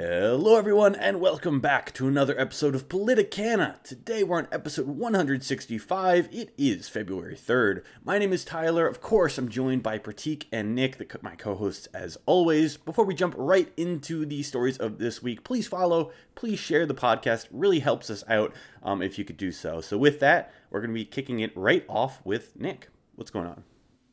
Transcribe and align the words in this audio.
Hello, 0.00 0.56
everyone, 0.56 0.94
and 0.94 1.20
welcome 1.20 1.58
back 1.58 1.92
to 1.94 2.06
another 2.06 2.38
episode 2.38 2.76
of 2.76 2.88
Politicana. 2.88 3.82
Today 3.82 4.22
we're 4.22 4.38
on 4.38 4.46
episode 4.52 4.86
165. 4.86 6.28
It 6.30 6.54
is 6.56 6.88
February 6.88 7.34
3rd. 7.34 7.82
My 8.04 8.16
name 8.16 8.32
is 8.32 8.44
Tyler. 8.44 8.86
Of 8.86 9.00
course, 9.00 9.38
I'm 9.38 9.48
joined 9.48 9.82
by 9.82 9.98
Prateek 9.98 10.44
and 10.52 10.72
Nick, 10.72 10.98
the, 10.98 11.18
my 11.20 11.34
co 11.34 11.56
hosts, 11.56 11.86
as 11.86 12.16
always. 12.26 12.76
Before 12.76 13.04
we 13.04 13.12
jump 13.12 13.34
right 13.36 13.72
into 13.76 14.24
the 14.24 14.44
stories 14.44 14.78
of 14.78 14.98
this 14.98 15.20
week, 15.20 15.42
please 15.42 15.66
follow, 15.66 16.12
please 16.36 16.60
share 16.60 16.86
the 16.86 16.94
podcast. 16.94 17.46
It 17.46 17.50
really 17.50 17.80
helps 17.80 18.08
us 18.08 18.22
out 18.28 18.54
um, 18.84 19.02
if 19.02 19.18
you 19.18 19.24
could 19.24 19.36
do 19.36 19.50
so. 19.50 19.80
So, 19.80 19.98
with 19.98 20.20
that, 20.20 20.54
we're 20.70 20.78
going 20.78 20.90
to 20.90 20.94
be 20.94 21.06
kicking 21.06 21.40
it 21.40 21.50
right 21.56 21.84
off 21.88 22.24
with 22.24 22.54
Nick. 22.54 22.90
What's 23.16 23.32
going 23.32 23.48
on? 23.48 23.64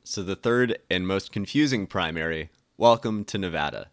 So, 0.04 0.24
the 0.24 0.36
third 0.36 0.80
and 0.90 1.06
most 1.06 1.32
confusing 1.32 1.86
primary 1.86 2.50
welcome 2.76 3.24
to 3.26 3.38
Nevada. 3.38 3.92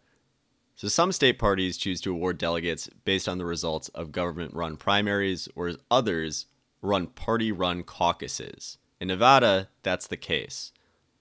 So, 0.82 0.88
some 0.88 1.12
state 1.12 1.38
parties 1.38 1.76
choose 1.76 2.00
to 2.00 2.10
award 2.10 2.38
delegates 2.38 2.88
based 3.04 3.28
on 3.28 3.38
the 3.38 3.44
results 3.44 3.88
of 3.90 4.10
government 4.10 4.52
run 4.52 4.76
primaries, 4.76 5.48
whereas 5.54 5.76
others 5.92 6.46
run 6.80 7.06
party 7.06 7.52
run 7.52 7.84
caucuses. 7.84 8.78
In 9.00 9.06
Nevada, 9.06 9.68
that's 9.84 10.08
the 10.08 10.16
case. 10.16 10.72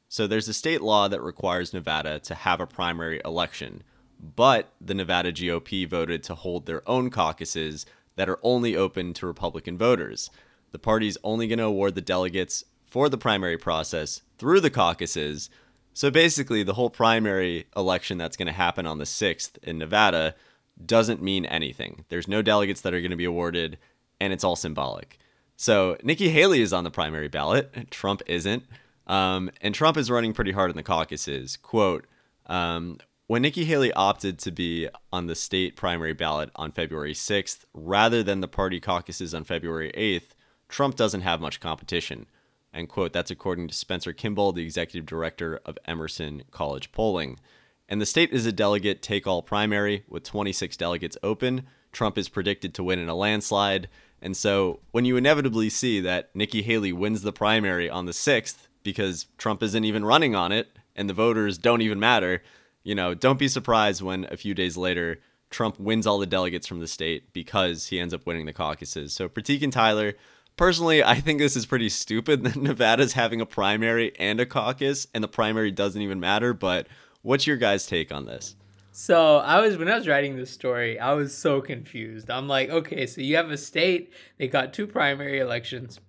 So, 0.09 0.25
there's 0.25 0.47
a 0.47 0.53
state 0.55 0.81
law 0.81 1.07
that 1.07 1.21
requires 1.21 1.75
Nevada 1.75 2.17
to 2.21 2.33
have 2.33 2.59
a 2.59 2.65
primary 2.65 3.21
election, 3.23 3.83
but 4.19 4.73
the 4.81 4.95
Nevada 4.95 5.31
GOP 5.31 5.87
voted 5.87 6.23
to 6.23 6.33
hold 6.33 6.65
their 6.65 6.81
own 6.89 7.11
caucuses 7.11 7.85
that 8.15 8.29
are 8.29 8.39
only 8.41 8.75
open 8.75 9.13
to 9.13 9.27
Republican 9.27 9.77
voters. 9.77 10.31
The 10.71 10.79
party's 10.79 11.19
only 11.23 11.45
going 11.45 11.59
to 11.59 11.65
award 11.65 11.93
the 11.93 12.01
delegates 12.01 12.65
for 12.81 13.09
the 13.09 13.17
primary 13.19 13.59
process 13.59 14.23
through 14.39 14.61
the 14.61 14.71
caucuses 14.71 15.51
so 15.93 16.11
basically, 16.11 16.63
the 16.63 16.73
whole 16.73 16.89
primary 16.89 17.67
election 17.75 18.17
that's 18.17 18.37
going 18.37 18.47
to 18.47 18.53
happen 18.53 18.85
on 18.85 18.97
the 18.97 19.05
6th 19.05 19.57
in 19.63 19.77
Nevada 19.77 20.35
doesn't 20.83 21.21
mean 21.21 21.45
anything. 21.45 22.05
There's 22.09 22.27
no 22.27 22.41
delegates 22.41 22.81
that 22.81 22.93
are 22.93 23.01
going 23.01 23.11
to 23.11 23.17
be 23.17 23.25
awarded, 23.25 23.77
and 24.19 24.33
it's 24.33 24.43
all 24.43 24.55
symbolic. 24.55 25.19
So 25.57 25.97
Nikki 26.03 26.29
Haley 26.29 26.61
is 26.61 26.73
on 26.73 26.83
the 26.83 26.91
primary 26.91 27.27
ballot. 27.27 27.91
Trump 27.91 28.21
isn't. 28.25 28.63
Um, 29.07 29.51
and 29.61 29.75
Trump 29.75 29.97
is 29.97 30.09
running 30.09 30.33
pretty 30.33 30.53
hard 30.53 30.71
in 30.71 30.77
the 30.77 30.83
caucuses. 30.83 31.57
Quote, 31.57 32.05
um, 32.47 32.97
when 33.27 33.41
Nikki 33.41 33.65
Haley 33.65 33.93
opted 33.93 34.39
to 34.39 34.51
be 34.51 34.89
on 35.13 35.27
the 35.27 35.35
state 35.35 35.75
primary 35.75 36.13
ballot 36.13 36.49
on 36.55 36.71
February 36.71 37.13
6th 37.13 37.65
rather 37.73 38.23
than 38.23 38.41
the 38.41 38.47
party 38.47 38.79
caucuses 38.79 39.33
on 39.33 39.43
February 39.43 39.91
8th, 39.95 40.35
Trump 40.67 40.95
doesn't 40.95 41.21
have 41.21 41.41
much 41.41 41.59
competition. 41.59 42.25
End 42.73 42.89
quote. 42.89 43.13
That's 43.13 43.31
according 43.31 43.67
to 43.67 43.73
Spencer 43.73 44.13
Kimball, 44.13 44.53
the 44.53 44.63
executive 44.63 45.05
director 45.05 45.59
of 45.65 45.77
Emerson 45.85 46.43
College 46.51 46.91
Polling. 46.91 47.37
And 47.89 47.99
the 47.99 48.05
state 48.05 48.31
is 48.31 48.45
a 48.45 48.53
delegate 48.53 49.01
take 49.01 49.27
all 49.27 49.41
primary 49.41 50.05
with 50.07 50.23
26 50.23 50.77
delegates 50.77 51.17
open. 51.21 51.67
Trump 51.91 52.17
is 52.17 52.29
predicted 52.29 52.73
to 52.73 52.83
win 52.83 52.99
in 52.99 53.09
a 53.09 53.15
landslide. 53.15 53.89
And 54.21 54.37
so 54.37 54.79
when 54.91 55.03
you 55.03 55.17
inevitably 55.17 55.69
see 55.69 55.99
that 55.99 56.29
Nikki 56.33 56.61
Haley 56.61 56.93
wins 56.93 57.21
the 57.21 57.33
primary 57.33 57.89
on 57.89 58.05
the 58.05 58.13
6th 58.13 58.67
because 58.83 59.27
Trump 59.37 59.61
isn't 59.61 59.83
even 59.83 60.05
running 60.05 60.35
on 60.35 60.53
it 60.53 60.69
and 60.95 61.09
the 61.09 61.13
voters 61.13 61.57
don't 61.57 61.81
even 61.81 61.99
matter, 61.99 62.41
you 62.83 62.95
know, 62.95 63.13
don't 63.13 63.39
be 63.39 63.47
surprised 63.47 64.01
when 64.01 64.25
a 64.31 64.37
few 64.37 64.53
days 64.53 64.77
later 64.77 65.19
Trump 65.49 65.79
wins 65.79 66.07
all 66.07 66.17
the 66.17 66.25
delegates 66.25 66.65
from 66.65 66.79
the 66.79 66.87
state 66.87 67.33
because 67.33 67.87
he 67.87 67.99
ends 67.99 68.13
up 68.13 68.25
winning 68.25 68.45
the 68.45 68.53
caucuses. 68.53 69.13
So 69.13 69.27
Prateek 69.27 69.61
and 69.61 69.73
Tyler, 69.73 70.13
Personally, 70.61 71.03
I 71.03 71.15
think 71.15 71.39
this 71.39 71.55
is 71.55 71.65
pretty 71.65 71.89
stupid 71.89 72.43
that 72.43 72.55
Nevada's 72.55 73.13
having 73.13 73.41
a 73.41 73.47
primary 73.47 74.11
and 74.19 74.39
a 74.39 74.45
caucus, 74.45 75.07
and 75.11 75.23
the 75.23 75.27
primary 75.27 75.71
doesn't 75.71 75.99
even 75.99 76.19
matter. 76.19 76.53
But 76.53 76.85
what's 77.23 77.47
your 77.47 77.57
guys' 77.57 77.87
take 77.87 78.11
on 78.11 78.27
this? 78.27 78.55
So 78.91 79.37
I 79.37 79.59
was 79.59 79.75
when 79.75 79.89
I 79.89 79.95
was 79.95 80.07
writing 80.07 80.35
this 80.35 80.51
story, 80.51 80.99
I 80.99 81.13
was 81.13 81.35
so 81.35 81.61
confused. 81.61 82.29
I'm 82.29 82.47
like, 82.47 82.69
okay, 82.69 83.07
so 83.07 83.21
you 83.21 83.37
have 83.37 83.49
a 83.49 83.57
state, 83.57 84.13
they 84.37 84.47
got 84.47 84.71
two 84.71 84.85
primary 84.85 85.39
elections. 85.39 85.99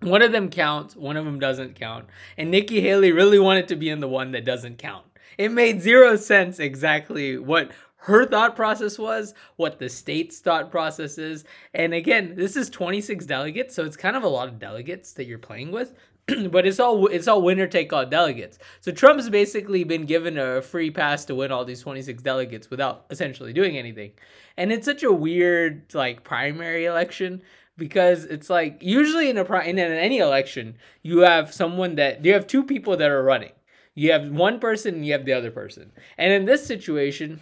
One 0.00 0.22
of 0.22 0.30
them 0.30 0.48
counts, 0.48 0.94
one 0.94 1.16
of 1.16 1.24
them 1.24 1.40
doesn't 1.40 1.74
count. 1.74 2.06
And 2.36 2.52
Nikki 2.52 2.80
Haley 2.80 3.10
really 3.10 3.40
wanted 3.40 3.66
to 3.66 3.74
be 3.74 3.90
in 3.90 3.98
the 3.98 4.06
one 4.06 4.30
that 4.30 4.44
doesn't 4.44 4.78
count. 4.78 5.06
It 5.38 5.50
made 5.50 5.82
zero 5.82 6.14
sense 6.14 6.60
exactly 6.60 7.36
what 7.36 7.72
her 8.08 8.24
thought 8.24 8.56
process 8.56 8.98
was, 8.98 9.34
what 9.56 9.78
the 9.78 9.88
state's 9.88 10.38
thought 10.38 10.70
process 10.70 11.18
is. 11.18 11.44
And 11.74 11.92
again, 11.92 12.34
this 12.36 12.56
is 12.56 12.70
26 12.70 13.26
delegates, 13.26 13.74
so 13.74 13.84
it's 13.84 13.98
kind 13.98 14.16
of 14.16 14.22
a 14.22 14.28
lot 14.28 14.48
of 14.48 14.58
delegates 14.58 15.12
that 15.12 15.26
you're 15.26 15.38
playing 15.38 15.72
with. 15.72 15.94
but 16.50 16.66
it's 16.66 16.80
all 16.80 17.06
it's 17.06 17.28
all 17.28 17.42
winner 17.42 17.66
take 17.66 17.92
all 17.92 18.06
delegates. 18.06 18.58
So 18.80 18.92
Trump's 18.92 19.28
basically 19.28 19.84
been 19.84 20.06
given 20.06 20.38
a 20.38 20.62
free 20.62 20.90
pass 20.90 21.26
to 21.26 21.34
win 21.34 21.52
all 21.52 21.66
these 21.66 21.82
26 21.82 22.22
delegates 22.22 22.70
without 22.70 23.04
essentially 23.10 23.52
doing 23.52 23.76
anything. 23.76 24.12
And 24.56 24.72
it's 24.72 24.86
such 24.86 25.02
a 25.02 25.12
weird 25.12 25.94
like 25.94 26.24
primary 26.24 26.86
election 26.86 27.42
because 27.76 28.24
it's 28.24 28.48
like 28.50 28.78
usually 28.82 29.28
in 29.28 29.38
a 29.38 29.60
in 29.60 29.78
any 29.78 30.18
election 30.18 30.76
you 31.02 31.20
have 31.20 31.52
someone 31.52 31.94
that 31.96 32.24
you 32.24 32.32
have 32.32 32.46
two 32.46 32.64
people 32.64 32.96
that 32.96 33.10
are 33.10 33.22
running. 33.22 33.52
You 33.94 34.12
have 34.12 34.30
one 34.30 34.60
person 34.60 34.96
and 34.96 35.06
you 35.06 35.12
have 35.12 35.24
the 35.24 35.32
other 35.32 35.50
person. 35.50 35.92
And 36.16 36.32
in 36.32 36.44
this 36.44 36.64
situation, 36.64 37.40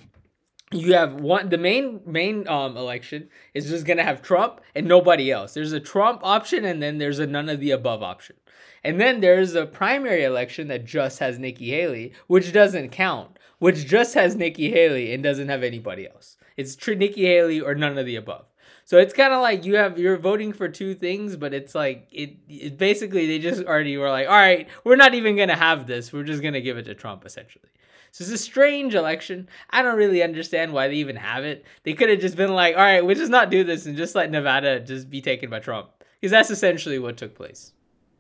you 0.72 0.94
have 0.94 1.15
one 1.15 1.49
the 1.49 1.59
main 1.59 2.00
main 2.04 2.47
um 2.49 2.77
election 2.77 3.28
is 3.54 3.69
just 3.69 3.87
gonna 3.87 4.03
have 4.03 4.21
Trump 4.22 4.60
and 4.75 4.87
nobody 4.87 5.31
else. 5.31 5.54
There's 5.54 5.72
a 5.72 5.81
Trump 5.81 6.21
option 6.25 6.65
and 6.65 6.82
then 6.82 6.99
there's 6.99 7.19
a 7.19 7.27
none 7.27 7.49
of 7.49 7.60
the 7.60 7.71
above 7.71 8.03
option. 8.03 8.37
And 8.82 9.00
then 9.00 9.21
there's 9.21 9.55
a 9.55 9.66
primary 9.66 10.25
election 10.25 10.69
that 10.69 10.84
just 10.84 11.19
has 11.19 11.38
Nikki 11.38 11.71
Haley, 11.71 12.12
which 12.26 12.53
doesn't 12.53 12.91
count, 12.91 13.38
which 13.59 13.87
just 13.87 14.15
has 14.15 14.37
Nikki 14.37 14.71
Haley 14.71 15.12
and 15.12 15.22
doesn't 15.22 15.49
have 15.49 15.62
anybody 15.62 16.09
else. 16.09 16.37
It's 16.56 16.76
tr- 16.76 16.94
Nikki 16.94 17.25
Haley 17.26 17.60
or 17.60 17.75
none 17.75 17.99
of 17.99 18.06
the 18.06 18.16
above. 18.16 18.47
So 18.84 18.99
it's 18.99 19.12
kind 19.12 19.32
of 19.34 19.43
like 19.43 19.65
you 19.65 19.76
have 19.76 19.99
you're 19.99 20.16
voting 20.16 20.53
for 20.53 20.69
two 20.69 20.94
things, 20.94 21.37
but 21.37 21.53
it's 21.53 21.75
like 21.75 22.09
it, 22.12 22.37
it 22.49 22.78
basically 22.78 23.26
they 23.26 23.41
just 23.41 23.65
already 23.65 23.97
were 23.97 24.10
like, 24.10 24.28
all 24.28 24.34
right, 24.34 24.69
we're 24.84 24.97
not 24.97 25.15
even 25.15 25.37
gonna 25.37 25.56
have 25.56 25.87
this. 25.87 26.12
We're 26.12 26.22
just 26.22 26.43
gonna 26.43 26.60
give 26.60 26.78
it 26.78 26.84
to 26.84 26.94
Trump 26.94 27.25
essentially. 27.26 27.69
So 28.16 28.22
it's 28.22 28.32
a 28.32 28.38
strange 28.38 28.94
election. 28.94 29.47
I 29.69 29.82
don't 29.82 29.99
really 29.99 30.22
understand 30.22 30.72
why 30.72 30.88
they 30.88 30.94
even 30.94 31.16
have 31.16 31.44
it. 31.44 31.66
They 31.82 31.93
could 31.93 32.09
have 32.09 32.19
just 32.19 32.34
been 32.34 32.54
like, 32.54 32.75
all 32.75 32.81
right, 32.81 33.04
we'll 33.04 33.15
just 33.15 33.31
not 33.31 33.50
do 33.50 33.62
this 33.62 33.84
and 33.84 33.94
just 33.94 34.15
let 34.15 34.31
Nevada 34.31 34.81
just 34.81 35.10
be 35.10 35.21
taken 35.21 35.50
by 35.50 35.59
Trump. 35.59 35.91
Because 36.19 36.31
that's 36.31 36.50
essentially 36.50 36.99
what 36.99 37.19
took 37.19 37.34
place. 37.34 37.75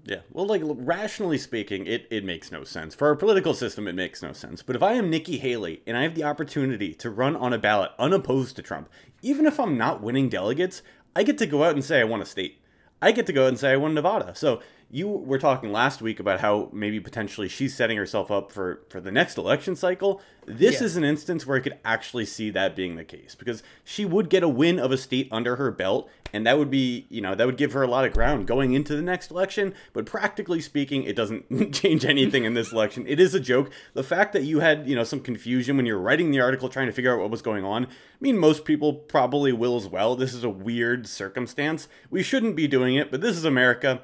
Yeah, 0.04 0.18
well, 0.30 0.44
like 0.44 0.60
rationally 0.62 1.38
speaking, 1.38 1.86
it, 1.86 2.06
it 2.10 2.26
makes 2.26 2.52
no 2.52 2.62
sense. 2.62 2.94
For 2.94 3.08
our 3.08 3.16
political 3.16 3.54
system, 3.54 3.88
it 3.88 3.94
makes 3.94 4.22
no 4.22 4.34
sense. 4.34 4.62
But 4.62 4.76
if 4.76 4.82
I 4.82 4.92
am 4.92 5.08
Nikki 5.08 5.38
Haley 5.38 5.80
and 5.86 5.96
I 5.96 6.02
have 6.02 6.14
the 6.14 6.24
opportunity 6.24 6.92
to 6.92 7.08
run 7.08 7.34
on 7.34 7.54
a 7.54 7.58
ballot 7.58 7.92
unopposed 7.98 8.56
to 8.56 8.62
Trump, 8.62 8.90
even 9.22 9.46
if 9.46 9.58
I'm 9.58 9.78
not 9.78 10.02
winning 10.02 10.28
delegates, 10.28 10.82
I 11.16 11.22
get 11.22 11.38
to 11.38 11.46
go 11.46 11.64
out 11.64 11.72
and 11.72 11.82
say 11.82 12.02
I 12.02 12.04
won 12.04 12.20
a 12.20 12.26
state. 12.26 12.60
I 13.00 13.12
get 13.12 13.24
to 13.28 13.32
go 13.32 13.44
out 13.44 13.48
and 13.48 13.58
say 13.58 13.72
I 13.72 13.76
won 13.76 13.94
Nevada. 13.94 14.34
So 14.34 14.60
you 14.88 15.08
were 15.08 15.38
talking 15.38 15.72
last 15.72 16.00
week 16.00 16.20
about 16.20 16.40
how 16.40 16.68
maybe 16.72 17.00
potentially 17.00 17.48
she's 17.48 17.74
setting 17.74 17.96
herself 17.96 18.30
up 18.30 18.52
for 18.52 18.82
for 18.88 19.00
the 19.00 19.10
next 19.10 19.36
election 19.36 19.74
cycle. 19.74 20.20
This 20.46 20.80
is 20.80 20.96
an 20.96 21.02
instance 21.02 21.44
where 21.44 21.56
i 21.56 21.60
could 21.60 21.76
actually 21.84 22.24
see 22.24 22.50
that 22.50 22.76
being 22.76 22.94
the 22.94 23.02
case 23.02 23.34
because 23.34 23.64
she 23.82 24.04
would 24.04 24.30
get 24.30 24.44
a 24.44 24.48
win 24.48 24.78
of 24.78 24.92
a 24.92 24.96
state 24.96 25.28
under 25.32 25.56
her 25.56 25.72
belt 25.72 26.08
and 26.32 26.46
that 26.46 26.56
would 26.56 26.70
be 26.70 27.06
you 27.08 27.20
know 27.20 27.34
that 27.34 27.46
would 27.46 27.56
give 27.56 27.72
her 27.72 27.82
a 27.82 27.88
lot 27.88 28.04
of 28.04 28.12
ground 28.12 28.46
going 28.46 28.74
into 28.74 28.94
the 28.94 29.02
next 29.02 29.32
election. 29.32 29.74
But 29.92 30.06
practically 30.06 30.60
speaking 30.60 31.02
it 31.02 31.16
doesn't 31.16 31.72
change 31.72 32.04
anything 32.04 32.44
in 32.44 32.54
this 32.54 32.72
election. 32.72 33.04
It 33.08 33.18
is 33.18 33.34
a 33.34 33.40
joke. 33.40 33.72
The 33.94 34.04
fact 34.04 34.32
that 34.34 34.44
you 34.44 34.60
had 34.60 34.88
you 34.88 34.94
know 34.94 35.04
some 35.04 35.18
confusion 35.18 35.76
when 35.76 35.86
you're 35.86 35.98
writing 35.98 36.30
the 36.30 36.40
article 36.40 36.68
trying 36.68 36.86
to 36.86 36.92
figure 36.92 37.12
out 37.12 37.20
what 37.20 37.30
was 37.30 37.42
going 37.42 37.64
on 37.64 37.86
i 37.86 37.88
mean 38.20 38.38
most 38.38 38.64
people 38.64 38.94
probably 38.94 39.52
will 39.52 39.76
as 39.76 39.88
well. 39.88 40.14
This 40.14 40.32
is 40.32 40.44
a 40.44 40.48
weird 40.48 41.08
circumstance. 41.08 41.88
We 42.08 42.22
shouldn't 42.22 42.54
be 42.54 42.68
doing 42.68 42.94
it 42.94 43.10
but 43.10 43.20
this 43.20 43.36
is 43.36 43.44
america 43.44 44.02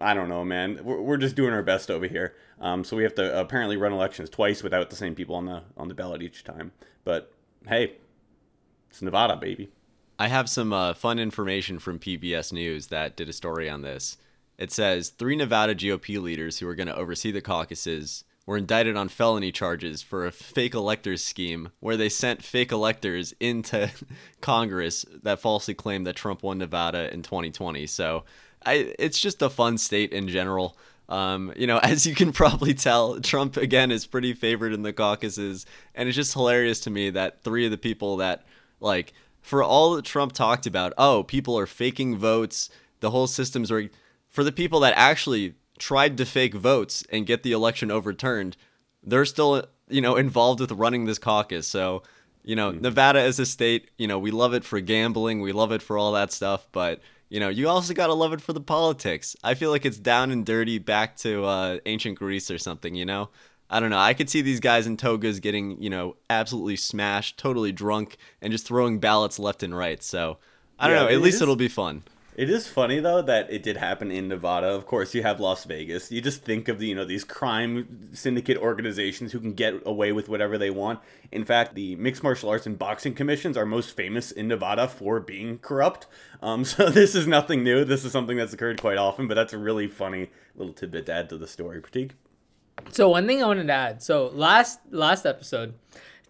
I 0.00 0.14
don't 0.14 0.28
know, 0.28 0.44
man. 0.44 0.80
We're, 0.82 1.00
we're 1.00 1.16
just 1.16 1.36
doing 1.36 1.52
our 1.52 1.62
best 1.62 1.90
over 1.90 2.06
here. 2.06 2.34
Um, 2.60 2.84
so 2.84 2.96
we 2.96 3.02
have 3.02 3.14
to 3.16 3.38
apparently 3.38 3.76
run 3.76 3.92
elections 3.92 4.30
twice 4.30 4.62
without 4.62 4.90
the 4.90 4.96
same 4.96 5.14
people 5.14 5.34
on 5.34 5.46
the 5.46 5.62
on 5.76 5.88
the 5.88 5.94
ballot 5.94 6.22
each 6.22 6.44
time. 6.44 6.72
But 7.04 7.32
hey, 7.66 7.96
it's 8.90 9.02
Nevada, 9.02 9.36
baby. 9.36 9.70
I 10.18 10.28
have 10.28 10.50
some 10.50 10.72
uh, 10.72 10.92
fun 10.94 11.18
information 11.18 11.78
from 11.78 11.98
PBS 11.98 12.52
News 12.52 12.88
that 12.88 13.16
did 13.16 13.28
a 13.28 13.32
story 13.32 13.70
on 13.70 13.82
this. 13.82 14.18
It 14.58 14.70
says 14.70 15.08
three 15.08 15.36
Nevada 15.36 15.74
GOP 15.74 16.20
leaders 16.20 16.58
who 16.58 16.66
were 16.66 16.74
going 16.74 16.88
to 16.88 16.96
oversee 16.96 17.30
the 17.30 17.40
caucuses 17.40 18.24
were 18.44 18.58
indicted 18.58 18.96
on 18.96 19.08
felony 19.08 19.52
charges 19.52 20.02
for 20.02 20.26
a 20.26 20.32
fake 20.32 20.74
electors 20.74 21.24
scheme 21.24 21.70
where 21.80 21.96
they 21.96 22.08
sent 22.08 22.42
fake 22.42 22.72
electors 22.72 23.32
into 23.40 23.90
Congress 24.40 25.06
that 25.22 25.40
falsely 25.40 25.72
claimed 25.72 26.06
that 26.06 26.16
Trump 26.16 26.42
won 26.42 26.58
Nevada 26.58 27.12
in 27.14 27.22
2020. 27.22 27.86
So 27.86 28.24
I 28.64 28.94
it's 28.98 29.20
just 29.20 29.42
a 29.42 29.50
fun 29.50 29.78
state 29.78 30.12
in 30.12 30.28
general. 30.28 30.76
Um, 31.08 31.52
you 31.56 31.66
know, 31.66 31.78
as 31.82 32.06
you 32.06 32.14
can 32.14 32.32
probably 32.32 32.74
tell, 32.74 33.20
Trump 33.20 33.56
again 33.56 33.90
is 33.90 34.06
pretty 34.06 34.32
favored 34.32 34.72
in 34.72 34.82
the 34.82 34.92
caucuses, 34.92 35.66
and 35.94 36.08
it's 36.08 36.16
just 36.16 36.34
hilarious 36.34 36.80
to 36.80 36.90
me 36.90 37.10
that 37.10 37.42
three 37.42 37.64
of 37.64 37.70
the 37.70 37.78
people 37.78 38.16
that 38.18 38.44
like 38.80 39.12
for 39.40 39.62
all 39.62 39.94
that 39.94 40.04
Trump 40.04 40.32
talked 40.32 40.66
about, 40.66 40.92
oh, 40.98 41.22
people 41.22 41.58
are 41.58 41.66
faking 41.66 42.16
votes, 42.16 42.68
the 43.00 43.10
whole 43.10 43.26
system's 43.26 43.70
rigged. 43.70 43.94
For 44.28 44.44
the 44.44 44.52
people 44.52 44.80
that 44.80 44.92
actually 44.96 45.54
tried 45.78 46.16
to 46.18 46.26
fake 46.26 46.54
votes 46.54 47.02
and 47.10 47.26
get 47.26 47.42
the 47.42 47.52
election 47.52 47.90
overturned, 47.90 48.56
they're 49.02 49.24
still 49.24 49.66
you 49.88 50.00
know 50.00 50.16
involved 50.16 50.60
with 50.60 50.72
running 50.72 51.06
this 51.06 51.18
caucus. 51.18 51.66
So 51.66 52.02
You 52.42 52.56
know, 52.56 52.70
Nevada 52.70 53.20
is 53.22 53.38
a 53.38 53.44
state, 53.46 53.90
you 53.98 54.06
know, 54.06 54.18
we 54.18 54.30
love 54.30 54.54
it 54.54 54.64
for 54.64 54.80
gambling, 54.80 55.40
we 55.42 55.52
love 55.52 55.72
it 55.72 55.82
for 55.82 55.98
all 55.98 56.12
that 56.12 56.32
stuff, 56.32 56.66
but 56.72 57.00
you 57.30 57.40
know, 57.40 57.48
you 57.48 57.68
also 57.68 57.94
got 57.94 58.08
to 58.08 58.14
love 58.14 58.32
it 58.34 58.40
for 58.42 58.52
the 58.52 58.60
politics. 58.60 59.34
I 59.42 59.54
feel 59.54 59.70
like 59.70 59.86
it's 59.86 59.98
down 59.98 60.30
and 60.30 60.44
dirty 60.44 60.78
back 60.78 61.16
to 61.18 61.44
uh, 61.44 61.78
ancient 61.86 62.18
Greece 62.18 62.50
or 62.50 62.58
something, 62.58 62.94
you 62.94 63.06
know? 63.06 63.30
I 63.70 63.78
don't 63.80 63.90
know. 63.90 63.98
I 63.98 64.14
could 64.14 64.28
see 64.28 64.42
these 64.42 64.58
guys 64.58 64.86
in 64.88 64.96
togas 64.96 65.38
getting, 65.38 65.80
you 65.80 65.90
know, 65.90 66.16
absolutely 66.28 66.74
smashed, 66.74 67.38
totally 67.38 67.70
drunk, 67.70 68.16
and 68.42 68.50
just 68.52 68.66
throwing 68.66 68.98
ballots 68.98 69.38
left 69.38 69.62
and 69.62 69.76
right. 69.76 70.02
So, 70.02 70.38
I 70.78 70.88
don't 70.88 70.96
Yeah, 70.96 71.02
know. 71.04 71.08
At 71.08 71.20
least 71.22 71.36
is- 71.36 71.42
it'll 71.42 71.54
be 71.56 71.68
fun. 71.68 72.02
It 72.40 72.48
is 72.48 72.66
funny 72.66 73.00
though 73.00 73.20
that 73.20 73.52
it 73.52 73.62
did 73.62 73.76
happen 73.76 74.10
in 74.10 74.28
Nevada. 74.28 74.68
Of 74.68 74.86
course, 74.86 75.14
you 75.14 75.22
have 75.22 75.40
Las 75.40 75.64
Vegas. 75.64 76.10
You 76.10 76.22
just 76.22 76.42
think 76.42 76.68
of 76.68 76.78
the 76.78 76.86
you 76.86 76.94
know 76.94 77.04
these 77.04 77.22
crime 77.22 78.08
syndicate 78.14 78.56
organizations 78.56 79.32
who 79.32 79.40
can 79.40 79.52
get 79.52 79.74
away 79.84 80.10
with 80.12 80.30
whatever 80.30 80.56
they 80.56 80.70
want. 80.70 81.00
In 81.30 81.44
fact, 81.44 81.74
the 81.74 81.96
mixed 81.96 82.22
martial 82.22 82.48
arts 82.48 82.64
and 82.64 82.78
boxing 82.78 83.12
commissions 83.12 83.58
are 83.58 83.66
most 83.66 83.94
famous 83.94 84.32
in 84.32 84.48
Nevada 84.48 84.88
for 84.88 85.20
being 85.20 85.58
corrupt. 85.58 86.06
Um, 86.40 86.64
so 86.64 86.88
this 86.88 87.14
is 87.14 87.26
nothing 87.26 87.62
new. 87.62 87.84
This 87.84 88.06
is 88.06 88.12
something 88.12 88.38
that's 88.38 88.54
occurred 88.54 88.80
quite 88.80 88.96
often, 88.96 89.28
but 89.28 89.34
that's 89.34 89.52
a 89.52 89.58
really 89.58 89.86
funny 89.86 90.30
little 90.56 90.72
tidbit 90.72 91.04
to 91.06 91.12
add 91.12 91.28
to 91.28 91.36
the 91.36 91.46
story. 91.46 91.82
Prateek. 91.82 92.12
So 92.88 93.10
one 93.10 93.26
thing 93.26 93.42
I 93.42 93.46
wanted 93.48 93.66
to 93.66 93.74
add. 93.74 94.02
So 94.02 94.28
last 94.28 94.80
last 94.90 95.26
episode, 95.26 95.74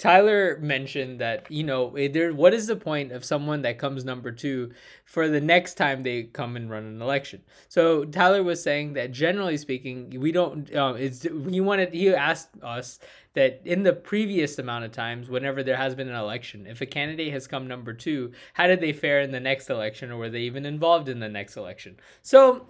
Tyler 0.01 0.57
mentioned 0.63 1.21
that 1.21 1.45
you 1.51 1.63
know 1.63 1.95
eh, 1.95 2.09
there. 2.11 2.33
What 2.33 2.55
is 2.55 2.67
the 2.67 2.75
point 2.75 3.13
of 3.13 3.23
someone 3.23 3.61
that 3.63 3.77
comes 3.77 4.03
number 4.03 4.33
two 4.33 4.73
for 5.05 5.29
the 5.29 5.43
next 5.43 5.75
time 5.75 6.03
they 6.03 6.23
come 6.23 6.57
and 6.57 6.71
run 6.71 6.85
an 6.85 7.03
election? 7.03 7.43
So 7.69 8.07
Tyler 8.07 8.43
was 8.43 8.63
saying 8.63 8.95
that 8.95 9.13
generally 9.13 9.59
speaking, 9.59 10.19
we 10.19 10.33
don't. 10.33 10.75
Um, 10.75 10.97
it's 10.97 11.25
he 11.25 11.61
wanted. 11.61 11.93
He 11.93 12.09
asked 12.15 12.49
us 12.63 12.99
that 13.35 13.61
in 13.67 13.83
the 13.83 13.93
previous 13.93 14.59
amount 14.59 14.87
of 14.87 14.93
times, 14.93 15.29
whenever 15.29 15.63
there 15.63 15.77
has 15.77 15.95
been 15.95 16.09
an 16.09 16.15
election, 16.15 16.67
if 16.67 16.81
a 16.81 16.87
candidate 16.87 17.31
has 17.35 17.47
come 17.47 17.69
number 17.69 17.93
two, 17.93 18.33
how 18.55 18.67
did 18.67 18.81
they 18.81 18.95
fare 18.95 19.21
in 19.21 19.33
the 19.33 19.39
next 19.39 19.69
election, 19.69 20.11
or 20.11 20.17
were 20.17 20.31
they 20.31 20.41
even 20.41 20.65
involved 20.65 21.11
in 21.11 21.21
the 21.21 21.29
next 21.29 21.59
election? 21.59 21.99
So 22.23 22.67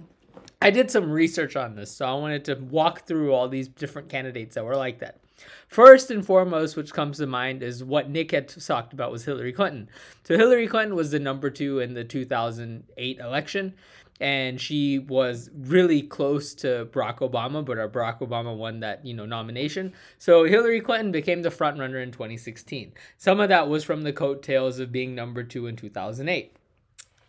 I 0.61 0.71
did 0.71 0.91
some 0.91 1.09
research 1.09 1.55
on 1.55 1.77
this, 1.77 1.93
so 1.93 2.06
I 2.06 2.15
wanted 2.15 2.44
to 2.47 2.56
walk 2.56 3.06
through 3.06 3.32
all 3.32 3.49
these 3.49 3.69
different 3.69 4.09
candidates 4.09 4.56
that 4.56 4.65
were 4.65 4.75
like 4.75 4.99
that. 4.99 5.21
First 5.69 6.10
and 6.10 6.25
foremost, 6.25 6.76
which 6.76 6.92
comes 6.92 7.19
to 7.19 7.26
mind, 7.26 7.62
is 7.62 7.84
what 7.84 8.10
Nick 8.10 8.31
had 8.32 8.48
talked 8.48 8.92
about 8.92 9.12
was 9.12 9.25
Hillary 9.25 9.52
Clinton. 9.52 9.88
So 10.25 10.37
Hillary 10.37 10.66
Clinton 10.66 10.96
was 10.96 11.10
the 11.10 11.20
number 11.20 11.50
two 11.50 11.81
in 11.81 11.94
the 11.94 12.04
2008 12.04 13.19
election, 13.19 13.75
and 14.20 14.60
she 14.60 14.98
was 14.98 15.50
really 15.56 16.02
close 16.02 16.54
to 16.54 16.88
Barack 16.92 17.19
Obama, 17.19 17.64
but 17.64 17.78
our 17.78 17.88
Barack 17.88 18.20
Obama 18.20 18.54
won 18.54 18.81
that 18.81 19.04
you 19.04 19.14
know 19.14 19.26
nomination. 19.26 19.92
So 20.19 20.44
Hillary 20.44 20.81
Clinton 20.81 21.10
became 21.10 21.43
the 21.43 21.50
front 21.50 21.78
runner 21.78 22.00
in 22.00 22.12
2016. 22.12 22.93
Some 23.16 23.40
of 23.40 23.48
that 23.48 23.69
was 23.69 23.84
from 23.84 24.02
the 24.02 24.12
coattails 24.12 24.78
of 24.78 24.93
being 24.93 25.14
number 25.14 25.43
two 25.43 25.66
in 25.66 25.76
2008. 25.76 26.56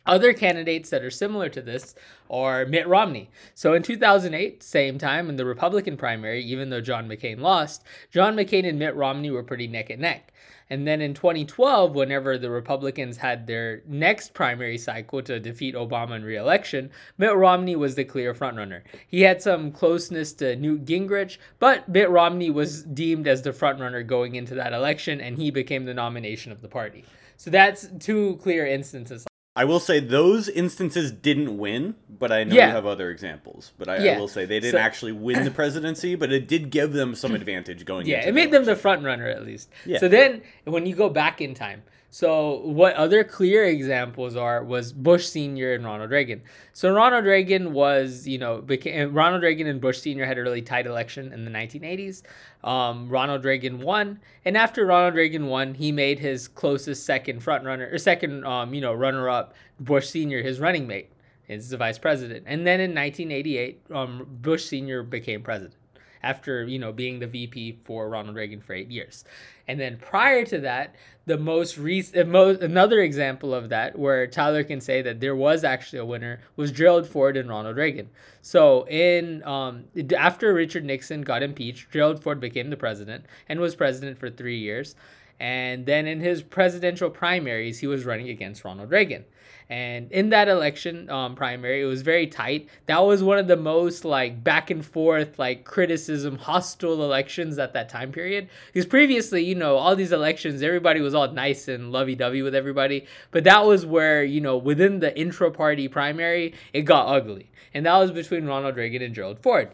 Other 0.05 0.33
candidates 0.33 0.89
that 0.89 1.03
are 1.03 1.11
similar 1.11 1.47
to 1.49 1.61
this 1.61 1.93
are 2.29 2.65
Mitt 2.65 2.87
Romney. 2.87 3.29
So 3.53 3.73
in 3.73 3.83
2008, 3.83 4.63
same 4.63 4.97
time 4.97 5.29
in 5.29 5.35
the 5.35 5.45
Republican 5.45 5.95
primary, 5.95 6.43
even 6.43 6.69
though 6.69 6.81
John 6.81 7.07
McCain 7.07 7.39
lost, 7.39 7.83
John 8.09 8.35
McCain 8.35 8.67
and 8.67 8.79
Mitt 8.79 8.95
Romney 8.95 9.29
were 9.29 9.43
pretty 9.43 9.67
neck 9.67 9.91
and 9.91 10.01
neck. 10.01 10.33
And 10.71 10.87
then 10.87 11.01
in 11.01 11.13
2012, 11.13 11.93
whenever 11.93 12.37
the 12.37 12.49
Republicans 12.49 13.17
had 13.17 13.45
their 13.45 13.83
next 13.85 14.33
primary 14.33 14.77
cycle 14.77 15.21
to 15.23 15.39
defeat 15.39 15.75
Obama 15.75 16.15
in 16.15 16.23
re-election, 16.23 16.89
Mitt 17.17 17.35
Romney 17.35 17.75
was 17.75 17.95
the 17.95 18.05
clear 18.05 18.33
frontrunner. 18.33 18.81
He 19.07 19.21
had 19.21 19.41
some 19.41 19.71
closeness 19.71 20.33
to 20.33 20.55
Newt 20.55 20.85
Gingrich, 20.85 21.37
but 21.59 21.89
Mitt 21.89 22.09
Romney 22.09 22.49
was 22.49 22.83
deemed 22.83 23.27
as 23.27 23.41
the 23.41 23.51
frontrunner 23.51 24.07
going 24.07 24.35
into 24.35 24.55
that 24.55 24.73
election, 24.73 25.19
and 25.19 25.37
he 25.37 25.51
became 25.51 25.85
the 25.85 25.93
nomination 25.93 26.53
of 26.53 26.61
the 26.61 26.69
party. 26.69 27.03
So 27.35 27.51
that's 27.51 27.89
two 27.99 28.37
clear 28.37 28.65
instances 28.65 29.25
I 29.53 29.65
will 29.65 29.81
say 29.81 29.99
those 29.99 30.47
instances 30.47 31.11
didn't 31.11 31.57
win, 31.57 31.95
but 32.09 32.31
I 32.31 32.45
know 32.45 32.55
Yeah. 32.55 32.67
you 32.67 32.73
have 32.73 32.85
other 32.85 33.09
examples. 33.11 33.73
But 33.77 33.89
I, 33.89 33.97
Yeah. 33.97 34.13
I 34.15 34.19
will 34.19 34.29
say 34.29 34.45
they 34.45 34.61
didn't 34.61 34.73
So- 34.73 34.77
actually 34.77 35.11
win 35.11 35.43
the 35.43 35.51
presidency, 35.51 36.15
but 36.15 36.31
it 36.31 36.47
did 36.47 36.69
give 36.69 36.93
them 36.93 37.15
some 37.15 37.35
advantage 37.35 37.83
going. 37.83 38.07
Yeah, 38.07 38.17
into 38.19 38.29
it 38.29 38.33
made 38.33 38.45
them 38.51 38.63
the 38.63 38.71
election. 38.71 38.81
front 38.81 39.03
runner 39.03 39.27
at 39.27 39.45
least. 39.45 39.69
Yeah. 39.85 39.99
So 39.99 40.07
then 40.07 40.41
when 40.63 40.85
you 40.85 40.95
go 40.95 41.09
back 41.09 41.41
in 41.41 41.53
time, 41.53 41.83
so 42.13 42.57
what 42.57 42.93
other 42.95 43.23
clear 43.23 43.63
examples 43.63 44.35
are 44.35 44.65
was 44.65 44.91
Bush 44.91 45.27
Senior 45.27 45.73
and 45.73 45.85
Ronald 45.85 46.11
Reagan. 46.11 46.41
So 46.73 46.93
Ronald 46.93 47.23
Reagan 47.23 47.71
was, 47.71 48.27
you 48.27 48.37
know, 48.37 48.61
became 48.61 49.13
Ronald 49.13 49.43
Reagan 49.43 49.65
and 49.65 49.79
Bush 49.79 49.99
Senior 49.99 50.25
had 50.25 50.37
a 50.37 50.41
really 50.41 50.61
tight 50.61 50.85
election 50.85 51.31
in 51.31 51.45
the 51.45 51.51
1980s. 51.51 52.23
Um, 52.65 53.07
Ronald 53.07 53.45
Reagan 53.45 53.79
won, 53.79 54.19
and 54.43 54.57
after 54.57 54.85
Ronald 54.85 55.15
Reagan 55.15 55.47
won, 55.47 55.73
he 55.73 55.93
made 55.93 56.19
his 56.19 56.49
closest 56.49 57.05
second 57.05 57.41
front 57.41 57.63
runner 57.63 57.87
or 57.89 57.97
second, 57.97 58.45
um, 58.45 58.73
you 58.73 58.81
know, 58.81 58.93
runner 58.93 59.29
up 59.29 59.53
Bush 59.79 60.09
Senior 60.09 60.43
his 60.43 60.59
running 60.59 60.85
mate. 60.85 61.09
Is 61.47 61.69
the 61.69 61.75
vice 61.75 61.97
president, 61.97 62.45
and 62.47 62.65
then 62.65 62.79
in 62.79 62.95
1988, 62.95 63.81
um, 63.91 64.25
Bush 64.41 64.63
Senior 64.63 65.03
became 65.03 65.41
president 65.41 65.75
after 66.23 66.63
you 66.63 66.79
know 66.79 66.91
being 66.91 67.19
the 67.19 67.27
VP 67.27 67.79
for 67.83 68.09
Ronald 68.09 68.35
Reagan 68.35 68.61
for 68.61 68.73
eight 68.73 68.89
years. 68.89 69.25
And 69.67 69.79
then 69.79 69.97
prior 69.97 70.45
to 70.45 70.59
that, 70.59 70.95
the 71.25 71.37
most 71.37 71.77
recent, 71.77 72.27
most, 72.29 72.61
another 72.61 72.99
example 72.99 73.53
of 73.53 73.69
that, 73.69 73.97
where 73.97 74.25
Tyler 74.25 74.63
can 74.63 74.81
say 74.81 75.01
that 75.01 75.19
there 75.19 75.35
was 75.35 75.63
actually 75.63 75.99
a 75.99 76.05
winner, 76.05 76.41
was 76.55 76.71
Gerald 76.71 77.07
Ford 77.07 77.37
and 77.37 77.49
Ronald 77.49 77.77
Reagan. 77.77 78.09
So 78.41 78.87
in 78.87 79.43
um, 79.43 79.85
after 80.17 80.53
Richard 80.53 80.83
Nixon 80.83 81.21
got 81.21 81.43
impeached, 81.43 81.91
Gerald 81.91 82.23
Ford 82.23 82.39
became 82.39 82.69
the 82.69 82.77
president 82.77 83.25
and 83.47 83.59
was 83.59 83.75
president 83.75 84.17
for 84.17 84.29
three 84.29 84.57
years. 84.57 84.95
And 85.39 85.85
then 85.85 86.05
in 86.05 86.19
his 86.19 86.43
presidential 86.43 87.09
primaries, 87.09 87.79
he 87.79 87.87
was 87.87 88.05
running 88.05 88.29
against 88.29 88.63
Ronald 88.63 88.91
Reagan. 88.91 89.25
And 89.71 90.11
in 90.11 90.31
that 90.31 90.49
election 90.49 91.09
um, 91.09 91.33
primary, 91.33 91.81
it 91.81 91.85
was 91.85 92.01
very 92.01 92.27
tight. 92.27 92.67
That 92.87 92.99
was 92.99 93.23
one 93.23 93.37
of 93.37 93.47
the 93.47 93.55
most 93.55 94.03
like 94.03 94.43
back 94.43 94.69
and 94.69 94.85
forth, 94.85 95.39
like 95.39 95.63
criticism, 95.63 96.37
hostile 96.37 97.01
elections 97.01 97.57
at 97.57 97.71
that 97.71 97.87
time 97.87 98.11
period. 98.11 98.49
Because 98.67 98.85
previously, 98.85 99.45
you 99.45 99.55
know, 99.55 99.77
all 99.77 99.95
these 99.95 100.11
elections, 100.11 100.61
everybody 100.61 100.99
was 100.99 101.15
all 101.15 101.31
nice 101.31 101.69
and 101.69 101.93
lovey 101.93 102.15
dovey 102.15 102.41
with 102.41 102.53
everybody. 102.53 103.05
But 103.31 103.45
that 103.45 103.65
was 103.65 103.85
where, 103.85 104.25
you 104.25 104.41
know, 104.41 104.57
within 104.57 104.99
the 104.99 105.17
intra 105.17 105.49
party 105.49 105.87
primary, 105.87 106.53
it 106.73 106.81
got 106.81 107.07
ugly. 107.07 107.49
And 107.73 107.85
that 107.85 107.95
was 107.95 108.11
between 108.11 108.47
Ronald 108.47 108.75
Reagan 108.75 109.01
and 109.01 109.15
Gerald 109.15 109.39
Ford. 109.39 109.71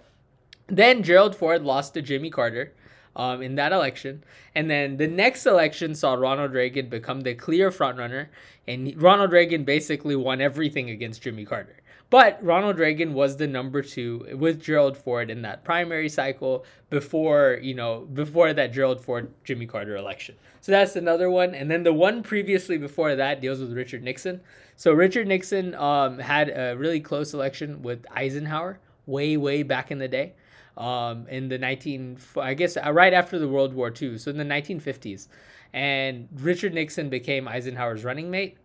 Then 0.67 1.01
Gerald 1.01 1.35
Ford 1.35 1.63
lost 1.63 1.95
to 1.95 2.03
Jimmy 2.03 2.29
Carter 2.29 2.71
um, 3.17 3.41
in 3.41 3.55
that 3.55 3.73
election. 3.73 4.23
And 4.55 4.69
then 4.69 4.95
the 4.95 5.07
next 5.07 5.45
election 5.45 5.95
saw 5.95 6.13
Ronald 6.13 6.53
Reagan 6.53 6.87
become 6.87 7.21
the 7.21 7.33
clear 7.33 7.71
frontrunner. 7.71 8.27
And 8.67 9.01
Ronald 9.01 9.31
Reagan 9.33 9.65
basically 9.65 10.15
won 10.15 10.39
everything 10.39 10.89
against 10.89 11.23
Jimmy 11.23 11.43
Carter. 11.43 11.75
But 12.09 12.41
Ronald 12.41 12.79
Reagan 12.79 13.13
was 13.13 13.35
the 13.35 13.47
number 13.47 13.81
two 13.81 14.25
with 14.33 14.61
Gerald 14.61 14.95
Ford 14.95 15.29
in 15.29 15.41
that 15.41 15.65
primary 15.65 16.07
cycle 16.07 16.63
before, 16.89 17.59
you 17.61 17.73
know, 17.73 18.07
before 18.13 18.53
that 18.53 18.71
Gerald 18.71 19.01
Ford 19.01 19.33
Jimmy 19.43 19.65
Carter 19.65 19.97
election. 19.97 20.35
So 20.61 20.71
that's 20.71 20.95
another 20.95 21.29
one. 21.29 21.53
And 21.53 21.69
then 21.69 21.83
the 21.83 21.91
one 21.91 22.23
previously 22.23 22.77
before 22.77 23.15
that 23.15 23.41
deals 23.41 23.59
with 23.59 23.73
Richard 23.73 24.03
Nixon. 24.03 24.39
So 24.77 24.93
Richard 24.93 25.27
Nixon 25.27 25.75
um, 25.75 26.19
had 26.19 26.49
a 26.49 26.77
really 26.77 27.01
close 27.01 27.33
election 27.33 27.81
with 27.81 28.05
Eisenhower 28.11 28.79
way, 29.05 29.35
way 29.35 29.63
back 29.63 29.91
in 29.91 29.97
the 29.97 30.07
day 30.07 30.33
um, 30.77 31.27
in 31.27 31.49
the 31.49 31.57
19 31.57 32.17
i 32.39 32.53
guess 32.53 32.77
uh, 32.77 32.91
right 32.91 33.13
after 33.13 33.39
the 33.39 33.47
world 33.47 33.73
war 33.73 33.93
ii 34.01 34.17
so 34.17 34.29
in 34.29 34.37
the 34.37 34.43
1950s 34.43 35.27
and 35.73 36.27
richard 36.33 36.73
nixon 36.73 37.09
became 37.09 37.47
eisenhower's 37.47 38.03
running 38.03 38.29
mate. 38.31 38.57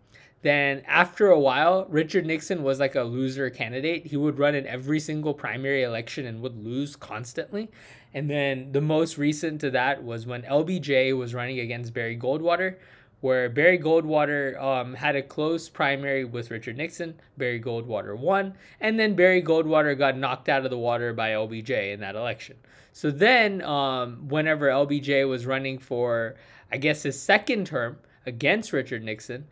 Then 0.43 0.83
after 0.87 1.29
a 1.29 1.39
while 1.39 1.87
richard 1.89 2.27
nixon 2.27 2.63
was 2.63 2.81
like 2.81 2.95
a 2.95 3.03
loser 3.03 3.49
candidate. 3.51 4.07
He 4.07 4.17
would 4.17 4.39
run 4.39 4.55
in 4.55 4.67
every 4.67 4.99
single 4.99 5.35
primary 5.35 5.85
election 5.85 6.27
and 6.27 6.41
would 6.41 6.57
lose 6.57 6.97
constantly. 6.97 7.71
And 8.13 8.29
then 8.29 8.73
the 8.73 8.81
most 8.81 9.19
recent 9.19 9.61
to 9.61 9.71
that 9.71 10.03
was 10.03 10.27
when 10.27 10.43
lbj 10.43 11.17
was 11.17 11.35
running 11.35 11.61
against 11.61 11.95
barry 11.95 12.19
goldwater 12.19 12.77
where 13.23 13.49
Barry 13.49 13.79
Goldwater 13.79 14.61
um, 14.61 14.95
had 14.95 15.15
a 15.15 15.23
close 15.23 15.69
primary 15.69 16.25
with 16.25 16.51
Richard 16.51 16.77
Nixon. 16.77 17.15
Barry 17.39 17.61
Goldwater 17.61 18.19
won, 18.19 18.55
and 18.81 18.99
then 18.99 19.15
Barry 19.15 19.41
Goldwater 19.41 19.97
got 19.97 20.19
knocked 20.19 20.49
out 20.49 20.65
of 20.65 20.71
the 20.71 20.79
water 20.79 21.15
by 21.15 21.31
LBJ 21.31 21.95
in 21.95 22.01
that 22.01 22.17
election. 22.17 22.57
So 22.93 23.11
then, 23.13 23.63
um, 23.63 24.29
whenever 24.29 24.67
LBJ 24.67 25.27
was 25.29 25.47
running 25.47 25.79
for, 25.79 26.35
I 26.71 26.79
guess, 26.79 27.05
his 27.05 27.19
second 27.19 27.67
term 27.67 27.97
against 28.27 28.73
Richard 28.73 29.05
Nixon, 29.05 29.47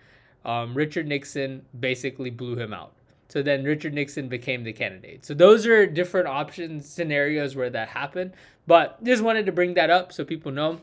um, 0.45 0.75
Richard 0.75 1.07
Nixon 1.07 1.65
basically 1.79 2.31
blew 2.31 2.57
him 2.57 2.75
out. 2.75 2.93
So 3.29 3.41
then 3.41 3.63
Richard 3.63 3.95
Nixon 3.95 4.29
became 4.29 4.65
the 4.65 4.73
candidate. 4.73 5.25
So 5.25 5.33
those 5.33 5.65
are 5.65 5.87
different 5.87 6.27
options, 6.27 6.89
scenarios 6.89 7.55
where 7.55 7.71
that 7.71 7.89
happened. 7.89 8.33
But 8.67 9.03
just 9.05 9.23
wanted 9.23 9.47
to 9.47 9.53
bring 9.53 9.75
that 9.75 9.91
up 9.91 10.13
so 10.13 10.25
people 10.25 10.51
know. 10.51 10.81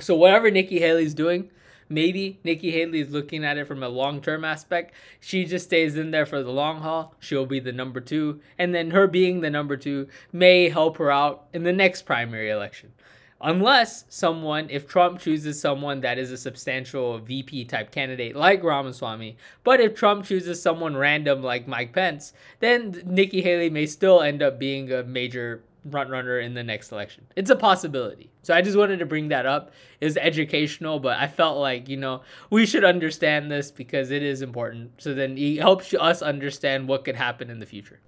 So 0.00 0.16
whatever 0.16 0.50
Nikki 0.50 0.80
Haley's 0.80 1.14
doing, 1.14 1.50
maybe 1.88 2.38
Nikki 2.44 2.70
Haley 2.70 3.00
is 3.00 3.10
looking 3.10 3.44
at 3.44 3.58
it 3.58 3.66
from 3.66 3.82
a 3.82 3.88
long 3.88 4.20
term 4.20 4.44
aspect. 4.44 4.94
She 5.20 5.44
just 5.44 5.66
stays 5.66 5.96
in 5.96 6.10
there 6.10 6.26
for 6.26 6.42
the 6.42 6.50
long 6.50 6.80
haul. 6.80 7.14
She'll 7.20 7.46
be 7.46 7.60
the 7.60 7.72
number 7.72 8.00
two. 8.00 8.40
And 8.58 8.74
then 8.74 8.90
her 8.90 9.06
being 9.06 9.40
the 9.40 9.50
number 9.50 9.76
two 9.76 10.08
may 10.32 10.68
help 10.68 10.98
her 10.98 11.10
out 11.10 11.46
in 11.52 11.62
the 11.62 11.72
next 11.72 12.02
primary 12.02 12.50
election. 12.50 12.92
unless 13.40 14.04
someone, 14.08 14.68
if 14.70 14.88
Trump 14.88 15.20
chooses 15.20 15.60
someone 15.60 16.00
that 16.00 16.18
is 16.18 16.30
a 16.32 16.36
substantial 16.36 17.18
VP 17.18 17.66
type 17.66 17.90
candidate 17.90 18.34
like 18.34 18.62
Ramaswamy, 18.62 19.36
but 19.62 19.80
if 19.80 19.94
Trump 19.94 20.24
chooses 20.24 20.60
someone 20.60 20.96
random 20.96 21.42
like 21.42 21.68
Mike 21.68 21.92
Pence, 21.92 22.32
then 22.60 23.02
Nikki 23.04 23.42
Haley 23.42 23.70
may 23.70 23.86
still 23.86 24.22
end 24.22 24.42
up 24.42 24.58
being 24.58 24.90
a 24.90 25.02
major 25.02 25.62
front 25.90 26.10
runner 26.10 26.40
in 26.40 26.54
the 26.54 26.62
next 26.62 26.92
election. 26.92 27.26
It's 27.36 27.50
a 27.50 27.56
possibility. 27.56 28.30
So 28.42 28.54
I 28.54 28.62
just 28.62 28.76
wanted 28.76 28.98
to 28.98 29.06
bring 29.06 29.28
that 29.28 29.46
up. 29.46 29.72
It's 30.00 30.16
educational, 30.16 31.00
but 31.00 31.18
I 31.18 31.26
felt 31.26 31.58
like, 31.58 31.88
you 31.88 31.96
know, 31.96 32.22
we 32.50 32.66
should 32.66 32.84
understand 32.84 33.50
this 33.50 33.70
because 33.70 34.10
it 34.10 34.22
is 34.22 34.42
important. 34.42 34.92
So 34.98 35.14
then 35.14 35.36
it 35.36 35.58
helps 35.58 35.92
us 35.94 36.22
understand 36.22 36.88
what 36.88 37.04
could 37.04 37.16
happen 37.16 37.50
in 37.50 37.58
the 37.58 37.66
future. 37.66 38.00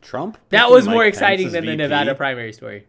Trump? 0.00 0.38
That 0.48 0.70
was 0.70 0.86
Mike 0.86 0.94
more 0.94 1.04
exciting 1.04 1.46
Pence's 1.46 1.52
than 1.52 1.64
VP. 1.64 1.70
the 1.70 1.82
Nevada 1.82 2.14
primary 2.14 2.52
story. 2.52 2.86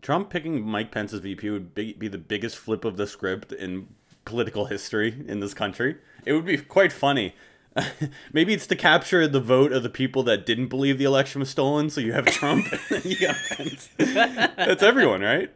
Trump 0.00 0.30
picking 0.30 0.62
Mike 0.62 0.90
Pence 0.90 1.12
as 1.12 1.20
VP 1.20 1.50
would 1.50 1.74
be, 1.74 1.92
be 1.92 2.08
the 2.08 2.18
biggest 2.18 2.56
flip 2.56 2.84
of 2.84 2.96
the 2.96 3.06
script 3.06 3.52
in 3.52 3.88
political 4.24 4.66
history 4.66 5.24
in 5.26 5.40
this 5.40 5.54
country. 5.54 5.96
It 6.24 6.32
would 6.32 6.44
be 6.44 6.56
quite 6.58 6.92
funny. 6.92 7.34
Maybe 8.32 8.52
it's 8.52 8.66
to 8.68 8.76
capture 8.76 9.26
the 9.26 9.40
vote 9.40 9.72
of 9.72 9.82
the 9.82 9.88
people 9.88 10.22
that 10.24 10.44
didn't 10.44 10.68
believe 10.68 10.98
the 10.98 11.04
election 11.04 11.40
was 11.40 11.50
stolen. 11.50 11.90
So 11.90 12.00
you 12.00 12.12
have 12.12 12.26
Trump 12.26 12.66
and 12.90 13.04
you 13.04 13.18
got 13.18 13.36
Pence. 13.48 13.88
That's 13.96 14.82
everyone, 14.82 15.22
right? 15.22 15.50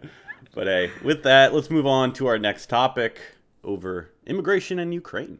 But 0.54 0.66
hey, 0.66 0.90
with 1.02 1.22
that, 1.24 1.52
let's 1.52 1.70
move 1.70 1.86
on 1.86 2.12
to 2.14 2.26
our 2.26 2.38
next 2.38 2.66
topic 2.66 3.20
over 3.62 4.10
immigration 4.26 4.78
in 4.78 4.92
Ukraine. 4.92 5.38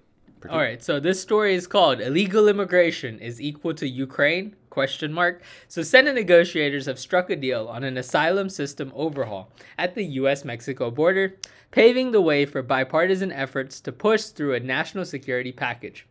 All 0.50 0.58
right, 0.58 0.82
so 0.82 1.00
this 1.00 1.20
story 1.20 1.54
is 1.54 1.66
called 1.66 2.00
"Illegal 2.00 2.46
Immigration 2.46 3.18
is 3.18 3.40
Equal 3.40 3.74
to 3.74 3.88
Ukraine?" 3.88 4.54
Question 4.70 5.12
mark. 5.12 5.42
So 5.66 5.82
Senate 5.82 6.14
negotiators 6.14 6.86
have 6.86 6.98
struck 6.98 7.30
a 7.30 7.36
deal 7.36 7.66
on 7.66 7.82
an 7.82 7.96
asylum 7.96 8.48
system 8.48 8.92
overhaul 8.94 9.50
at 9.78 9.94
the 9.94 10.04
U.S.-Mexico 10.04 10.94
border, 10.94 11.36
paving 11.70 12.12
the 12.12 12.20
way 12.20 12.44
for 12.44 12.62
bipartisan 12.62 13.32
efforts 13.32 13.80
to 13.80 13.90
push 13.90 14.24
through 14.24 14.54
a 14.54 14.60
national 14.60 15.06
security 15.06 15.50
package. 15.50 16.06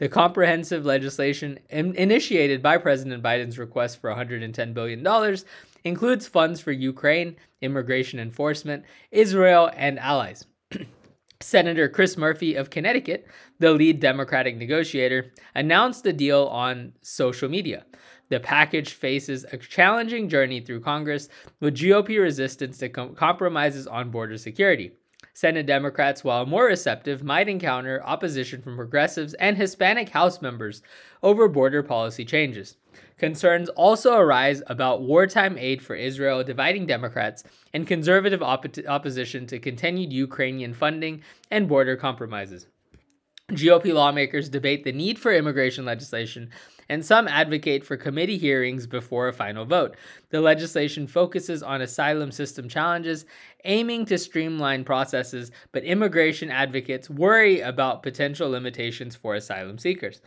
The 0.00 0.08
comprehensive 0.08 0.86
legislation 0.86 1.58
in- 1.68 1.94
initiated 1.94 2.62
by 2.62 2.78
President 2.78 3.22
Biden's 3.22 3.58
request 3.58 4.00
for 4.00 4.08
$110 4.08 4.72
billion 4.72 5.36
includes 5.84 6.26
funds 6.26 6.58
for 6.58 6.72
Ukraine, 6.72 7.36
immigration 7.60 8.18
enforcement, 8.18 8.84
Israel, 9.10 9.70
and 9.76 9.98
allies. 9.98 10.46
Senator 11.42 11.86
Chris 11.86 12.16
Murphy 12.16 12.54
of 12.54 12.70
Connecticut, 12.70 13.26
the 13.58 13.72
lead 13.72 14.00
Democratic 14.00 14.56
negotiator, 14.56 15.32
announced 15.54 16.02
the 16.02 16.14
deal 16.14 16.46
on 16.46 16.94
social 17.02 17.50
media. 17.50 17.84
The 18.30 18.40
package 18.40 18.94
faces 18.94 19.44
a 19.52 19.58
challenging 19.58 20.30
journey 20.30 20.62
through 20.62 20.80
Congress 20.80 21.28
with 21.60 21.76
GOP 21.76 22.18
resistance 22.18 22.78
to 22.78 22.88
com- 22.88 23.14
compromises 23.14 23.86
on 23.86 24.10
border 24.10 24.38
security. 24.38 24.92
Senate 25.32 25.66
Democrats, 25.66 26.22
while 26.22 26.44
more 26.46 26.66
receptive, 26.66 27.22
might 27.22 27.48
encounter 27.48 28.02
opposition 28.04 28.60
from 28.60 28.76
progressives 28.76 29.34
and 29.34 29.56
Hispanic 29.56 30.10
House 30.10 30.42
members 30.42 30.82
over 31.22 31.48
border 31.48 31.82
policy 31.82 32.24
changes. 32.24 32.76
Concerns 33.18 33.68
also 33.70 34.16
arise 34.16 34.62
about 34.66 35.02
wartime 35.02 35.56
aid 35.58 35.82
for 35.82 35.94
Israel 35.94 36.42
dividing 36.42 36.86
Democrats 36.86 37.44
and 37.72 37.86
conservative 37.86 38.42
op- 38.42 38.66
opposition 38.88 39.46
to 39.46 39.58
continued 39.58 40.12
Ukrainian 40.12 40.74
funding 40.74 41.22
and 41.50 41.68
border 41.68 41.96
compromises. 41.96 42.66
GOP 43.50 43.92
lawmakers 43.92 44.48
debate 44.48 44.84
the 44.84 44.92
need 44.92 45.18
for 45.18 45.32
immigration 45.32 45.84
legislation 45.84 46.50
and 46.90 47.06
some 47.06 47.28
advocate 47.28 47.86
for 47.86 47.96
committee 47.96 48.36
hearings 48.36 48.84
before 48.84 49.28
a 49.28 49.32
final 49.32 49.64
vote. 49.64 49.96
The 50.30 50.40
legislation 50.40 51.06
focuses 51.06 51.62
on 51.62 51.82
asylum 51.82 52.32
system 52.32 52.68
challenges, 52.68 53.26
aiming 53.64 54.06
to 54.06 54.18
streamline 54.18 54.82
processes, 54.82 55.52
but 55.70 55.84
immigration 55.84 56.50
advocates 56.50 57.08
worry 57.08 57.60
about 57.60 58.02
potential 58.02 58.50
limitations 58.50 59.14
for 59.14 59.36
asylum 59.36 59.78
seekers. 59.78 60.20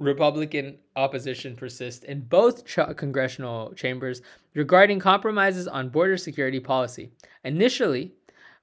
Republican 0.00 0.76
opposition 0.96 1.54
persists 1.54 2.04
in 2.04 2.22
both 2.22 2.66
ch- 2.66 2.96
congressional 2.96 3.72
chambers 3.74 4.22
regarding 4.54 4.98
compromises 4.98 5.68
on 5.68 5.88
border 5.88 6.16
security 6.16 6.58
policy. 6.58 7.12
Initially, 7.44 8.12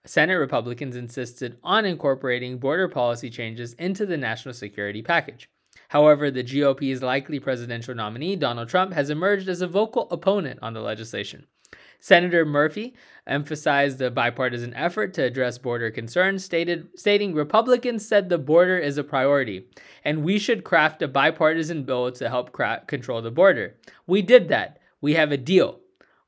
Senate 0.04 0.36
Republicans 0.36 0.98
insisted 0.98 1.58
on 1.64 1.86
incorporating 1.86 2.58
border 2.58 2.90
policy 2.90 3.30
changes 3.30 3.74
into 3.74 4.06
the 4.06 4.18
national 4.18 4.54
security 4.54 5.02
package. 5.02 5.50
However, 5.90 6.30
the 6.30 6.44
GOP's 6.44 7.02
likely 7.02 7.40
presidential 7.40 7.96
nominee, 7.96 8.36
Donald 8.36 8.70
Trump, 8.70 8.94
has 8.94 9.10
emerged 9.10 9.48
as 9.48 9.62
a 9.62 9.68
vocal 9.68 10.08
opponent 10.12 10.60
on 10.62 10.74
the 10.74 10.82
legislation. 10.82 11.48
Senator 12.00 12.46
Murphy 12.46 12.96
emphasized 13.26 13.98
the 13.98 14.12
bipartisan 14.12 14.74
effort 14.76 15.14
to 15.16 15.24
address 15.24 15.58
border 15.58 15.90
concerns, 15.90 16.44
stated, 16.44 16.88
stating 16.96 17.34
Republicans 17.34 18.08
said 18.08 18.30
the 18.30 18.38
border 18.38 18.78
is 18.78 18.98
a 18.98 19.04
priority, 19.04 19.66
and 20.06 20.24
we 20.24 20.38
should 20.38 20.64
craft 20.64 21.02
a 21.02 21.08
bipartisan 21.08 21.84
bill 21.84 22.12
to 22.12 22.30
help 22.30 22.52
cra- 22.52 22.84
control 22.88 23.22
the 23.22 23.32
border. 23.32 23.76
We 24.06 24.22
did 24.22 24.48
that. 24.50 24.80
We 25.02 25.16
have 25.16 25.32
a 25.32 25.38
deal. 25.38 25.80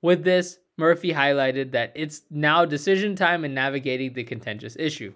With 0.02 0.24
this, 0.24 0.58
Murphy 0.78 1.14
highlighted 1.14 1.72
that 1.72 1.92
it's 1.96 2.22
now 2.32 2.66
decision 2.66 3.16
time 3.16 3.46
in 3.46 3.54
navigating 3.54 4.14
the 4.14 4.24
contentious 4.24 4.76
issue. 4.80 5.14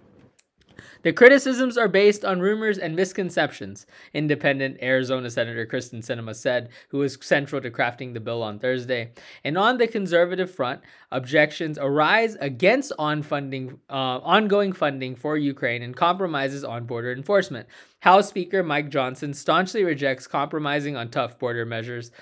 The 1.04 1.12
criticisms 1.12 1.76
are 1.76 1.86
based 1.86 2.24
on 2.24 2.40
rumors 2.40 2.78
and 2.78 2.96
misconceptions, 2.96 3.84
independent 4.14 4.78
Arizona 4.80 5.28
Senator 5.28 5.66
Kyrsten 5.66 5.98
Sinema 5.98 6.34
said, 6.34 6.70
who 6.88 6.98
was 6.98 7.18
central 7.20 7.60
to 7.60 7.70
crafting 7.70 8.14
the 8.14 8.20
bill 8.20 8.42
on 8.42 8.58
Thursday. 8.58 9.12
And 9.44 9.58
on 9.58 9.76
the 9.76 9.86
conservative 9.86 10.50
front, 10.50 10.80
objections 11.12 11.78
arise 11.78 12.38
against 12.40 12.90
on 12.98 13.22
funding, 13.22 13.80
uh, 13.90 13.92
ongoing 13.92 14.72
funding 14.72 15.14
for 15.14 15.36
Ukraine 15.36 15.82
and 15.82 15.94
compromises 15.94 16.64
on 16.64 16.86
border 16.86 17.12
enforcement. 17.12 17.68
House 18.00 18.30
Speaker 18.30 18.62
Mike 18.62 18.88
Johnson 18.88 19.34
staunchly 19.34 19.84
rejects 19.84 20.26
compromising 20.26 20.96
on 20.96 21.10
tough 21.10 21.38
border 21.38 21.66
measures, 21.66 22.12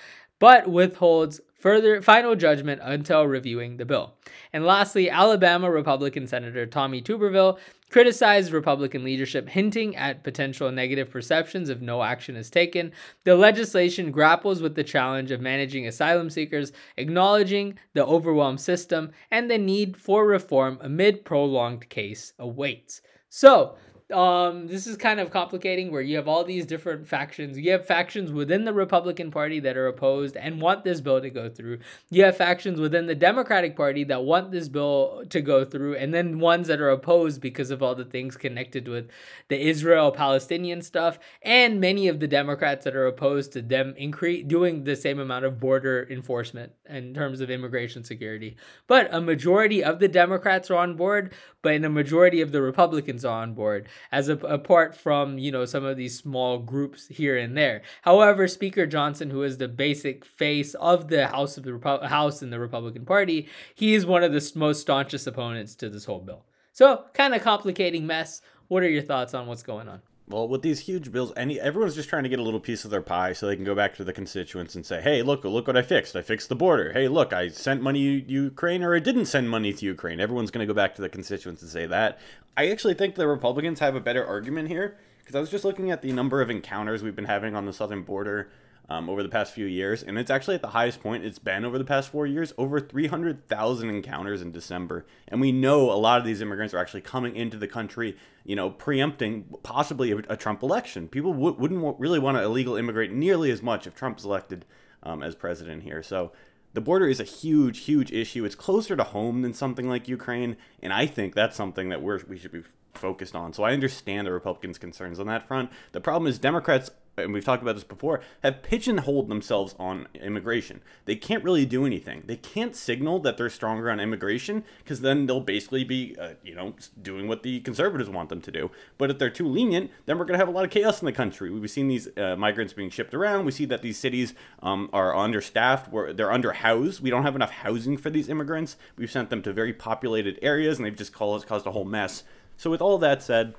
but 0.41 0.67
withholds 0.67 1.41
further 1.55 2.03
final 2.03 2.35
judgment 2.35 2.81
until 2.83 3.25
reviewing 3.25 3.77
the 3.77 3.85
bill. 3.85 4.15
And 4.53 4.67
lastly, 4.67 5.09
Alabama 5.09 5.71
Republican 5.71 6.27
Senator 6.27 6.67
Tommy 6.67 7.01
Tuberville 7.01 7.61
criticized 7.93 8.53
Republican 8.53 9.05
leadership, 9.05 9.49
hinting 9.49 9.95
at 9.97 10.25
potential 10.25 10.73
negative 10.73 11.11
perceptions 11.11 11.69
if 11.69 11.83
no 11.83 12.03
action 12.03 12.35
is 12.37 12.49
taken. 12.49 12.91
The 13.25 13.37
legislation 13.37 14.11
grapples 14.11 14.63
with 14.63 14.75
the 14.75 14.83
challenge 14.83 15.31
of 15.31 15.43
managing 15.43 15.87
asylum 15.87 16.31
seekers, 16.31 16.73
acknowledging 16.97 17.79
the 17.93 18.05
overwhelmed 18.05 18.63
system, 18.63 19.13
and 19.31 19.51
the 19.51 19.59
need 19.59 19.97
for 19.97 20.27
reform 20.27 20.79
amid 20.81 21.25
prolonged 21.25 21.89
case 21.91 22.33
awaits. 22.39 23.03
So, 23.29 23.77
um, 24.11 24.67
this 24.67 24.87
is 24.87 24.97
kind 24.97 25.21
of 25.21 25.31
complicating 25.31 25.91
where 25.91 26.03
you 26.03 26.17
have 26.17 26.29
all 26.29 26.45
these 26.45 26.67
different 26.67 27.07
factions. 27.07 27.59
You 27.59 27.73
have 27.73 27.87
factions 27.87 28.33
within 28.33 28.65
the 28.65 28.73
Republican 28.73 29.31
Party 29.31 29.61
that 29.61 29.77
are 29.77 29.87
opposed 29.87 30.37
and 30.37 30.61
want 30.61 30.85
this 30.85 31.01
bill 31.01 31.21
to 31.21 31.31
go 31.31 31.49
through. 31.49 31.79
You 32.11 32.25
have 32.25 32.37
factions 32.37 32.81
within 32.81 33.07
the 33.07 33.15
Democratic 33.15 33.77
Party 33.77 34.05
that 34.05 34.25
want 34.25 34.51
this 34.51 34.69
bill 34.69 35.25
to 35.31 35.41
go 35.41 35.65
through, 35.65 35.97
and 35.97 36.13
then 36.13 36.39
ones 36.39 36.69
that 36.69 36.81
are 36.81 36.91
opposed 36.91 37.41
because 37.41 37.71
of 37.71 37.83
all 37.83 37.95
the 37.95 38.05
things 38.05 38.37
connected 38.37 38.89
with 38.89 39.09
the 39.49 39.69
Israel 39.69 40.11
Palestinian 40.11 40.83
stuff, 40.83 41.19
and 41.43 41.81
many 41.81 42.09
of 42.09 42.21
the 42.21 42.29
Democrats 42.29 42.85
that 42.85 42.97
are 42.97 43.07
opposed 43.07 43.53
to 43.53 43.63
them 43.63 43.95
increase 43.97 44.45
doing 44.47 44.85
the 44.85 44.97
same 44.97 45.19
amount 45.19 45.45
of 45.45 45.61
border 45.61 46.07
enforcement 46.11 46.73
in 46.89 47.15
terms 47.15 47.41
of 47.41 47.51
immigration 47.51 48.05
security. 48.05 48.57
But 48.87 49.13
a 49.13 49.21
majority 49.21 49.83
of 49.83 49.99
the 49.99 50.09
Democrats 50.09 50.71
are 50.71 50.77
on 50.77 50.97
board, 50.97 51.33
but 51.63 51.75
in 51.75 51.85
a 51.85 51.91
majority 51.91 52.41
of 52.41 52.53
the 52.53 52.63
Republicans 52.63 53.25
are 53.25 53.43
on 53.43 53.55
board 53.55 53.89
as 54.11 54.29
a, 54.29 54.37
apart 54.39 54.95
from 54.95 55.39
you 55.39 55.51
know 55.51 55.65
some 55.65 55.85
of 55.85 55.97
these 55.97 56.19
small 56.19 56.59
groups 56.59 57.09
here 57.09 57.37
and 57.37 57.57
there. 57.57 57.83
However, 58.03 58.49
Speaker 58.49 58.87
Johnson, 58.87 59.31
who 59.31 59.43
is 59.43 59.59
the 59.59 59.69
basic 59.69 60.25
face 60.25 60.75
of 60.75 61.09
the 61.09 61.29
House 61.29 61.57
of 61.57 61.65
the 61.65 61.73
Repu- 61.73 62.07
House 62.07 62.43
in 62.43 62.51
the 62.51 62.61
Republican 62.61 63.05
Party, 63.05 63.49
he 63.75 63.95
is 63.95 64.07
one 64.07 64.23
of 64.23 64.33
the 64.33 64.53
most 64.55 64.81
staunchest 64.81 65.27
opponents 65.27 65.75
to 65.77 65.89
this 65.89 66.05
whole 66.05 66.21
bill. 66.21 66.45
So, 66.73 67.05
kind 67.15 67.35
of 67.35 67.43
complicating 67.43 68.07
mess. 68.07 68.41
What 68.69 68.83
are 68.83 68.89
your 68.89 69.03
thoughts 69.03 69.35
on 69.35 69.47
what's 69.47 69.63
going 69.63 69.89
on? 69.89 70.01
Well, 70.33 70.49
with 70.49 70.63
these 70.63 70.81
huge 70.81 71.13
bills, 71.13 71.31
any 71.37 71.61
everyone's 71.61 71.95
just 71.95 72.09
trying 72.09 72.23
to 72.23 72.29
get 72.31 72.39
a 72.39 72.43
little 72.43 72.59
piece 72.59 72.87
of 72.87 72.91
their 72.91 73.03
pie 73.03 73.35
so 73.35 73.47
they 73.47 73.55
can 73.55 73.67
go 73.67 73.75
back 73.75 73.95
to 73.97 74.05
the 74.05 74.15
constituents 74.15 74.75
and 74.75 74.87
say, 74.87 75.03
"Hey, 75.03 75.21
look, 75.21 75.45
look 75.45 75.67
what 75.67 75.77
I 75.77 75.83
fixed! 75.83 76.17
I 76.17 76.23
fixed 76.23 76.49
the 76.49 76.57
border. 76.57 76.93
Hey, 76.95 77.07
look, 77.07 77.35
I 77.35 77.49
sent 77.49 77.83
money 77.83 78.23
to 78.23 78.33
Ukraine, 78.33 78.83
or 78.83 78.97
I 78.97 78.99
didn't 78.99 79.27
send 79.27 79.51
money 79.51 79.75
to 79.75 79.85
Ukraine." 79.85 80.21
Everyone's 80.21 80.51
going 80.51 80.67
to 80.67 80.73
go 80.73 80.75
back 80.75 80.95
to 80.95 81.03
the 81.03 81.11
constituents 81.11 81.61
and 81.61 81.71
say 81.71 81.87
that. 81.87 82.19
I 82.57 82.71
actually 82.71 82.95
think 82.95 83.15
the 83.15 83.29
Republicans 83.29 83.81
have 83.81 83.95
a 83.95 84.01
better 84.01 84.25
argument 84.25 84.69
here 84.69 84.97
because 85.19 85.37
I 85.37 85.41
was 85.41 85.51
just 85.51 85.67
looking 85.67 85.91
at 85.91 86.01
the 86.01 86.13
number 86.13 86.41
of 86.41 86.49
encounters 86.49 87.03
we've 87.03 87.15
been 87.15 87.27
having 87.27 87.55
on 87.55 87.67
the 87.67 87.73
southern 87.75 88.03
border 88.03 88.49
um, 88.89 89.09
over 89.09 89.23
the 89.23 89.29
past 89.29 89.55
few 89.55 89.67
years, 89.67 90.03
and 90.03 90.19
it's 90.19 90.31
actually 90.31 90.55
at 90.55 90.63
the 90.63 90.69
highest 90.69 91.01
point 91.01 91.25
it's 91.25 91.39
been 91.39 91.65
over 91.65 91.79
the 91.79 91.85
past 91.85 92.11
four 92.11 92.27
years 92.27 92.53
over 92.59 92.81
300,000 92.81 93.89
encounters 93.89 94.43
in 94.43 94.53
December. 94.53 95.07
And 95.29 95.41
we 95.41 95.53
know 95.53 95.91
a 95.91 95.95
lot 95.95 96.19
of 96.19 96.27
these 96.27 96.43
immigrants 96.43 96.75
are 96.75 96.79
actually 96.79 97.01
coming 97.01 97.35
into 97.37 97.57
the 97.57 97.69
country, 97.69 98.17
you 98.45 98.57
know, 98.57 98.71
preempting 98.71 99.45
possibly 99.63 100.13
a, 100.13 100.19
a 100.29 100.37
Trump 100.37 100.63
election. 100.63 101.09
People 101.09 101.33
w- 101.33 101.57
wouldn't 101.59 101.81
w- 101.81 101.97
really 101.99 102.19
want 102.19 102.37
to 102.37 102.43
illegal 102.43 102.77
immigrate 102.77 103.13
nearly 103.13 103.51
as 103.51 103.63
much 103.63 103.87
if 103.87 103.95
Trump's 103.95 104.25
elected 104.25 104.65
um, 105.03 105.23
as 105.23 105.35
president 105.35 105.85
here. 105.85 106.03
So 106.03 106.33
The 106.75 106.81
border 106.81 107.07
is 107.07 107.21
a 107.21 107.25
huge, 107.25 107.81
huge 107.81 108.11
issue. 108.13 108.45
It's 108.45 108.55
closer 108.55 108.97
to 108.97 109.05
home 109.05 109.43
than 109.43 109.53
something 109.55 109.89
like 109.89 110.09
Ukraine, 110.09 110.57
and 110.83 110.93
I 110.93 111.07
think 111.07 111.35
that's 111.35 111.57
something 111.57 111.91
that 111.91 112.03
we're, 112.03 112.21
we 112.29 112.39
should 112.39 112.53
be 112.53 112.63
focused 112.95 113.35
on. 113.35 113.53
So 113.53 113.63
I 113.63 113.73
understand 113.73 114.27
the 114.27 114.33
Republicans' 114.33 114.79
concerns 114.79 115.19
on 115.21 115.27
that 115.27 115.47
front. 115.47 115.71
The 115.93 116.01
problem 116.01 116.29
is 116.29 116.39
Democrats 116.39 116.91
and 117.17 117.33
we've 117.33 117.45
talked 117.45 117.63
about 117.63 117.75
this 117.75 117.85
before, 117.85 118.23
have 118.43 118.63
pigeonholed 118.63 119.29
themselves 119.29 119.75
on 119.79 120.09
immigration. 120.15 120.81
They 121.05 121.17
can't 121.17 121.45
really 121.45 121.67
do 121.67 121.85
anything. 121.85 122.23
They 122.27 122.37
can't 122.37 122.75
signal 122.75 123.19
that 123.21 123.37
they're 123.37 123.51
stronger 123.51 123.91
on 123.91 124.01
immigration 124.01 124.65
because 124.79 125.03
then 125.03 125.27
they'll 125.27 125.41
basically 125.41 125.85
be, 125.85 126.17
uh, 126.19 126.35
you 126.43 126.55
know, 126.55 126.75
doing 127.01 127.29
what 127.29 127.43
the 127.43 127.61
conservatives 127.61 128.09
want 128.09 128.31
them 128.31 128.41
to 128.41 128.51
do. 128.51 128.71
But 128.97 129.11
if 129.11 129.19
they're 129.19 129.31
too 129.31 129.47
lenient, 129.47 129.91
then 130.07 130.19
we're 130.19 130.25
going 130.25 130.39
to 130.39 130.45
have 130.45 130.49
a 130.49 130.53
lot 130.53 130.65
of 130.65 130.71
chaos 130.71 131.03
in 131.03 131.07
the 131.07 131.13
country. 131.13 131.51
We've 131.51 131.71
seen 131.71 131.89
these 131.89 132.09
uh, 132.17 132.37
migrants 132.37 132.73
being 132.73 132.91
shipped 132.91 133.13
around. 133.13 133.45
We 133.45 133.53
see 133.53 133.67
that 133.67 133.83
these 133.83 133.99
cities 133.99 134.35
um, 134.63 134.89
are 134.93 135.15
understaffed, 135.15 135.93
where 135.93 136.13
they're 136.15 136.29
underhoused. 136.29 137.01
We 137.01 137.11
don't 137.11 137.25
have 137.25 137.37
enough 137.37 137.51
housing 137.51 137.99
for 137.99 138.09
these 138.09 138.29
immigrants. 138.29 138.77
We've 138.97 139.11
sent 139.11 139.29
them 139.29 139.43
to 139.43 139.53
very 139.53 139.73
populated 139.73 140.39
areas, 140.41 140.79
and 140.79 140.87
they've 140.87 140.97
just 140.97 141.13
caused, 141.13 141.47
caused 141.47 141.67
a 141.67 141.73
whole 141.73 141.85
mess. 141.85 142.25
So 142.57 142.71
with 142.71 142.81
all 142.81 142.99
that 142.99 143.23
said, 143.23 143.55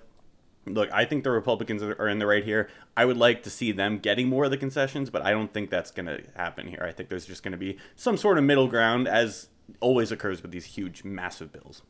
look, 0.66 0.90
I 0.92 1.06
think 1.06 1.24
the 1.24 1.32
Republicans 1.32 1.82
are 1.84 2.08
in 2.08 2.20
the 2.20 2.28
right 2.28 2.44
here. 2.44 2.70
I 2.96 3.06
would 3.06 3.18
like 3.18 3.44
to 3.44 3.50
see 3.50 3.72
them 3.72 4.00
getting 4.00 4.30
more 4.30 4.46
of 4.46 4.52
the 4.52 4.58
concessions, 4.58 5.10
but 5.10 5.22
I 5.22 5.32
don't 5.32 5.52
think 5.54 5.70
that's 5.70 5.92
going 5.92 6.06
to 6.06 6.22
happen 6.36 6.68
here. 6.68 6.84
I 6.88 6.92
think 6.92 7.10
there's 7.10 7.26
just 7.26 7.44
going 7.44 7.52
to 7.52 7.58
be 7.58 7.78
some 7.96 8.18
sort 8.18 8.38
of 8.38 8.44
middle 8.44 8.68
ground, 8.68 9.08
as 9.08 9.50
always 9.80 10.12
occurs 10.12 10.42
with 10.42 10.52
these 10.52 10.66
huge, 10.66 11.04
massive 11.04 11.52
bills. 11.52 11.82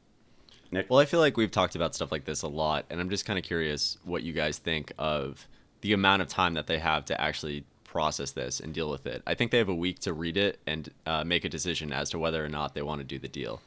Nick? 0.71 0.89
Well, 0.89 0.99
I 0.99 1.05
feel 1.05 1.19
like 1.19 1.37
we've 1.37 1.51
talked 1.51 1.75
about 1.75 1.93
stuff 1.93 2.11
like 2.11 2.25
this 2.25 2.41
a 2.41 2.47
lot, 2.47 2.85
and 2.89 2.99
I'm 2.99 3.09
just 3.09 3.25
kind 3.25 3.37
of 3.37 3.45
curious 3.45 3.97
what 4.03 4.23
you 4.23 4.33
guys 4.33 4.57
think 4.57 4.91
of 4.97 5.47
the 5.81 5.93
amount 5.93 6.21
of 6.21 6.27
time 6.27 6.55
that 6.55 6.67
they 6.67 6.79
have 6.79 7.05
to 7.05 7.21
actually 7.21 7.65
process 7.83 8.31
this 8.31 8.59
and 8.59 8.73
deal 8.73 8.89
with 8.89 9.05
it. 9.05 9.21
I 9.27 9.35
think 9.35 9.51
they 9.51 9.59
have 9.59 9.69
a 9.69 9.75
week 9.75 9.99
to 9.99 10.13
read 10.13 10.35
it 10.35 10.59
and 10.65 10.89
uh, 11.05 11.23
make 11.23 11.45
a 11.45 11.49
decision 11.49 11.93
as 11.93 12.09
to 12.09 12.17
whether 12.17 12.43
or 12.43 12.49
not 12.49 12.73
they 12.73 12.81
want 12.81 13.01
to 13.01 13.05
do 13.05 13.19
the 13.19 13.27
deal. 13.27 13.61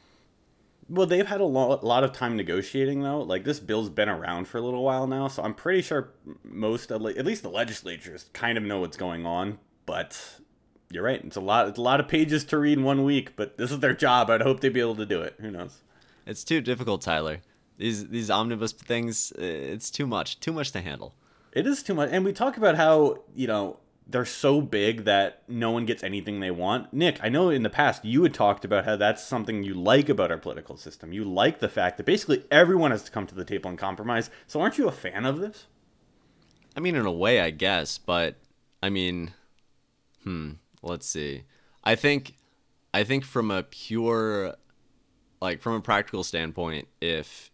Well, 0.89 1.05
they've 1.05 1.27
had 1.27 1.41
a 1.41 1.45
lot, 1.45 1.83
lot 1.83 2.03
of 2.03 2.13
time 2.13 2.37
negotiating 2.37 3.01
though. 3.01 3.21
Like 3.21 3.43
this 3.43 3.59
bill's 3.59 3.89
been 3.89 4.09
around 4.09 4.47
for 4.47 4.57
a 4.57 4.61
little 4.61 4.83
while 4.83 5.07
now, 5.07 5.27
so 5.27 5.43
I'm 5.43 5.53
pretty 5.53 5.81
sure 5.81 6.11
most, 6.43 6.91
at 6.91 7.01
least 7.01 7.43
the 7.43 7.49
legislatures, 7.49 8.29
kind 8.33 8.57
of 8.57 8.63
know 8.63 8.79
what's 8.79 8.97
going 8.97 9.25
on. 9.25 9.59
But 9.85 10.39
you're 10.89 11.03
right; 11.03 11.21
it's 11.23 11.35
a 11.35 11.41
lot. 11.41 11.67
It's 11.67 11.77
a 11.77 11.81
lot 11.81 11.99
of 11.99 12.07
pages 12.07 12.45
to 12.45 12.57
read 12.57 12.77
in 12.77 12.83
one 12.83 13.03
week. 13.03 13.35
But 13.35 13.57
this 13.57 13.71
is 13.71 13.79
their 13.79 13.93
job. 13.93 14.29
I'd 14.29 14.41
hope 14.41 14.61
they'd 14.61 14.69
be 14.69 14.79
able 14.79 14.95
to 14.95 15.05
do 15.05 15.21
it. 15.21 15.35
Who 15.39 15.51
knows? 15.51 15.81
It's 16.25 16.43
too 16.43 16.61
difficult, 16.61 17.01
Tyler. 17.01 17.41
These 17.77 18.07
these 18.07 18.29
omnibus 18.29 18.71
things, 18.71 19.31
it's 19.37 19.91
too 19.91 20.07
much. 20.07 20.39
Too 20.39 20.53
much 20.53 20.71
to 20.71 20.81
handle. 20.81 21.15
It 21.51 21.67
is 21.67 21.83
too 21.83 21.93
much, 21.93 22.09
and 22.11 22.23
we 22.23 22.33
talk 22.33 22.57
about 22.57 22.75
how 22.75 23.23
you 23.35 23.47
know 23.47 23.79
they're 24.09 24.25
so 24.25 24.61
big 24.61 25.03
that 25.03 25.43
no 25.47 25.71
one 25.71 25.85
gets 25.85 26.01
anything 26.01 26.39
they 26.39 26.51
want. 26.51 26.93
Nick, 26.93 27.19
I 27.21 27.29
know 27.29 27.49
in 27.49 27.63
the 27.63 27.69
past 27.69 28.05
you 28.05 28.23
had 28.23 28.33
talked 28.33 28.63
about 28.63 28.85
how 28.85 28.95
that's 28.95 29.23
something 29.23 29.63
you 29.63 29.73
like 29.73 30.07
about 30.07 30.31
our 30.31 30.37
political 30.37 30.77
system. 30.77 31.11
You 31.11 31.25
like 31.25 31.59
the 31.59 31.67
fact 31.67 31.97
that 31.97 32.05
basically 32.05 32.45
everyone 32.49 32.91
has 32.91 33.03
to 33.03 33.11
come 33.11 33.27
to 33.27 33.35
the 33.35 33.43
table 33.43 33.69
and 33.69 33.77
compromise. 33.77 34.29
So 34.47 34.61
aren't 34.61 34.77
you 34.77 34.87
a 34.87 34.93
fan 34.93 35.25
of 35.25 35.39
this? 35.39 35.67
I 36.75 36.79
mean, 36.79 36.95
in 36.95 37.05
a 37.05 37.11
way, 37.11 37.41
I 37.41 37.49
guess, 37.49 37.97
but 37.97 38.35
I 38.81 38.89
mean, 38.89 39.33
hmm, 40.23 40.51
let's 40.81 41.07
see. 41.07 41.43
I 41.83 41.95
think, 41.95 42.35
I 42.93 43.03
think 43.03 43.25
from 43.25 43.51
a 43.51 43.63
pure, 43.63 44.55
like 45.41 45.61
from 45.61 45.73
a 45.73 45.81
practical 45.81 46.23
standpoint, 46.23 46.87
if 47.01 47.51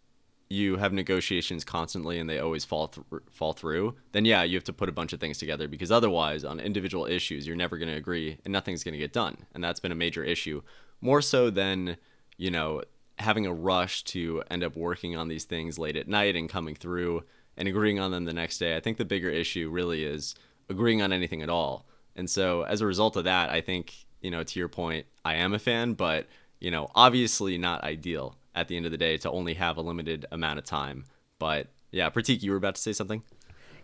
you 0.53 0.77
have 0.77 0.93
negotiations 0.93 1.63
constantly 1.63 2.19
and 2.19 2.29
they 2.29 2.39
always 2.39 2.63
fall 2.63 2.87
th- 2.87 3.05
fall 3.31 3.53
through, 3.53 3.95
then 4.11 4.23
yeah, 4.23 4.43
you 4.43 4.55
have 4.55 4.63
to 4.63 4.73
put 4.73 4.87
a 4.87 4.93
bunch 4.93 5.11
of 5.11 5.19
things 5.19 5.37
together 5.39 5.67
because 5.67 5.91
otherwise, 5.91 6.43
on 6.43 6.59
individual 6.59 7.05
issues, 7.05 7.47
you're 7.47 7.55
never 7.55 7.77
going 7.77 7.89
to 7.89 7.97
agree 7.97 8.37
and 8.45 8.51
nothing's 8.51 8.83
going 8.83 8.93
to 8.93 8.99
get 8.99 9.11
done. 9.11 9.35
And 9.53 9.63
that's 9.63 9.79
been 9.79 9.91
a 9.91 9.95
major 9.95 10.23
issue, 10.23 10.61
more 11.01 11.21
so 11.21 11.49
than 11.49 11.97
you 12.37 12.51
know 12.51 12.83
having 13.19 13.45
a 13.45 13.53
rush 13.53 14.03
to 14.03 14.43
end 14.49 14.63
up 14.63 14.75
working 14.75 15.15
on 15.17 15.27
these 15.27 15.45
things 15.45 15.79
late 15.79 15.97
at 15.97 16.07
night 16.07 16.35
and 16.35 16.49
coming 16.49 16.75
through 16.75 17.23
and 17.57 17.67
agreeing 17.67 17.99
on 17.99 18.11
them 18.11 18.25
the 18.25 18.33
next 18.33 18.57
day. 18.59 18.75
I 18.75 18.79
think 18.79 18.97
the 18.97 19.05
bigger 19.05 19.29
issue 19.29 19.69
really 19.69 20.03
is 20.03 20.35
agreeing 20.69 21.01
on 21.01 21.11
anything 21.11 21.41
at 21.41 21.49
all. 21.49 21.87
And 22.15 22.29
so 22.29 22.63
as 22.63 22.81
a 22.81 22.85
result 22.85 23.15
of 23.15 23.23
that, 23.23 23.49
I 23.49 23.61
think 23.61 24.05
you 24.21 24.29
know 24.29 24.43
to 24.43 24.59
your 24.59 24.69
point, 24.69 25.07
I 25.25 25.35
am 25.35 25.53
a 25.53 25.59
fan, 25.59 25.93
but 25.93 26.27
you 26.59 26.69
know 26.69 26.91
obviously 26.93 27.57
not 27.57 27.83
ideal 27.83 28.37
at 28.55 28.67
the 28.67 28.77
end 28.77 28.85
of 28.85 28.91
the 28.91 28.97
day 28.97 29.17
to 29.17 29.31
only 29.31 29.55
have 29.55 29.77
a 29.77 29.81
limited 29.81 30.25
amount 30.31 30.59
of 30.59 30.65
time. 30.65 31.05
But 31.39 31.67
yeah, 31.91 32.09
Prateek, 32.09 32.41
you 32.41 32.51
were 32.51 32.57
about 32.57 32.75
to 32.75 32.81
say 32.81 32.93
something? 32.93 33.23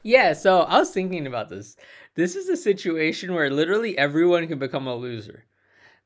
Yeah, 0.03 0.33
so 0.33 0.61
I 0.61 0.79
was 0.79 0.91
thinking 0.91 1.27
about 1.27 1.49
this. 1.49 1.75
This 2.15 2.35
is 2.35 2.47
a 2.49 2.57
situation 2.57 3.33
where 3.33 3.49
literally 3.49 3.97
everyone 3.97 4.47
can 4.47 4.59
become 4.59 4.87
a 4.87 4.95
loser. 4.95 5.45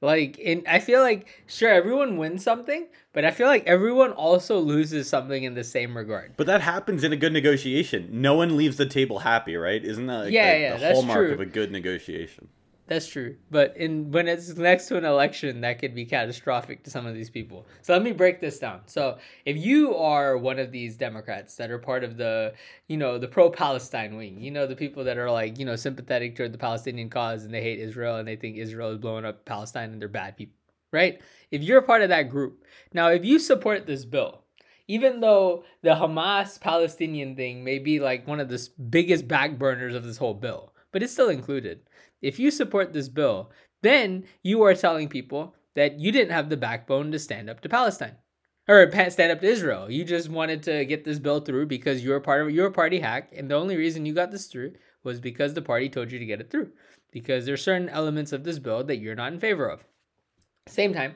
Like, 0.02 0.38
and 0.44 0.64
I 0.68 0.80
feel 0.80 1.02
like 1.02 1.44
sure 1.48 1.70
everyone 1.70 2.18
wins 2.18 2.44
something, 2.44 2.88
but 3.14 3.24
I 3.24 3.32
feel 3.32 3.48
like 3.48 3.66
everyone 3.66 4.12
also 4.12 4.60
loses 4.60 5.08
something 5.08 5.44
in 5.44 5.54
the 5.54 5.64
same 5.64 5.96
regard. 5.96 6.34
But 6.36 6.48
that 6.48 6.60
happens 6.60 7.06
in 7.06 7.14
a 7.14 7.16
good 7.16 7.32
negotiation. 7.32 8.10
No 8.12 8.36
one 8.36 8.58
leaves 8.58 8.76
the 8.76 8.86
table 8.86 9.20
happy, 9.20 9.56
right? 9.56 9.82
Isn't 9.82 10.08
that 10.08 10.26
like 10.26 10.34
yeah, 10.34 10.54
the, 10.54 10.60
yeah, 10.60 10.74
the 10.74 10.80
that's 10.80 10.98
hallmark 10.98 11.20
true. 11.20 11.32
of 11.32 11.40
a 11.40 11.46
good 11.46 11.72
negotiation? 11.72 12.50
That's 12.94 13.08
true. 13.08 13.38
But 13.50 13.76
in 13.76 14.12
when 14.12 14.28
it's 14.28 14.56
next 14.56 14.88
to 14.90 14.98
an 14.98 15.04
election, 15.04 15.62
that 15.62 15.80
could 15.80 15.96
be 15.96 16.06
catastrophic 16.06 16.84
to 16.84 16.92
some 16.92 17.08
of 17.08 17.16
these 17.16 17.32
people. 17.32 17.66
So 17.82 17.92
let 17.92 18.04
me 18.04 18.12
break 18.12 18.40
this 18.40 18.60
down. 18.60 18.82
So 18.86 19.18
if 19.46 19.58
you 19.58 19.96
are 19.96 20.38
one 20.38 20.60
of 20.60 20.72
these 20.72 20.96
Democrats 20.96 21.56
that 21.56 21.72
are 21.72 21.80
part 21.80 22.04
of 22.04 22.18
the, 22.18 22.54
you 22.88 22.98
know, 22.98 23.18
the 23.18 23.28
pro-Palestine 23.28 24.16
wing, 24.16 24.40
you 24.40 24.52
know, 24.52 24.68
the 24.68 24.76
people 24.76 25.04
that 25.06 25.18
are 25.18 25.32
like, 25.32 25.58
you 25.58 25.66
know, 25.66 25.76
sympathetic 25.76 26.36
toward 26.36 26.52
the 26.52 26.60
Palestinian 26.60 27.10
cause 27.10 27.46
and 27.46 27.52
they 27.52 27.64
hate 27.64 27.80
Israel 27.80 28.18
and 28.18 28.28
they 28.28 28.36
think 28.36 28.58
Israel 28.58 28.92
is 28.92 29.00
blowing 29.00 29.26
up 29.26 29.44
Palestine 29.44 29.92
and 29.92 30.00
they're 30.00 30.08
bad 30.08 30.38
people, 30.38 30.60
right? 30.92 31.20
If 31.50 31.64
you're 31.64 31.80
a 31.80 31.84
part 31.84 32.04
of 32.04 32.10
that 32.10 32.30
group, 32.30 32.64
now 32.94 33.08
if 33.08 33.26
you 33.26 33.40
support 33.40 33.88
this 33.88 34.06
bill, 34.06 34.44
even 34.88 35.20
though 35.20 35.64
the 35.82 35.96
Hamas 35.96 36.62
Palestinian 36.62 37.36
thing 37.36 37.64
may 37.64 37.80
be 37.80 38.00
like 38.00 38.28
one 38.28 38.40
of 38.40 38.50
the 38.50 38.70
biggest 38.92 39.28
backburners 39.28 39.96
of 39.96 40.04
this 40.04 40.18
whole 40.18 40.36
bill, 40.36 40.73
but 40.94 41.04
it's 41.04 41.12
still 41.12 41.30
included 41.30 41.82
if 42.24 42.40
you 42.40 42.50
support 42.50 42.94
this 42.94 43.10
bill, 43.10 43.52
then 43.82 44.24
you 44.42 44.64
are 44.64 44.74
telling 44.74 45.10
people 45.10 45.54
that 45.76 46.00
you 46.00 46.12
didn't 46.12 46.32
have 46.32 46.50
the 46.50 46.58
backbone 46.58 47.12
to 47.12 47.20
stand 47.20 47.50
up 47.50 47.60
to 47.62 47.70
Palestine 47.70 48.16
or 48.68 48.90
stand 49.10 49.32
up 49.32 49.42
to 49.42 49.48
Israel. 49.48 49.92
You 49.92 50.06
just 50.06 50.30
wanted 50.30 50.64
to 50.64 50.86
get 50.86 51.04
this 51.04 51.20
bill 51.20 51.42
through 51.42 51.66
because 51.66 52.04
you're 52.04 52.16
a 52.16 52.22
part 52.22 52.42
of 52.42 52.52
you're 52.52 52.72
party 52.72 53.00
hack, 53.00 53.34
and 53.36 53.52
the 53.52 53.56
only 53.56 53.76
reason 53.76 54.06
you 54.06 54.14
got 54.14 54.32
this 54.32 54.48
through 54.48 54.74
was 55.04 55.20
because 55.20 55.54
the 55.54 55.62
party 55.62 55.90
told 55.90 56.12
you 56.12 56.20
to 56.20 56.26
get 56.26 56.40
it 56.40 56.50
through. 56.50 56.72
Because 57.12 57.46
there's 57.46 57.62
certain 57.62 57.90
elements 57.90 58.32
of 58.32 58.46
this 58.46 58.58
bill 58.58 58.84
that 58.86 58.98
you're 58.98 59.16
not 59.16 59.34
in 59.34 59.40
favor 59.40 59.68
of. 59.68 59.84
Same 60.68 60.94
time, 60.94 61.16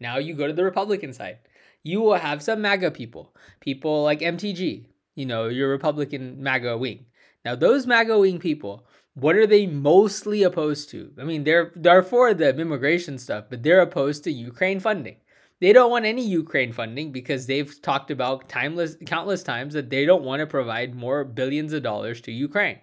now 0.00 0.16
you 0.16 0.34
go 0.34 0.46
to 0.46 0.54
the 0.54 0.64
Republican 0.64 1.12
side. 1.12 1.38
You 1.82 2.00
will 2.00 2.14
have 2.14 2.42
some 2.42 2.62
MAGA 2.62 2.92
people, 2.92 3.36
people 3.60 4.02
like 4.02 4.20
MTG, 4.20 4.86
you 5.14 5.26
know, 5.26 5.48
your 5.48 5.68
Republican 5.68 6.42
MAGA 6.42 6.78
wing. 6.78 7.04
Now, 7.44 7.54
those 7.54 7.86
MAGA 7.86 8.18
wing 8.18 8.38
people 8.40 8.85
what 9.16 9.34
are 9.34 9.46
they 9.46 9.66
mostly 9.66 10.42
opposed 10.42 10.90
to? 10.90 11.10
I 11.18 11.24
mean, 11.24 11.44
they're 11.44 11.72
they're 11.74 12.02
for 12.02 12.34
the 12.34 12.54
immigration 12.54 13.16
stuff, 13.18 13.46
but 13.48 13.62
they're 13.62 13.80
opposed 13.80 14.24
to 14.24 14.30
Ukraine 14.30 14.78
funding. 14.78 15.16
They 15.58 15.72
don't 15.72 15.90
want 15.90 16.04
any 16.04 16.22
Ukraine 16.22 16.72
funding 16.72 17.12
because 17.12 17.46
they've 17.46 17.80
talked 17.80 18.10
about 18.10 18.50
timeless 18.50 18.96
countless 19.06 19.42
times 19.42 19.72
that 19.72 19.88
they 19.88 20.04
don't 20.04 20.22
want 20.22 20.40
to 20.40 20.46
provide 20.46 20.94
more 20.94 21.24
billions 21.24 21.72
of 21.72 21.82
dollars 21.82 22.20
to 22.22 22.32
Ukraine. 22.32 22.78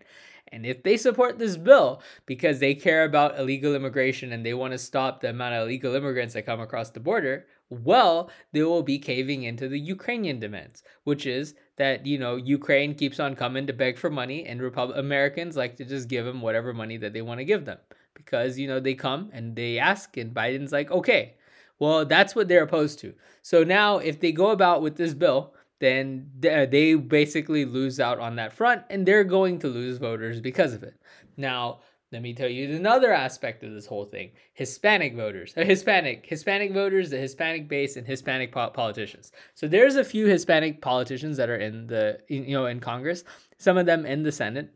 And 0.52 0.66
if 0.66 0.82
they 0.82 0.98
support 0.98 1.38
this 1.38 1.56
bill 1.56 2.02
because 2.26 2.60
they 2.60 2.74
care 2.74 3.04
about 3.04 3.40
illegal 3.40 3.76
immigration 3.76 4.32
and 4.32 4.44
they 4.44 4.56
want 4.56 4.72
to 4.72 4.80
stop 4.80 5.22
the 5.22 5.30
amount 5.30 5.54
of 5.54 5.64
illegal 5.64 5.94
immigrants 5.94 6.34
that 6.34 6.48
come 6.48 6.60
across 6.60 6.90
the 6.90 7.00
border, 7.00 7.46
well, 7.70 8.32
they 8.54 8.64
will 8.64 8.84
be 8.84 8.98
caving 8.98 9.44
into 9.44 9.68
the 9.68 9.80
Ukrainian 9.80 10.40
demands, 10.40 10.82
which 11.04 11.28
is 11.28 11.54
that, 11.78 12.06
you 12.06 12.18
know, 12.18 12.36
Ukraine 12.36 12.94
keeps 12.94 13.20
on 13.20 13.36
coming 13.36 13.68
to 13.68 13.74
beg 13.74 13.98
for 13.98 14.10
money 14.10 14.46
and 14.46 14.62
Repub- 14.62 14.92
Americans 14.96 15.58
like 15.58 15.76
to 15.78 15.86
just 15.86 16.08
give 16.08 16.26
them 16.26 16.42
whatever 16.42 16.74
money 16.74 16.98
that 16.98 17.14
they 17.14 17.22
want 17.22 17.40
to 17.40 17.46
give 17.46 17.66
them 17.66 17.80
because, 18.14 18.60
you 18.60 18.68
know, 18.68 18.80
they 18.80 18.94
come 18.94 19.30
and 19.34 19.56
they 19.56 19.80
ask 19.80 20.16
and 20.18 20.34
Biden's 20.34 20.72
like, 20.72 20.92
okay, 20.92 21.34
well, 21.80 22.06
that's 22.06 22.36
what 22.36 22.48
they're 22.48 22.64
opposed 22.64 23.00
to. 23.00 23.14
So 23.42 23.64
now 23.64 23.98
if 23.98 24.20
they 24.20 24.32
go 24.32 24.52
about 24.52 24.82
with 24.82 24.96
this 24.98 25.14
bill, 25.14 25.54
then 25.80 26.30
they 26.40 26.96
basically 26.96 27.66
lose 27.66 28.00
out 28.00 28.20
on 28.20 28.36
that 28.38 28.54
front 28.54 28.84
and 28.90 29.06
they're 29.06 29.24
going 29.26 29.60
to 29.60 29.68
lose 29.68 29.98
voters 29.98 30.40
because 30.40 30.74
of 30.74 30.84
it. 30.84 30.96
Now, 31.36 31.80
let 32.14 32.22
me 32.22 32.34
tell 32.34 32.48
you 32.48 32.76
another 32.76 33.12
aspect 33.12 33.64
of 33.64 33.74
this 33.74 33.88
whole 33.88 34.06
thing. 34.06 34.32
Hispanic 34.54 35.16
voters. 35.16 35.54
Hispanic 35.58 36.26
hispanic 36.26 36.72
voters 36.72 37.10
the 37.10 37.18
hispanic 37.18 37.68
base 37.68 37.98
and 37.98 38.06
hispanic 38.06 38.52
po- 38.52 38.70
politicians. 38.70 39.32
So 39.56 39.68
there's 39.68 39.96
a 39.96 40.04
few 40.04 40.28
hispanic 40.28 40.82
politicians 40.82 41.38
that 41.38 41.50
are 41.50 41.58
in 41.58 41.88
the 41.88 42.20
you 42.28 42.54
know 42.54 42.68
in 42.68 42.80
congress 42.80 43.24
some 43.58 43.78
of 43.78 43.86
them 43.86 44.06
in 44.06 44.24
the 44.24 44.32
senate. 44.32 44.70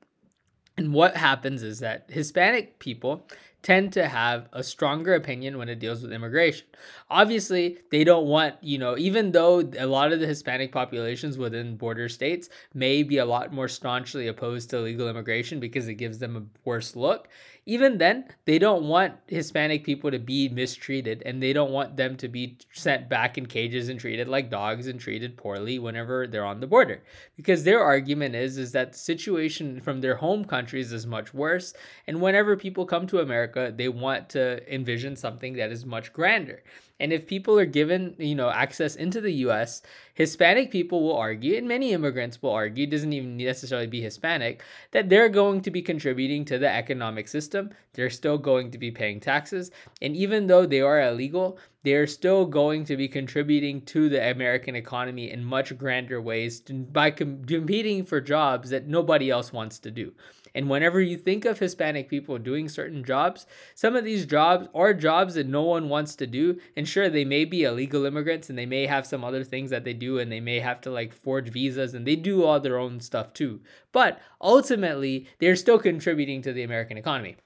And 0.77 0.93
what 0.93 1.15
happens 1.15 1.63
is 1.63 1.79
that 1.79 2.09
hispanic 2.09 2.79
people 2.79 3.27
tend 3.67 3.91
to 3.91 4.07
have 4.07 4.47
a 4.53 4.63
stronger 4.63 5.13
opinion 5.13 5.57
when 5.57 5.67
it 5.67 5.77
deals 5.77 6.01
with 6.01 6.13
immigration. 6.13 6.65
Obviously, 7.09 7.79
they 7.91 8.05
don't 8.05 8.25
want, 8.25 8.55
you 8.61 8.77
know, 8.77 8.97
even 8.97 9.33
though 9.33 9.59
a 9.77 9.85
lot 9.85 10.13
of 10.13 10.21
the 10.21 10.25
Hispanic 10.25 10.71
populations 10.71 11.37
within 11.37 11.75
border 11.75 12.07
states 12.07 12.47
may 12.73 13.03
be 13.03 13.17
a 13.17 13.25
lot 13.25 13.51
more 13.51 13.67
staunchly 13.67 14.29
opposed 14.29 14.69
to 14.69 14.79
legal 14.79 15.09
immigration 15.09 15.59
because 15.59 15.89
it 15.89 15.95
gives 15.95 16.17
them 16.17 16.37
a 16.37 16.43
worse 16.63 16.95
look, 16.95 17.27
even 17.67 17.97
then, 17.97 18.23
they 18.45 18.59
don't 18.59 18.85
want 18.85 19.15
Hispanic 19.27 19.83
people 19.83 20.09
to 20.09 20.19
be 20.19 20.47
mistreated 20.47 21.21
and 21.25 21.43
they 21.43 21.51
don't 21.51 21.71
want 21.71 21.97
them 21.97 22.15
to 22.15 22.29
be 22.29 22.57
sent 22.71 23.09
back 23.09 23.37
in 23.37 23.45
cages 23.45 23.89
and 23.89 23.99
treated 23.99 24.29
like 24.29 24.49
dogs 24.49 24.87
and 24.87 24.97
treated 24.97 25.35
poorly 25.35 25.77
whenever 25.77 26.27
they're 26.27 26.45
on 26.45 26.61
the 26.61 26.65
border. 26.65 27.03
Because 27.35 27.65
their 27.65 27.81
argument 27.81 28.35
is 28.35 28.57
is 28.57 28.71
that 28.71 28.93
the 28.93 28.97
situation 28.97 29.81
from 29.81 29.99
their 29.99 30.15
home 30.15 30.45
countries 30.45 30.93
is 30.93 31.05
much 31.05 31.33
worse 31.33 31.73
and 32.07 32.21
whenever 32.21 32.55
people 32.55 32.85
come 32.85 33.05
to 33.07 33.19
America, 33.19 33.73
they 33.75 33.89
want 33.89 34.29
to 34.29 34.73
envision 34.73 35.17
something 35.17 35.53
that 35.57 35.69
is 35.69 35.85
much 35.85 36.13
grander. 36.13 36.63
And 36.99 37.13
if 37.13 37.27
people 37.27 37.59
are 37.59 37.65
given, 37.65 38.15
you 38.17 38.35
know, 38.35 38.49
access 38.49 38.95
into 38.95 39.21
the 39.21 39.33
US, 39.45 39.81
Hispanic 40.15 40.71
people 40.71 41.03
will 41.03 41.15
argue, 41.15 41.55
and 41.55 41.67
many 41.67 41.93
immigrants 41.93 42.41
will 42.41 42.51
argue, 42.51 42.87
doesn't 42.87 43.13
even 43.13 43.37
necessarily 43.37 43.87
be 43.87 44.01
Hispanic, 44.01 44.63
that 44.91 45.09
they're 45.09 45.29
going 45.29 45.61
to 45.61 45.71
be 45.71 45.81
contributing 45.81 46.43
to 46.45 46.57
the 46.57 46.69
economic 46.69 47.27
system. 47.27 47.69
They're 47.93 48.09
still 48.09 48.37
going 48.37 48.71
to 48.71 48.77
be 48.77 48.89
paying 48.89 49.19
taxes. 49.19 49.69
And 50.01 50.15
even 50.15 50.47
though 50.47 50.65
they 50.65 50.81
are 50.81 51.01
illegal, 51.01 51.59
they're 51.83 52.07
still 52.07 52.45
going 52.45 52.83
to 52.85 52.97
be 52.97 53.07
contributing 53.07 53.81
to 53.81 54.09
the 54.09 54.31
American 54.31 54.75
economy 54.75 55.31
in 55.31 55.43
much 55.43 55.77
grander 55.77 56.19
ways 56.19 56.61
by 56.61 57.11
com- 57.11 57.45
competing 57.45 58.03
for 58.05 58.19
jobs 58.19 58.71
that 58.71 58.87
nobody 58.87 59.29
else 59.29 59.53
wants 59.53 59.79
to 59.79 59.91
do. 59.91 60.13
And 60.57 60.71
whenever 60.71 60.99
you 60.99 61.17
think 61.17 61.45
of 61.45 61.59
Hispanic 61.59 62.09
people 62.09 62.39
doing 62.39 62.67
certain 62.67 63.03
jobs, 63.03 63.45
some 63.75 63.95
of 63.95 64.03
these 64.03 64.25
jobs 64.25 64.67
are 64.73 64.91
jobs 64.91 65.35
that 65.35 65.45
no 65.45 65.61
one 65.61 65.87
wants 65.87 66.15
to 66.15 66.25
do. 66.25 66.59
And 66.75 66.87
sure, 66.87 67.11
they 67.11 67.25
may 67.25 67.45
be 67.45 67.63
illegal 67.63 68.05
immigrants 68.05 68.49
and 68.49 68.57
they 68.57 68.65
may 68.65 68.87
have 68.87 69.05
some 69.05 69.23
other 69.23 69.43
things 69.43 69.69
that 69.69 69.83
they 69.83 69.93
do 69.93 70.17
and 70.17 70.31
they 70.31 70.39
may 70.39 70.59
have 70.59 70.81
to 70.81 70.89
like 70.89 71.13
forge 71.13 71.49
visas 71.49 71.93
and 71.93 72.07
they 72.07 72.15
do 72.15 72.43
all 72.43 72.59
their 72.59 72.79
own 72.79 72.99
stuff 73.01 73.33
too. 73.33 73.59
But 73.91 74.19
ultimately, 74.41 75.27
they're 75.37 75.55
still 75.55 75.77
contributing 75.77 76.41
to 76.41 76.53
the 76.53 76.63
American 76.63 76.97
economy. 76.97 77.37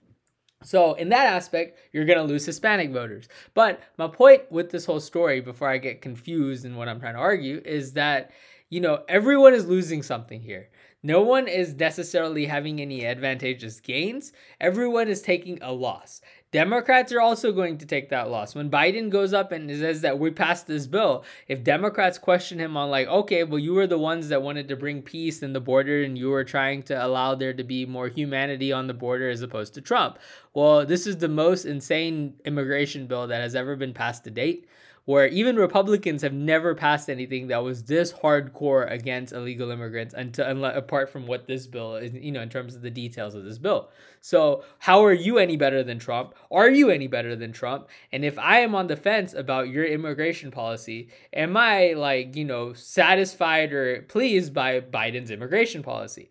So, 0.63 0.93
in 0.93 1.09
that 1.09 1.27
aspect, 1.27 1.79
you're 1.91 2.05
going 2.05 2.17
to 2.17 2.23
lose 2.23 2.45
Hispanic 2.45 2.91
voters. 2.91 3.27
But 3.53 3.81
my 3.97 4.07
point 4.07 4.49
with 4.49 4.71
this 4.71 4.85
whole 4.85 5.01
story, 5.01 5.41
before 5.41 5.67
I 5.67 5.79
get 5.79 6.01
confused 6.01 6.63
in 6.63 6.77
what 6.77 6.87
I'm 6.87 7.01
trying 7.01 7.15
to 7.15 7.19
argue, 7.19 7.61
is 7.65 7.91
that, 7.93 8.31
you 8.69 8.79
know, 8.79 9.03
everyone 9.09 9.53
is 9.53 9.65
losing 9.65 10.01
something 10.01 10.39
here. 10.39 10.69
No 11.03 11.21
one 11.21 11.47
is 11.47 11.73
necessarily 11.73 12.45
having 12.45 12.79
any 12.79 13.05
advantageous 13.05 13.79
gains. 13.79 14.33
Everyone 14.59 15.07
is 15.07 15.21
taking 15.21 15.57
a 15.61 15.71
loss. 15.71 16.21
Democrats 16.51 17.13
are 17.13 17.21
also 17.21 17.51
going 17.51 17.77
to 17.77 17.85
take 17.85 18.09
that 18.09 18.29
loss. 18.29 18.53
When 18.53 18.69
Biden 18.69 19.09
goes 19.09 19.33
up 19.33 19.51
and 19.51 19.69
says 19.69 20.01
that 20.01 20.19
we 20.19 20.31
passed 20.31 20.67
this 20.67 20.85
bill, 20.85 21.23
if 21.47 21.63
Democrats 21.63 22.17
question 22.17 22.59
him 22.59 22.75
on, 22.75 22.91
like, 22.91 23.07
okay, 23.07 23.43
well, 23.43 23.57
you 23.57 23.73
were 23.73 23.87
the 23.87 23.97
ones 23.97 24.27
that 24.29 24.43
wanted 24.43 24.67
to 24.67 24.75
bring 24.75 25.01
peace 25.01 25.41
in 25.41 25.53
the 25.53 25.61
border 25.61 26.03
and 26.03 26.17
you 26.17 26.29
were 26.29 26.43
trying 26.43 26.83
to 26.83 27.05
allow 27.05 27.33
there 27.35 27.53
to 27.53 27.63
be 27.63 27.85
more 27.85 28.09
humanity 28.09 28.71
on 28.71 28.87
the 28.87 28.93
border 28.93 29.29
as 29.29 29.41
opposed 29.41 29.73
to 29.75 29.81
Trump. 29.81 30.19
Well, 30.53 30.85
this 30.85 31.07
is 31.07 31.17
the 31.17 31.29
most 31.29 31.65
insane 31.65 32.35
immigration 32.45 33.07
bill 33.07 33.27
that 33.27 33.41
has 33.41 33.55
ever 33.55 33.75
been 33.77 33.93
passed 33.93 34.25
to 34.25 34.29
date 34.29 34.67
where 35.11 35.27
even 35.27 35.57
Republicans 35.57 36.21
have 36.21 36.31
never 36.31 36.73
passed 36.73 37.09
anything 37.09 37.47
that 37.47 37.61
was 37.61 37.83
this 37.83 38.13
hardcore 38.13 38.89
against 38.89 39.33
illegal 39.33 39.69
immigrants 39.69 40.13
until 40.13 40.63
apart 40.63 41.09
from 41.09 41.27
what 41.27 41.45
this 41.47 41.67
bill 41.67 41.97
is, 41.97 42.13
you 42.13 42.31
know, 42.31 42.39
in 42.39 42.47
terms 42.47 42.75
of 42.75 42.81
the 42.81 42.89
details 42.89 43.35
of 43.35 43.43
this 43.43 43.57
bill. 43.57 43.89
So, 44.21 44.63
how 44.79 45.03
are 45.03 45.11
you 45.11 45.37
any 45.37 45.57
better 45.57 45.83
than 45.83 45.99
Trump? 45.99 46.33
Are 46.49 46.69
you 46.69 46.89
any 46.89 47.07
better 47.07 47.35
than 47.35 47.51
Trump? 47.51 47.89
And 48.13 48.23
if 48.23 48.39
I 48.39 48.59
am 48.59 48.73
on 48.73 48.87
the 48.87 48.95
fence 48.95 49.33
about 49.33 49.67
your 49.67 49.83
immigration 49.83 50.49
policy, 50.49 51.09
am 51.33 51.57
I 51.57 51.91
like, 51.91 52.37
you 52.37 52.45
know, 52.45 52.71
satisfied 52.71 53.73
or 53.73 54.03
pleased 54.03 54.53
by 54.53 54.79
Biden's 54.79 55.29
immigration 55.29 55.83
policy? 55.83 56.29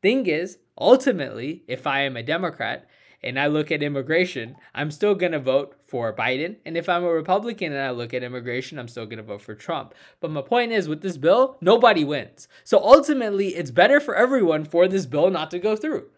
Thing 0.00 0.26
is, 0.26 0.58
ultimately, 0.78 1.64
if 1.66 1.88
I 1.88 2.02
am 2.02 2.16
a 2.16 2.22
Democrat, 2.22 2.86
and 3.22 3.38
I 3.38 3.46
look 3.46 3.70
at 3.70 3.82
immigration, 3.82 4.56
I'm 4.74 4.90
still 4.90 5.14
going 5.14 5.32
to 5.32 5.38
vote 5.38 5.74
for 5.86 6.12
Biden. 6.12 6.56
And 6.64 6.76
if 6.76 6.88
I'm 6.88 7.04
a 7.04 7.12
Republican 7.12 7.72
and 7.72 7.82
I 7.82 7.90
look 7.90 8.12
at 8.12 8.22
immigration, 8.22 8.78
I'm 8.78 8.88
still 8.88 9.06
going 9.06 9.18
to 9.18 9.22
vote 9.22 9.42
for 9.42 9.54
Trump. 9.54 9.94
But 10.20 10.30
my 10.30 10.42
point 10.42 10.72
is 10.72 10.88
with 10.88 11.02
this 11.02 11.16
bill, 11.16 11.56
nobody 11.60 12.04
wins. 12.04 12.48
So 12.64 12.78
ultimately, 12.78 13.48
it's 13.48 13.70
better 13.70 14.00
for 14.00 14.16
everyone 14.16 14.64
for 14.64 14.88
this 14.88 15.06
bill 15.06 15.30
not 15.30 15.50
to 15.52 15.58
go 15.58 15.76
through. 15.76 16.08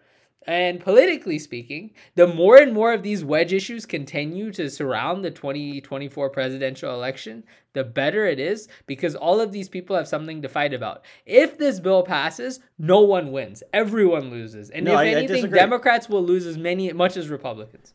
And 0.46 0.80
politically 0.80 1.38
speaking, 1.38 1.92
the 2.16 2.26
more 2.26 2.56
and 2.56 2.72
more 2.74 2.92
of 2.92 3.02
these 3.02 3.24
wedge 3.24 3.52
issues 3.52 3.86
continue 3.86 4.52
to 4.52 4.68
surround 4.68 5.24
the 5.24 5.30
2024 5.30 6.28
presidential 6.30 6.92
election, 6.92 7.44
the 7.72 7.84
better 7.84 8.26
it 8.26 8.38
is 8.38 8.68
because 8.86 9.14
all 9.14 9.40
of 9.40 9.52
these 9.52 9.68
people 9.68 9.96
have 9.96 10.06
something 10.06 10.42
to 10.42 10.48
fight 10.48 10.74
about. 10.74 11.04
If 11.24 11.56
this 11.56 11.80
bill 11.80 12.02
passes, 12.02 12.60
no 12.78 13.00
one 13.00 13.32
wins. 13.32 13.62
Everyone 13.72 14.30
loses. 14.30 14.68
And 14.70 14.84
no, 14.84 14.92
if 14.92 14.98
I, 14.98 15.08
anything, 15.08 15.46
I 15.46 15.48
Democrats 15.48 16.08
will 16.08 16.22
lose 16.22 16.46
as 16.46 16.58
many 16.58 16.92
much 16.92 17.16
as 17.16 17.28
Republicans. 17.28 17.94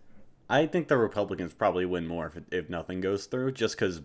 I 0.52 0.66
think 0.66 0.88
the 0.88 0.98
Republicans 0.98 1.54
probably 1.54 1.86
win 1.86 2.08
more 2.08 2.34
if, 2.36 2.44
if 2.52 2.70
nothing 2.72 3.02
goes 3.02 3.28
through, 3.28 3.52
just 3.52 3.76
because 3.76 4.00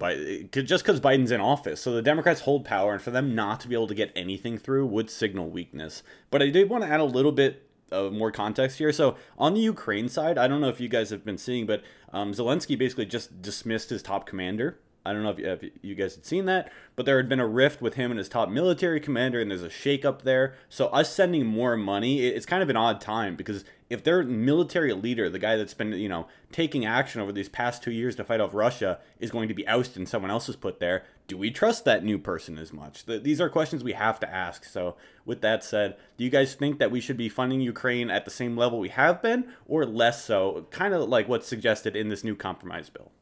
just 0.50 0.84
because 0.84 1.00
Biden's 1.00 1.30
in 1.30 1.40
office. 1.40 1.80
So 1.80 1.92
the 1.92 2.02
Democrats 2.02 2.42
hold 2.42 2.66
power, 2.66 2.92
and 2.92 3.00
for 3.00 3.10
them 3.10 3.34
not 3.34 3.60
to 3.60 3.68
be 3.68 3.74
able 3.74 3.86
to 3.86 3.94
get 3.94 4.12
anything 4.14 4.58
through 4.58 4.84
would 4.86 5.08
signal 5.08 5.48
weakness. 5.48 6.02
But 6.30 6.42
I 6.42 6.50
did 6.50 6.68
want 6.68 6.84
to 6.84 6.90
add 6.90 7.00
a 7.00 7.04
little 7.04 7.32
bit 7.32 7.66
of 7.94 8.12
more 8.12 8.30
context 8.30 8.78
here. 8.78 8.92
So 8.92 9.16
on 9.38 9.54
the 9.54 9.60
Ukraine 9.60 10.08
side, 10.08 10.36
I 10.36 10.48
don't 10.48 10.60
know 10.60 10.68
if 10.68 10.80
you 10.80 10.88
guys 10.88 11.10
have 11.10 11.24
been 11.24 11.38
seeing, 11.38 11.66
but 11.66 11.82
um, 12.12 12.32
Zelensky 12.32 12.76
basically 12.76 13.06
just 13.06 13.40
dismissed 13.40 13.90
his 13.90 14.02
top 14.02 14.26
commander. 14.26 14.78
I 15.06 15.12
don't 15.12 15.22
know 15.22 15.30
if 15.30 15.38
you, 15.38 15.50
if 15.50 15.64
you, 15.82 15.94
guys 15.94 16.14
had 16.14 16.24
seen 16.24 16.46
that, 16.46 16.72
but 16.96 17.04
there 17.04 17.18
had 17.18 17.28
been 17.28 17.40
a 17.40 17.46
rift 17.46 17.82
with 17.82 17.94
him 17.94 18.10
and 18.10 18.16
his 18.16 18.28
top 18.28 18.48
military 18.48 19.00
commander, 19.00 19.38
and 19.38 19.50
there's 19.50 19.62
a 19.62 19.68
shakeup 19.68 20.22
there. 20.22 20.54
So 20.70 20.86
us 20.86 21.12
sending 21.12 21.44
more 21.44 21.76
money, 21.76 22.20
it's 22.20 22.46
kind 22.46 22.62
of 22.62 22.70
an 22.70 22.76
odd 22.76 23.02
time 23.02 23.36
because 23.36 23.64
if 23.94 24.02
their 24.02 24.24
military 24.24 24.92
leader, 24.92 25.30
the 25.30 25.38
guy 25.38 25.56
that's 25.56 25.72
been 25.72 25.92
you 25.92 26.08
know 26.08 26.26
taking 26.50 26.84
action 26.84 27.20
over 27.20 27.32
these 27.32 27.48
past 27.48 27.82
two 27.82 27.92
years 27.92 28.16
to 28.16 28.24
fight 28.24 28.40
off 28.40 28.52
Russia, 28.52 28.98
is 29.20 29.30
going 29.30 29.48
to 29.48 29.54
be 29.54 29.66
ousted 29.68 29.98
and 29.98 30.08
someone 30.08 30.30
else 30.30 30.48
is 30.48 30.56
put 30.56 30.80
there, 30.80 31.04
do 31.28 31.38
we 31.38 31.50
trust 31.50 31.84
that 31.84 32.04
new 32.04 32.18
person 32.18 32.58
as 32.58 32.72
much? 32.72 33.06
These 33.06 33.40
are 33.40 33.48
questions 33.48 33.84
we 33.84 33.92
have 33.92 34.18
to 34.20 34.28
ask. 34.30 34.64
So, 34.64 34.96
with 35.24 35.40
that 35.42 35.62
said, 35.62 35.96
do 36.18 36.24
you 36.24 36.30
guys 36.30 36.54
think 36.54 36.78
that 36.80 36.90
we 36.90 37.00
should 37.00 37.16
be 37.16 37.28
funding 37.28 37.60
Ukraine 37.60 38.10
at 38.10 38.24
the 38.24 38.30
same 38.30 38.56
level 38.56 38.80
we 38.80 38.90
have 38.90 39.22
been, 39.22 39.46
or 39.66 39.86
less 39.86 40.24
so, 40.24 40.66
kind 40.70 40.92
of 40.92 41.08
like 41.08 41.28
what's 41.28 41.46
suggested 41.46 41.94
in 41.94 42.08
this 42.08 42.24
new 42.24 42.34
compromise 42.34 42.90
bill? 42.90 43.12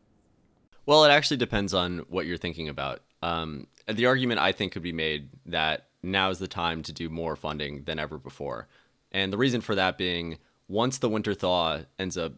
Well, 0.86 1.04
it 1.04 1.10
actually 1.10 1.36
depends 1.36 1.74
on 1.74 1.98
what 2.08 2.26
you're 2.26 2.38
thinking 2.38 2.68
about. 2.68 3.02
Um, 3.22 3.68
the 3.86 4.06
argument 4.06 4.40
I 4.40 4.52
think 4.52 4.72
could 4.72 4.82
be 4.82 4.92
made 4.92 5.28
that 5.46 5.88
now 6.02 6.30
is 6.30 6.38
the 6.38 6.48
time 6.48 6.82
to 6.82 6.92
do 6.92 7.08
more 7.08 7.36
funding 7.36 7.84
than 7.84 7.98
ever 7.98 8.18
before. 8.18 8.68
And 9.12 9.32
the 9.32 9.38
reason 9.38 9.60
for 9.60 9.74
that 9.74 9.98
being 9.98 10.38
once 10.72 10.98
the 10.98 11.08
winter 11.08 11.34
thaw 11.34 11.80
ends 11.98 12.16
up, 12.16 12.32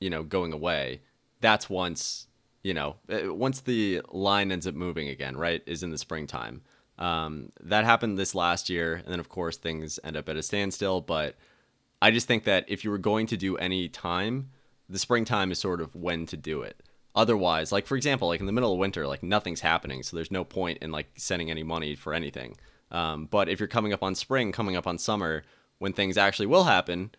you 0.00 0.08
know, 0.08 0.22
going 0.22 0.52
away, 0.52 1.02
that's 1.40 1.68
once 1.68 2.28
you 2.62 2.74
know, 2.74 2.96
uh, 3.12 3.34
once 3.34 3.60
the 3.60 4.00
line 4.10 4.52
ends 4.52 4.66
up 4.66 4.74
moving 4.74 5.08
again, 5.08 5.36
right, 5.36 5.62
is 5.66 5.82
in 5.82 5.90
the 5.90 5.98
springtime. 5.98 6.62
Um, 6.98 7.50
that 7.60 7.84
happened 7.84 8.16
this 8.16 8.34
last 8.34 8.70
year, 8.70 8.94
and 8.94 9.08
then 9.08 9.18
of 9.20 9.28
course 9.28 9.56
things 9.56 9.98
end 10.04 10.16
up 10.16 10.28
at 10.28 10.36
a 10.36 10.42
standstill. 10.42 11.00
But 11.00 11.34
I 12.00 12.10
just 12.10 12.28
think 12.28 12.44
that 12.44 12.64
if 12.68 12.84
you 12.84 12.90
were 12.90 12.98
going 12.98 13.26
to 13.26 13.36
do 13.36 13.56
any 13.56 13.88
time, 13.88 14.50
the 14.88 14.98
springtime 14.98 15.50
is 15.50 15.58
sort 15.58 15.80
of 15.80 15.94
when 15.96 16.26
to 16.26 16.36
do 16.36 16.62
it. 16.62 16.82
Otherwise, 17.14 17.72
like 17.72 17.86
for 17.86 17.96
example, 17.96 18.28
like 18.28 18.40
in 18.40 18.46
the 18.46 18.52
middle 18.52 18.72
of 18.72 18.78
winter, 18.78 19.06
like 19.06 19.22
nothing's 19.22 19.60
happening, 19.60 20.02
so 20.02 20.16
there's 20.16 20.30
no 20.30 20.44
point 20.44 20.78
in 20.80 20.92
like 20.92 21.08
sending 21.16 21.50
any 21.50 21.62
money 21.62 21.96
for 21.96 22.14
anything. 22.14 22.56
Um, 22.92 23.26
but 23.26 23.48
if 23.48 23.58
you're 23.58 23.66
coming 23.66 23.92
up 23.92 24.02
on 24.02 24.14
spring, 24.14 24.52
coming 24.52 24.76
up 24.76 24.86
on 24.86 24.98
summer, 24.98 25.42
when 25.78 25.92
things 25.92 26.16
actually 26.16 26.46
will 26.46 26.64
happen, 26.64 27.10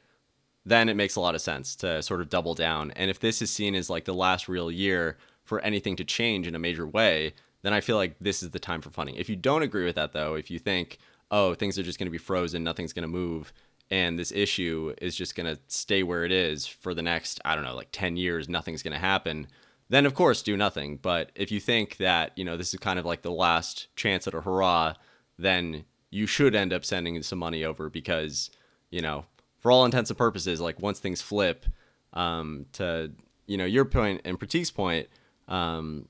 then 0.66 0.90
it 0.90 0.96
makes 0.96 1.16
a 1.16 1.22
lot 1.22 1.36
of 1.36 1.42
sense 1.42 1.76
to 1.78 2.02
sort 2.02 2.22
of 2.22 2.30
double 2.30 2.56
down. 2.56 2.92
And 2.92 3.10
if 3.10 3.20
this 3.20 3.42
is 3.42 3.52
seen 3.52 3.76
as 3.76 3.90
like 3.90 4.06
the 4.06 4.14
last 4.14 4.48
real 4.48 4.72
year 4.72 5.18
for 5.44 5.60
anything 5.62 5.96
to 5.98 6.06
change 6.06 6.48
in 6.48 6.56
a 6.56 6.60
major 6.60 6.88
way, 6.88 7.34
then 7.64 7.74
I 7.74 7.82
feel 7.82 7.98
like 7.98 8.18
this 8.20 8.44
is 8.44 8.52
the 8.52 8.60
time 8.60 8.82
for 8.82 8.90
funding. 8.90 9.16
If 9.16 9.30
you 9.30 9.36
don't 9.36 9.64
agree 9.64 9.86
with 9.86 9.96
that, 9.96 10.14
though, 10.14 10.36
if 10.36 10.50
you 10.50 10.60
think, 10.60 11.00
oh, 11.32 11.54
things 11.54 11.78
are 11.80 11.84
just 11.84 12.00
going 12.00 12.08
to 12.08 12.12
be 12.12 12.18
frozen, 12.18 12.64
nothing's 12.64 12.94
going 12.94 13.04
to 13.04 13.08
move, 13.08 13.52
and 13.90 14.18
this 14.18 14.32
issue 14.32 14.94
is 15.02 15.16
just 15.16 15.36
going 15.36 15.54
to 15.54 15.62
stay 15.68 16.04
where 16.04 16.24
it 16.24 16.32
is 16.32 16.66
for 16.66 16.94
the 16.94 17.02
next, 17.02 17.40
I 17.46 17.56
don't 17.56 17.64
know, 17.64 17.76
like 17.76 17.90
10 17.92 18.18
years, 18.18 18.48
nothing's 18.48 18.84
going 18.84 18.94
to 18.94 19.00
happen, 19.00 19.48
then 19.90 20.06
of 20.06 20.14
course 20.14 20.42
do 20.42 20.58
nothing. 20.58 20.98
But 20.98 21.32
if 21.36 21.52
you 21.52 21.60
think 21.60 21.98
that, 21.98 22.32
you 22.38 22.46
know, 22.46 22.58
this 22.58 22.74
is 22.74 22.80
kind 22.80 23.00
of 23.00 23.06
like 23.06 23.22
the 23.22 23.32
last 23.32 23.94
chance 23.96 24.28
at 24.28 24.34
a 24.34 24.42
hurrah, 24.42 24.94
then 25.38 25.86
you 26.10 26.26
should 26.26 26.56
end 26.56 26.74
up 26.74 26.86
sending 26.86 27.22
some 27.24 27.40
money 27.40 27.64
over 27.64 27.90
because, 27.90 28.50
you 28.90 29.02
know, 29.02 29.26
for 29.64 29.72
all 29.72 29.86
intents 29.86 30.10
and 30.10 30.18
purposes, 30.18 30.60
like 30.60 30.82
once 30.82 31.00
things 31.00 31.22
flip, 31.22 31.66
um, 32.12 32.66
to, 32.74 33.12
you 33.48 33.58
know, 33.58 33.66
your 33.66 33.86
point 33.86 34.22
and 34.26 34.38
Prateek's 34.38 34.70
point, 34.70 35.08
um, 35.48 36.10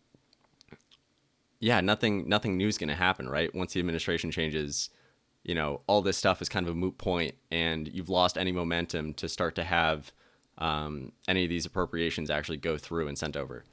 yeah, 1.59 1.79
nothing 1.79 2.27
nothing 2.27 2.57
new 2.57 2.67
is 2.67 2.79
going 2.79 2.89
to 2.89 2.95
happen, 2.95 3.29
right? 3.29 3.53
Once 3.53 3.73
the 3.73 3.79
administration 3.79 4.31
changes, 4.31 4.89
you 5.43 5.53
know, 5.53 5.81
all 5.87 6.01
this 6.01 6.17
stuff 6.17 6.41
is 6.41 6.49
kind 6.49 6.67
of 6.67 6.73
a 6.73 6.75
moot 6.75 6.97
point, 6.97 7.35
and 7.51 7.87
you've 7.87 8.09
lost 8.09 8.37
any 8.39 8.51
momentum 8.51 9.13
to 9.13 9.29
start 9.29 9.53
to 9.55 9.63
have 9.63 10.11
um, 10.57 11.11
any 11.27 11.43
of 11.43 11.49
these 11.49 11.65
appropriations 11.65 12.31
actually 12.31 12.57
go 12.57 12.75
through 12.77 13.07
and 13.07 13.17
sent 13.17 13.37
over. 13.37 13.63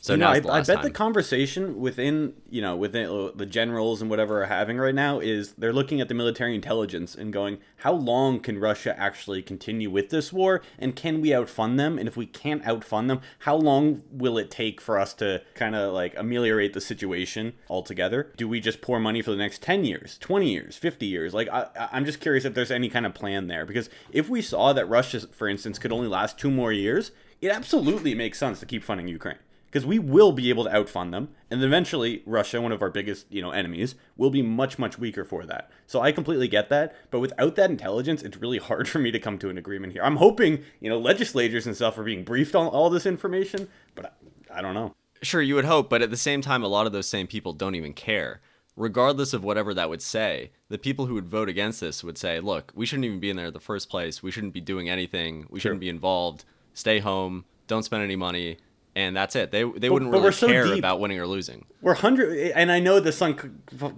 So 0.00 0.12
you 0.12 0.18
know, 0.18 0.32
now 0.32 0.50
I, 0.50 0.58
I 0.58 0.62
bet 0.62 0.82
the 0.82 0.90
conversation 0.90 1.80
within 1.80 2.34
you 2.48 2.62
know 2.62 2.76
within 2.76 3.10
uh, 3.10 3.30
the 3.34 3.46
generals 3.46 4.00
and 4.00 4.08
whatever 4.08 4.42
are 4.42 4.46
having 4.46 4.78
right 4.78 4.94
now 4.94 5.18
is 5.18 5.52
they're 5.54 5.72
looking 5.72 6.00
at 6.00 6.08
the 6.08 6.14
military 6.14 6.54
intelligence 6.54 7.16
and 7.16 7.32
going, 7.32 7.58
how 7.78 7.92
long 7.92 8.38
can 8.38 8.60
Russia 8.60 8.98
actually 8.98 9.42
continue 9.42 9.90
with 9.90 10.10
this 10.10 10.32
war, 10.32 10.62
and 10.78 10.94
can 10.94 11.20
we 11.20 11.34
outfund 11.34 11.80
them? 11.80 11.98
And 11.98 12.06
if 12.06 12.16
we 12.16 12.26
can't 12.26 12.64
outfund 12.64 13.10
them, 13.10 13.20
how 13.40 13.56
long 13.56 14.02
will 14.12 14.38
it 14.38 14.52
take 14.52 14.80
for 14.80 14.98
us 14.98 15.14
to 15.14 15.42
kind 15.54 15.74
of 15.74 15.92
like 15.92 16.14
ameliorate 16.16 16.74
the 16.74 16.80
situation 16.80 17.54
altogether? 17.68 18.32
Do 18.36 18.48
we 18.48 18.60
just 18.60 18.80
pour 18.80 19.00
money 19.00 19.20
for 19.20 19.32
the 19.32 19.36
next 19.36 19.62
ten 19.62 19.84
years, 19.84 20.16
twenty 20.18 20.52
years, 20.52 20.76
fifty 20.76 21.06
years? 21.06 21.34
Like 21.34 21.48
I, 21.48 21.66
I'm 21.92 22.04
just 22.04 22.20
curious 22.20 22.44
if 22.44 22.54
there's 22.54 22.70
any 22.70 22.88
kind 22.88 23.04
of 23.04 23.14
plan 23.14 23.48
there 23.48 23.66
because 23.66 23.90
if 24.12 24.28
we 24.28 24.42
saw 24.42 24.72
that 24.72 24.86
Russia, 24.86 25.26
for 25.26 25.48
instance, 25.48 25.78
could 25.80 25.92
only 25.92 26.06
last 26.06 26.38
two 26.38 26.52
more 26.52 26.72
years, 26.72 27.10
it 27.40 27.50
absolutely 27.50 28.14
makes 28.14 28.38
sense 28.38 28.60
to 28.60 28.66
keep 28.66 28.84
funding 28.84 29.08
Ukraine 29.08 29.38
because 29.70 29.86
we 29.86 29.98
will 29.98 30.32
be 30.32 30.50
able 30.50 30.64
to 30.64 30.74
outfund 30.74 31.12
them 31.12 31.28
and 31.50 31.62
eventually 31.62 32.22
russia 32.26 32.60
one 32.60 32.72
of 32.72 32.82
our 32.82 32.90
biggest 32.90 33.26
you 33.30 33.42
know 33.42 33.50
enemies 33.50 33.94
will 34.16 34.30
be 34.30 34.42
much 34.42 34.78
much 34.78 34.98
weaker 34.98 35.24
for 35.24 35.44
that 35.44 35.70
so 35.86 36.00
i 36.00 36.12
completely 36.12 36.48
get 36.48 36.68
that 36.68 36.94
but 37.10 37.20
without 37.20 37.54
that 37.56 37.70
intelligence 37.70 38.22
it's 38.22 38.36
really 38.38 38.58
hard 38.58 38.88
for 38.88 38.98
me 38.98 39.10
to 39.10 39.18
come 39.18 39.38
to 39.38 39.50
an 39.50 39.58
agreement 39.58 39.92
here 39.92 40.02
i'm 40.02 40.16
hoping 40.16 40.62
you 40.80 40.88
know 40.88 40.98
legislators 40.98 41.66
and 41.66 41.76
stuff 41.76 41.98
are 41.98 42.04
being 42.04 42.24
briefed 42.24 42.54
on 42.54 42.66
all 42.66 42.90
this 42.90 43.06
information 43.06 43.68
but 43.94 44.16
i, 44.50 44.58
I 44.58 44.62
don't 44.62 44.74
know 44.74 44.94
sure 45.22 45.42
you 45.42 45.54
would 45.54 45.64
hope 45.64 45.88
but 45.88 46.02
at 46.02 46.10
the 46.10 46.16
same 46.16 46.40
time 46.40 46.62
a 46.62 46.68
lot 46.68 46.86
of 46.86 46.92
those 46.92 47.08
same 47.08 47.26
people 47.26 47.52
don't 47.52 47.74
even 47.74 47.92
care 47.92 48.40
regardless 48.78 49.32
of 49.32 49.42
whatever 49.42 49.74
that 49.74 49.90
would 49.90 50.00
say, 50.00 50.52
the 50.68 50.78
people 50.78 51.06
who 51.06 51.14
would 51.14 51.26
vote 51.26 51.48
against 51.48 51.80
this 51.80 52.04
would 52.04 52.16
say, 52.16 52.38
look, 52.38 52.72
we 52.74 52.86
shouldn't 52.86 53.04
even 53.04 53.18
be 53.18 53.28
in 53.28 53.36
there 53.36 53.46
in 53.46 53.52
the 53.52 53.60
first 53.60 53.90
place. 53.90 54.22
We 54.22 54.30
shouldn't 54.30 54.54
be 54.54 54.60
doing 54.60 54.88
anything. 54.88 55.46
We 55.50 55.58
shouldn't 55.58 55.80
be 55.80 55.88
involved. 55.88 56.44
Stay 56.74 57.00
home. 57.00 57.44
Don't 57.66 57.82
spend 57.82 58.04
any 58.04 58.14
money 58.16 58.58
and 58.98 59.16
that's 59.16 59.36
it. 59.36 59.52
They 59.52 59.62
they 59.62 59.90
wouldn't 59.90 60.10
really 60.10 60.32
so 60.32 60.48
care 60.48 60.64
deep. 60.64 60.78
about 60.78 60.98
winning 60.98 61.20
or 61.20 61.26
losing. 61.26 61.64
We're 61.80 61.94
hundred, 61.94 62.50
and 62.50 62.72
I 62.72 62.80
know 62.80 62.98
the 62.98 63.12
sunk 63.12 63.48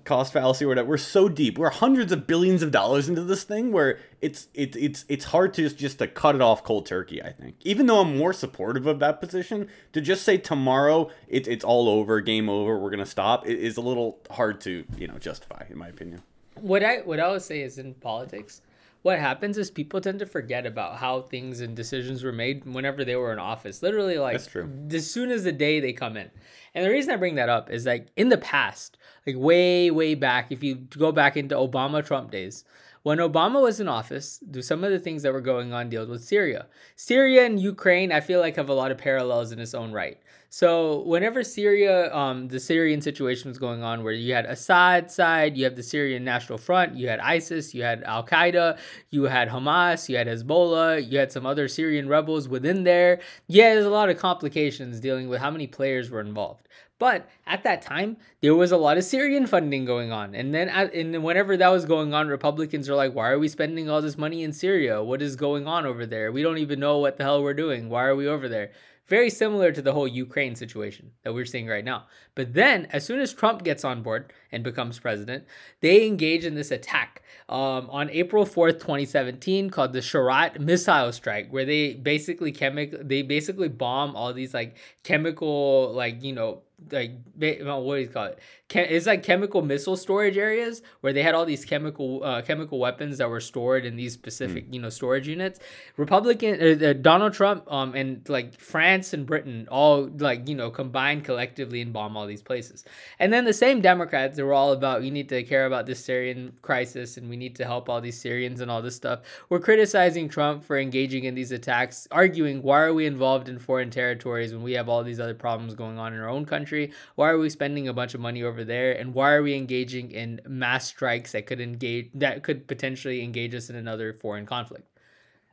cost 0.04 0.34
fallacy 0.34 0.66
or 0.66 0.68
whatever. 0.68 0.90
We're 0.90 0.98
so 0.98 1.26
deep. 1.26 1.56
We're 1.56 1.70
hundreds 1.70 2.12
of 2.12 2.26
billions 2.26 2.62
of 2.62 2.70
dollars 2.70 3.08
into 3.08 3.22
this 3.22 3.42
thing 3.42 3.72
where 3.72 3.98
it's 4.20 4.48
it's 4.52 4.76
it's 4.76 5.06
it's 5.08 5.24
hard 5.26 5.54
to 5.54 5.62
just, 5.62 5.78
just 5.78 5.98
to 6.00 6.06
cut 6.06 6.34
it 6.34 6.42
off 6.42 6.62
cold 6.62 6.84
turkey. 6.84 7.22
I 7.22 7.32
think, 7.32 7.56
even 7.62 7.86
though 7.86 8.00
I'm 8.00 8.18
more 8.18 8.34
supportive 8.34 8.86
of 8.86 8.98
that 8.98 9.22
position, 9.22 9.68
to 9.94 10.02
just 10.02 10.22
say 10.22 10.36
tomorrow 10.36 11.10
it's 11.28 11.48
it's 11.48 11.64
all 11.64 11.88
over, 11.88 12.20
game 12.20 12.50
over, 12.50 12.78
we're 12.78 12.90
gonna 12.90 13.06
stop, 13.06 13.46
is 13.46 13.78
a 13.78 13.80
little 13.80 14.18
hard 14.30 14.60
to 14.62 14.84
you 14.98 15.08
know 15.08 15.16
justify, 15.18 15.64
in 15.70 15.78
my 15.78 15.88
opinion. 15.88 16.20
What 16.56 16.84
I 16.84 16.98
what 16.98 17.20
I 17.20 17.30
would 17.30 17.42
say 17.42 17.62
is 17.62 17.78
in 17.78 17.94
politics 17.94 18.60
what 19.02 19.18
happens 19.18 19.56
is 19.56 19.70
people 19.70 20.00
tend 20.00 20.18
to 20.18 20.26
forget 20.26 20.66
about 20.66 20.96
how 20.98 21.22
things 21.22 21.60
and 21.60 21.74
decisions 21.74 22.22
were 22.22 22.32
made 22.32 22.64
whenever 22.64 23.04
they 23.04 23.16
were 23.16 23.32
in 23.32 23.38
office. 23.38 23.82
Literally, 23.82 24.18
like 24.18 24.34
That's 24.34 24.46
true. 24.46 24.70
as 24.90 25.10
soon 25.10 25.30
as 25.30 25.44
the 25.44 25.52
day 25.52 25.80
they 25.80 25.92
come 25.92 26.16
in. 26.16 26.30
And 26.74 26.84
the 26.84 26.90
reason 26.90 27.12
I 27.12 27.16
bring 27.16 27.36
that 27.36 27.48
up 27.48 27.70
is 27.70 27.86
like 27.86 28.08
in 28.16 28.28
the 28.28 28.38
past, 28.38 28.98
like 29.26 29.36
way, 29.36 29.90
way 29.90 30.14
back, 30.14 30.52
if 30.52 30.62
you 30.62 30.74
go 30.74 31.12
back 31.12 31.36
into 31.36 31.54
Obama 31.54 32.04
Trump 32.04 32.30
days, 32.30 32.64
when 33.02 33.18
Obama 33.18 33.62
was 33.62 33.80
in 33.80 33.88
office, 33.88 34.38
do 34.50 34.60
some 34.60 34.84
of 34.84 34.90
the 34.90 34.98
things 34.98 35.22
that 35.22 35.32
were 35.32 35.40
going 35.40 35.72
on 35.72 35.88
dealt 35.88 36.10
with 36.10 36.22
Syria. 36.22 36.66
Syria 36.96 37.46
and 37.46 37.58
Ukraine, 37.58 38.12
I 38.12 38.20
feel 38.20 38.40
like 38.40 38.56
have 38.56 38.68
a 38.68 38.74
lot 38.74 38.90
of 38.90 38.98
parallels 38.98 39.52
in 39.52 39.58
its 39.58 39.72
own 39.72 39.92
right. 39.92 40.20
So 40.52 41.02
whenever 41.02 41.44
Syria, 41.44 42.12
um, 42.12 42.48
the 42.48 42.58
Syrian 42.58 43.00
situation 43.00 43.48
was 43.48 43.56
going 43.56 43.84
on, 43.84 44.02
where 44.02 44.12
you 44.12 44.34
had 44.34 44.46
Assad 44.46 45.08
side, 45.08 45.56
you 45.56 45.62
have 45.62 45.76
the 45.76 45.82
Syrian 45.84 46.24
National 46.24 46.58
Front, 46.58 46.96
you 46.96 47.06
had 47.08 47.20
ISIS, 47.20 47.72
you 47.72 47.84
had 47.84 48.02
Al 48.02 48.26
Qaeda, 48.26 48.76
you 49.10 49.22
had 49.24 49.48
Hamas, 49.48 50.08
you 50.08 50.16
had 50.16 50.26
Hezbollah, 50.26 51.08
you 51.08 51.20
had 51.20 51.30
some 51.30 51.46
other 51.46 51.68
Syrian 51.68 52.08
rebels 52.08 52.48
within 52.48 52.82
there. 52.82 53.20
Yeah, 53.46 53.74
there's 53.74 53.86
a 53.86 53.90
lot 53.90 54.10
of 54.10 54.18
complications 54.18 54.98
dealing 54.98 55.28
with 55.28 55.40
how 55.40 55.52
many 55.52 55.68
players 55.68 56.10
were 56.10 56.20
involved. 56.20 56.66
But 56.98 57.30
at 57.46 57.62
that 57.62 57.80
time, 57.80 58.16
there 58.42 58.56
was 58.56 58.72
a 58.72 58.76
lot 58.76 58.98
of 58.98 59.04
Syrian 59.04 59.46
funding 59.46 59.84
going 59.84 60.10
on. 60.10 60.34
And 60.34 60.52
then 60.52 60.68
and 60.68 61.22
whenever 61.22 61.56
that 61.56 61.68
was 61.68 61.84
going 61.84 62.12
on, 62.12 62.26
Republicans 62.26 62.90
are 62.90 62.96
like, 62.96 63.14
why 63.14 63.30
are 63.30 63.38
we 63.38 63.48
spending 63.48 63.88
all 63.88 64.02
this 64.02 64.18
money 64.18 64.42
in 64.42 64.52
Syria? 64.52 65.02
What 65.02 65.22
is 65.22 65.36
going 65.36 65.68
on 65.68 65.86
over 65.86 66.06
there? 66.06 66.32
We 66.32 66.42
don't 66.42 66.58
even 66.58 66.80
know 66.80 66.98
what 66.98 67.18
the 67.18 67.24
hell 67.24 67.40
we're 67.40 67.54
doing. 67.54 67.88
Why 67.88 68.04
are 68.04 68.16
we 68.16 68.26
over 68.26 68.48
there? 68.48 68.72
Very 69.10 69.28
similar 69.28 69.72
to 69.72 69.82
the 69.82 69.92
whole 69.92 70.06
Ukraine 70.06 70.54
situation 70.54 71.10
that 71.24 71.34
we're 71.34 71.44
seeing 71.44 71.66
right 71.66 71.84
now. 71.84 72.04
But 72.36 72.54
then, 72.54 72.86
as 72.92 73.04
soon 73.04 73.18
as 73.18 73.34
Trump 73.34 73.64
gets 73.64 73.84
on 73.84 74.04
board 74.04 74.32
and 74.52 74.62
becomes 74.62 75.00
president, 75.00 75.46
they 75.80 76.06
engage 76.06 76.44
in 76.44 76.54
this 76.54 76.70
attack 76.70 77.22
um, 77.48 77.90
on 77.90 78.08
April 78.10 78.46
4th, 78.46 78.74
2017, 78.74 79.68
called 79.70 79.94
the 79.94 79.98
Shayrat 79.98 80.60
missile 80.60 81.10
strike, 81.10 81.48
where 81.50 81.64
they 81.64 81.94
basically 81.94 82.52
chemic 82.52 82.94
they 83.08 83.22
basically 83.22 83.68
bomb 83.68 84.14
all 84.14 84.32
these 84.32 84.54
like 84.54 84.76
chemical 85.02 85.92
like 85.92 86.22
you 86.22 86.32
know 86.32 86.62
like 86.90 87.12
what 87.34 87.96
do 87.96 88.00
you 88.00 88.08
call 88.08 88.26
it? 88.26 88.38
It's 88.72 89.06
like 89.06 89.22
chemical 89.22 89.62
missile 89.62 89.96
storage 89.96 90.36
areas 90.36 90.82
where 91.00 91.12
they 91.12 91.22
had 91.22 91.34
all 91.34 91.44
these 91.44 91.64
chemical 91.64 92.22
uh, 92.22 92.42
chemical 92.42 92.78
weapons 92.78 93.18
that 93.18 93.28
were 93.28 93.40
stored 93.40 93.84
in 93.84 93.96
these 93.96 94.12
specific 94.12 94.68
mm. 94.68 94.74
you 94.74 94.80
know 94.80 94.90
storage 94.90 95.28
units. 95.28 95.60
Republican 95.96 96.60
uh, 96.60 96.86
uh, 96.86 96.92
Donald 96.94 97.32
Trump 97.32 97.70
um 97.72 97.94
and 97.94 98.28
like 98.28 98.58
France 98.58 99.12
and 99.12 99.26
Britain 99.26 99.66
all 99.70 100.08
like 100.18 100.48
you 100.48 100.54
know 100.54 100.70
combined 100.70 101.24
collectively 101.24 101.80
and 101.80 101.92
bomb 101.92 102.16
all 102.16 102.26
these 102.26 102.42
places. 102.42 102.84
And 103.18 103.32
then 103.32 103.44
the 103.44 103.52
same 103.52 103.80
Democrats 103.80 104.36
they 104.36 104.42
were 104.42 104.54
all 104.54 104.72
about 104.72 105.00
we 105.00 105.10
need 105.10 105.28
to 105.30 105.42
care 105.42 105.66
about 105.66 105.86
this 105.86 106.04
Syrian 106.04 106.52
crisis 106.62 107.16
and 107.16 107.28
we 107.28 107.36
need 107.36 107.56
to 107.56 107.64
help 107.64 107.88
all 107.88 108.00
these 108.00 108.20
Syrians 108.20 108.60
and 108.60 108.70
all 108.70 108.82
this 108.82 108.96
stuff. 108.96 109.20
We're 109.48 109.60
criticizing 109.60 110.28
Trump 110.28 110.64
for 110.64 110.78
engaging 110.78 111.24
in 111.24 111.34
these 111.34 111.52
attacks, 111.52 112.06
arguing 112.10 112.62
why 112.62 112.80
are 112.80 112.94
we 112.94 113.06
involved 113.06 113.48
in 113.48 113.58
foreign 113.58 113.90
territories 113.90 114.52
when 114.52 114.62
we 114.62 114.72
have 114.72 114.88
all 114.88 115.02
these 115.02 115.20
other 115.20 115.34
problems 115.34 115.74
going 115.74 115.98
on 115.98 116.14
in 116.14 116.20
our 116.20 116.28
own 116.28 116.44
country 116.44 116.69
country? 116.70 116.92
Why 117.16 117.30
are 117.30 117.38
we 117.38 117.50
spending 117.50 117.88
a 117.88 117.92
bunch 117.92 118.14
of 118.14 118.20
money 118.20 118.42
over 118.42 118.64
there? 118.64 118.92
And 118.92 119.14
why 119.14 119.32
are 119.32 119.42
we 119.42 119.54
engaging 119.54 120.10
in 120.12 120.40
mass 120.46 120.86
strikes 120.86 121.32
that 121.32 121.46
could 121.46 121.60
engage 121.60 122.10
that 122.14 122.42
could 122.42 122.66
potentially 122.68 123.22
engage 123.22 123.54
us 123.54 123.70
in 123.70 123.76
another 123.76 124.12
foreign 124.12 124.46
conflict? 124.46 124.86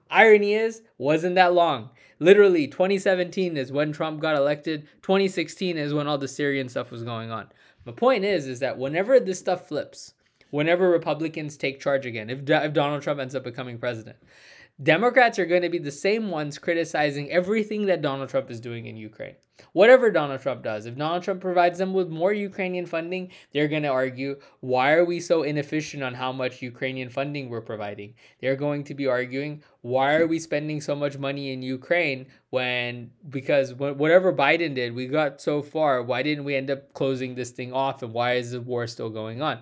Irony 0.09 0.53
is, 0.53 0.83
wasn't 0.97 1.35
that 1.35 1.53
long. 1.53 1.89
Literally, 2.19 2.67
2017 2.67 3.57
is 3.57 3.71
when 3.71 3.91
Trump 3.91 4.21
got 4.21 4.37
elected. 4.37 4.87
2016 5.01 5.77
is 5.77 5.93
when 5.93 6.07
all 6.07 6.17
the 6.17 6.27
Syrian 6.27 6.69
stuff 6.69 6.91
was 6.91 7.03
going 7.03 7.29
on. 7.29 7.47
My 7.85 7.91
point 7.91 8.23
is, 8.23 8.47
is 8.47 8.59
that 8.59 8.77
whenever 8.77 9.19
this 9.19 9.39
stuff 9.39 9.67
flips, 9.67 10.13
whenever 10.51 10.89
Republicans 10.89 11.57
take 11.57 11.81
charge 11.81 12.05
again, 12.05 12.29
if, 12.29 12.49
if 12.49 12.73
Donald 12.73 13.01
Trump 13.01 13.19
ends 13.19 13.35
up 13.35 13.43
becoming 13.43 13.77
president, 13.77 14.17
Democrats 14.81 15.39
are 15.39 15.45
going 15.45 15.63
to 15.63 15.69
be 15.69 15.79
the 15.79 15.91
same 15.91 16.29
ones 16.29 16.57
criticizing 16.57 17.29
everything 17.29 17.87
that 17.87 18.01
Donald 18.01 18.29
Trump 18.29 18.49
is 18.49 18.61
doing 18.61 18.85
in 18.85 18.95
Ukraine. 18.95 19.35
Whatever 19.73 20.11
Donald 20.11 20.41
Trump 20.41 20.63
does, 20.63 20.85
if 20.85 20.97
Donald 20.97 21.23
Trump 21.23 21.41
provides 21.41 21.79
them 21.79 21.93
with 21.93 22.09
more 22.09 22.33
Ukrainian 22.33 22.85
funding, 22.85 23.31
they're 23.53 23.67
going 23.67 23.83
to 23.83 23.89
argue, 23.89 24.39
why 24.59 24.93
are 24.93 25.05
we 25.05 25.19
so 25.19 25.43
inefficient 25.43 26.03
on 26.03 26.13
how 26.13 26.31
much 26.31 26.61
Ukrainian 26.61 27.09
funding 27.09 27.49
we're 27.49 27.61
providing? 27.61 28.13
They're 28.39 28.55
going 28.55 28.83
to 28.85 28.93
be 28.93 29.07
arguing, 29.07 29.63
why 29.81 30.15
are 30.15 30.27
we 30.27 30.39
spending 30.39 30.81
so 30.81 30.95
much 30.95 31.17
money 31.17 31.51
in 31.51 31.61
Ukraine 31.61 32.27
when, 32.49 33.11
because 33.29 33.73
whatever 33.73 34.33
Biden 34.33 34.75
did, 34.75 34.93
we 34.93 35.07
got 35.07 35.41
so 35.41 35.61
far, 35.61 36.03
why 36.03 36.23
didn't 36.23 36.43
we 36.43 36.55
end 36.55 36.69
up 36.69 36.93
closing 36.93 37.35
this 37.35 37.51
thing 37.51 37.73
off 37.73 38.03
and 38.03 38.13
why 38.13 38.33
is 38.33 38.51
the 38.51 38.61
war 38.61 38.87
still 38.87 39.09
going 39.09 39.41
on? 39.41 39.59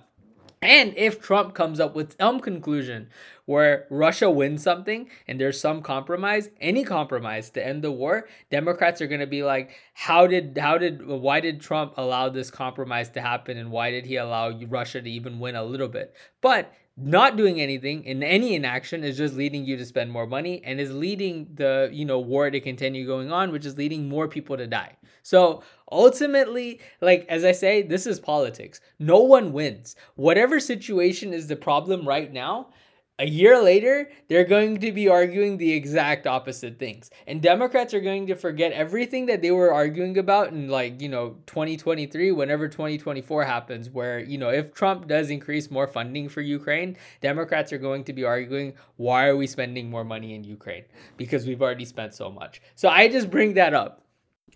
And 0.61 0.93
if 0.97 1.21
Trump 1.21 1.53
comes 1.53 1.79
up 1.79 1.95
with 1.95 2.15
some 2.19 2.39
conclusion 2.39 3.09
where 3.45 3.85
Russia 3.89 4.29
wins 4.29 4.63
something 4.63 5.09
and 5.27 5.39
there's 5.39 5.59
some 5.59 5.81
compromise, 5.81 6.49
any 6.59 6.83
compromise 6.83 7.49
to 7.51 7.65
end 7.65 7.83
the 7.83 7.91
war, 7.91 8.27
Democrats 8.49 9.01
are 9.01 9.07
going 9.07 9.19
to 9.19 9.27
be 9.27 9.43
like, 9.43 9.71
how 9.93 10.25
did 10.27 10.57
how 10.57 10.77
did 10.77 11.05
why 11.05 11.39
did 11.39 11.61
Trump 11.61 11.93
allow 11.97 12.29
this 12.29 12.49
compromise 12.49 13.09
to 13.09 13.21
happen 13.21 13.57
and 13.57 13.71
why 13.71 13.91
did 13.91 14.05
he 14.05 14.15
allow 14.15 14.57
Russia 14.67 15.01
to 15.01 15.09
even 15.09 15.39
win 15.39 15.55
a 15.55 15.63
little 15.63 15.87
bit? 15.87 16.15
But 16.41 16.73
not 16.97 17.35
doing 17.35 17.59
anything 17.59 18.03
in 18.05 18.23
any 18.23 18.55
inaction 18.55 19.03
is 19.03 19.17
just 19.17 19.35
leading 19.35 19.65
you 19.65 19.75
to 19.75 19.85
spend 19.85 20.11
more 20.11 20.25
money 20.25 20.61
and 20.63 20.79
is 20.79 20.93
leading 20.93 21.47
the 21.55 21.89
you 21.91 22.05
know 22.05 22.19
war 22.19 22.49
to 22.49 22.59
continue 22.61 23.05
going 23.05 23.31
on 23.31 23.51
which 23.51 23.65
is 23.65 23.77
leading 23.77 24.07
more 24.07 24.27
people 24.27 24.55
to 24.55 24.65
die. 24.65 24.95
So 25.21 25.63
ultimately 25.91 26.79
like 27.01 27.25
as 27.27 27.43
i 27.43 27.51
say 27.51 27.81
this 27.81 28.07
is 28.07 28.19
politics. 28.19 28.79
No 28.97 29.19
one 29.19 29.51
wins. 29.51 29.95
Whatever 30.15 30.59
situation 30.59 31.33
is 31.33 31.47
the 31.47 31.55
problem 31.57 32.07
right 32.07 32.31
now 32.31 32.69
a 33.17 33.25
year 33.25 33.61
later, 33.61 34.09
they're 34.27 34.43
going 34.43 34.79
to 34.79 34.91
be 34.91 35.07
arguing 35.07 35.57
the 35.57 35.71
exact 35.71 36.27
opposite 36.27 36.77
things. 36.77 37.09
And 37.27 37.41
Democrats 37.41 37.93
are 37.93 38.01
going 38.01 38.27
to 38.27 38.35
forget 38.35 38.73
everything 38.73 39.27
that 39.27 39.41
they 39.41 39.51
were 39.51 39.73
arguing 39.73 40.17
about 40.17 40.49
in, 40.49 40.67
like, 40.67 41.01
you 41.01 41.07
know, 41.07 41.37
2023, 41.47 42.31
whenever 42.33 42.67
2024 42.67 43.45
happens, 43.45 43.89
where, 43.89 44.19
you 44.19 44.37
know, 44.37 44.49
if 44.49 44.73
Trump 44.73 45.07
does 45.07 45.29
increase 45.29 45.71
more 45.71 45.87
funding 45.87 46.27
for 46.27 46.41
Ukraine, 46.41 46.97
Democrats 47.21 47.71
are 47.71 47.77
going 47.77 48.03
to 48.03 48.13
be 48.13 48.25
arguing, 48.25 48.73
why 48.97 49.27
are 49.27 49.37
we 49.37 49.47
spending 49.47 49.89
more 49.89 50.03
money 50.03 50.35
in 50.35 50.43
Ukraine? 50.43 50.83
Because 51.15 51.45
we've 51.45 51.61
already 51.61 51.85
spent 51.85 52.13
so 52.13 52.29
much. 52.29 52.61
So 52.75 52.89
I 52.89 53.07
just 53.07 53.31
bring 53.31 53.53
that 53.53 53.73
up 53.73 54.01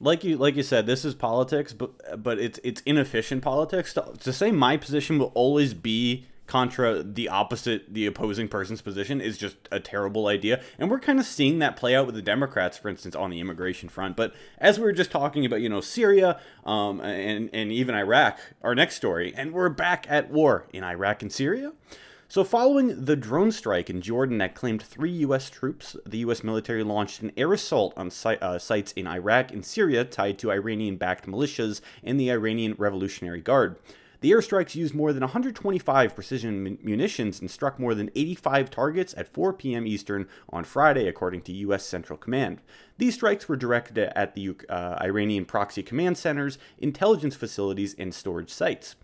like 0.01 0.23
you 0.23 0.37
like 0.37 0.55
you 0.55 0.63
said, 0.63 0.85
this 0.85 1.03
is 1.03 1.13
politics, 1.13 1.73
but 1.73 2.23
but 2.23 2.39
it's 2.39 2.57
it's 2.63 2.81
inefficient 2.85 3.43
politics. 3.43 3.93
To, 3.95 4.13
to 4.19 4.31
say 4.31 4.49
my 4.51 4.77
position 4.77 5.19
will 5.19 5.31
always 5.35 5.73
be 5.73 6.25
contra 6.49 7.03
the 7.03 7.29
opposite, 7.29 7.93
the 7.93 8.07
opposing 8.07 8.47
person's 8.47 8.81
position 8.81 9.21
is 9.21 9.37
just 9.37 9.55
a 9.71 9.79
terrible 9.79 10.25
idea. 10.25 10.59
And 10.79 10.89
we're 10.89 10.99
kind 10.99 11.19
of 11.19 11.25
seeing 11.25 11.59
that 11.59 11.75
play 11.75 11.95
out 11.95 12.07
with 12.07 12.15
the 12.15 12.23
Democrats, 12.23 12.75
for 12.75 12.89
instance, 12.89 13.15
on 13.15 13.29
the 13.29 13.39
immigration 13.39 13.87
front. 13.87 14.15
But 14.15 14.33
as 14.57 14.79
we 14.79 14.85
were 14.85 14.91
just 14.91 15.11
talking 15.11 15.45
about, 15.45 15.61
you 15.61 15.69
know, 15.69 15.79
Syria 15.79 16.39
um, 16.65 17.01
and, 17.01 17.51
and 17.53 17.71
even 17.71 17.93
Iraq, 17.93 18.39
our 18.63 18.73
next 18.73 18.95
story, 18.95 19.31
and 19.37 19.53
we're 19.53 19.69
back 19.69 20.07
at 20.09 20.31
war 20.31 20.65
in 20.73 20.83
Iraq 20.83 21.21
and 21.21 21.31
Syria. 21.31 21.71
So, 22.27 22.43
following 22.43 23.05
the 23.05 23.15
drone 23.15 23.51
strike 23.51 23.89
in 23.89 24.01
Jordan 24.01 24.39
that 24.39 24.53
claimed 24.53 24.81
three 24.81 25.11
U.S. 25.11 25.49
troops, 25.49 25.95
the 26.05 26.19
U.S. 26.19 26.43
military 26.43 26.83
launched 26.83 27.21
an 27.21 27.31
air 27.37 27.53
assault 27.53 27.93
on 27.95 28.09
si- 28.11 28.37
uh, 28.37 28.57
sites 28.57 28.91
in 28.91 29.07
Iraq 29.07 29.51
and 29.51 29.65
Syria 29.65 30.03
tied 30.03 30.37
to 30.39 30.51
Iranian 30.51 30.95
backed 30.95 31.27
militias 31.27 31.81
and 32.03 32.19
the 32.19 32.31
Iranian 32.31 32.75
Revolutionary 32.77 33.41
Guard. 33.41 33.77
The 34.21 34.31
airstrikes 34.31 34.75
used 34.75 34.93
more 34.93 35.13
than 35.13 35.21
125 35.21 36.13
precision 36.13 36.77
munitions 36.81 37.39
and 37.39 37.49
struck 37.49 37.79
more 37.79 37.95
than 37.95 38.11
85 38.15 38.69
targets 38.69 39.13
at 39.15 39.33
4 39.33 39.53
p.m. 39.53 39.87
Eastern 39.87 40.27
on 40.49 40.65
Friday, 40.65 41.07
according 41.07 41.41
to 41.43 41.53
U.S. 41.53 41.85
Central 41.85 42.17
Command. 42.17 42.59
These 42.97 43.13
strikes 43.13 43.47
were 43.47 43.55
directed 43.55 43.97
at 43.97 44.35
the 44.35 44.57
uh, 44.67 44.97
Iranian 45.01 45.45
proxy 45.45 45.83
command 45.83 46.17
centers, 46.17 46.57
intelligence 46.79 47.35
facilities, 47.35 47.95
and 47.97 48.13
storage 48.13 48.49
sites. 48.51 48.97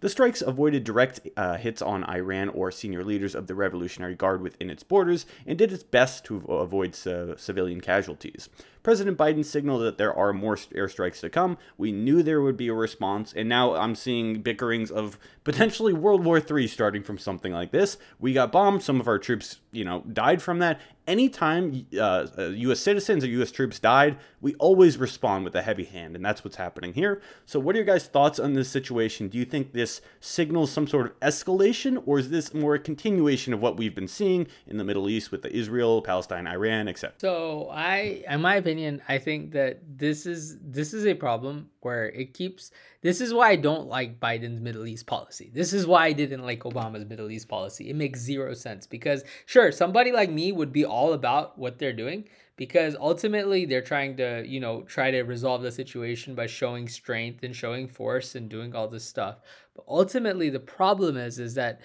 The 0.00 0.08
strikes 0.08 0.40
avoided 0.40 0.84
direct 0.84 1.20
uh, 1.36 1.56
hits 1.56 1.82
on 1.82 2.04
Iran 2.04 2.48
or 2.48 2.70
senior 2.70 3.04
leaders 3.04 3.34
of 3.34 3.48
the 3.48 3.54
Revolutionary 3.54 4.14
Guard 4.14 4.40
within 4.40 4.70
its 4.70 4.82
borders 4.82 5.26
and 5.46 5.58
did 5.58 5.72
its 5.72 5.82
best 5.82 6.24
to 6.26 6.36
avoid 6.36 6.94
civilian 6.94 7.80
casualties. 7.82 8.48
President 8.82 9.18
Biden 9.18 9.44
signaled 9.44 9.82
that 9.82 9.98
there 9.98 10.14
are 10.14 10.32
more 10.32 10.56
airstrikes 10.56 11.20
to 11.20 11.30
come. 11.30 11.58
We 11.76 11.92
knew 11.92 12.22
there 12.22 12.40
would 12.40 12.56
be 12.56 12.68
a 12.68 12.74
response, 12.74 13.32
and 13.32 13.48
now 13.48 13.74
I'm 13.74 13.94
seeing 13.94 14.42
bickerings 14.42 14.90
of 14.90 15.18
potentially 15.44 15.92
World 15.92 16.24
War 16.24 16.38
III 16.38 16.66
starting 16.66 17.02
from 17.02 17.18
something 17.18 17.52
like 17.52 17.72
this. 17.72 17.98
We 18.18 18.32
got 18.32 18.52
bombed. 18.52 18.82
Some 18.82 19.00
of 19.00 19.08
our 19.08 19.18
troops, 19.18 19.60
you 19.72 19.84
know, 19.84 20.00
died 20.12 20.42
from 20.42 20.58
that. 20.60 20.80
Anytime 21.06 21.86
uh, 21.98 22.26
U.S. 22.36 22.78
Uh, 22.78 22.80
citizens 22.80 23.24
or 23.24 23.28
U.S. 23.28 23.50
troops 23.50 23.80
died, 23.80 24.18
we 24.40 24.54
always 24.56 24.96
respond 24.96 25.44
with 25.44 25.56
a 25.56 25.62
heavy 25.62 25.84
hand, 25.84 26.14
and 26.14 26.24
that's 26.24 26.44
what's 26.44 26.56
happening 26.56 26.94
here. 26.94 27.20
So, 27.46 27.58
what 27.58 27.74
are 27.74 27.78
your 27.78 27.86
guys' 27.86 28.06
thoughts 28.06 28.38
on 28.38 28.52
this 28.52 28.68
situation? 28.68 29.28
Do 29.28 29.36
you 29.36 29.44
think 29.44 29.72
this 29.72 30.02
signals 30.20 30.70
some 30.70 30.86
sort 30.86 31.06
of 31.06 31.20
escalation, 31.20 32.00
or 32.06 32.20
is 32.20 32.30
this 32.30 32.54
more 32.54 32.74
a 32.74 32.78
continuation 32.78 33.52
of 33.52 33.60
what 33.60 33.76
we've 33.76 33.94
been 33.94 34.08
seeing 34.08 34.46
in 34.68 34.76
the 34.76 34.84
Middle 34.84 35.08
East 35.08 35.32
with 35.32 35.42
the 35.42 35.52
Israel, 35.54 36.00
Palestine, 36.00 36.46
Iran, 36.46 36.86
etc.? 36.86 37.14
So, 37.18 37.68
I, 37.72 38.22
in 38.28 38.40
my 38.40 38.56
opinion, 38.56 38.69
opinion, 38.70 39.02
I 39.08 39.18
think 39.18 39.52
that 39.52 39.80
this 39.98 40.26
is 40.26 40.58
this 40.60 40.94
is 40.94 41.06
a 41.06 41.14
problem 41.14 41.70
where 41.80 42.06
it 42.10 42.34
keeps 42.34 42.70
this 43.02 43.20
is 43.20 43.34
why 43.34 43.50
I 43.50 43.56
don't 43.56 43.88
like 43.88 44.20
Biden's 44.20 44.60
Middle 44.60 44.86
East 44.86 45.06
policy. 45.06 45.50
This 45.52 45.72
is 45.72 45.86
why 45.86 46.06
I 46.06 46.12
didn't 46.12 46.42
like 46.42 46.60
Obama's 46.60 47.08
Middle 47.08 47.30
East 47.30 47.48
policy. 47.48 47.90
It 47.90 47.96
makes 47.96 48.20
zero 48.20 48.54
sense 48.54 48.86
because 48.86 49.24
sure, 49.46 49.72
somebody 49.72 50.12
like 50.12 50.30
me 50.30 50.52
would 50.52 50.72
be 50.72 50.84
all 50.84 51.14
about 51.14 51.58
what 51.58 51.78
they're 51.78 51.92
doing 51.92 52.28
because 52.56 52.94
ultimately 53.00 53.64
they're 53.64 53.80
trying 53.80 54.16
to, 54.18 54.44
you 54.46 54.60
know, 54.60 54.82
try 54.82 55.10
to 55.10 55.22
resolve 55.22 55.62
the 55.62 55.72
situation 55.72 56.34
by 56.34 56.46
showing 56.46 56.86
strength 56.86 57.42
and 57.42 57.56
showing 57.56 57.88
force 57.88 58.34
and 58.34 58.48
doing 58.48 58.74
all 58.74 58.86
this 58.86 59.04
stuff. 59.04 59.38
But 59.74 59.84
ultimately 59.88 60.50
the 60.50 60.60
problem 60.60 61.16
is 61.16 61.38
is 61.38 61.54
that 61.54 61.80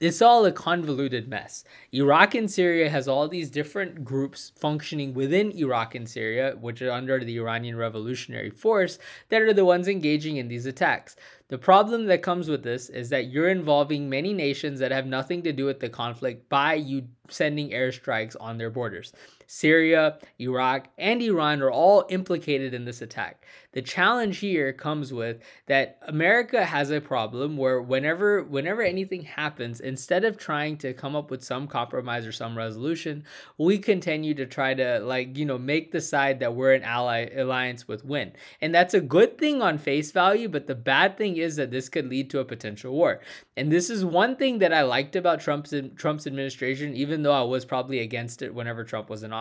it's 0.00 0.22
all 0.22 0.46
a 0.46 0.52
convoluted 0.52 1.28
mess. 1.28 1.62
Iraq 1.92 2.34
and 2.34 2.50
Syria 2.50 2.88
has 2.88 3.06
all 3.06 3.28
these 3.28 3.50
different 3.50 4.02
groups 4.02 4.50
functioning 4.56 5.12
within 5.12 5.52
Iraq 5.52 5.94
and 5.94 6.08
Syria, 6.08 6.56
which 6.58 6.80
are 6.80 6.90
under 6.90 7.22
the 7.22 7.36
Iranian 7.38 7.76
Revolutionary 7.76 8.48
Force, 8.48 8.98
that 9.28 9.42
are 9.42 9.52
the 9.52 9.66
ones 9.66 9.88
engaging 9.88 10.38
in 10.38 10.48
these 10.48 10.64
attacks. 10.64 11.16
The 11.48 11.58
problem 11.58 12.06
that 12.06 12.22
comes 12.22 12.48
with 12.48 12.62
this 12.62 12.88
is 12.88 13.10
that 13.10 13.26
you're 13.26 13.50
involving 13.50 14.08
many 14.08 14.32
nations 14.32 14.80
that 14.80 14.90
have 14.90 15.06
nothing 15.06 15.42
to 15.42 15.52
do 15.52 15.66
with 15.66 15.80
the 15.80 15.90
conflict 15.90 16.48
by 16.48 16.74
you 16.74 17.08
sending 17.28 17.70
airstrikes 17.70 18.36
on 18.40 18.56
their 18.56 18.70
borders. 18.70 19.12
Syria, 19.52 20.16
Iraq, 20.38 20.86
and 20.96 21.20
Iran 21.20 21.60
are 21.60 21.72
all 21.72 22.06
implicated 22.08 22.72
in 22.72 22.84
this 22.84 23.02
attack. 23.02 23.44
The 23.72 23.82
challenge 23.82 24.38
here 24.38 24.72
comes 24.72 25.12
with 25.12 25.42
that 25.66 25.98
America 26.06 26.64
has 26.64 26.90
a 26.90 27.00
problem 27.00 27.56
where 27.56 27.82
whenever 27.82 28.44
whenever 28.44 28.82
anything 28.82 29.22
happens, 29.22 29.80
instead 29.80 30.24
of 30.24 30.36
trying 30.36 30.76
to 30.78 30.92
come 30.92 31.16
up 31.16 31.32
with 31.32 31.44
some 31.44 31.66
compromise 31.66 32.26
or 32.26 32.32
some 32.32 32.56
resolution, 32.56 33.24
we 33.58 33.78
continue 33.78 34.34
to 34.34 34.46
try 34.46 34.74
to 34.74 35.00
like, 35.00 35.36
you 35.36 35.44
know, 35.44 35.58
make 35.58 35.90
the 35.90 36.00
side 36.00 36.38
that 36.40 36.54
we're 36.54 36.72
an 36.72 36.84
ally 36.84 37.28
alliance 37.36 37.88
with 37.88 38.04
win. 38.04 38.32
And 38.60 38.72
that's 38.72 38.94
a 38.94 39.00
good 39.00 39.36
thing 39.36 39.62
on 39.62 39.78
face 39.78 40.12
value, 40.12 40.48
but 40.48 40.68
the 40.68 40.74
bad 40.76 41.16
thing 41.16 41.36
is 41.36 41.56
that 41.56 41.72
this 41.72 41.88
could 41.88 42.08
lead 42.08 42.30
to 42.30 42.38
a 42.38 42.44
potential 42.44 42.92
war. 42.92 43.20
And 43.56 43.70
this 43.70 43.90
is 43.90 44.04
one 44.04 44.36
thing 44.36 44.58
that 44.60 44.72
I 44.72 44.82
liked 44.82 45.16
about 45.16 45.40
Trump's 45.40 45.74
Trump's 45.96 46.26
administration 46.26 46.94
even 46.94 47.22
though 47.22 47.32
I 47.32 47.42
was 47.42 47.64
probably 47.64 47.98
against 47.98 48.42
it 48.42 48.54
whenever 48.54 48.84
Trump 48.84 49.10
was 49.10 49.22
in 49.22 49.32
office, 49.32 49.39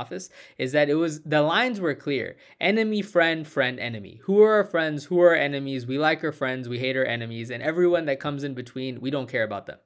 is 0.58 0.72
that 0.72 0.90
it 0.90 0.96
was 0.96 1.22
the 1.24 1.42
lines 1.42 1.80
were 1.80 1.96
clear. 1.96 2.38
Enemy, 2.60 3.02
friend, 3.02 3.48
friend, 3.48 3.80
enemy. 3.80 4.20
Who 4.24 4.42
are 4.42 4.54
our 4.54 4.64
friends? 4.64 5.06
Who 5.06 5.20
are 5.22 5.30
our 5.30 5.36
enemies? 5.36 5.86
We 5.86 5.98
like 5.98 6.24
our 6.24 6.32
friends, 6.32 6.70
we 6.70 6.80
hate 6.80 6.98
our 6.98 7.06
enemies, 7.06 7.50
and 7.50 7.62
everyone 7.62 8.06
that 8.06 8.20
comes 8.20 8.44
in 8.44 8.54
between, 8.54 9.02
we 9.02 9.10
don't 9.10 9.30
care 9.30 9.44
about 9.44 9.66
them. 9.68 9.80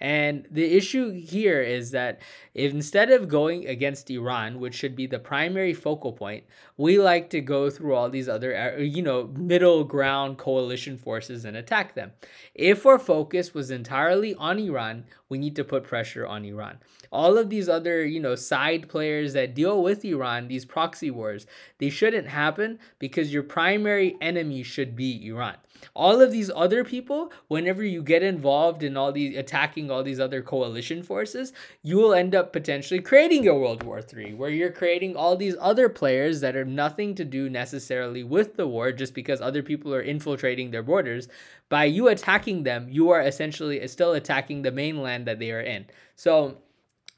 And 0.00 0.46
the 0.50 0.64
issue 0.64 1.10
here 1.10 1.60
is 1.60 1.90
that 1.90 2.20
instead 2.54 3.10
of 3.10 3.28
going 3.28 3.66
against 3.66 4.10
Iran, 4.10 4.58
which 4.58 4.74
should 4.74 4.96
be 4.96 5.06
the 5.06 5.18
primary 5.18 5.74
focal 5.74 6.12
point, 6.12 6.44
we 6.80 6.98
like 6.98 7.28
to 7.28 7.42
go 7.42 7.68
through 7.68 7.94
all 7.94 8.08
these 8.08 8.26
other, 8.26 8.78
you 8.78 9.02
know, 9.02 9.26
middle 9.36 9.84
ground 9.84 10.38
coalition 10.38 10.96
forces 10.96 11.44
and 11.44 11.54
attack 11.54 11.94
them. 11.94 12.10
If 12.54 12.86
our 12.86 12.98
focus 12.98 13.52
was 13.52 13.70
entirely 13.70 14.34
on 14.36 14.58
Iran, 14.58 15.04
we 15.28 15.36
need 15.36 15.56
to 15.56 15.64
put 15.64 15.84
pressure 15.84 16.26
on 16.26 16.46
Iran. 16.46 16.78
All 17.12 17.36
of 17.36 17.50
these 17.50 17.68
other, 17.68 18.06
you 18.06 18.18
know, 18.18 18.34
side 18.34 18.88
players 18.88 19.34
that 19.34 19.54
deal 19.54 19.82
with 19.82 20.06
Iran, 20.06 20.48
these 20.48 20.64
proxy 20.64 21.10
wars, 21.10 21.46
they 21.76 21.90
shouldn't 21.90 22.28
happen 22.28 22.78
because 22.98 23.30
your 23.30 23.42
primary 23.42 24.16
enemy 24.22 24.62
should 24.62 24.96
be 24.96 25.26
Iran. 25.26 25.56
All 25.94 26.20
of 26.20 26.30
these 26.30 26.50
other 26.54 26.84
people, 26.84 27.32
whenever 27.48 27.82
you 27.82 28.02
get 28.02 28.22
involved 28.22 28.82
in 28.82 28.96
all 28.96 29.12
these 29.12 29.36
attacking 29.36 29.90
all 29.90 30.02
these 30.02 30.20
other 30.20 30.42
coalition 30.42 31.02
forces, 31.02 31.52
you 31.82 31.96
will 31.96 32.12
end 32.12 32.34
up 32.34 32.52
potentially 32.52 33.00
creating 33.00 33.48
a 33.48 33.54
World 33.54 33.82
War 33.82 34.00
III 34.00 34.34
where 34.34 34.50
you're 34.50 34.72
creating 34.72 35.16
all 35.16 35.36
these 35.36 35.56
other 35.58 35.88
players 35.88 36.40
that 36.40 36.56
are 36.56 36.66
nothing 36.74 37.14
to 37.16 37.24
do 37.24 37.48
necessarily 37.48 38.22
with 38.22 38.56
the 38.56 38.66
war 38.66 38.92
just 38.92 39.14
because 39.14 39.40
other 39.40 39.62
people 39.62 39.94
are 39.94 40.00
infiltrating 40.00 40.70
their 40.70 40.82
borders. 40.82 41.28
By 41.68 41.84
you 41.84 42.08
attacking 42.08 42.62
them, 42.62 42.88
you 42.90 43.10
are 43.10 43.20
essentially 43.20 43.82
uh, 43.82 43.86
still 43.86 44.12
attacking 44.12 44.62
the 44.62 44.72
mainland 44.72 45.26
that 45.26 45.38
they 45.38 45.52
are 45.52 45.60
in. 45.60 45.86
So, 46.16 46.58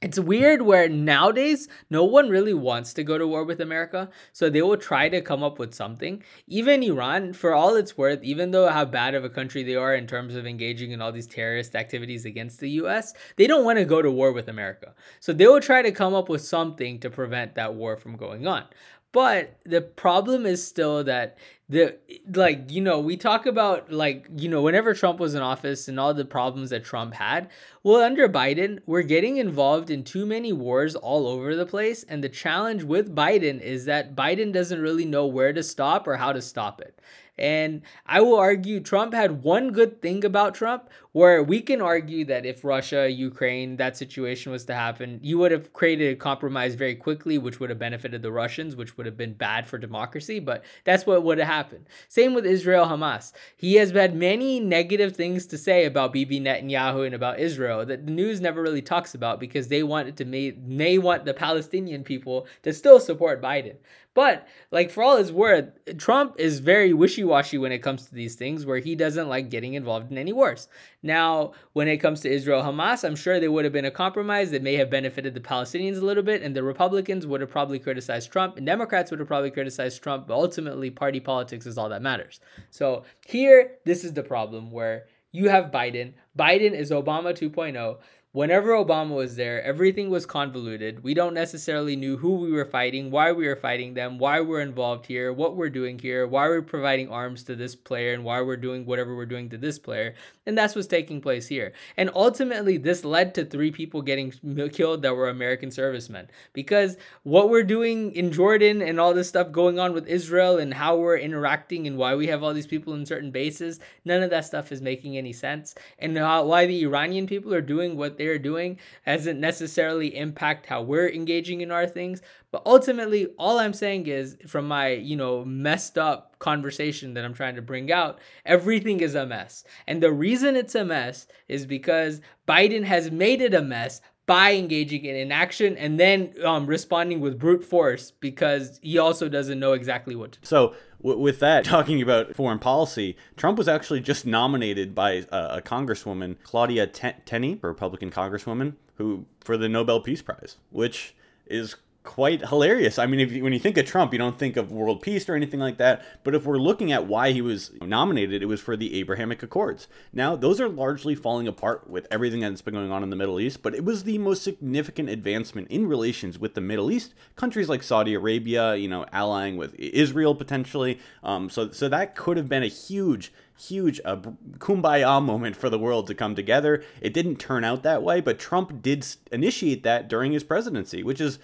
it's 0.02 0.18
weird 0.18 0.62
where 0.62 0.88
nowadays 0.88 1.68
no 1.88 2.02
one 2.02 2.28
really 2.28 2.52
wants 2.52 2.92
to 2.94 3.04
go 3.04 3.18
to 3.18 3.26
war 3.26 3.44
with 3.44 3.60
America, 3.60 4.10
so 4.32 4.50
they 4.50 4.60
will 4.60 4.76
try 4.76 5.08
to 5.08 5.20
come 5.20 5.44
up 5.44 5.60
with 5.60 5.74
something. 5.74 6.24
Even 6.48 6.82
Iran, 6.82 7.32
for 7.32 7.54
all 7.54 7.76
it's 7.76 7.96
worth, 7.96 8.20
even 8.24 8.50
though 8.50 8.68
how 8.68 8.84
bad 8.84 9.14
of 9.14 9.24
a 9.24 9.30
country 9.30 9.62
they 9.62 9.76
are 9.76 9.94
in 9.94 10.08
terms 10.08 10.34
of 10.34 10.44
engaging 10.44 10.90
in 10.90 11.00
all 11.00 11.12
these 11.12 11.28
terrorist 11.28 11.76
activities 11.76 12.24
against 12.24 12.58
the 12.58 12.70
US, 12.70 13.14
they 13.36 13.46
don't 13.46 13.64
want 13.64 13.78
to 13.78 13.84
go 13.84 14.02
to 14.02 14.10
war 14.10 14.32
with 14.32 14.48
America. 14.48 14.92
So 15.20 15.32
they 15.32 15.46
will 15.46 15.60
try 15.60 15.82
to 15.82 15.92
come 15.92 16.14
up 16.14 16.28
with 16.28 16.42
something 16.42 16.98
to 16.98 17.08
prevent 17.08 17.54
that 17.54 17.74
war 17.74 17.96
from 17.96 18.16
going 18.16 18.48
on. 18.48 18.64
But 19.12 19.58
the 19.64 19.82
problem 19.82 20.46
is 20.46 20.66
still 20.66 21.04
that 21.04 21.36
the 21.68 21.98
like 22.34 22.70
you 22.70 22.80
know 22.80 22.98
we 22.98 23.16
talk 23.16 23.46
about 23.46 23.92
like 23.92 24.26
you 24.36 24.48
know 24.48 24.62
whenever 24.62 24.94
Trump 24.94 25.18
was 25.20 25.34
in 25.34 25.42
office 25.42 25.86
and 25.88 26.00
all 26.00 26.12
the 26.12 26.24
problems 26.24 26.70
that 26.70 26.84
Trump 26.84 27.14
had 27.14 27.50
well 27.82 28.02
under 28.02 28.28
Biden 28.28 28.80
we're 28.84 29.02
getting 29.02 29.36
involved 29.36 29.90
in 29.90 30.02
too 30.04 30.26
many 30.26 30.52
wars 30.52 30.94
all 30.94 31.26
over 31.26 31.54
the 31.54 31.66
place. 31.66 32.04
And 32.04 32.24
the 32.24 32.28
challenge 32.28 32.82
with 32.84 33.14
Biden 33.14 33.60
is 33.60 33.84
that 33.84 34.16
Biden 34.16 34.52
doesn't 34.52 34.80
really 34.80 35.04
know 35.04 35.26
where 35.26 35.52
to 35.52 35.62
stop 35.62 36.06
or 36.06 36.16
how 36.16 36.32
to 36.32 36.42
stop 36.42 36.80
it 36.80 36.98
and 37.38 37.82
I 38.06 38.20
will 38.20 38.36
argue 38.36 38.80
Trump 38.80 39.14
had 39.14 39.42
one 39.42 39.72
good 39.72 40.02
thing 40.02 40.24
about 40.24 40.54
Trump 40.54 40.90
where 41.12 41.42
we 41.42 41.60
can 41.60 41.80
argue 41.80 42.24
that 42.26 42.46
if 42.46 42.64
Russia, 42.64 43.10
Ukraine, 43.10 43.76
that 43.76 43.96
situation 43.96 44.52
was 44.52 44.64
to 44.66 44.74
happen, 44.74 45.18
you 45.22 45.38
would 45.38 45.52
have 45.52 45.72
created 45.72 46.12
a 46.12 46.16
compromise 46.16 46.74
very 46.74 46.94
quickly, 46.94 47.38
which 47.38 47.60
would 47.60 47.70
have 47.70 47.78
benefited 47.78 48.22
the 48.22 48.32
Russians, 48.32 48.76
which 48.76 48.96
would 48.96 49.06
have 49.06 49.16
been 49.16 49.34
bad 49.34 49.66
for 49.66 49.78
democracy. 49.78 50.40
But 50.40 50.64
that's 50.84 51.06
what 51.06 51.22
would 51.22 51.38
have 51.38 51.48
happened. 51.48 51.86
Same 52.08 52.34
with 52.34 52.46
Israel 52.46 52.86
Hamas. 52.86 53.32
He 53.56 53.74
has 53.74 53.90
had 53.90 54.14
many 54.14 54.60
negative 54.60 55.14
things 55.14 55.46
to 55.46 55.58
say 55.58 55.84
about 55.84 56.12
Bibi 56.12 56.40
Netanyahu 56.40 57.04
and 57.04 57.14
about 57.14 57.38
Israel 57.38 57.84
that 57.84 58.06
the 58.06 58.12
news 58.12 58.40
never 58.40 58.62
really 58.62 58.82
talks 58.82 59.14
about 59.14 59.40
because 59.40 59.68
they 59.68 59.82
wanted 59.82 60.16
to 60.18 60.24
make 60.24 60.56
they 60.66 60.98
want 60.98 61.24
the 61.24 61.34
Palestinian 61.34 62.04
people 62.04 62.46
to 62.62 62.72
still 62.72 63.00
support 63.00 63.42
Biden. 63.42 63.76
But 64.14 64.46
like 64.70 64.90
for 64.90 65.02
all 65.02 65.16
his 65.16 65.32
worth, 65.32 65.70
Trump 65.96 66.34
is 66.38 66.58
very 66.58 66.92
wishy-washy 66.92 67.56
when 67.56 67.72
it 67.72 67.78
comes 67.78 68.04
to 68.06 68.14
these 68.14 68.34
things 68.34 68.66
where 68.66 68.78
he 68.78 68.94
doesn't 68.94 69.28
like 69.28 69.48
getting 69.48 69.72
involved 69.72 70.10
in 70.10 70.18
any 70.18 70.32
wars. 70.34 70.68
Now, 71.02 71.52
when 71.72 71.88
it 71.88 71.96
comes 71.96 72.20
to 72.20 72.30
Israel 72.30 72.62
Hamas, 72.62 73.04
I'm 73.04 73.16
sure 73.16 73.40
there 73.40 73.50
would 73.50 73.64
have 73.64 73.72
been 73.72 73.86
a 73.86 73.90
compromise 73.90 74.50
that 74.50 74.62
may 74.62 74.74
have 74.74 74.90
benefited 74.90 75.32
the 75.32 75.40
Palestinians 75.40 75.96
a 76.00 76.04
little 76.04 76.22
bit, 76.22 76.42
and 76.42 76.54
the 76.54 76.62
Republicans 76.62 77.26
would 77.26 77.40
have 77.40 77.50
probably 77.50 77.78
criticized 77.78 78.30
Trump, 78.30 78.58
and 78.58 78.66
Democrats 78.66 79.10
would 79.10 79.20
have 79.20 79.28
probably 79.28 79.50
criticized 79.50 80.02
Trump, 80.02 80.26
but 80.26 80.34
ultimately, 80.34 80.90
party 80.90 81.20
politics 81.20 81.64
is 81.64 81.78
all 81.78 81.88
that 81.88 82.02
matters. 82.02 82.40
So 82.70 83.04
here, 83.26 83.78
this 83.86 84.04
is 84.04 84.12
the 84.12 84.22
problem 84.22 84.70
where 84.70 85.06
You 85.32 85.48
have 85.48 85.70
Biden. 85.70 86.12
Biden 86.38 86.72
is 86.72 86.90
Obama 86.90 87.32
2.0 87.32 87.96
whenever 88.32 88.70
Obama 88.70 89.14
was 89.14 89.36
there, 89.36 89.62
everything 89.62 90.08
was 90.08 90.24
convoluted. 90.24 91.04
We 91.04 91.12
don't 91.12 91.34
necessarily 91.34 91.96
knew 91.96 92.16
who 92.16 92.36
we 92.36 92.50
were 92.50 92.64
fighting, 92.64 93.10
why 93.10 93.30
we 93.32 93.46
were 93.46 93.56
fighting 93.56 93.92
them, 93.92 94.18
why 94.18 94.40
we're 94.40 94.62
involved 94.62 95.04
here, 95.04 95.32
what 95.32 95.54
we're 95.54 95.68
doing 95.68 95.98
here, 95.98 96.26
why 96.26 96.48
we're 96.48 96.62
providing 96.62 97.10
arms 97.10 97.42
to 97.44 97.54
this 97.54 97.76
player, 97.76 98.14
and 98.14 98.24
why 98.24 98.40
we're 98.40 98.56
doing 98.56 98.86
whatever 98.86 99.14
we're 99.14 99.26
doing 99.26 99.50
to 99.50 99.58
this 99.58 99.78
player. 99.78 100.14
And 100.46 100.56
that's 100.56 100.74
what's 100.74 100.88
taking 100.88 101.20
place 101.20 101.46
here. 101.46 101.72
And 101.96 102.10
ultimately, 102.14 102.78
this 102.78 103.04
led 103.04 103.34
to 103.34 103.44
three 103.44 103.70
people 103.70 104.00
getting 104.00 104.32
killed 104.72 105.02
that 105.02 105.14
were 105.14 105.28
American 105.28 105.70
servicemen. 105.70 106.28
Because 106.54 106.96
what 107.24 107.50
we're 107.50 107.62
doing 107.62 108.12
in 108.12 108.32
Jordan 108.32 108.80
and 108.80 108.98
all 108.98 109.12
this 109.12 109.28
stuff 109.28 109.52
going 109.52 109.78
on 109.78 109.92
with 109.92 110.08
Israel 110.08 110.56
and 110.58 110.72
how 110.72 110.96
we're 110.96 111.18
interacting 111.18 111.86
and 111.86 111.98
why 111.98 112.14
we 112.14 112.28
have 112.28 112.42
all 112.42 112.54
these 112.54 112.66
people 112.66 112.94
in 112.94 113.04
certain 113.04 113.30
bases, 113.30 113.78
none 114.06 114.22
of 114.22 114.30
that 114.30 114.46
stuff 114.46 114.72
is 114.72 114.80
making 114.80 115.18
any 115.18 115.34
sense. 115.34 115.74
And 115.98 116.14
why 116.14 116.64
the 116.66 116.82
Iranian 116.82 117.26
people 117.26 117.52
are 117.52 117.60
doing 117.60 117.96
what 117.96 118.16
they're 118.22 118.38
doing 118.38 118.78
doesn't 119.06 119.40
necessarily 119.40 120.16
impact 120.16 120.66
how 120.66 120.82
we're 120.82 121.08
engaging 121.08 121.60
in 121.60 121.70
our 121.70 121.86
things. 121.86 122.22
But 122.50 122.62
ultimately, 122.66 123.28
all 123.38 123.58
I'm 123.58 123.72
saying 123.72 124.06
is 124.06 124.36
from 124.46 124.68
my, 124.68 124.88
you 124.88 125.16
know, 125.16 125.44
messed 125.44 125.96
up 125.96 126.38
conversation 126.38 127.14
that 127.14 127.24
I'm 127.24 127.34
trying 127.34 127.56
to 127.56 127.62
bring 127.62 127.90
out, 127.90 128.18
everything 128.44 129.00
is 129.00 129.14
a 129.14 129.26
mess. 129.26 129.64
And 129.86 130.02
the 130.02 130.12
reason 130.12 130.56
it's 130.56 130.74
a 130.74 130.84
mess 130.84 131.26
is 131.48 131.66
because 131.66 132.20
Biden 132.46 132.84
has 132.84 133.10
made 133.10 133.40
it 133.40 133.54
a 133.54 133.62
mess 133.62 134.00
by 134.32 134.54
engaging 134.54 135.04
in 135.04 135.14
inaction 135.14 135.76
and 135.76 136.00
then 136.00 136.32
um, 136.42 136.64
responding 136.64 137.20
with 137.20 137.38
brute 137.38 137.62
force 137.62 138.12
because 138.12 138.80
he 138.82 138.96
also 138.96 139.28
doesn't 139.28 139.60
know 139.60 139.74
exactly 139.74 140.16
what 140.16 140.32
to 140.32 140.40
do. 140.40 140.46
So, 140.46 140.74
w- 141.02 141.18
with 141.20 141.38
that, 141.40 141.64
talking 141.66 142.00
about 142.00 142.34
foreign 142.34 142.58
policy, 142.58 143.14
Trump 143.36 143.58
was 143.58 143.68
actually 143.68 144.00
just 144.00 144.24
nominated 144.24 144.94
by 144.94 145.26
a, 145.30 145.58
a 145.58 145.62
Congresswoman, 145.62 146.36
Claudia 146.44 146.86
Tenney, 146.86 147.60
a 147.62 147.66
Republican 147.66 148.10
Congresswoman, 148.10 148.76
who 148.94 149.26
for 149.40 149.58
the 149.58 149.68
Nobel 149.68 150.00
Peace 150.00 150.22
Prize, 150.22 150.56
which 150.70 151.14
is 151.46 151.76
quite 152.04 152.48
hilarious. 152.48 152.98
I 152.98 153.06
mean, 153.06 153.20
if 153.20 153.32
you, 153.32 153.44
when 153.44 153.52
you 153.52 153.58
think 153.58 153.76
of 153.76 153.86
Trump, 153.86 154.12
you 154.12 154.18
don't 154.18 154.38
think 154.38 154.56
of 154.56 154.72
world 154.72 155.02
peace 155.02 155.28
or 155.28 155.34
anything 155.34 155.60
like 155.60 155.78
that. 155.78 156.04
But 156.24 156.34
if 156.34 156.44
we're 156.44 156.58
looking 156.58 156.90
at 156.90 157.06
why 157.06 157.30
he 157.32 157.40
was 157.40 157.70
nominated, 157.80 158.42
it 158.42 158.46
was 158.46 158.60
for 158.60 158.76
the 158.76 158.98
Abrahamic 158.98 159.42
Accords. 159.42 159.86
Now, 160.12 160.34
those 160.34 160.60
are 160.60 160.68
largely 160.68 161.14
falling 161.14 161.46
apart 161.46 161.88
with 161.88 162.06
everything 162.10 162.40
that's 162.40 162.62
been 162.62 162.74
going 162.74 162.90
on 162.90 163.02
in 163.02 163.10
the 163.10 163.16
Middle 163.16 163.38
East, 163.38 163.62
but 163.62 163.74
it 163.74 163.84
was 163.84 164.04
the 164.04 164.18
most 164.18 164.42
significant 164.42 165.08
advancement 165.08 165.68
in 165.68 165.86
relations 165.86 166.38
with 166.38 166.54
the 166.54 166.60
Middle 166.60 166.90
East. 166.90 167.14
Countries 167.36 167.68
like 167.68 167.82
Saudi 167.82 168.14
Arabia, 168.14 168.74
you 168.74 168.88
know, 168.88 169.06
allying 169.12 169.56
with 169.56 169.74
Israel 169.74 170.34
potentially. 170.34 170.98
Um, 171.22 171.48
so, 171.50 171.70
so 171.70 171.88
that 171.88 172.16
could 172.16 172.36
have 172.36 172.48
been 172.48 172.62
a 172.62 172.68
huge 172.68 173.32
huge 173.68 174.00
uh, 174.04 174.16
kumbaya 174.58 175.22
moment 175.22 175.54
for 175.54 175.70
the 175.70 175.78
world 175.78 176.08
to 176.08 176.14
come 176.14 176.34
together. 176.34 176.82
It 177.00 177.14
didn't 177.14 177.36
turn 177.36 177.62
out 177.62 177.84
that 177.84 178.02
way, 178.02 178.20
but 178.20 178.38
Trump 178.38 178.82
did 178.82 179.06
initiate 179.30 179.84
that 179.84 180.08
during 180.08 180.32
his 180.32 180.42
presidency, 180.42 181.04
which 181.04 181.20
is 181.20 181.38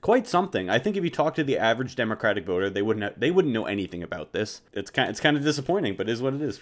quite 0.00 0.26
something. 0.26 0.70
I 0.70 0.78
think 0.78 0.96
if 0.96 1.04
you 1.04 1.10
talk 1.10 1.34
to 1.36 1.44
the 1.44 1.58
average 1.58 1.96
Democratic 1.96 2.44
voter, 2.46 2.70
they 2.70 2.82
wouldn't 2.82 3.04
have, 3.04 3.20
they 3.20 3.30
wouldn't 3.30 3.54
know 3.54 3.66
anything 3.66 4.02
about 4.02 4.32
this. 4.32 4.62
It's 4.72 4.90
kind 4.90 5.10
it's 5.10 5.20
kind 5.20 5.36
of 5.36 5.42
disappointing, 5.42 5.96
but 5.96 6.08
it 6.08 6.12
is 6.12 6.22
what 6.22 6.34
it 6.34 6.42
is. 6.42 6.60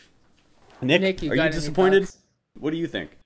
Nick, 0.80 1.00
Nick 1.00 1.22
you 1.22 1.32
are 1.32 1.36
you 1.36 1.50
disappointed? 1.50 2.08
What 2.58 2.70
do 2.70 2.76
you 2.76 2.86
think? 2.86 3.16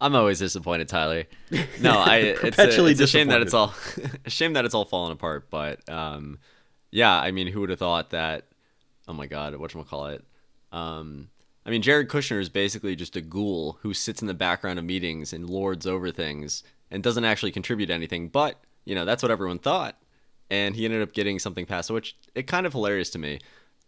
I'm 0.00 0.14
always 0.16 0.38
disappointed, 0.38 0.88
Tyler. 0.88 1.24
No, 1.80 1.92
I 1.92 2.16
it's, 2.16 2.58
a, 2.58 2.86
it's 2.86 3.00
a 3.00 3.06
shame 3.06 3.28
that 3.28 3.42
it's 3.42 3.54
all 3.54 3.74
a 4.24 4.30
shame 4.30 4.54
that 4.54 4.64
it's 4.64 4.74
all 4.74 4.84
fallen 4.84 5.12
apart. 5.12 5.50
But 5.50 5.86
um, 5.88 6.38
yeah, 6.90 7.18
I 7.18 7.30
mean, 7.30 7.46
who 7.48 7.60
would 7.60 7.70
have 7.70 7.78
thought 7.78 8.10
that? 8.10 8.46
Oh 9.06 9.12
my 9.12 9.26
God, 9.26 9.56
what 9.56 9.70
should 9.70 9.86
call 9.88 10.06
it? 10.06 10.24
Um, 10.72 11.28
I 11.66 11.70
mean, 11.70 11.82
Jared 11.82 12.08
Kushner 12.08 12.40
is 12.40 12.48
basically 12.48 12.96
just 12.96 13.16
a 13.16 13.20
ghoul 13.20 13.78
who 13.82 13.92
sits 13.92 14.22
in 14.22 14.28
the 14.28 14.34
background 14.34 14.78
of 14.78 14.84
meetings 14.84 15.32
and 15.32 15.48
lords 15.48 15.86
over 15.86 16.10
things 16.10 16.62
and 16.90 17.02
doesn't 17.02 17.24
actually 17.24 17.52
contribute 17.52 17.90
anything, 17.90 18.28
but 18.28 18.60
you 18.90 18.96
know, 18.96 19.04
that's 19.04 19.22
what 19.22 19.30
everyone 19.30 19.60
thought. 19.60 19.96
And 20.50 20.74
he 20.74 20.84
ended 20.84 21.00
up 21.00 21.12
getting 21.12 21.38
something 21.38 21.64
passed, 21.64 21.92
which 21.92 22.16
it 22.34 22.48
kind 22.48 22.66
of 22.66 22.72
hilarious 22.72 23.08
to 23.10 23.20
me. 23.20 23.38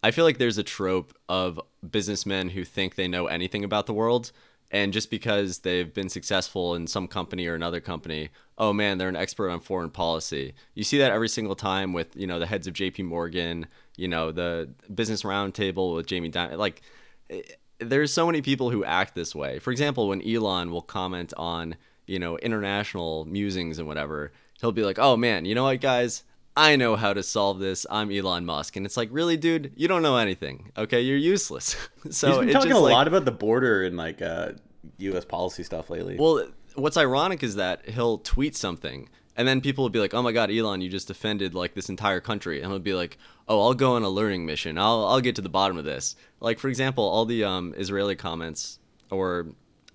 I 0.01 0.13
feel 0.13 0.25
like 0.25 0.39
there's 0.39 0.59
a 0.59 0.63
trope 0.63 1.13
of 1.29 1.61
businessmen 1.91 2.51
who 2.51 2.63
think 2.63 2.95
they 2.95 3.09
know 3.09 3.27
anything 3.27 3.65
about 3.65 3.87
the 3.87 3.93
world. 3.93 4.31
And 4.71 4.93
just 4.93 5.11
because 5.11 5.59
they've 5.59 5.93
been 5.93 6.09
successful 6.09 6.77
in 6.77 6.87
some 6.87 7.09
company 7.09 7.49
or 7.49 7.57
another 7.57 7.81
company, 7.81 8.31
oh 8.59 8.73
man, 8.73 8.99
they're 8.99 9.09
an 9.09 9.17
expert 9.17 9.51
on 9.51 9.59
foreign 9.59 9.91
policy. 9.91 10.55
You 10.75 10.85
see 10.85 10.99
that 10.99 11.11
every 11.11 11.29
single 11.29 11.57
time 11.57 11.93
with, 11.93 12.15
you 12.15 12.29
know, 12.29 12.39
the 12.39 12.47
heads 12.47 12.69
of 12.69 12.75
JP 12.75 13.05
Morgan, 13.07 13.67
you 13.97 14.07
know, 14.07 14.31
the 14.31 14.69
business 14.95 15.25
roundtable 15.25 15.97
with 15.97 16.07
Jamie 16.07 16.31
Dimon. 16.31 16.59
Like, 16.59 16.81
eh, 17.29 17.43
there's 17.81 18.13
so 18.13 18.25
many 18.25 18.41
people 18.41 18.71
who 18.71 18.85
act 18.85 19.17
this 19.17 19.35
way. 19.35 19.59
For 19.59 19.73
example, 19.73 20.07
when 20.07 20.23
Elon 20.23 20.71
will 20.71 20.81
comment 20.81 21.35
on, 21.37 21.75
you 22.07 22.21
know, 22.21 22.39
international 22.39 23.25
musings 23.25 23.81
and 23.81 23.89
whatever, 23.89 24.31
he'll 24.63 24.73
be 24.73 24.85
like, 24.85 24.99
"Oh 24.99 25.19
man, 25.19 25.45
you 25.45 25.55
know 25.55 25.65
what, 25.65 25.83
guys? 25.83 26.25
I 26.57 26.77
know 26.77 26.97
how 26.97 27.13
to 27.13 27.23
solve 27.23 27.59
this. 27.59 27.85
I'm 27.91 28.11
Elon 28.11 28.47
Musk." 28.47 28.77
And 28.77 28.87
it's 28.87 28.97
like, 28.97 29.11
"Really, 29.13 29.37
dude? 29.37 29.73
You 29.77 29.89
don't 29.89 30.01
know 30.01 30.17
anything. 30.17 30.73
Okay, 30.79 31.03
you're 31.03 31.19
useless." 31.19 31.77
so 32.11 32.29
he's 32.29 32.39
been 32.39 32.55
talking 32.55 32.73
a 32.73 32.79
like, 32.79 32.95
lot 32.95 33.09
about 33.09 33.27
the 33.27 33.33
border 33.33 33.85
and 33.85 33.99
like 33.99 34.23
uh, 34.23 34.53
U.S. 34.99 35.27
policy 35.27 35.63
stuff 35.63 35.91
lately. 35.91 36.17
Well, 36.19 36.49
what's 36.75 36.97
ironic 36.97 37.43
is 37.43 37.57
that 37.57 37.87
he'll 37.91 38.19
tweet 38.19 38.57
something. 38.57 39.11
And 39.35 39.49
then 39.49 39.63
people 39.63 39.85
will 39.85 39.91
be 39.91 39.99
like, 39.99 40.15
"Oh 40.15 40.23
my 40.23 40.33
God, 40.33 40.51
Elon, 40.51 40.83
you 40.83 40.91
just 40.91 41.09
defended 41.09 41.55
like 41.55 41.75
this 41.75 41.89
entire 41.89 42.21
country," 42.21 42.61
and 42.61 42.71
he'll 42.71 42.79
be 42.79 42.95
like, 42.95 43.17
"Oh, 43.49 43.63
I'll 43.63 43.75
go 43.75 43.97
on 43.97 44.03
a 44.03 44.11
learning 44.11 44.45
mission. 44.45 44.77
I'll 44.77 45.07
I'll 45.07 45.23
get 45.23 45.37
to 45.37 45.43
the 45.43 45.49
bottom 45.49 45.79
of 45.79 45.87
this." 45.87 46.17
Like 46.39 46.59
for 46.59 46.69
example, 46.69 47.05
all 47.05 47.25
the 47.25 47.43
um, 47.43 47.73
Israeli 47.79 48.15
comments 48.15 48.79
or 49.11 49.47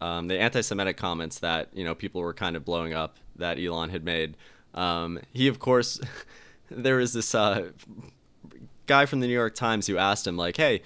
um, 0.01 0.27
the 0.27 0.39
anti-Semitic 0.39 0.97
comments 0.97 1.37
that 1.39 1.69
you 1.73 1.83
know 1.83 1.93
people 1.93 2.21
were 2.21 2.33
kind 2.33 2.55
of 2.55 2.65
blowing 2.65 2.93
up 2.93 3.17
that 3.35 3.59
Elon 3.59 3.89
had 3.89 4.03
made 4.03 4.37
um, 4.77 5.19
he, 5.33 5.47
of 5.47 5.59
course, 5.59 5.99
there 6.71 6.97
was 6.97 7.13
this 7.13 7.33
uh, 7.33 7.71
guy 8.85 9.05
from 9.05 9.19
the 9.19 9.27
New 9.27 9.33
York 9.33 9.55
Times 9.55 9.87
who 9.87 9.97
asked 9.97 10.27
him, 10.27 10.37
like, 10.37 10.57
hey, 10.57 10.81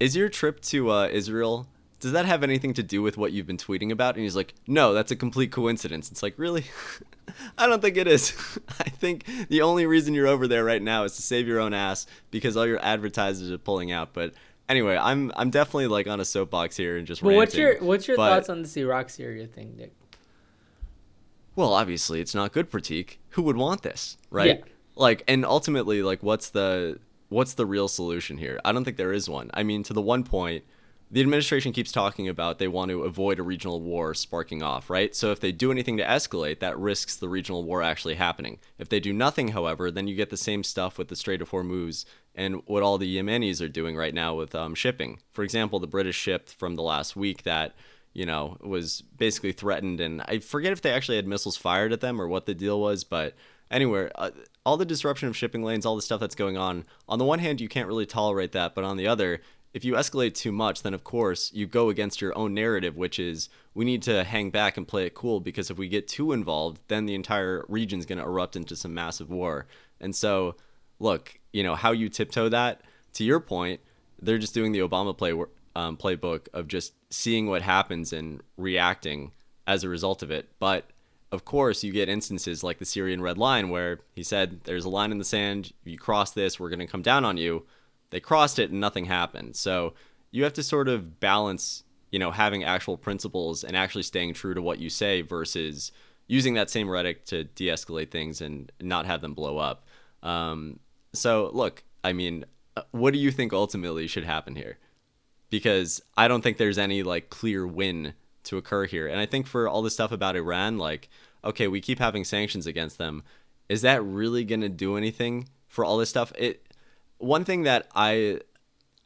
is 0.00 0.16
your 0.16 0.28
trip 0.28 0.60
to 0.62 0.90
uh, 0.90 1.08
Israel, 1.08 1.68
does 2.00 2.12
that 2.12 2.26
have 2.26 2.42
anything 2.42 2.74
to 2.74 2.82
do 2.82 3.02
with 3.02 3.16
what 3.16 3.32
you've 3.32 3.46
been 3.46 3.56
tweeting 3.56 3.90
about? 3.90 4.14
And 4.14 4.24
he's 4.24 4.36
like, 4.36 4.54
no, 4.66 4.92
that's 4.92 5.10
a 5.10 5.16
complete 5.16 5.52
coincidence. 5.52 6.10
It's 6.10 6.22
like, 6.22 6.34
really? 6.38 6.64
I 7.58 7.66
don't 7.66 7.80
think 7.80 7.96
it 7.96 8.06
is. 8.06 8.34
I 8.80 8.90
think 8.90 9.24
the 9.48 9.62
only 9.62 9.86
reason 9.86 10.14
you're 10.14 10.26
over 10.26 10.48
there 10.48 10.64
right 10.64 10.82
now 10.82 11.04
is 11.04 11.16
to 11.16 11.22
save 11.22 11.46
your 11.46 11.60
own 11.60 11.72
ass 11.72 12.06
because 12.30 12.56
all 12.56 12.66
your 12.66 12.82
advertisers 12.84 13.50
are 13.50 13.58
pulling 13.58 13.92
out. 13.92 14.12
But 14.12 14.34
anyway, 14.68 14.98
I'm 15.00 15.32
I'm 15.36 15.50
definitely 15.50 15.86
like 15.86 16.06
on 16.06 16.20
a 16.20 16.24
soapbox 16.24 16.76
here 16.76 16.98
and 16.98 17.06
just. 17.06 17.22
Well, 17.22 17.30
ranting, 17.30 17.40
what's 17.40 17.54
your 17.56 17.88
what's 17.88 18.08
your 18.08 18.16
but, 18.18 18.28
thoughts 18.28 18.48
on 18.50 18.62
this 18.62 18.76
Iraq 18.76 19.08
Syria 19.08 19.46
thing, 19.46 19.74
Nick? 19.76 19.92
Well, 21.56 21.72
obviously 21.72 22.20
it's 22.20 22.34
not 22.34 22.52
good 22.52 22.70
Prateek. 22.70 23.16
Who 23.30 23.42
would 23.42 23.56
want 23.56 23.82
this, 23.82 24.16
right? 24.30 24.58
Yeah. 24.58 24.64
Like, 24.96 25.24
and 25.26 25.44
ultimately, 25.44 26.02
like, 26.02 26.22
what's 26.22 26.50
the 26.50 26.98
what's 27.28 27.54
the 27.54 27.66
real 27.66 27.88
solution 27.88 28.38
here? 28.38 28.60
I 28.64 28.72
don't 28.72 28.84
think 28.84 28.96
there 28.96 29.12
is 29.12 29.28
one. 29.28 29.50
I 29.54 29.62
mean, 29.62 29.82
to 29.84 29.92
the 29.92 30.02
one 30.02 30.24
point, 30.24 30.64
the 31.10 31.20
administration 31.20 31.72
keeps 31.72 31.92
talking 31.92 32.28
about 32.28 32.58
they 32.58 32.68
want 32.68 32.90
to 32.90 33.02
avoid 33.02 33.38
a 33.38 33.42
regional 33.42 33.80
war 33.80 34.14
sparking 34.14 34.62
off, 34.62 34.90
right? 34.90 35.14
So 35.14 35.30
if 35.30 35.38
they 35.38 35.52
do 35.52 35.70
anything 35.70 35.96
to 35.98 36.04
escalate, 36.04 36.60
that 36.60 36.78
risks 36.78 37.16
the 37.16 37.28
regional 37.28 37.62
war 37.62 37.82
actually 37.82 38.14
happening. 38.14 38.58
If 38.78 38.88
they 38.88 39.00
do 39.00 39.12
nothing, 39.12 39.48
however, 39.48 39.90
then 39.90 40.08
you 40.08 40.16
get 40.16 40.30
the 40.30 40.36
same 40.36 40.64
stuff 40.64 40.98
with 40.98 41.08
the 41.08 41.16
Strait 41.16 41.42
of 41.42 41.50
Hormuz 41.50 42.04
and 42.34 42.62
what 42.66 42.82
all 42.82 42.98
the 42.98 43.16
Yemenis 43.16 43.60
are 43.64 43.68
doing 43.68 43.96
right 43.96 44.14
now 44.14 44.34
with 44.34 44.54
um, 44.54 44.74
shipping. 44.74 45.20
For 45.32 45.44
example, 45.44 45.78
the 45.78 45.86
British 45.86 46.16
ship 46.16 46.48
from 46.48 46.74
the 46.74 46.82
last 46.82 47.14
week 47.14 47.44
that 47.44 47.74
you 48.14 48.24
know, 48.24 48.56
was 48.60 49.02
basically 49.02 49.52
threatened. 49.52 50.00
And 50.00 50.22
I 50.22 50.38
forget 50.38 50.72
if 50.72 50.80
they 50.80 50.92
actually 50.92 51.16
had 51.16 51.26
missiles 51.26 51.56
fired 51.56 51.92
at 51.92 52.00
them 52.00 52.20
or 52.20 52.28
what 52.28 52.46
the 52.46 52.54
deal 52.54 52.80
was. 52.80 53.04
But 53.04 53.34
anyway, 53.70 54.08
uh, 54.14 54.30
all 54.64 54.76
the 54.76 54.84
disruption 54.84 55.28
of 55.28 55.36
shipping 55.36 55.62
lanes, 55.62 55.84
all 55.84 55.96
the 55.96 56.02
stuff 56.02 56.20
that's 56.20 56.36
going 56.36 56.56
on, 56.56 56.84
on 57.08 57.18
the 57.18 57.24
one 57.24 57.40
hand, 57.40 57.60
you 57.60 57.68
can't 57.68 57.88
really 57.88 58.06
tolerate 58.06 58.52
that. 58.52 58.74
But 58.74 58.84
on 58.84 58.96
the 58.96 59.08
other, 59.08 59.40
if 59.74 59.84
you 59.84 59.94
escalate 59.94 60.34
too 60.34 60.52
much, 60.52 60.82
then 60.82 60.94
of 60.94 61.02
course 61.02 61.52
you 61.52 61.66
go 61.66 61.88
against 61.88 62.20
your 62.20 62.36
own 62.38 62.54
narrative, 62.54 62.96
which 62.96 63.18
is 63.18 63.48
we 63.74 63.84
need 63.84 64.02
to 64.02 64.22
hang 64.22 64.50
back 64.50 64.76
and 64.76 64.86
play 64.86 65.04
it 65.04 65.14
cool 65.14 65.40
because 65.40 65.68
if 65.68 65.76
we 65.76 65.88
get 65.88 66.06
too 66.06 66.32
involved, 66.32 66.80
then 66.86 67.06
the 67.06 67.16
entire 67.16 67.64
region's 67.68 68.06
going 68.06 68.18
to 68.18 68.24
erupt 68.24 68.54
into 68.54 68.76
some 68.76 68.94
massive 68.94 69.30
war. 69.30 69.66
And 70.00 70.14
so, 70.14 70.54
look, 71.00 71.40
you 71.52 71.64
know, 71.64 71.74
how 71.74 71.90
you 71.90 72.08
tiptoe 72.08 72.48
that, 72.50 72.82
to 73.14 73.24
your 73.24 73.40
point, 73.40 73.80
they're 74.22 74.38
just 74.38 74.54
doing 74.54 74.70
the 74.70 74.78
Obama 74.78 75.16
play 75.16 75.32
um, 75.76 75.96
playbook 75.96 76.46
of 76.54 76.68
just 76.68 76.94
seeing 77.14 77.46
what 77.46 77.62
happens 77.62 78.12
and 78.12 78.42
reacting 78.56 79.32
as 79.66 79.84
a 79.84 79.88
result 79.88 80.22
of 80.22 80.30
it. 80.30 80.48
But 80.58 80.90
of 81.32 81.44
course, 81.44 81.82
you 81.82 81.92
get 81.92 82.08
instances 82.08 82.62
like 82.62 82.78
the 82.78 82.84
Syrian 82.84 83.20
red 83.20 83.38
line 83.38 83.68
where 83.68 84.00
he 84.14 84.22
said, 84.22 84.60
There's 84.64 84.84
a 84.84 84.90
line 84.90 85.12
in 85.12 85.18
the 85.18 85.24
sand. 85.24 85.72
You 85.84 85.98
cross 85.98 86.30
this, 86.30 86.60
we're 86.60 86.68
going 86.68 86.78
to 86.80 86.86
come 86.86 87.02
down 87.02 87.24
on 87.24 87.36
you. 87.36 87.64
They 88.10 88.20
crossed 88.20 88.58
it 88.58 88.70
and 88.70 88.80
nothing 88.80 89.06
happened. 89.06 89.56
So 89.56 89.94
you 90.30 90.44
have 90.44 90.52
to 90.54 90.62
sort 90.62 90.88
of 90.88 91.20
balance, 91.20 91.84
you 92.10 92.18
know, 92.18 92.30
having 92.30 92.62
actual 92.62 92.96
principles 92.96 93.64
and 93.64 93.76
actually 93.76 94.02
staying 94.02 94.34
true 94.34 94.54
to 94.54 94.62
what 94.62 94.78
you 94.78 94.88
say 94.88 95.22
versus 95.22 95.90
using 96.26 96.54
that 96.54 96.70
same 96.70 96.88
rhetoric 96.88 97.24
to 97.26 97.44
de 97.44 97.66
escalate 97.66 98.10
things 98.10 98.40
and 98.40 98.70
not 98.80 99.06
have 99.06 99.20
them 99.20 99.34
blow 99.34 99.58
up. 99.58 99.86
Um, 100.22 100.78
so, 101.12 101.50
look, 101.52 101.82
I 102.02 102.12
mean, 102.12 102.44
uh, 102.76 102.82
what 102.92 103.12
do 103.12 103.18
you 103.18 103.30
think 103.30 103.52
ultimately 103.52 104.06
should 104.06 104.24
happen 104.24 104.56
here? 104.56 104.78
Because 105.50 106.02
I 106.16 106.28
don't 106.28 106.42
think 106.42 106.56
there's 106.56 106.78
any 106.78 107.02
like 107.02 107.30
clear 107.30 107.66
win 107.66 108.14
to 108.44 108.56
occur 108.56 108.86
here. 108.86 109.06
And 109.06 109.20
I 109.20 109.26
think 109.26 109.46
for 109.46 109.68
all 109.68 109.82
this 109.82 109.94
stuff 109.94 110.12
about 110.12 110.36
Iran, 110.36 110.78
like, 110.78 111.08
okay, 111.44 111.68
we 111.68 111.80
keep 111.80 111.98
having 111.98 112.24
sanctions 112.24 112.66
against 112.66 112.98
them. 112.98 113.22
Is 113.68 113.82
that 113.82 114.02
really 114.02 114.44
to 114.44 114.68
do 114.68 114.96
anything 114.96 115.48
for 115.68 115.84
all 115.84 115.98
this 115.98 116.10
stuff? 116.10 116.32
It 116.36 116.72
one 117.18 117.44
thing 117.44 117.62
that 117.62 117.88
I 117.94 118.40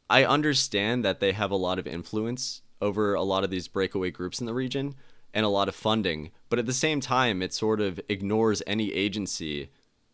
I 0.09 0.25
understand 0.25 1.05
that 1.05 1.19
they 1.19 1.31
have 1.31 1.51
a 1.51 1.55
lot 1.55 1.79
of 1.79 1.87
influence 1.87 2.61
over 2.81 3.13
a 3.13 3.23
lot 3.23 3.43
of 3.43 3.49
these 3.49 3.67
breakaway 3.67 4.11
groups 4.11 4.39
in 4.39 4.45
the 4.45 4.53
region 4.53 4.95
and 5.33 5.45
a 5.45 5.49
lot 5.49 5.67
of 5.67 5.75
funding, 5.75 6.31
but 6.49 6.59
at 6.59 6.65
the 6.65 6.73
same 6.73 6.99
time 7.01 7.41
it 7.41 7.53
sort 7.53 7.79
of 7.79 7.99
ignores 8.09 8.63
any 8.65 8.91
agency 8.93 9.69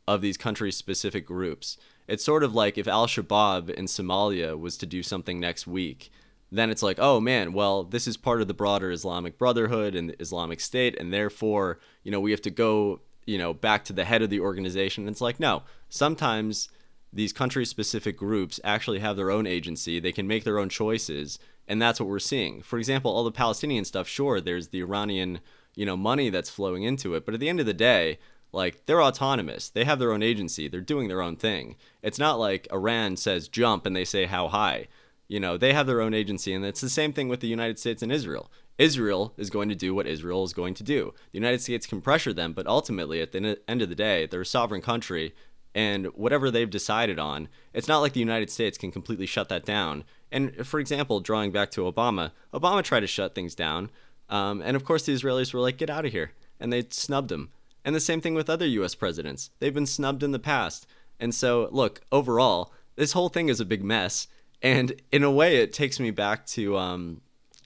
of 0.08 0.22
these 0.22 0.38
country 0.38 0.72
specific 0.72 1.26
groups. 1.26 1.78
It's 2.08 2.24
sort 2.24 2.44
of 2.44 2.54
like 2.54 2.78
if 2.78 2.88
Al 2.88 3.08
Shabaab 3.08 3.70
in 3.70 3.86
Somalia 3.86 4.58
was 4.58 4.78
to 4.78 4.86
do 4.86 5.02
something 5.02 5.40
next 5.40 5.66
week, 5.66 6.12
then 6.52 6.70
it's 6.70 6.84
like, 6.84 6.98
oh 7.00 7.20
man, 7.20 7.54
well, 7.54 7.84
this 7.84 8.08
is 8.08 8.18
part 8.18 8.42
of 8.42 8.48
the 8.48 8.54
broader 8.54 8.92
Islamic 8.92 9.38
Brotherhood 9.38 9.96
and 9.96 10.16
Islamic 10.20 10.60
State, 10.60 10.96
and 11.00 11.12
therefore, 11.12 11.80
you 12.04 12.12
know, 12.12 12.20
we 12.20 12.32
have 12.32 12.42
to 12.42 12.52
go, 12.52 13.02
you 13.26 13.38
know, 13.38 13.54
back 13.54 13.84
to 13.86 13.94
the 13.94 14.06
head 14.06 14.22
of 14.22 14.30
the 14.30 14.40
organization. 14.40 15.04
And 15.04 15.12
it's 15.12 15.22
like, 15.22 15.40
no, 15.40 15.64
sometimes 15.90 16.70
these 17.12 17.34
country 17.34 17.66
specific 17.66 18.18
groups 18.18 18.60
actually 18.64 19.00
have 19.00 19.16
their 19.16 19.32
own 19.32 19.48
agency, 19.48 20.00
they 20.00 20.12
can 20.12 20.28
make 20.28 20.44
their 20.44 20.60
own 20.60 20.70
choices, 20.70 21.40
and 21.68 21.82
that's 21.82 22.00
what 22.00 22.10
we're 22.10 22.20
seeing. 22.20 22.62
For 22.62 22.78
example, 22.78 23.12
all 23.12 23.24
the 23.24 23.32
Palestinian 23.32 23.86
stuff, 23.86 24.08
sure, 24.08 24.40
there's 24.40 24.68
the 24.68 24.82
Iranian, 24.82 25.40
you 25.76 25.86
know, 25.86 25.98
money 25.98 26.30
that's 26.30 26.50
flowing 26.50 26.84
into 26.84 27.16
it, 27.16 27.26
but 27.26 27.34
at 27.34 27.40
the 27.40 27.50
end 27.50 27.60
of 27.60 27.66
the 27.66 27.74
day, 27.74 28.20
like 28.56 28.86
they're 28.86 29.04
autonomous. 29.04 29.70
They 29.70 29.84
have 29.84 30.00
their 30.00 30.14
own 30.14 30.24
agency. 30.24 30.68
They're 30.68 30.82
doing 30.82 31.08
their 31.08 31.22
own 31.22 31.36
thing. 31.36 31.76
It's 32.02 32.20
not 32.20 32.40
like 32.40 32.68
Iran 32.72 33.18
says 33.18 33.48
jump 33.48 33.86
and 33.86 33.96
they 33.96 34.06
say 34.06 34.26
how 34.26 34.48
high. 34.48 34.88
You 35.28 35.40
know, 35.40 35.58
they 35.58 35.74
have 35.74 35.88
their 35.88 36.02
own 36.02 36.14
agency 36.14 36.54
and 36.54 36.66
it's 36.66 36.82
the 36.82 36.90
same 36.90 37.14
thing 37.14 37.28
with 37.28 37.40
the 37.40 37.48
United 37.48 37.80
States 37.80 38.02
and 38.02 38.12
Israel. 38.12 38.50
Israel 38.78 39.34
is 39.38 39.50
going 39.50 39.70
to 39.70 39.76
do 39.76 39.96
what 39.96 40.08
Israel 40.08 40.44
is 40.44 40.54
going 40.54 40.74
to 40.76 40.84
do. 40.84 41.14
The 41.32 41.38
United 41.38 41.62
States 41.62 41.88
can 41.88 42.02
pressure 42.02 42.34
them, 42.34 42.54
but 42.54 42.68
ultimately 42.68 43.22
at 43.22 43.32
the 43.32 43.60
end 43.68 43.82
of 43.82 43.90
the 43.90 43.96
day, 43.96 44.26
they're 44.26 44.42
a 44.42 44.46
sovereign 44.46 44.82
country 44.82 45.34
and 45.76 46.06
whatever 46.16 46.50
they've 46.50 46.70
decided 46.70 47.20
on, 47.20 47.50
it's 47.74 47.90
not 47.90 48.00
like 48.00 48.14
the 48.14 48.22
United 48.22 48.50
States 48.50 48.78
can 48.78 48.92
completely 48.92 49.26
shut 49.26 49.50
that 49.50 49.66
down. 49.66 50.06
And 50.32 50.66
for 50.66 50.80
example, 50.80 51.20
drawing 51.20 51.52
back 51.52 51.70
to 51.72 51.82
Obama, 51.82 52.32
Obama 52.54 52.82
tried 52.82 53.02
to 53.02 53.08
shut 53.08 53.36
things 53.36 53.54
down. 53.56 53.90
Um, 54.30 54.62
and 54.62 54.78
of 54.78 54.86
course, 54.86 55.06
the 55.06 55.14
Israelis 55.14 55.54
were 55.54 55.60
like, 55.60 55.78
get 55.78 55.90
out 55.90 56.06
of 56.06 56.14
here. 56.14 56.32
And 56.62 56.72
they 56.72 56.86
snubbed 56.90 57.32
him. 57.32 57.50
And 57.86 57.96
the 57.96 58.02
same 58.02 58.20
thing 58.20 58.34
with 58.34 58.50
other 58.50 58.66
US 58.66 58.96
presidents. 58.96 59.52
They've 59.60 59.74
been 59.74 59.86
snubbed 59.86 60.24
in 60.24 60.32
the 60.32 60.40
past. 60.40 60.88
And 61.20 61.34
so, 61.34 61.70
look, 61.72 62.02
overall, 62.12 62.74
this 62.96 63.14
whole 63.14 63.30
thing 63.30 63.48
is 63.48 63.60
a 63.60 63.66
big 63.66 63.84
mess. 63.84 64.28
And 64.62 65.00
in 65.12 65.24
a 65.24 65.32
way, 65.32 65.58
it 65.58 65.72
takes 65.72 66.00
me 66.00 66.10
back 66.10 66.48
to, 66.48 66.78
um, 66.78 67.22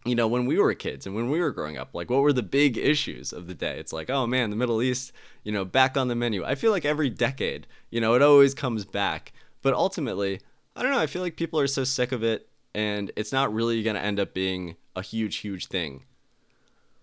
you 0.05 0.15
know, 0.15 0.27
when 0.27 0.45
we 0.45 0.59
were 0.59 0.73
kids 0.73 1.05
and 1.05 1.15
when 1.15 1.29
we 1.29 1.39
were 1.39 1.51
growing 1.51 1.77
up, 1.77 1.91
like 1.93 2.09
what 2.09 2.21
were 2.21 2.33
the 2.33 2.43
big 2.43 2.77
issues 2.77 3.31
of 3.31 3.47
the 3.47 3.53
day? 3.53 3.79
It's 3.79 3.93
like, 3.93 4.09
oh 4.09 4.27
man, 4.27 4.49
the 4.49 4.55
Middle 4.57 4.81
East, 4.81 5.13
you 5.43 5.53
know, 5.53 5.63
back 5.63 5.95
on 5.95 6.09
the 6.09 6.15
menu. 6.15 6.43
I 6.43 6.55
feel 6.55 6.71
like 6.71 6.85
every 6.85 7.09
decade, 7.09 7.65
you 7.89 8.01
know, 8.01 8.13
it 8.13 8.21
always 8.21 8.53
comes 8.53 8.83
back. 8.83 9.31
But 9.61 9.73
ultimately, 9.73 10.41
I 10.75 10.83
don't 10.83 10.91
know, 10.91 10.99
I 10.99 11.07
feel 11.07 11.21
like 11.21 11.37
people 11.37 11.59
are 11.59 11.67
so 11.67 11.85
sick 11.85 12.11
of 12.11 12.23
it 12.23 12.49
and 12.75 13.11
it's 13.15 13.31
not 13.31 13.53
really 13.53 13.81
going 13.83 13.95
to 13.95 14.01
end 14.01 14.19
up 14.19 14.33
being 14.33 14.75
a 14.95 15.01
huge, 15.01 15.37
huge 15.37 15.67
thing. 15.67 16.03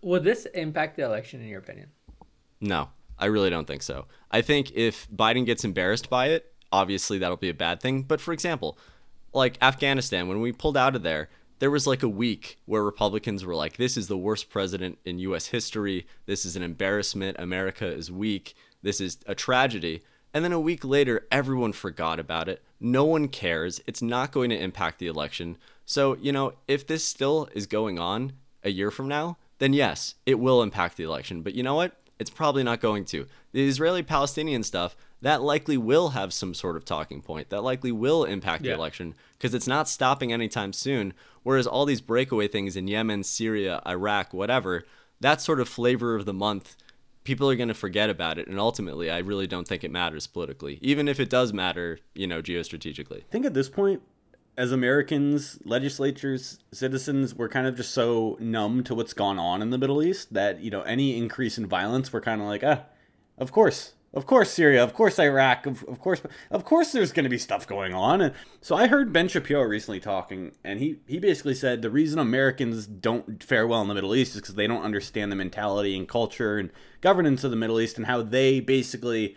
Will 0.03 0.21
this 0.21 0.47
impact 0.55 0.97
the 0.97 1.03
election, 1.03 1.41
in 1.41 1.49
your 1.49 1.59
opinion? 1.59 1.89
No. 2.61 2.91
I 3.19 3.27
really 3.27 3.51
don't 3.51 3.67
think 3.67 3.83
so. 3.83 4.07
I 4.31 4.43
think 4.43 4.73
if 4.73 5.09
Biden 5.11 5.47
gets 5.47 5.65
embarrassed 5.65 6.11
by 6.11 6.29
it, 6.29 6.53
obviously 6.73 7.19
that'll 7.19 7.37
be 7.37 7.49
a 7.49 7.55
bad 7.55 7.81
thing. 7.81 8.03
But 8.03 8.21
for 8.21 8.33
example, 8.33 8.79
like 9.33 9.59
Afghanistan, 9.63 10.29
when 10.29 10.41
we 10.41 10.53
pulled 10.53 10.77
out 10.77 10.97
of 10.97 11.03
there, 11.03 11.29
there 11.59 11.71
was 11.71 11.87
like 11.87 12.03
a 12.03 12.09
week 12.09 12.59
where 12.67 12.83
Republicans 12.83 13.45
were 13.45 13.55
like, 13.55 13.77
this 13.77 13.97
is 13.97 14.09
the 14.09 14.19
worst 14.19 14.51
president 14.51 14.99
in 15.05 15.19
US 15.21 15.47
history. 15.47 16.07
This 16.27 16.45
is 16.45 16.57
an 16.57 16.63
embarrassment. 16.63 17.37
America 17.39 17.87
is 17.87 18.11
weak. 18.11 18.55
This 18.83 19.01
is 19.01 19.19
a 19.27 19.35
tragedy. 19.35 20.03
And 20.35 20.45
then 20.45 20.53
a 20.53 20.61
week 20.61 20.85
later, 20.85 21.27
everyone 21.31 21.73
forgot 21.73 22.21
about 22.21 22.49
it. 22.49 22.63
No 22.79 23.05
one 23.05 23.29
cares. 23.29 23.81
It's 23.87 24.03
not 24.03 24.33
going 24.33 24.51
to 24.51 24.59
impact 24.59 24.99
the 24.99 25.07
election. 25.07 25.57
So, 25.87 26.17
you 26.17 26.31
know, 26.31 26.53
if 26.69 26.87
this 26.87 27.05
still 27.05 27.49
is 27.55 27.67
going 27.67 27.99
on 27.99 28.33
a 28.63 28.71
year 28.71 28.91
from 28.91 29.09
now, 29.09 29.39
then 29.59 29.73
yes, 29.73 30.17
it 30.27 30.39
will 30.39 30.63
impact 30.63 30.99
the 30.99 31.05
election. 31.05 31.41
But 31.41 31.55
you 31.55 31.63
know 31.63 31.75
what? 31.75 31.97
It's 32.19 32.31
probably 32.31 32.63
not 32.63 32.81
going 32.81 33.05
to. 33.07 33.27
The 33.53 33.67
Israeli 33.67 34.03
Palestinian 34.03 34.63
stuff, 34.63 34.97
that 35.23 35.43
likely 35.43 35.77
will 35.77 36.11
have 36.11 36.33
some 36.33 36.55
sort 36.55 36.77
of 36.77 36.85
talking 36.85 37.21
point. 37.21 37.51
That 37.51 37.63
likely 37.63 37.93
will 37.93 38.25
impact 38.25 38.65
yeah. 38.65 38.73
the 38.73 38.79
election 38.79 39.15
because 39.33 39.55
it's 39.55 39.67
not 39.67 39.89
stopping 39.89 40.33
anytime 40.33 40.73
soon. 40.73 41.13
Whereas 41.43 41.67
all 41.67 41.85
these 41.85 42.01
breakaway 42.01 42.49
things 42.49 42.77
in 42.77 42.89
Yemen, 42.89 43.23
Syria, 43.23 43.83
Iraq, 43.87 44.33
whatever, 44.33 44.85
that 45.21 45.41
sort 45.41 45.61
of 45.61 45.69
flavor 45.69 46.15
of 46.15 46.25
the 46.25 46.35
month, 46.35 46.77
people 47.25 47.51
are 47.51 47.57
going 47.57 47.69
to 47.69 47.75
forget 47.75 48.09
about 48.09 48.39
it. 48.39 48.49
And 48.49 48.59
ultimately, 48.59 49.11
I 49.11 49.19
really 49.19 49.47
don't 49.47 49.67
think 49.67 49.85
it 49.85 49.91
matters 49.91 50.27
politically, 50.27 50.79
even 50.81 51.09
if 51.09 51.21
it 51.21 51.31
does 51.31 51.53
matter, 51.53 51.99
you 52.15 52.27
know, 52.27 52.41
geostrategically. 52.41 53.19
I 53.19 53.31
think 53.31 53.45
at 53.45 53.55
this 53.55 53.69
point, 53.69 54.03
as 54.57 54.73
Americans, 54.73 55.59
legislatures, 55.65 56.59
citizens, 56.73 57.35
we're 57.35 57.49
kind 57.49 57.67
of 57.67 57.77
just 57.77 57.93
so 57.93 58.37
numb 58.41 58.83
to 58.85 58.95
what's 58.95 59.13
gone 59.13 59.39
on 59.39 59.61
in 59.61 59.71
the 59.71 59.79
Middle 59.79 60.03
East 60.03 60.33
that, 60.33 60.61
you 60.61 60.71
know, 60.71 60.83
any 60.83 61.17
increase 61.17 61.59
in 61.59 61.67
violence, 61.67 62.13
we're 62.13 62.23
kind 62.23 62.41
of 62.41 62.47
like, 62.47 62.65
ah, 62.65 62.83
of 63.39 63.53
course. 63.53 63.93
Of 64.15 64.25
course, 64.25 64.51
Syria. 64.51 64.83
Of 64.83 64.95
course, 64.95 65.19
Iraq. 65.19 65.67
Of, 65.67 65.85
of 65.85 66.01
course, 66.01 66.23
of 66.51 66.65
course, 66.65 66.93
there's 66.93 67.13
going 67.13 67.25
to 67.25 67.31
be 67.31 67.37
stuff 67.37 67.67
going 67.67 67.93
on. 67.93 68.23
And 68.23 68.35
so 68.63 68.75
I 68.75 68.87
heard 68.87 69.13
Ben 69.13 69.29
Shapiro 69.29 69.61
recently 69.63 70.01
talking, 70.01 70.53
and 70.65 70.81
he 70.81 71.01
he 71.07 71.19
basically 71.19 71.55
said 71.55 71.83
the 71.83 71.91
reason 71.91 72.19
Americans 72.19 72.87
don't 72.87 73.43
fare 73.43 73.67
well 73.67 73.83
in 73.83 73.89
the 73.89 73.95
Middle 73.95 74.15
East 74.15 74.35
is 74.35 74.41
because 74.41 74.55
they 74.55 74.67
don't 74.67 74.85
understand 74.85 75.31
the 75.31 75.37
mentality 75.37 75.95
and 75.95 76.09
culture 76.09 76.57
and 76.57 76.71
governance 77.03 77.45
of 77.45 77.51
the 77.51 77.59
Middle 77.59 77.79
East 77.79 77.99
and 77.99 78.07
how 78.07 78.23
they 78.23 78.59
basically 78.59 79.37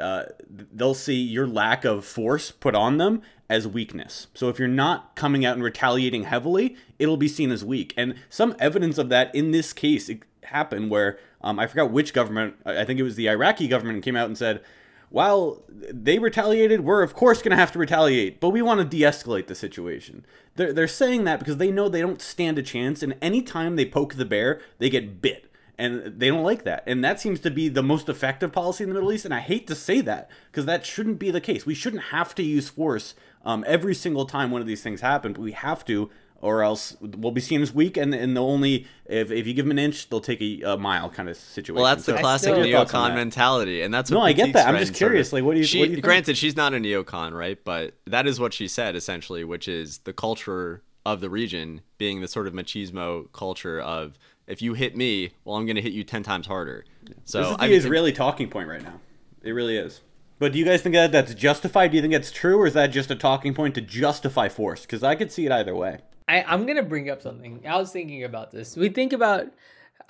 uh, 0.00 0.24
they'll 0.72 0.94
see 0.94 1.20
your 1.20 1.46
lack 1.46 1.84
of 1.84 2.04
force 2.04 2.50
put 2.50 2.74
on 2.74 2.98
them 2.98 3.22
as 3.50 3.66
weakness. 3.66 4.26
So 4.34 4.48
if 4.48 4.58
you're 4.58 4.68
not 4.68 5.16
coming 5.16 5.44
out 5.44 5.54
and 5.54 5.62
retaliating 5.62 6.24
heavily, 6.24 6.76
it'll 6.98 7.16
be 7.16 7.28
seen 7.28 7.50
as 7.50 7.64
weak. 7.64 7.94
And 7.96 8.14
some 8.28 8.54
evidence 8.58 8.98
of 8.98 9.08
that 9.08 9.34
in 9.34 9.50
this 9.50 9.72
case 9.72 10.10
happened 10.44 10.90
where 10.90 11.18
um, 11.40 11.58
I 11.58 11.66
forgot 11.66 11.90
which 11.90 12.12
government, 12.12 12.56
I 12.64 12.84
think 12.84 13.00
it 13.00 13.04
was 13.04 13.16
the 13.16 13.28
Iraqi 13.28 13.68
government, 13.68 14.02
came 14.02 14.16
out 14.16 14.26
and 14.26 14.36
said, 14.36 14.62
while 15.10 15.62
they 15.68 16.18
retaliated, 16.18 16.82
we're 16.82 17.02
of 17.02 17.14
course 17.14 17.40
going 17.40 17.50
to 17.50 17.56
have 17.56 17.72
to 17.72 17.78
retaliate, 17.78 18.40
but 18.40 18.50
we 18.50 18.60
want 18.60 18.80
to 18.80 18.84
de 18.84 19.02
escalate 19.02 19.46
the 19.46 19.54
situation. 19.54 20.26
They're, 20.56 20.72
they're 20.72 20.86
saying 20.88 21.24
that 21.24 21.38
because 21.38 21.56
they 21.56 21.70
know 21.70 21.88
they 21.88 22.02
don't 22.02 22.20
stand 22.20 22.58
a 22.58 22.62
chance, 22.62 23.02
and 23.02 23.16
anytime 23.22 23.76
they 23.76 23.86
poke 23.86 24.14
the 24.14 24.26
bear, 24.26 24.60
they 24.78 24.90
get 24.90 25.22
bit 25.22 25.47
and 25.78 26.18
they 26.18 26.28
don't 26.28 26.42
like 26.42 26.64
that. 26.64 26.82
And 26.86 27.04
that 27.04 27.20
seems 27.20 27.38
to 27.40 27.50
be 27.50 27.68
the 27.68 27.82
most 27.82 28.08
effective 28.08 28.52
policy 28.52 28.82
in 28.82 28.90
the 28.90 28.94
Middle 28.94 29.12
East. 29.12 29.24
And 29.24 29.32
I 29.32 29.40
hate 29.40 29.66
to 29.68 29.74
say 29.74 30.00
that 30.00 30.28
because 30.50 30.66
that 30.66 30.84
shouldn't 30.84 31.18
be 31.18 31.30
the 31.30 31.40
case. 31.40 31.64
We 31.64 31.74
shouldn't 31.74 32.04
have 32.04 32.34
to 32.34 32.42
use 32.42 32.68
force 32.68 33.14
um, 33.44 33.64
every 33.66 33.94
single 33.94 34.26
time 34.26 34.50
one 34.50 34.60
of 34.60 34.66
these 34.66 34.82
things 34.82 35.00
happen, 35.00 35.32
but 35.32 35.40
we 35.40 35.52
have 35.52 35.84
to, 35.84 36.10
or 36.40 36.62
else 36.62 36.96
we'll 37.00 37.32
be 37.32 37.40
seen 37.40 37.62
as 37.62 37.72
weak. 37.72 37.96
And 37.96 38.12
and 38.12 38.36
the 38.36 38.42
only 38.42 38.86
if, 39.06 39.30
if 39.30 39.46
you 39.46 39.54
give 39.54 39.66
them 39.66 39.70
an 39.70 39.78
inch, 39.78 40.10
they'll 40.10 40.20
take 40.20 40.42
a, 40.42 40.72
a 40.72 40.76
mile 40.76 41.10
kind 41.10 41.28
of 41.28 41.36
situation. 41.36 41.76
Well, 41.76 41.84
that's 41.84 42.06
the 42.06 42.18
classic 42.18 42.54
neocon 42.54 43.14
mentality, 43.14 43.82
and 43.82 43.94
that's 43.94 44.10
no, 44.10 44.20
I 44.20 44.32
get 44.32 44.52
that. 44.54 44.66
I'm 44.66 44.78
just 44.78 44.94
curious. 44.94 45.32
Like, 45.32 45.44
what 45.44 45.54
do 45.54 45.60
you? 45.60 45.64
She, 45.64 45.78
what 45.78 45.88
do 45.88 45.94
you 45.94 46.02
granted, 46.02 46.36
she's 46.36 46.56
not 46.56 46.74
a 46.74 46.78
neocon, 46.78 47.32
right? 47.32 47.58
But 47.64 47.94
that 48.06 48.26
is 48.26 48.40
what 48.40 48.52
she 48.52 48.66
said 48.66 48.96
essentially, 48.96 49.44
which 49.44 49.68
is 49.68 49.98
the 49.98 50.12
culture 50.12 50.82
of 51.06 51.20
the 51.20 51.30
region 51.30 51.80
being 51.96 52.20
the 52.20 52.28
sort 52.28 52.46
of 52.46 52.52
machismo 52.52 53.32
culture 53.32 53.80
of 53.80 54.18
if 54.48 54.62
you 54.62 54.74
hit 54.74 54.96
me, 54.96 55.30
well, 55.44 55.56
I'm 55.56 55.66
going 55.66 55.76
to 55.76 55.82
hit 55.82 55.92
you 55.92 56.02
ten 56.02 56.22
times 56.22 56.46
harder. 56.46 56.84
So 57.24 57.38
this 57.38 57.50
is 57.50 57.56
the 57.56 57.62
I 57.62 57.68
Israeli 57.68 58.12
talking 58.12 58.48
point 58.48 58.68
right 58.68 58.82
now. 58.82 59.00
It 59.42 59.52
really 59.52 59.76
is. 59.76 60.00
But 60.38 60.52
do 60.52 60.58
you 60.58 60.64
guys 60.64 60.82
think 60.82 60.94
that 60.94 61.12
that's 61.12 61.34
justified? 61.34 61.90
Do 61.90 61.96
you 61.96 62.02
think 62.02 62.14
it's 62.14 62.30
true, 62.30 62.60
or 62.60 62.66
is 62.66 62.74
that 62.74 62.88
just 62.88 63.10
a 63.10 63.16
talking 63.16 63.54
point 63.54 63.74
to 63.74 63.80
justify 63.80 64.48
force? 64.48 64.82
Because 64.82 65.02
I 65.02 65.14
could 65.14 65.30
see 65.30 65.46
it 65.46 65.52
either 65.52 65.74
way. 65.74 65.98
I, 66.28 66.42
I'm 66.42 66.66
gonna 66.66 66.82
bring 66.82 67.10
up 67.10 67.22
something. 67.22 67.62
I 67.66 67.76
was 67.76 67.90
thinking 67.90 68.24
about 68.24 68.50
this. 68.50 68.76
We 68.76 68.88
think 68.88 69.12
about. 69.12 69.46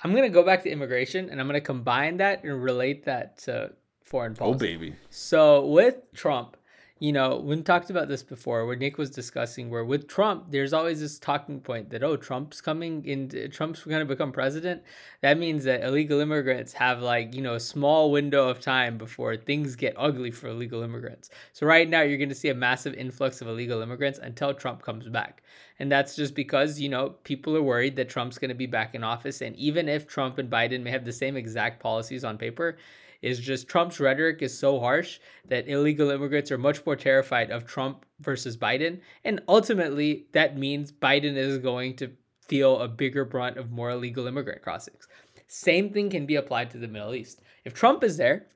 I'm 0.03 0.13
gonna 0.13 0.29
go 0.29 0.43
back 0.43 0.63
to 0.63 0.69
immigration, 0.69 1.29
and 1.29 1.41
I'm 1.41 1.47
gonna 1.47 1.61
combine 1.61 2.17
that 2.17 2.43
and 2.43 2.63
relate 2.63 3.05
that 3.05 3.39
to 3.39 3.73
foreign 4.03 4.33
oh, 4.33 4.53
policy. 4.53 4.55
Oh 4.55 4.57
baby. 4.57 4.95
So 5.09 5.65
with 5.65 6.11
Trump, 6.13 6.57
you 6.99 7.13
know, 7.13 7.37
we 7.37 7.61
talked 7.61 7.89
about 7.89 8.09
this 8.09 8.23
before 8.23 8.65
where 8.65 8.75
Nick 8.75 8.97
was 8.97 9.09
discussing 9.09 9.69
where 9.69 9.85
with 9.85 10.09
Trump, 10.09 10.51
there's 10.51 10.73
always 10.73 10.99
this 10.99 11.17
talking 11.17 11.61
point 11.61 11.89
that, 11.91 12.03
oh, 12.03 12.17
Trump's 12.17 12.59
coming 12.59 13.05
in, 13.05 13.49
Trump's 13.51 13.83
going 13.83 13.99
to 13.99 14.05
become 14.05 14.33
president. 14.33 14.83
That 15.21 15.37
means 15.37 15.63
that 15.63 15.81
illegal 15.81 16.19
immigrants 16.19 16.73
have 16.73 17.01
like, 17.01 17.33
you 17.33 17.41
know, 17.41 17.55
a 17.55 17.59
small 17.59 18.11
window 18.11 18.49
of 18.49 18.59
time 18.59 18.97
before 18.97 19.37
things 19.37 19.77
get 19.77 19.93
ugly 19.97 20.29
for 20.29 20.49
illegal 20.49 20.83
immigrants. 20.83 21.29
So 21.53 21.65
right 21.65 21.89
now, 21.89 22.01
you're 22.01 22.17
going 22.17 22.29
to 22.29 22.35
see 22.35 22.49
a 22.49 22.55
massive 22.55 22.93
influx 22.95 23.39
of 23.39 23.47
illegal 23.47 23.81
immigrants 23.81 24.19
until 24.19 24.53
Trump 24.53 24.81
comes 24.81 25.07
back. 25.07 25.41
And 25.79 25.89
that's 25.89 26.17
just 26.17 26.35
because, 26.35 26.81
you 26.81 26.89
know, 26.89 27.11
people 27.23 27.55
are 27.55 27.63
worried 27.63 27.95
that 27.95 28.09
Trump's 28.09 28.37
going 28.37 28.49
to 28.49 28.55
be 28.55 28.65
back 28.65 28.93
in 28.93 29.05
office. 29.05 29.39
And 29.39 29.55
even 29.55 29.87
if 29.87 30.05
Trump 30.05 30.37
and 30.37 30.49
Biden 30.49 30.83
may 30.83 30.91
have 30.91 31.05
the 31.05 31.13
same 31.13 31.37
exact 31.37 31.81
policies 31.81 32.25
on 32.25 32.37
paper, 32.37 32.77
is 33.21 33.39
just 33.39 33.67
Trump's 33.67 33.99
rhetoric 33.99 34.41
is 34.41 34.57
so 34.57 34.79
harsh 34.79 35.19
that 35.47 35.67
illegal 35.67 36.09
immigrants 36.09 36.51
are 36.51 36.57
much 36.57 36.85
more 36.85 36.95
terrified 36.95 37.51
of 37.51 37.65
Trump 37.65 38.05
versus 38.19 38.57
Biden. 38.57 39.01
And 39.23 39.41
ultimately, 39.47 40.27
that 40.33 40.57
means 40.57 40.91
Biden 40.91 41.35
is 41.35 41.57
going 41.57 41.95
to 41.97 42.11
feel 42.47 42.79
a 42.79 42.87
bigger 42.87 43.25
brunt 43.25 43.57
of 43.57 43.71
more 43.71 43.91
illegal 43.91 44.27
immigrant 44.27 44.61
crossings. 44.61 45.07
Same 45.47 45.91
thing 45.91 46.09
can 46.09 46.25
be 46.25 46.35
applied 46.35 46.71
to 46.71 46.77
the 46.77 46.87
Middle 46.87 47.15
East. 47.15 47.41
If 47.65 47.73
Trump 47.73 48.03
is 48.03 48.17
there, 48.17 48.47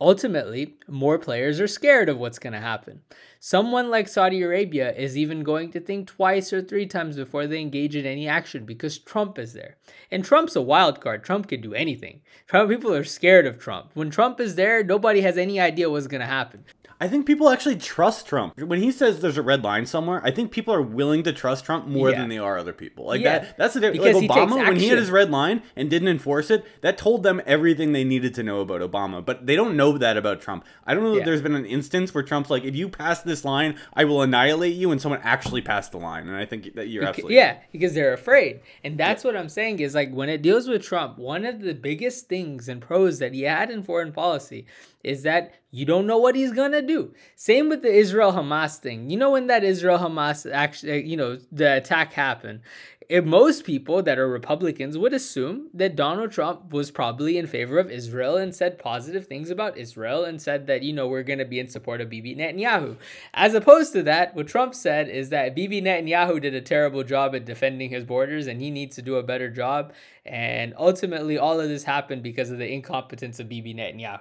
ultimately, 0.00 0.76
more 0.88 1.18
players 1.18 1.60
are 1.60 1.66
scared 1.66 2.08
of 2.08 2.18
what's 2.18 2.38
going 2.38 2.52
to 2.52 2.60
happen. 2.60 3.00
Someone 3.40 3.90
like 3.90 4.08
Saudi 4.08 4.42
Arabia 4.42 4.92
is 4.94 5.16
even 5.16 5.42
going 5.42 5.70
to 5.72 5.80
think 5.80 6.08
twice 6.08 6.52
or 6.52 6.62
three 6.62 6.86
times 6.86 7.16
before 7.16 7.46
they 7.46 7.60
engage 7.60 7.94
in 7.94 8.06
any 8.06 8.26
action 8.26 8.64
because 8.64 8.98
Trump 8.98 9.38
is 9.38 9.52
there. 9.52 9.76
And 10.10 10.24
Trump's 10.24 10.56
a 10.56 10.62
wild 10.62 11.00
card. 11.00 11.22
Trump 11.22 11.48
can 11.48 11.60
do 11.60 11.74
anything. 11.74 12.22
Trump 12.46 12.70
people 12.70 12.92
are 12.92 13.04
scared 13.04 13.46
of 13.46 13.58
Trump. 13.58 13.90
When 13.94 14.10
Trump 14.10 14.40
is 14.40 14.54
there, 14.54 14.82
nobody 14.82 15.20
has 15.20 15.38
any 15.38 15.60
idea 15.60 15.90
what's 15.90 16.06
going 16.06 16.22
to 16.22 16.26
happen. 16.26 16.64
I 17.00 17.08
think 17.08 17.26
people 17.26 17.48
actually 17.50 17.76
trust 17.76 18.26
Trump. 18.26 18.58
When 18.58 18.80
he 18.80 18.90
says 18.90 19.20
there's 19.20 19.36
a 19.36 19.42
red 19.42 19.62
line 19.62 19.84
somewhere, 19.86 20.20
I 20.24 20.30
think 20.30 20.50
people 20.50 20.72
are 20.72 20.80
willing 20.80 21.22
to 21.24 21.32
trust 21.32 21.64
Trump 21.64 21.86
more 21.86 22.10
Yeah. 22.10 22.20
than 22.20 22.28
they 22.30 22.38
are 22.38 22.56
other 22.56 22.72
people. 22.72 23.04
Like 23.06 23.20
Yeah. 23.20 23.40
that 23.40 23.58
that's 23.58 23.74
the 23.74 23.80
difference. 23.80 23.98
Because 24.02 24.14
Like 24.14 24.22
he 24.22 24.28
Obama, 24.28 24.66
when 24.68 24.76
he 24.76 24.88
had 24.88 24.98
his 24.98 25.10
red 25.10 25.30
line 25.30 25.62
and 25.76 25.90
didn't 25.90 26.08
enforce 26.08 26.50
it, 26.50 26.64
that 26.80 26.96
told 26.96 27.22
them 27.22 27.42
everything 27.46 27.92
they 27.92 28.04
needed 28.04 28.34
to 28.34 28.42
know 28.42 28.60
about 28.60 28.80
Obama. 28.80 29.24
But 29.24 29.46
they 29.46 29.56
don't 29.56 29.76
know 29.76 29.98
that 29.98 30.16
about 30.16 30.40
Trump. 30.40 30.64
I 30.86 30.94
don't 30.94 31.02
know 31.04 31.12
Yeah. 31.12 31.18
that 31.20 31.24
there's 31.26 31.42
been 31.42 31.54
an 31.54 31.66
instance 31.66 32.14
where 32.14 32.22
Trump's 32.22 32.48
like, 32.50 32.64
if 32.64 32.74
you 32.74 32.88
pass 32.88 33.20
this 33.20 33.44
line, 33.44 33.76
I 33.94 34.04
will 34.04 34.22
annihilate 34.22 34.74
you, 34.74 34.90
and 34.90 35.00
someone 35.00 35.20
actually 35.22 35.60
passed 35.60 35.92
the 35.92 35.98
line. 35.98 36.28
And 36.28 36.36
I 36.36 36.46
think 36.46 36.74
that 36.76 36.88
you're 36.88 37.02
Beca- 37.02 37.08
absolutely 37.08 37.36
yeah, 37.36 37.56
because 37.72 37.92
they're 37.94 38.14
afraid. 38.14 38.60
And 38.82 38.96
that's 38.96 39.22
what 39.22 39.36
I'm 39.36 39.48
saying 39.50 39.80
is 39.80 39.94
like 39.94 40.12
when 40.12 40.28
it 40.28 40.40
deals 40.40 40.66
with 40.68 40.82
Trump, 40.82 41.18
one 41.18 41.44
of 41.44 41.60
the 41.60 41.74
biggest 41.74 42.28
things 42.28 42.68
and 42.68 42.80
pros 42.80 43.18
that 43.18 43.34
he 43.34 43.42
had 43.42 43.70
in 43.70 43.82
foreign 43.82 44.12
policy 44.12 44.64
is 45.06 45.22
that 45.22 45.54
you 45.70 45.84
don't 45.86 46.06
know 46.06 46.18
what 46.18 46.34
he's 46.34 46.52
gonna 46.52 46.82
do. 46.82 47.14
Same 47.36 47.68
with 47.68 47.82
the 47.82 47.92
Israel 47.92 48.32
Hamas 48.32 48.76
thing. 48.78 49.08
You 49.08 49.16
know 49.16 49.30
when 49.30 49.46
that 49.46 49.62
Israel 49.62 49.98
Hamas 49.98 50.50
actually, 50.50 50.92
uh, 50.92 50.96
you 50.96 51.16
know, 51.16 51.38
the 51.52 51.76
attack 51.76 52.12
happened. 52.12 52.60
If 53.08 53.24
most 53.24 53.62
people 53.62 54.02
that 54.02 54.18
are 54.18 54.26
Republicans 54.28 54.98
would 54.98 55.12
assume 55.12 55.68
that 55.74 55.94
Donald 55.94 56.32
Trump 56.32 56.72
was 56.72 56.90
probably 56.90 57.38
in 57.38 57.46
favor 57.46 57.78
of 57.78 57.88
Israel 57.88 58.36
and 58.36 58.52
said 58.52 58.80
positive 58.80 59.28
things 59.28 59.48
about 59.48 59.78
Israel 59.78 60.24
and 60.24 60.42
said 60.42 60.66
that, 60.66 60.82
you 60.82 60.92
know, 60.92 61.06
we're 61.06 61.22
going 61.22 61.38
to 61.38 61.44
be 61.44 61.60
in 61.60 61.68
support 61.68 62.00
of 62.00 62.10
Bibi 62.10 62.34
Netanyahu. 62.34 62.96
As 63.32 63.54
opposed 63.54 63.92
to 63.92 64.02
that, 64.02 64.34
what 64.34 64.48
Trump 64.48 64.74
said 64.74 65.08
is 65.08 65.28
that 65.28 65.54
Bibi 65.54 65.82
Netanyahu 65.82 66.40
did 66.40 66.54
a 66.54 66.60
terrible 66.60 67.04
job 67.04 67.36
at 67.36 67.44
defending 67.44 67.90
his 67.90 68.02
borders 68.02 68.48
and 68.48 68.60
he 68.60 68.72
needs 68.72 68.96
to 68.96 69.02
do 69.02 69.16
a 69.16 69.22
better 69.22 69.50
job. 69.50 69.92
And 70.24 70.74
ultimately, 70.76 71.38
all 71.38 71.60
of 71.60 71.68
this 71.68 71.84
happened 71.84 72.24
because 72.24 72.50
of 72.50 72.58
the 72.58 72.72
incompetence 72.72 73.38
of 73.38 73.48
Bibi 73.48 73.74
Netanyahu. 73.74 74.20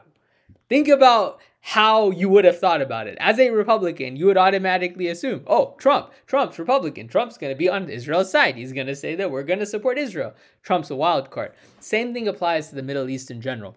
Think 0.70 0.88
about 0.88 1.40
how 1.62 2.12
you 2.12 2.30
would 2.30 2.46
have 2.46 2.60
thought 2.60 2.82
about 2.82 3.08
it. 3.08 3.18
As 3.20 3.40
a 3.40 3.50
Republican, 3.50 4.16
you 4.16 4.28
would 4.28 4.38
automatically 4.38 5.08
assume, 5.08 5.44
oh, 5.48 5.76
Trump, 5.80 6.12
Trump's 6.28 6.60
Republican. 6.60 7.08
Trump's 7.08 7.40
going 7.40 7.52
to 7.52 7.58
be 7.58 7.68
on 7.68 7.90
Israel's 7.90 8.32
side. 8.32 8.56
He's 8.56 8.72
going 8.72 8.86
to 8.86 8.96
say 8.96 9.16
that 9.16 9.32
we're 9.32 9.44
going 9.44 9.60
to 9.60 9.66
support 9.66 9.98
Israel. 9.98 10.36
Trump's 10.62 10.92
a 10.92 10.96
wild 10.96 11.32
card. 11.32 11.54
Same 11.80 12.14
thing 12.14 12.28
applies 12.28 12.70
to 12.70 12.76
the 12.76 12.84
Middle 12.84 13.10
East 13.10 13.32
in 13.32 13.42
general. 13.42 13.76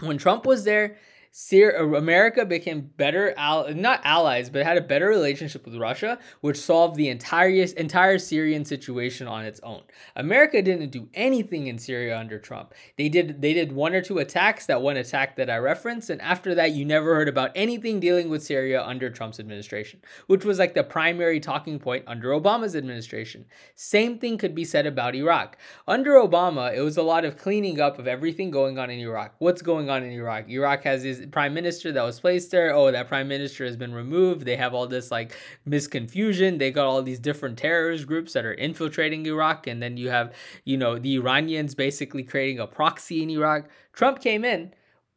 When 0.00 0.18
Trump 0.18 0.44
was 0.44 0.64
there, 0.64 0.98
Uh, 1.34 1.96
America 1.96 2.44
became 2.44 2.80
better, 2.96 3.34
not 3.74 4.00
allies, 4.04 4.48
but 4.48 4.64
had 4.64 4.76
a 4.76 4.80
better 4.80 5.08
relationship 5.08 5.64
with 5.64 5.74
Russia, 5.74 6.16
which 6.42 6.56
solved 6.56 6.94
the 6.94 7.08
entire 7.08 7.50
entire 7.76 8.18
Syrian 8.18 8.64
situation 8.64 9.26
on 9.26 9.44
its 9.44 9.58
own. 9.64 9.82
America 10.14 10.62
didn't 10.62 10.90
do 10.90 11.08
anything 11.12 11.66
in 11.66 11.76
Syria 11.76 12.16
under 12.16 12.38
Trump. 12.38 12.72
They 12.96 13.08
did 13.08 13.42
they 13.42 13.52
did 13.52 13.72
one 13.72 13.94
or 13.94 14.00
two 14.00 14.18
attacks. 14.18 14.66
That 14.66 14.80
one 14.80 14.96
attack 14.96 15.34
that 15.34 15.50
I 15.50 15.56
referenced, 15.56 16.08
and 16.08 16.22
after 16.22 16.54
that, 16.54 16.70
you 16.70 16.84
never 16.84 17.16
heard 17.16 17.28
about 17.28 17.50
anything 17.56 17.98
dealing 17.98 18.28
with 18.28 18.44
Syria 18.44 18.84
under 18.84 19.10
Trump's 19.10 19.40
administration, 19.40 20.02
which 20.28 20.44
was 20.44 20.60
like 20.60 20.74
the 20.74 20.84
primary 20.84 21.40
talking 21.40 21.80
point 21.80 22.04
under 22.06 22.28
Obama's 22.28 22.76
administration. 22.76 23.44
Same 23.74 24.18
thing 24.20 24.38
could 24.38 24.54
be 24.54 24.64
said 24.64 24.86
about 24.86 25.16
Iraq. 25.16 25.58
Under 25.88 26.12
Obama, 26.12 26.72
it 26.72 26.80
was 26.80 26.96
a 26.96 27.02
lot 27.02 27.24
of 27.24 27.36
cleaning 27.36 27.80
up 27.80 27.98
of 27.98 28.06
everything 28.06 28.52
going 28.52 28.78
on 28.78 28.88
in 28.88 29.00
Iraq. 29.00 29.34
What's 29.40 29.62
going 29.62 29.90
on 29.90 30.04
in 30.04 30.12
Iraq? 30.12 30.48
Iraq 30.48 30.84
has 30.84 31.02
his 31.02 31.23
prime 31.30 31.54
minister 31.54 31.92
that 31.92 32.02
was 32.02 32.20
placed 32.20 32.50
there. 32.50 32.74
Oh, 32.74 32.90
that 32.90 33.08
prime 33.08 33.28
minister 33.28 33.64
has 33.64 33.76
been 33.76 33.94
removed. 33.94 34.44
They 34.44 34.56
have 34.56 34.74
all 34.74 34.86
this 34.86 35.10
like 35.10 35.36
misconfusion. 35.68 36.58
They 36.58 36.70
got 36.70 36.86
all 36.86 37.02
these 37.02 37.18
different 37.18 37.58
terrorist 37.58 38.06
groups 38.06 38.32
that 38.32 38.44
are 38.44 38.54
infiltrating 38.54 39.26
Iraq. 39.26 39.66
And 39.66 39.82
then 39.82 39.96
you 39.96 40.10
have, 40.10 40.34
you 40.64 40.76
know, 40.76 40.98
the 40.98 41.14
Iranians 41.16 41.74
basically 41.74 42.22
creating 42.22 42.58
a 42.58 42.66
proxy 42.66 43.22
in 43.22 43.30
Iraq. 43.30 43.68
Trump 43.92 44.20
came 44.20 44.44
in. 44.44 44.72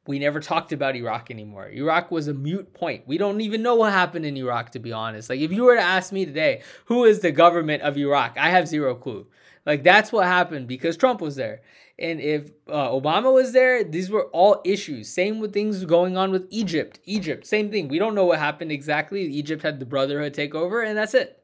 We 0.08 0.20
never 0.20 0.40
talked 0.40 0.72
about 0.72 0.96
Iraq 0.96 1.30
anymore. 1.30 1.70
Iraq 1.70 2.12
was 2.12 2.30
a 2.30 2.34
mute 2.34 2.74
point. 2.74 3.06
We 3.08 3.18
don't 3.18 3.42
even 3.42 3.62
know 3.62 3.76
what 3.76 3.92
happened 3.92 4.26
in 4.26 4.38
Iraq, 4.38 4.72
to 4.72 4.80
be 4.80 4.94
honest. 4.94 5.30
Like, 5.30 5.42
if 5.42 5.52
you 5.52 5.64
were 5.64 5.76
to 5.76 5.82
ask 5.82 6.14
me 6.14 6.26
today, 6.26 6.62
who 6.86 7.04
is 7.04 7.20
the 7.20 7.32
government 7.32 7.84
of 7.84 7.98
Iraq? 7.98 8.38
I 8.38 8.50
have 8.50 8.70
zero 8.70 8.96
clue. 8.96 9.28
Like, 9.66 9.84
that's 9.84 10.14
what 10.14 10.26
happened 10.26 10.68
because 10.68 10.96
Trump 10.96 11.20
was 11.20 11.36
there. 11.36 11.62
And 12.00 12.22
if 12.22 12.52
uh, 12.70 12.90
Obama 12.90 13.34
was 13.34 13.54
there, 13.54 13.84
these 13.84 14.10
were 14.10 14.26
all 14.26 14.62
issues. 14.64 15.10
Same 15.10 15.40
with 15.40 15.52
things 15.52 15.84
going 15.86 16.16
on 16.16 16.32
with 16.32 16.46
Egypt. 16.52 17.00
Egypt, 17.06 17.46
same 17.48 17.72
thing. 17.72 17.88
We 17.88 17.98
don't 17.98 18.14
know 18.14 18.26
what 18.26 18.40
happened 18.40 18.72
exactly. 18.72 19.22
Egypt 19.24 19.64
had 19.64 19.80
the 19.80 19.86
Brotherhood 19.86 20.34
take 20.34 20.54
over, 20.54 20.82
and 20.84 20.98
that's 20.98 21.16
it. 21.16 21.37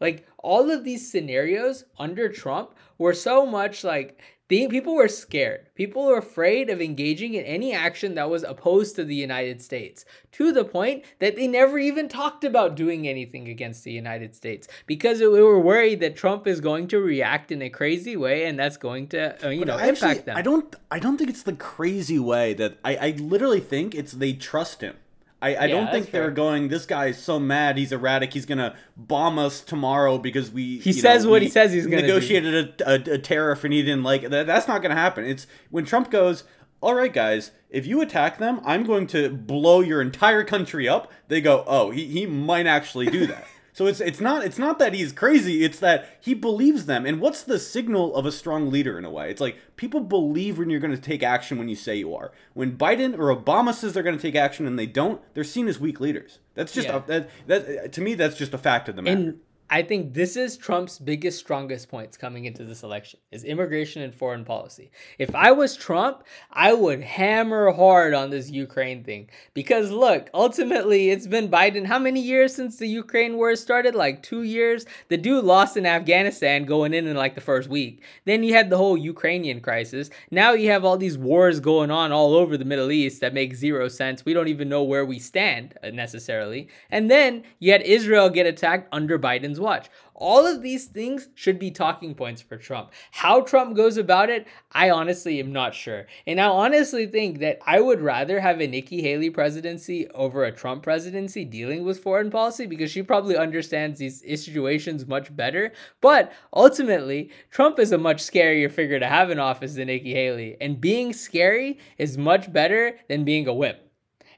Like 0.00 0.26
all 0.38 0.70
of 0.70 0.84
these 0.84 1.10
scenarios 1.10 1.84
under 1.98 2.28
Trump 2.28 2.74
were 2.98 3.14
so 3.14 3.44
much 3.46 3.84
like 3.84 4.20
they, 4.50 4.66
people 4.66 4.96
were 4.96 5.06
scared. 5.06 5.68
People 5.76 6.06
were 6.06 6.18
afraid 6.18 6.70
of 6.70 6.80
engaging 6.80 7.34
in 7.34 7.44
any 7.44 7.72
action 7.72 8.16
that 8.16 8.28
was 8.28 8.42
opposed 8.42 8.96
to 8.96 9.04
the 9.04 9.14
United 9.14 9.62
States 9.62 10.04
to 10.32 10.50
the 10.50 10.64
point 10.64 11.04
that 11.20 11.36
they 11.36 11.46
never 11.46 11.78
even 11.78 12.08
talked 12.08 12.42
about 12.42 12.74
doing 12.74 13.06
anything 13.06 13.48
against 13.48 13.84
the 13.84 13.92
United 13.92 14.34
States 14.34 14.66
because 14.86 15.20
we 15.20 15.28
were 15.28 15.60
worried 15.60 16.00
that 16.00 16.16
Trump 16.16 16.48
is 16.48 16.60
going 16.60 16.88
to 16.88 16.98
react 16.98 17.52
in 17.52 17.62
a 17.62 17.70
crazy 17.70 18.16
way 18.16 18.44
and 18.46 18.58
that's 18.58 18.76
going 18.76 19.06
to 19.08 19.46
uh, 19.46 19.50
you 19.50 19.64
know 19.64 19.78
Actually, 19.78 20.10
impact 20.10 20.26
them. 20.26 20.36
I 20.36 20.42
don't. 20.42 20.74
I 20.90 20.98
don't 20.98 21.16
think 21.16 21.30
it's 21.30 21.44
the 21.44 21.52
crazy 21.52 22.18
way 22.18 22.52
that 22.54 22.76
I. 22.84 22.96
I 22.96 23.10
literally 23.18 23.60
think 23.60 23.94
it's 23.94 24.12
they 24.12 24.32
trust 24.32 24.80
him. 24.80 24.96
I, 25.42 25.54
I 25.54 25.64
Yeah, 25.64 25.66
don't 25.68 25.90
think 25.90 26.10
they're 26.10 26.24
fair. 26.24 26.30
going. 26.30 26.68
This 26.68 26.84
guy's 26.86 27.22
so 27.22 27.38
mad. 27.40 27.78
He's 27.78 27.92
erratic. 27.92 28.32
He's 28.32 28.46
gonna 28.46 28.76
bomb 28.96 29.38
us 29.38 29.60
tomorrow 29.62 30.18
because 30.18 30.50
we. 30.50 30.78
He 30.78 30.92
says 30.92 31.24
know, 31.24 31.30
what 31.30 31.42
he 31.42 31.48
says 31.48 31.72
he's 31.72 31.86
gonna 31.86 32.02
negotiated 32.02 32.80
a, 32.82 32.90
a, 32.90 33.14
a 33.14 33.18
tariff 33.18 33.64
and 33.64 33.72
he 33.72 33.82
didn't 33.82 34.02
like 34.02 34.22
it. 34.22 34.30
That, 34.30 34.46
that's 34.46 34.68
not 34.68 34.82
gonna 34.82 34.94
happen. 34.94 35.24
It's 35.24 35.46
when 35.70 35.84
Trump 35.84 36.10
goes. 36.10 36.44
All 36.82 36.94
right, 36.94 37.12
guys. 37.12 37.50
If 37.68 37.86
you 37.86 38.00
attack 38.00 38.38
them, 38.38 38.60
I'm 38.64 38.84
going 38.84 39.06
to 39.08 39.28
blow 39.28 39.80
your 39.80 40.00
entire 40.00 40.44
country 40.44 40.88
up. 40.88 41.12
They 41.28 41.42
go, 41.42 41.62
oh, 41.66 41.90
he, 41.90 42.06
he 42.06 42.24
might 42.26 42.66
actually 42.66 43.06
do 43.06 43.26
that. 43.26 43.44
So 43.72 43.86
it's 43.86 44.00
it's 44.00 44.20
not 44.20 44.44
it's 44.44 44.58
not 44.58 44.78
that 44.80 44.94
he's 44.94 45.12
crazy. 45.12 45.64
It's 45.64 45.78
that 45.78 46.18
he 46.20 46.34
believes 46.34 46.86
them. 46.86 47.06
And 47.06 47.20
what's 47.20 47.42
the 47.42 47.58
signal 47.58 48.14
of 48.16 48.26
a 48.26 48.32
strong 48.32 48.70
leader 48.70 48.98
in 48.98 49.04
a 49.04 49.10
way? 49.10 49.30
It's 49.30 49.40
like 49.40 49.56
people 49.76 50.00
believe 50.00 50.58
when 50.58 50.70
you're 50.70 50.80
going 50.80 50.94
to 50.94 51.00
take 51.00 51.22
action 51.22 51.58
when 51.58 51.68
you 51.68 51.76
say 51.76 51.96
you 51.96 52.14
are. 52.14 52.32
When 52.54 52.76
Biden 52.76 53.16
or 53.18 53.34
Obama 53.34 53.72
says 53.72 53.92
they're 53.92 54.02
going 54.02 54.16
to 54.16 54.22
take 54.22 54.34
action 54.34 54.66
and 54.66 54.78
they 54.78 54.86
don't, 54.86 55.20
they're 55.34 55.44
seen 55.44 55.68
as 55.68 55.78
weak 55.78 56.00
leaders. 56.00 56.38
That's 56.54 56.72
just 56.72 56.88
Yeah. 56.88 56.96
a, 56.96 57.00
that 57.06 57.30
that 57.46 57.92
to 57.92 58.00
me 58.00 58.14
that's 58.14 58.36
just 58.36 58.52
a 58.54 58.58
fact 58.58 58.88
of 58.88 58.96
the 58.96 59.02
matter. 59.02 59.16
And 59.16 59.40
I 59.72 59.82
think 59.82 60.14
this 60.14 60.36
is 60.36 60.56
Trump's 60.56 60.98
biggest, 60.98 61.38
strongest 61.38 61.88
points 61.88 62.16
coming 62.16 62.44
into 62.44 62.64
this 62.64 62.82
election 62.82 63.20
is 63.30 63.44
immigration 63.44 64.02
and 64.02 64.12
foreign 64.12 64.44
policy. 64.44 64.90
If 65.16 65.32
I 65.32 65.52
was 65.52 65.76
Trump, 65.76 66.24
I 66.50 66.72
would 66.72 67.00
hammer 67.02 67.70
hard 67.70 68.12
on 68.12 68.30
this 68.30 68.50
Ukraine 68.50 69.04
thing 69.04 69.28
because 69.54 69.92
look, 69.92 70.28
ultimately, 70.34 71.10
it's 71.10 71.28
been 71.28 71.48
Biden. 71.48 71.86
How 71.86 72.00
many 72.00 72.20
years 72.20 72.52
since 72.52 72.78
the 72.78 72.88
Ukraine 72.88 73.36
war 73.36 73.54
started? 73.54 73.94
Like 73.94 74.24
two 74.24 74.42
years. 74.42 74.86
The 75.08 75.16
dude 75.16 75.44
lost 75.44 75.76
in 75.76 75.86
Afghanistan 75.86 76.64
going 76.64 76.92
in 76.92 77.06
in 77.06 77.16
like 77.16 77.36
the 77.36 77.40
first 77.40 77.68
week. 77.68 78.02
Then 78.24 78.42
you 78.42 78.54
had 78.54 78.70
the 78.70 78.76
whole 78.76 78.96
Ukrainian 78.96 79.60
crisis. 79.60 80.10
Now 80.32 80.52
you 80.52 80.70
have 80.70 80.84
all 80.84 80.96
these 80.96 81.16
wars 81.16 81.60
going 81.60 81.92
on 81.92 82.10
all 82.10 82.34
over 82.34 82.56
the 82.56 82.64
Middle 82.64 82.90
East 82.90 83.20
that 83.20 83.34
make 83.34 83.54
zero 83.54 83.86
sense. 83.86 84.24
We 84.24 84.34
don't 84.34 84.48
even 84.48 84.68
know 84.68 84.82
where 84.82 85.06
we 85.06 85.20
stand 85.20 85.74
uh, 85.84 85.90
necessarily. 85.90 86.66
And 86.90 87.08
then 87.08 87.44
you 87.60 87.70
had 87.70 87.82
Israel 87.82 88.30
get 88.30 88.46
attacked 88.46 88.88
under 88.90 89.16
Biden's 89.16 89.59
watch. 89.60 89.88
All 90.14 90.46
of 90.46 90.62
these 90.62 90.86
things 90.86 91.28
should 91.34 91.58
be 91.58 91.70
talking 91.70 92.14
points 92.14 92.42
for 92.42 92.56
Trump. 92.56 92.90
How 93.12 93.40
Trump 93.40 93.76
goes 93.76 93.96
about 93.96 94.28
it, 94.28 94.46
I 94.72 94.90
honestly 94.90 95.38
am 95.40 95.52
not 95.52 95.74
sure. 95.74 96.06
And 96.26 96.40
I 96.40 96.46
honestly 96.46 97.06
think 97.06 97.38
that 97.38 97.58
I 97.66 97.80
would 97.80 98.00
rather 98.00 98.40
have 98.40 98.60
a 98.60 98.66
Nikki 98.66 99.00
Haley 99.00 99.30
presidency 99.30 100.08
over 100.08 100.44
a 100.44 100.52
Trump 100.52 100.82
presidency 100.82 101.44
dealing 101.44 101.84
with 101.84 102.02
foreign 102.02 102.30
policy 102.30 102.66
because 102.66 102.90
she 102.90 103.02
probably 103.02 103.36
understands 103.36 103.98
these 103.98 104.20
situations 104.20 105.06
much 105.06 105.34
better. 105.34 105.72
But 106.00 106.32
ultimately, 106.52 107.30
Trump 107.50 107.78
is 107.78 107.92
a 107.92 107.98
much 107.98 108.22
scarier 108.22 108.70
figure 108.70 108.98
to 108.98 109.06
have 109.06 109.30
in 109.30 109.38
office 109.38 109.74
than 109.74 109.86
Nikki 109.86 110.12
Haley. 110.12 110.56
And 110.60 110.80
being 110.80 111.12
scary 111.12 111.78
is 111.98 112.18
much 112.18 112.52
better 112.52 112.96
than 113.08 113.24
being 113.24 113.46
a 113.46 113.54
whip. 113.54 113.90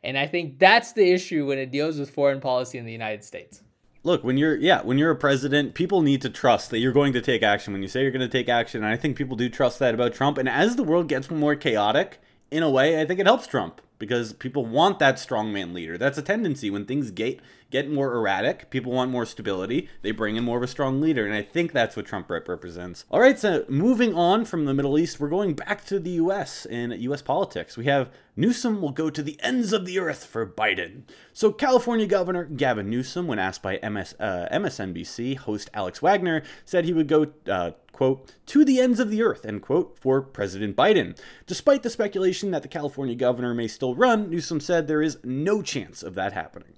And 0.04 0.18
I 0.18 0.26
think 0.26 0.58
that's 0.58 0.92
the 0.92 1.12
issue 1.12 1.46
when 1.46 1.58
it 1.58 1.70
deals 1.70 1.98
with 1.98 2.10
foreign 2.10 2.40
policy 2.40 2.78
in 2.78 2.84
the 2.84 2.92
United 2.92 3.24
States. 3.24 3.62
Look, 4.04 4.24
when 4.24 4.36
you're 4.36 4.56
yeah, 4.56 4.82
when 4.82 4.98
you're 4.98 5.12
a 5.12 5.16
president, 5.16 5.74
people 5.74 6.02
need 6.02 6.22
to 6.22 6.30
trust 6.30 6.70
that 6.70 6.78
you're 6.78 6.92
going 6.92 7.12
to 7.12 7.20
take 7.20 7.42
action 7.42 7.72
when 7.72 7.82
you 7.82 7.88
say 7.88 8.02
you're 8.02 8.10
going 8.10 8.20
to 8.20 8.28
take 8.28 8.48
action. 8.48 8.82
And 8.82 8.92
I 8.92 8.96
think 8.96 9.16
people 9.16 9.36
do 9.36 9.48
trust 9.48 9.78
that 9.78 9.94
about 9.94 10.12
Trump. 10.12 10.38
And 10.38 10.48
as 10.48 10.76
the 10.76 10.82
world 10.82 11.08
gets 11.08 11.30
more 11.30 11.54
chaotic, 11.54 12.20
in 12.52 12.62
a 12.62 12.70
way, 12.70 13.00
I 13.00 13.06
think 13.06 13.18
it 13.18 13.26
helps 13.26 13.46
Trump 13.46 13.80
because 13.98 14.32
people 14.34 14.66
want 14.66 14.98
that 14.98 15.16
strongman 15.16 15.72
leader. 15.72 15.96
That's 15.96 16.18
a 16.18 16.22
tendency 16.22 16.70
when 16.70 16.84
things 16.84 17.10
get 17.10 17.40
get 17.72 17.90
more 17.90 18.14
erratic. 18.14 18.70
People 18.70 18.92
want 18.92 19.10
more 19.10 19.26
stability. 19.26 19.88
They 20.02 20.12
bring 20.12 20.36
in 20.36 20.44
more 20.44 20.58
of 20.58 20.62
a 20.62 20.68
strong 20.68 21.00
leader, 21.00 21.26
and 21.26 21.34
I 21.34 21.42
think 21.42 21.72
that's 21.72 21.96
what 21.96 22.06
Trump 22.06 22.30
rep- 22.30 22.46
represents. 22.46 23.04
All 23.10 23.20
right, 23.20 23.38
so 23.38 23.64
moving 23.68 24.14
on 24.14 24.44
from 24.44 24.66
the 24.66 24.74
Middle 24.74 24.98
East, 24.98 25.18
we're 25.18 25.28
going 25.28 25.54
back 25.54 25.84
to 25.86 25.98
the 25.98 26.10
U.S. 26.10 26.66
and 26.66 26.92
U.S. 26.92 27.22
politics. 27.22 27.76
We 27.76 27.86
have 27.86 28.10
Newsom 28.36 28.80
will 28.80 28.92
go 28.92 29.10
to 29.10 29.22
the 29.22 29.38
ends 29.42 29.72
of 29.72 29.86
the 29.86 29.98
earth 29.98 30.24
for 30.24 30.46
Biden. 30.46 31.02
So 31.32 31.50
California 31.50 32.06
Governor 32.06 32.44
Gavin 32.44 32.88
Newsom, 32.88 33.26
when 33.26 33.38
asked 33.38 33.62
by 33.62 33.78
MS, 33.82 34.14
uh, 34.20 34.46
MSNBC 34.52 35.38
host 35.38 35.70
Alex 35.74 36.00
Wagner, 36.00 36.42
said 36.64 36.84
he 36.84 36.92
would 36.92 37.08
go. 37.08 37.26
Uh, 37.50 37.72
quote, 37.92 38.34
to 38.46 38.64
the 38.64 38.80
ends 38.80 38.98
of 38.98 39.10
the 39.10 39.22
earth, 39.22 39.44
end 39.44 39.62
quote, 39.62 39.96
for 40.00 40.22
President 40.22 40.74
Biden. 40.74 41.16
Despite 41.46 41.82
the 41.82 41.90
speculation 41.90 42.50
that 42.50 42.62
the 42.62 42.68
California 42.68 43.14
governor 43.14 43.54
may 43.54 43.68
still 43.68 43.94
run, 43.94 44.30
Newsom 44.30 44.60
said 44.60 44.88
there 44.88 45.02
is 45.02 45.18
no 45.22 45.62
chance 45.62 46.02
of 46.02 46.14
that 46.14 46.32
happening. 46.32 46.72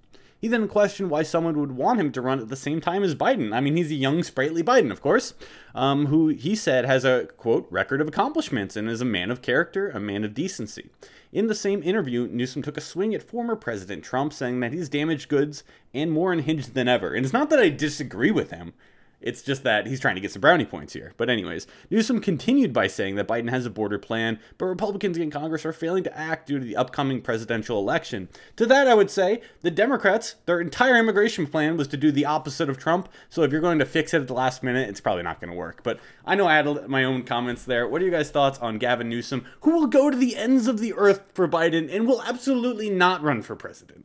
He 0.45 0.49
then 0.49 0.68
questioned 0.68 1.09
why 1.09 1.22
someone 1.22 1.59
would 1.59 1.72
want 1.72 1.99
him 1.99 2.12
to 2.12 2.20
run 2.20 2.38
at 2.38 2.51
the 2.51 2.55
same 2.55 2.78
time 2.82 3.03
as 3.03 3.14
Biden. 3.14 3.55
I 3.55 3.62
mean, 3.62 3.78
he's 3.78 3.90
a 3.90 3.95
young, 3.95 4.22
sprightly 4.22 4.62
Biden, 4.62 4.90
of 4.90 5.01
course, 5.01 5.32
um, 5.74 6.09
who 6.09 6.28
he 6.28 6.55
said 6.55 6.84
has 6.84 7.03
a, 7.03 7.28
quote, 7.38 7.66
record 7.70 8.03
of 8.03 8.09
accomplishments 8.09 8.76
and 8.76 8.86
is 8.86 9.01
a 9.01 9.07
man 9.07 9.30
of 9.30 9.40
character, 9.40 9.88
a 9.88 9.99
man 9.99 10.22
of 10.22 10.34
decency. 10.34 10.90
In 11.32 11.47
the 11.47 11.55
same 11.55 11.82
interview, 11.82 12.28
Newsom 12.30 12.61
took 12.61 12.76
a 12.76 12.82
swing 12.82 13.14
at 13.14 13.22
former 13.22 13.57
President 13.57 14.05
Trump, 14.05 14.34
saying 14.34 14.61
that 14.61 14.74
he's 14.74 14.90
damaged 14.90 15.30
goods 15.30 15.64
and 15.95 16.12
more 16.12 16.30
unhinged 16.30 16.74
than 16.74 16.88
ever. 16.88 17.14
And 17.14 17.24
it's 17.24 17.32
not 17.32 17.49
that 17.49 17.59
I 17.59 17.70
disagree 17.70 18.30
with 18.30 18.51
him. 18.51 18.74
It's 19.25 19.41
just 19.41 19.62
that 19.62 19.87
he's 19.87 20.01
trying 20.01 20.16
to 20.16 20.20
get 20.20 20.33
some 20.33 20.43
brownie 20.43 20.66
points 20.66 20.93
here. 20.93 21.14
But, 21.16 21.31
anyways, 21.31 21.66
Newsom 21.91 22.20
continued 22.20 22.75
by 22.75 22.89
saying 22.89 23.14
that 23.14 23.27
Biden 23.27 23.49
has 23.49 23.64
a 23.64 23.70
border 23.70 23.99
plan, 23.99 24.39
but 24.59 24.66
Republicans 24.66 25.16
in 25.16 25.31
Congress 25.31 25.64
are 25.64 25.72
failing 25.72 26.05
to 26.05 26.16
act 26.16 26.47
due 26.47 26.59
to 26.59 26.64
the 26.64 26.77
upcoming 26.77 27.22
presidential 27.22 27.79
election. 27.79 28.29
To 28.57 28.66
that, 28.66 28.87
I 28.87 28.93
would 28.93 29.11
say 29.11 29.41
the 29.62 29.70
Democrats, 29.70 30.37
their 30.45 30.61
entire 30.61 30.99
immigration 30.99 31.47
plan 31.47 31.79
was 31.79 31.89
to 31.89 31.97
do 31.97 32.12
the 32.12 32.27
opposite 32.27 32.68
of 32.68 32.77
Trump. 32.77 33.09
So, 33.31 33.43
if 33.43 33.51
you're 33.51 33.62
going 33.62 33.79
to 33.79 33.87
fix 33.87 34.12
it 34.12 34.20
at 34.20 34.27
the 34.27 34.35
last 34.35 34.62
minute, 34.62 34.91
it's 34.91 35.01
probably 35.01 35.22
not 35.22 35.41
going 35.41 35.51
to 35.51 35.57
work. 35.57 35.83
But 35.83 35.99
I 36.27 36.35
know 36.35 36.47
I 36.47 36.57
had 36.57 36.89
my 36.89 37.05
own 37.05 37.22
comments 37.22 37.64
there. 37.64 37.89
What 37.89 38.03
are 38.03 38.05
you 38.05 38.11
guys' 38.11 38.31
thoughts 38.31 38.59
on 38.59 38.77
Gavin 38.77 39.09
Newsom, 39.09 39.47
who 39.62 39.70
will 39.70 39.87
go 39.87 40.11
to 40.11 40.16
the 40.18 40.37
ends 40.37 40.66
of 40.66 40.81
the 40.81 40.93
earth 40.93 41.22
for 41.33 41.49
Biden 41.49 41.91
and 41.91 42.07
will 42.07 42.22
absolutely 42.22 42.91
not 42.91 43.22
run 43.22 43.41
for 43.41 43.57
president? 43.57 44.05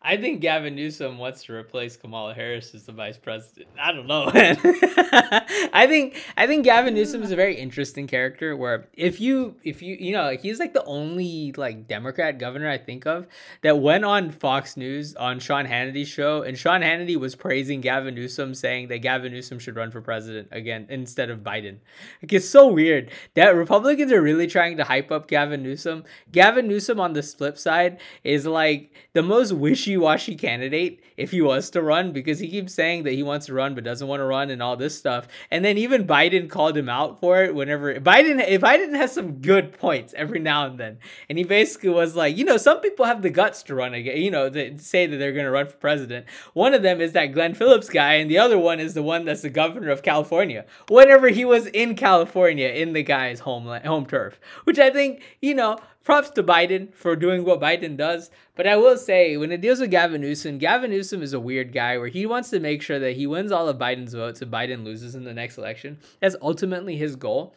I 0.00 0.16
think 0.16 0.40
Gavin 0.40 0.76
Newsom 0.76 1.18
wants 1.18 1.42
to 1.44 1.52
replace 1.52 1.96
Kamala 1.96 2.32
Harris 2.32 2.72
as 2.72 2.84
the 2.84 2.92
vice 2.92 3.18
president. 3.18 3.66
I 3.80 3.90
don't 3.90 4.06
know. 4.06 4.30
I 4.32 5.86
think 5.88 6.22
I 6.36 6.46
think 6.46 6.64
Gavin 6.64 6.94
Newsom 6.94 7.24
is 7.24 7.32
a 7.32 7.36
very 7.36 7.56
interesting 7.56 8.06
character. 8.06 8.56
Where 8.56 8.86
if 8.92 9.20
you 9.20 9.56
if 9.64 9.82
you 9.82 9.96
you 9.98 10.12
know 10.12 10.36
he's 10.40 10.60
like 10.60 10.72
the 10.72 10.84
only 10.84 11.52
like 11.56 11.88
Democrat 11.88 12.38
governor 12.38 12.70
I 12.70 12.78
think 12.78 13.06
of 13.06 13.26
that 13.62 13.80
went 13.80 14.04
on 14.04 14.30
Fox 14.30 14.76
News 14.76 15.16
on 15.16 15.40
Sean 15.40 15.66
Hannity's 15.66 16.08
show, 16.08 16.42
and 16.42 16.56
Sean 16.56 16.80
Hannity 16.80 17.16
was 17.16 17.34
praising 17.34 17.80
Gavin 17.80 18.14
Newsom, 18.14 18.54
saying 18.54 18.88
that 18.88 18.98
Gavin 18.98 19.32
Newsom 19.32 19.58
should 19.58 19.74
run 19.74 19.90
for 19.90 20.00
president 20.00 20.46
again 20.52 20.86
instead 20.90 21.28
of 21.28 21.40
Biden. 21.40 21.78
Like 22.22 22.32
it's 22.32 22.48
so 22.48 22.68
weird 22.68 23.10
that 23.34 23.48
Republicans 23.48 24.12
are 24.12 24.22
really 24.22 24.46
trying 24.46 24.76
to 24.76 24.84
hype 24.84 25.10
up 25.10 25.26
Gavin 25.26 25.64
Newsom. 25.64 26.04
Gavin 26.30 26.68
Newsom 26.68 27.00
on 27.00 27.14
the 27.14 27.22
flip 27.24 27.58
side 27.58 27.98
is 28.22 28.46
like 28.46 28.92
the 29.12 29.22
most 29.24 29.52
wishy 29.52 29.87
wishy 29.96 30.36
candidate 30.36 31.02
if 31.16 31.30
he 31.30 31.40
was 31.40 31.70
to 31.70 31.82
run 31.82 32.12
because 32.12 32.38
he 32.38 32.48
keeps 32.48 32.74
saying 32.74 33.02
that 33.04 33.12
he 33.12 33.22
wants 33.22 33.46
to 33.46 33.54
run 33.54 33.74
but 33.74 33.84
doesn't 33.84 34.06
want 34.06 34.20
to 34.20 34.24
run 34.24 34.50
and 34.50 34.62
all 34.62 34.76
this 34.76 34.96
stuff. 34.96 35.26
And 35.50 35.64
then 35.64 35.78
even 35.78 36.06
Biden 36.06 36.48
called 36.48 36.76
him 36.76 36.88
out 36.88 37.20
for 37.20 37.42
it 37.42 37.54
whenever 37.54 37.94
Biden 37.96 38.46
if 38.46 38.62
Biden 38.62 38.94
has 38.94 39.12
some 39.12 39.40
good 39.40 39.72
points 39.72 40.14
every 40.16 40.40
now 40.40 40.66
and 40.66 40.78
then. 40.78 40.98
And 41.28 41.38
he 41.38 41.44
basically 41.44 41.90
was 41.90 42.14
like, 42.14 42.36
you 42.36 42.44
know, 42.44 42.56
some 42.56 42.80
people 42.80 43.04
have 43.04 43.22
the 43.22 43.30
guts 43.30 43.62
to 43.64 43.74
run 43.74 43.94
again, 43.94 44.18
you 44.18 44.30
know, 44.30 44.48
to 44.48 44.78
say 44.78 45.06
that 45.06 45.16
they're 45.16 45.32
going 45.32 45.44
to 45.44 45.50
run 45.50 45.66
for 45.66 45.76
president. 45.76 46.26
One 46.54 46.74
of 46.74 46.82
them 46.82 47.00
is 47.00 47.12
that 47.12 47.32
Glenn 47.32 47.54
Phillips 47.54 47.88
guy 47.88 48.14
and 48.14 48.30
the 48.30 48.38
other 48.38 48.58
one 48.58 48.80
is 48.80 48.94
the 48.94 49.02
one 49.02 49.24
that's 49.24 49.42
the 49.42 49.50
governor 49.50 49.90
of 49.90 50.02
California. 50.02 50.64
Whenever 50.88 51.28
he 51.28 51.44
was 51.44 51.66
in 51.66 51.94
California 51.94 52.68
in 52.68 52.92
the 52.92 53.02
guy's 53.02 53.40
home 53.40 53.66
home 53.66 54.06
turf, 54.06 54.40
which 54.64 54.78
I 54.78 54.90
think, 54.90 55.22
you 55.40 55.54
know, 55.54 55.78
props 56.08 56.30
to 56.30 56.42
Biden 56.42 56.90
for 56.94 57.14
doing 57.14 57.44
what 57.44 57.60
Biden 57.60 57.94
does. 57.94 58.30
But 58.54 58.66
I 58.66 58.76
will 58.76 58.96
say, 58.96 59.36
when 59.36 59.52
it 59.52 59.60
deals 59.60 59.78
with 59.78 59.90
Gavin 59.90 60.22
Newsom, 60.22 60.56
Gavin 60.56 60.90
Newsom 60.90 61.20
is 61.20 61.34
a 61.34 61.38
weird 61.38 61.70
guy 61.70 61.98
where 61.98 62.08
he 62.08 62.24
wants 62.24 62.48
to 62.48 62.60
make 62.60 62.80
sure 62.80 62.98
that 62.98 63.16
he 63.16 63.26
wins 63.26 63.52
all 63.52 63.68
of 63.68 63.76
Biden's 63.76 64.14
votes 64.14 64.40
if 64.40 64.48
Biden 64.48 64.84
loses 64.84 65.14
in 65.14 65.24
the 65.24 65.34
next 65.34 65.58
election. 65.58 65.98
That's 66.20 66.34
ultimately 66.40 66.96
his 66.96 67.14
goal. 67.14 67.54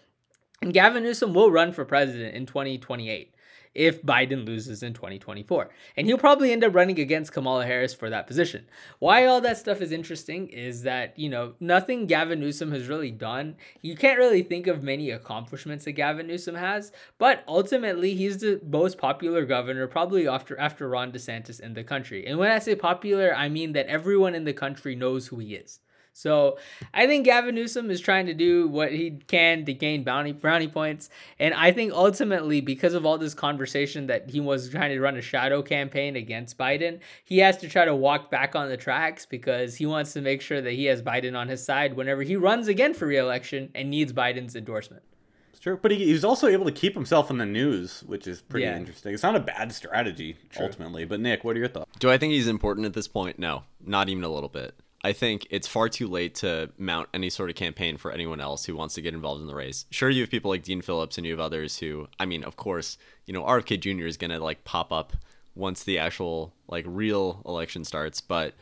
And 0.62 0.74
Gavin 0.74 1.04
Newsom 1.04 1.34
will 1.34 1.50
run 1.50 1.72
for 1.72 1.86
president 1.86 2.36
in 2.36 2.46
2028 2.46 3.34
if 3.74 4.02
Biden 4.04 4.46
loses 4.46 4.84
in 4.84 4.94
2024. 4.94 5.70
And 5.96 6.08
he'll 6.08 6.18
probably 6.18 6.52
end 6.52 6.64
up 6.64 6.76
running 6.76 7.00
against 7.00 7.32
Kamala 7.32 7.66
Harris 7.66 7.94
for 7.94 8.10
that 8.10 8.28
position. 8.28 8.66
Why 9.00 9.26
all 9.26 9.42
that 9.42 9.58
stuff 9.58 9.82
is 9.82 9.92
interesting 9.92 10.48
is 10.50 10.84
that, 10.84 11.18
you 11.18 11.30
know, 11.30 11.54
nothing 11.60 12.06
Gavin 12.06 12.40
Newsom 12.40 12.72
has 12.72 12.88
really 12.88 13.12
done. 13.12 13.56
You 13.82 13.96
can't 13.96 14.20
really 14.20 14.44
think 14.44 14.68
of 14.68 14.84
many 14.84 15.12
accomplishments 15.12 15.86
that 15.86 15.94
Gavin 15.94 16.28
Newsom 16.28 16.56
has, 16.56 16.92
but 17.18 17.44
ultimately 17.48 18.16
he's 18.16 18.40
the 18.40 18.60
most 18.68 18.98
popular 18.98 19.46
governor 19.46 19.88
probably 19.88 20.28
after 20.28 20.60
after 20.60 20.90
Ron 20.90 21.12
DeSantis 21.12 21.60
in 21.60 21.74
the 21.74 21.84
country. 21.84 22.26
And 22.28 22.38
when 22.38 22.52
I 22.52 22.60
say 22.60 22.76
popular, 22.76 23.34
I 23.36 23.50
mean 23.50 23.74
that 23.74 23.88
everyone 23.88 24.36
in 24.36 24.44
the 24.44 24.54
country 24.54 24.96
knows 24.96 25.28
who 25.28 25.40
he 25.40 25.56
is. 25.56 25.80
So 26.14 26.58
I 26.94 27.08
think 27.08 27.26
Gavin 27.26 27.56
Newsom 27.56 27.90
is 27.90 28.02
trying 28.02 28.26
to 28.26 28.34
do 28.34 28.68
what 28.68 28.92
he 28.92 29.12
can 29.28 29.66
to 29.66 29.74
gain 29.74 30.04
bounty 30.04 30.34
brownie 30.34 30.68
points, 30.68 31.10
and 31.40 31.54
I 31.54 31.72
think 31.72 31.94
ultimately 31.94 32.62
because 32.62 32.94
of 32.94 33.06
all 33.06 33.18
this 33.18 33.34
conversation 33.34 34.08
that 34.08 34.30
he 34.30 34.40
was 34.40 34.70
trying 34.70 34.92
to 34.92 35.00
run 35.00 35.16
a 35.16 35.22
shadow 35.22 35.62
campaign 35.62 36.16
against 36.16 36.58
Biden, 36.58 37.00
he 37.24 37.40
has 37.40 37.58
to 37.58 37.70
try 37.70 37.86
to 37.86 37.96
walk 37.96 38.30
back 38.30 38.56
on 38.56 38.70
the 38.70 38.78
tracks 38.78 39.26
because 39.26 39.76
he 39.76 39.86
wants 39.86 40.14
to 40.14 40.22
make 40.22 40.42
sure 40.42 40.62
that 40.62 40.74
he 40.74 40.86
has 40.86 41.02
Biden 41.02 41.38
on 41.38 41.48
his 41.48 41.64
side 41.64 41.96
whenever 41.96 42.24
he 42.24 42.36
runs 42.36 42.68
again 42.68 42.94
for 42.94 43.08
reelection 43.08 43.72
and 43.74 43.90
needs 43.90 44.12
Biden's 44.14 44.56
endorsement. 44.56 45.04
It's 45.52 45.60
true, 45.60 45.80
but 45.82 45.92
he, 45.92 46.06
he 46.06 46.14
was 46.14 46.26
also 46.26 46.48
able 46.48 46.66
to 46.66 46.72
keep 46.72 46.94
himself 46.94 47.30
in 47.30 47.38
the 47.38 47.46
news, 47.46 48.04
which 48.06 48.28
is 48.28 48.42
pretty 48.42 48.66
yeah. 48.66 48.78
interesting. 48.78 49.14
It's 49.14 49.24
not 49.24 49.36
a 49.36 49.40
bad 49.40 49.72
strategy 49.72 50.36
true. 50.50 50.66
ultimately, 50.66 51.06
but 51.06 51.20
Nick, 51.20 51.44
what 51.44 51.56
are 51.56 51.60
your 51.60 51.68
thoughts? 51.68 51.90
Do 52.00 52.12
I 52.12 52.18
think 52.18 52.34
he's 52.34 52.48
important 52.48 52.86
at 52.86 52.94
this 52.94 53.08
point? 53.08 53.40
No, 53.40 53.64
not 53.86 54.10
even 54.10 54.24
a 54.24 54.30
little 54.30 54.50
bit. 54.50 54.76
I 55.04 55.14
think 55.14 55.48
it's 55.50 55.68
far 55.68 55.90
too 55.90 56.08
late 56.08 56.36
to 56.36 56.72
mount 56.78 57.10
any 57.14 57.30
sort 57.30 57.50
of 57.50 57.56
campaign 57.56 57.98
for 57.98 58.12
anyone 58.12 58.40
else 58.40 58.66
who 58.66 58.76
wants 58.76 58.94
to 58.96 59.02
get 59.02 59.16
involved 59.16 59.42
in 59.42 59.48
the 59.48 59.56
race. 59.56 59.86
Sure, 59.90 60.10
you 60.10 60.22
have 60.22 60.30
people 60.30 60.52
like 60.52 60.62
Dean 60.64 60.82
Phillips 60.82 61.18
and 61.18 61.26
you 61.26 61.34
have 61.34 61.40
others 61.40 61.80
who, 61.80 62.08
I 62.20 62.26
mean, 62.26 62.44
of 62.44 62.56
course, 62.56 62.98
you 63.26 63.34
know, 63.34 63.42
RFK 63.44 63.80
Jr. 63.80 64.06
is 64.06 64.18
going 64.18 64.30
to 64.30 64.40
like 64.40 64.64
pop 64.64 64.92
up 64.92 65.14
once 65.56 65.84
the 65.84 65.98
actual 65.98 66.54
like 66.68 66.86
real 66.88 67.42
election 67.46 67.84
starts. 67.84 68.22
But 68.22 68.54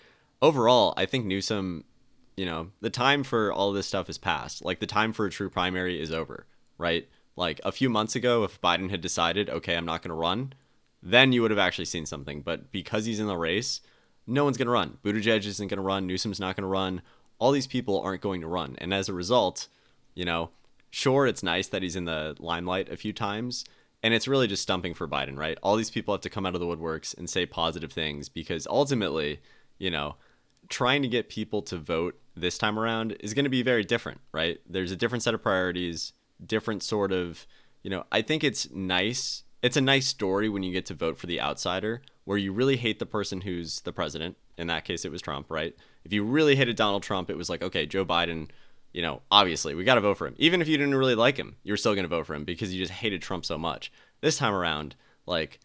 overall, 0.41 0.93
I 0.95 1.05
think 1.05 1.25
Newsom, 1.25 1.83
you 2.37 2.45
know, 2.45 2.69
the 2.79 2.89
time 2.89 3.23
for 3.23 3.51
all 3.51 3.73
this 3.73 3.87
stuff 3.87 4.09
is 4.09 4.17
past. 4.17 4.63
Like 4.63 4.79
the 4.79 4.87
time 4.87 5.11
for 5.11 5.25
a 5.25 5.29
true 5.29 5.49
primary 5.49 6.01
is 6.01 6.11
over, 6.11 6.45
right? 6.77 7.07
Like 7.35 7.59
a 7.65 7.71
few 7.71 7.89
months 7.89 8.15
ago, 8.15 8.45
if 8.45 8.61
Biden 8.61 8.89
had 8.89 9.01
decided, 9.01 9.49
okay, 9.49 9.75
I'm 9.75 9.85
not 9.85 10.01
going 10.01 10.09
to 10.09 10.15
run, 10.15 10.53
then 11.03 11.33
you 11.33 11.41
would 11.41 11.51
have 11.51 11.59
actually 11.59 11.85
seen 11.85 12.05
something. 12.05 12.41
But 12.41 12.71
because 12.71 13.05
he's 13.05 13.19
in 13.19 13.27
the 13.27 13.37
race, 13.37 13.81
no 14.29 14.43
one's 14.43 14.57
going 14.57 14.67
to 14.67 14.71
run. 14.71 14.97
Buttigieg 15.03 15.45
isn't 15.45 15.67
going 15.67 15.77
to 15.77 15.83
run. 15.83 16.07
Newsom's 16.07 16.39
not 16.39 16.55
going 16.55 16.63
to 16.63 16.67
run. 16.67 17.01
All 17.39 17.51
these 17.51 17.67
people 17.67 18.01
aren't 18.01 18.21
going 18.21 18.41
to 18.41 18.47
run. 18.47 18.75
And 18.79 18.93
as 18.93 19.09
a 19.09 19.13
result, 19.13 19.67
you 20.13 20.25
know, 20.25 20.51
sure, 20.91 21.27
it's 21.27 21.43
nice 21.43 21.67
that 21.67 21.81
he's 21.81 21.95
in 21.95 22.05
the 22.05 22.35
limelight 22.39 22.89
a 22.89 22.97
few 22.97 23.13
times. 23.13 23.65
And 24.01 24.13
it's 24.13 24.27
really 24.27 24.47
just 24.47 24.63
stumping 24.63 24.93
for 24.93 25.07
Biden, 25.07 25.37
right? 25.37 25.57
All 25.61 25.75
these 25.75 25.89
people 25.89 26.13
have 26.13 26.21
to 26.21 26.29
come 26.29 26.45
out 26.45 26.55
of 26.55 26.61
the 26.61 26.67
woodworks 26.67 27.17
and 27.17 27.29
say 27.29 27.45
positive 27.45 27.91
things 27.91 28.29
because 28.29 28.65
ultimately, 28.67 29.41
you 29.77 29.91
know, 29.91 30.15
trying 30.69 31.01
to 31.01 31.07
get 31.07 31.29
people 31.29 31.61
to 31.63 31.77
vote 31.77 32.17
this 32.35 32.57
time 32.57 32.79
around 32.79 33.17
is 33.19 33.33
going 33.33 33.43
to 33.43 33.49
be 33.49 33.63
very 33.63 33.83
different, 33.83 34.21
right? 34.31 34.61
There's 34.69 34.91
a 34.91 34.95
different 34.95 35.23
set 35.23 35.33
of 35.33 35.41
priorities, 35.41 36.13
different 36.45 36.83
sort 36.83 37.11
of, 37.11 37.45
you 37.83 37.89
know, 37.89 38.05
I 38.11 38.21
think 38.21 38.43
it's 38.43 38.69
nice. 38.71 39.43
It's 39.61 39.75
a 39.75 39.81
nice 39.81 40.07
story 40.07 40.47
when 40.47 40.63
you 40.63 40.71
get 40.71 40.85
to 40.85 40.93
vote 40.93 41.17
for 41.17 41.27
the 41.27 41.41
outsider 41.41 42.01
where 42.29 42.37
you 42.37 42.53
really 42.53 42.77
hate 42.77 42.99
the 42.99 43.07
person 43.07 43.41
who's 43.41 43.81
the 43.81 43.91
president. 43.91 44.37
In 44.55 44.67
that 44.67 44.85
case, 44.85 45.03
it 45.03 45.11
was 45.11 45.19
Trump, 45.19 45.49
right? 45.49 45.75
If 46.05 46.13
you 46.13 46.23
really 46.23 46.55
hated 46.55 46.75
Donald 46.75 47.01
Trump, 47.01 47.31
it 47.31 47.35
was 47.35 47.49
like, 47.49 47.63
okay, 47.63 47.87
Joe 47.87 48.05
Biden, 48.05 48.51
you 48.93 49.01
know, 49.01 49.23
obviously 49.31 49.73
we 49.73 49.83
got 49.83 49.95
to 49.95 50.01
vote 50.01 50.15
for 50.15 50.27
him. 50.27 50.35
Even 50.37 50.61
if 50.61 50.67
you 50.67 50.77
didn't 50.77 50.93
really 50.93 51.15
like 51.15 51.37
him, 51.37 51.55
you're 51.63 51.75
still 51.75 51.95
going 51.95 52.03
to 52.03 52.07
vote 52.07 52.27
for 52.27 52.35
him 52.35 52.43
because 52.43 52.71
you 52.71 52.79
just 52.79 52.99
hated 52.99 53.23
Trump 53.23 53.45
so 53.45 53.57
much. 53.57 53.91
This 54.21 54.37
time 54.37 54.53
around, 54.53 54.95
like, 55.25 55.59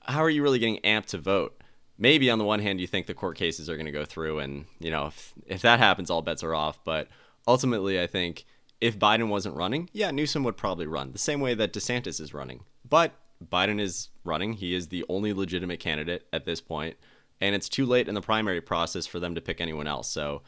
how 0.00 0.24
are 0.24 0.30
you 0.30 0.42
really 0.42 0.58
getting 0.58 0.80
amped 0.80 1.08
to 1.08 1.18
vote? 1.18 1.62
Maybe 1.98 2.30
on 2.30 2.38
the 2.38 2.44
one 2.46 2.60
hand, 2.60 2.80
you 2.80 2.86
think 2.86 3.04
the 3.04 3.12
court 3.12 3.36
cases 3.36 3.68
are 3.68 3.76
going 3.76 3.84
to 3.84 3.92
go 3.92 4.06
through, 4.06 4.38
and, 4.38 4.64
you 4.78 4.90
know, 4.90 5.08
if, 5.08 5.34
if 5.44 5.60
that 5.60 5.80
happens, 5.80 6.08
all 6.08 6.22
bets 6.22 6.44
are 6.44 6.54
off. 6.54 6.82
But 6.82 7.08
ultimately, 7.46 8.00
I 8.00 8.06
think 8.06 8.46
if 8.80 8.98
Biden 8.98 9.28
wasn't 9.28 9.56
running, 9.56 9.90
yeah, 9.92 10.10
Newsom 10.12 10.44
would 10.44 10.56
probably 10.56 10.86
run 10.86 11.12
the 11.12 11.18
same 11.18 11.40
way 11.40 11.52
that 11.52 11.74
DeSantis 11.74 12.22
is 12.22 12.32
running. 12.32 12.60
But 12.88 13.12
Biden 13.44 13.80
is 13.80 14.08
running. 14.24 14.54
He 14.54 14.74
is 14.74 14.88
the 14.88 15.04
only 15.08 15.32
legitimate 15.32 15.80
candidate 15.80 16.26
at 16.32 16.44
this 16.44 16.60
point, 16.60 16.96
and 17.40 17.54
it's 17.54 17.68
too 17.68 17.86
late 17.86 18.08
in 18.08 18.14
the 18.14 18.20
primary 18.20 18.60
process 18.60 19.06
for 19.06 19.20
them 19.20 19.34
to 19.34 19.40
pick 19.40 19.60
anyone 19.60 19.86
else. 19.86 20.08
So, 20.08 20.42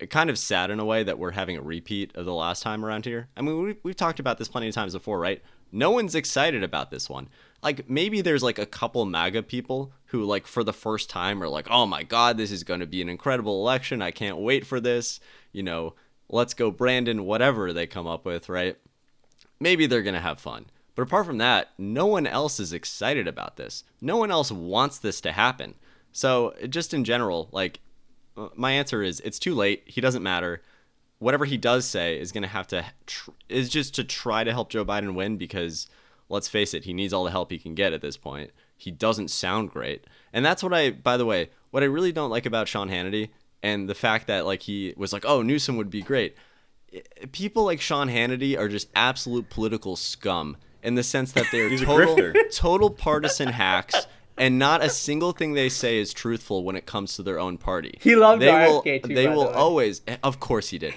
it 0.00 0.08
kind 0.08 0.30
of 0.30 0.38
sad 0.38 0.70
in 0.70 0.80
a 0.80 0.84
way 0.84 1.02
that 1.02 1.18
we're 1.18 1.32
having 1.32 1.58
a 1.58 1.62
repeat 1.62 2.16
of 2.16 2.24
the 2.24 2.32
last 2.32 2.62
time 2.62 2.84
around 2.84 3.04
here. 3.04 3.28
I 3.36 3.42
mean, 3.42 3.62
we've, 3.62 3.76
we've 3.82 3.96
talked 3.96 4.18
about 4.18 4.38
this 4.38 4.48
plenty 4.48 4.66
of 4.66 4.74
times 4.74 4.94
before, 4.94 5.18
right? 5.18 5.42
No 5.72 5.90
one's 5.90 6.14
excited 6.14 6.62
about 6.62 6.90
this 6.90 7.08
one. 7.08 7.28
Like, 7.62 7.88
maybe 7.88 8.22
there's 8.22 8.42
like 8.42 8.58
a 8.58 8.66
couple 8.66 9.04
MAGA 9.04 9.42
people 9.42 9.92
who, 10.06 10.24
like, 10.24 10.46
for 10.46 10.64
the 10.64 10.72
first 10.72 11.10
time 11.10 11.42
are 11.42 11.48
like, 11.48 11.68
oh 11.70 11.84
my 11.84 12.02
God, 12.02 12.38
this 12.38 12.50
is 12.50 12.64
going 12.64 12.80
to 12.80 12.86
be 12.86 13.02
an 13.02 13.10
incredible 13.10 13.60
election. 13.60 14.00
I 14.00 14.10
can't 14.10 14.38
wait 14.38 14.66
for 14.66 14.80
this. 14.80 15.20
You 15.52 15.62
know, 15.62 15.94
let's 16.30 16.54
go, 16.54 16.70
Brandon, 16.70 17.24
whatever 17.26 17.72
they 17.72 17.86
come 17.86 18.06
up 18.06 18.24
with, 18.24 18.48
right? 18.48 18.76
Maybe 19.60 19.86
they're 19.86 20.02
going 20.02 20.14
to 20.14 20.20
have 20.20 20.40
fun. 20.40 20.66
But 20.94 21.02
apart 21.02 21.26
from 21.26 21.38
that, 21.38 21.70
no 21.78 22.06
one 22.06 22.26
else 22.26 22.60
is 22.60 22.72
excited 22.72 23.26
about 23.28 23.56
this. 23.56 23.84
No 24.00 24.16
one 24.16 24.30
else 24.30 24.50
wants 24.50 24.98
this 24.98 25.20
to 25.22 25.32
happen. 25.32 25.74
So, 26.12 26.54
just 26.68 26.92
in 26.92 27.04
general, 27.04 27.48
like, 27.52 27.80
uh, 28.36 28.48
my 28.56 28.72
answer 28.72 29.02
is 29.02 29.20
it's 29.20 29.38
too 29.38 29.54
late. 29.54 29.82
He 29.86 30.00
doesn't 30.00 30.22
matter. 30.22 30.62
Whatever 31.18 31.44
he 31.44 31.56
does 31.56 31.86
say 31.86 32.18
is 32.18 32.32
going 32.32 32.42
to 32.42 32.48
have 32.48 32.66
to 32.68 32.84
tr- 33.06 33.30
is 33.48 33.68
just 33.68 33.94
to 33.94 34.04
try 34.04 34.42
to 34.42 34.52
help 34.52 34.70
Joe 34.70 34.84
Biden 34.84 35.14
win 35.14 35.36
because 35.36 35.86
let's 36.28 36.48
face 36.48 36.74
it, 36.74 36.84
he 36.84 36.94
needs 36.94 37.12
all 37.12 37.24
the 37.24 37.30
help 37.30 37.50
he 37.50 37.58
can 37.58 37.74
get 37.74 37.92
at 37.92 38.00
this 38.00 38.16
point. 38.16 38.50
He 38.76 38.90
doesn't 38.90 39.28
sound 39.28 39.70
great. 39.70 40.06
And 40.32 40.44
that's 40.44 40.62
what 40.62 40.72
I 40.72 40.90
by 40.90 41.16
the 41.16 41.26
way, 41.26 41.50
what 41.70 41.82
I 41.82 41.86
really 41.86 42.12
don't 42.12 42.30
like 42.30 42.46
about 42.46 42.68
Sean 42.68 42.88
Hannity 42.88 43.30
and 43.62 43.88
the 43.88 43.94
fact 43.94 44.26
that 44.28 44.46
like 44.46 44.62
he 44.62 44.94
was 44.96 45.12
like, 45.12 45.24
"Oh, 45.26 45.42
Newsom 45.42 45.76
would 45.76 45.90
be 45.90 46.02
great." 46.02 46.34
People 47.32 47.64
like 47.64 47.80
Sean 47.80 48.08
Hannity 48.08 48.58
are 48.58 48.68
just 48.68 48.88
absolute 48.96 49.50
political 49.50 49.96
scum 49.96 50.56
in 50.82 50.94
the 50.94 51.02
sense 51.02 51.32
that 51.32 51.46
they're 51.52 51.76
total 51.78 52.32
total 52.52 52.90
partisan 52.90 53.48
hacks 53.48 54.06
and 54.38 54.58
not 54.58 54.82
a 54.82 54.88
single 54.88 55.32
thing 55.32 55.52
they 55.52 55.68
say 55.68 55.98
is 55.98 56.12
truthful 56.14 56.64
when 56.64 56.74
it 56.76 56.86
comes 56.86 57.14
to 57.16 57.22
their 57.22 57.38
own 57.38 57.58
party. 57.58 57.98
He 58.00 58.16
loved 58.16 58.40
they 58.40 58.52
will, 58.52 58.82
too, 58.82 59.00
They 59.04 59.26
by 59.26 59.34
will 59.34 59.44
the 59.44 59.50
way. 59.50 59.54
always, 59.56 60.02
of 60.22 60.40
course 60.40 60.70
he 60.70 60.78
did. 60.78 60.94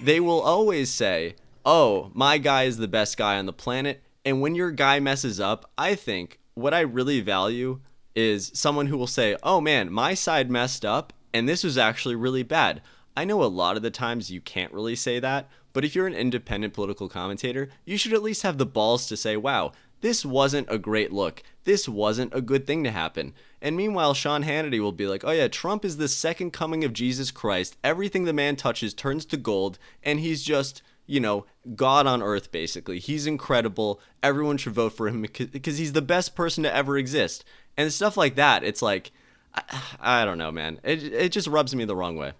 they 0.00 0.18
will 0.18 0.40
always 0.40 0.90
say, 0.90 1.36
"Oh, 1.64 2.10
my 2.14 2.38
guy 2.38 2.64
is 2.64 2.78
the 2.78 2.88
best 2.88 3.16
guy 3.16 3.38
on 3.38 3.46
the 3.46 3.52
planet." 3.52 4.02
And 4.24 4.40
when 4.40 4.54
your 4.54 4.70
guy 4.72 4.98
messes 5.00 5.38
up, 5.40 5.70
I 5.78 5.94
think 5.94 6.40
what 6.54 6.74
I 6.74 6.80
really 6.80 7.20
value 7.20 7.80
is 8.16 8.50
someone 8.54 8.86
who 8.88 8.98
will 8.98 9.06
say, 9.06 9.36
"Oh 9.42 9.60
man, 9.60 9.92
my 9.92 10.14
side 10.14 10.50
messed 10.50 10.84
up, 10.84 11.12
and 11.32 11.48
this 11.48 11.62
was 11.62 11.78
actually 11.78 12.16
really 12.16 12.42
bad." 12.42 12.82
I 13.16 13.24
know 13.24 13.42
a 13.42 13.46
lot 13.46 13.76
of 13.76 13.82
the 13.82 13.90
times 13.90 14.30
you 14.30 14.40
can't 14.40 14.72
really 14.72 14.94
say 14.96 15.20
that, 15.20 15.48
but 15.72 15.84
if 15.84 15.94
you're 15.94 16.06
an 16.06 16.14
independent 16.14 16.74
political 16.74 17.08
commentator, 17.08 17.68
you 17.84 17.96
should 17.96 18.12
at 18.12 18.22
least 18.22 18.42
have 18.42 18.58
the 18.58 18.66
balls 18.66 19.06
to 19.06 19.16
say, 19.16 19.36
"Wow, 19.36 19.72
this 20.00 20.24
wasn't 20.24 20.66
a 20.70 20.78
great 20.78 21.12
look. 21.12 21.42
This 21.64 21.88
wasn't 21.88 22.34
a 22.34 22.40
good 22.40 22.66
thing 22.66 22.84
to 22.84 22.90
happen. 22.90 23.34
And 23.60 23.76
meanwhile, 23.76 24.14
Sean 24.14 24.44
Hannity 24.44 24.80
will 24.80 24.92
be 24.92 25.06
like, 25.06 25.24
oh 25.24 25.30
yeah, 25.30 25.48
Trump 25.48 25.84
is 25.84 25.98
the 25.98 26.08
second 26.08 26.52
coming 26.52 26.84
of 26.84 26.92
Jesus 26.92 27.30
Christ. 27.30 27.76
Everything 27.84 28.24
the 28.24 28.32
man 28.32 28.56
touches 28.56 28.94
turns 28.94 29.24
to 29.26 29.36
gold, 29.36 29.78
and 30.02 30.20
he's 30.20 30.42
just, 30.42 30.82
you 31.06 31.20
know, 31.20 31.44
God 31.74 32.06
on 32.06 32.22
earth, 32.22 32.50
basically. 32.50 32.98
He's 32.98 33.26
incredible. 33.26 34.00
Everyone 34.22 34.56
should 34.56 34.72
vote 34.72 34.94
for 34.94 35.08
him 35.08 35.22
because 35.22 35.78
he's 35.78 35.92
the 35.92 36.02
best 36.02 36.34
person 36.34 36.62
to 36.64 36.74
ever 36.74 36.96
exist. 36.96 37.44
And 37.76 37.92
stuff 37.92 38.16
like 38.16 38.36
that, 38.36 38.64
it's 38.64 38.82
like, 38.82 39.12
I, 39.54 39.62
I 40.00 40.24
don't 40.24 40.38
know, 40.38 40.50
man. 40.50 40.80
It, 40.82 41.02
it 41.02 41.32
just 41.32 41.48
rubs 41.48 41.74
me 41.74 41.84
the 41.84 41.96
wrong 41.96 42.16
way. 42.16 42.32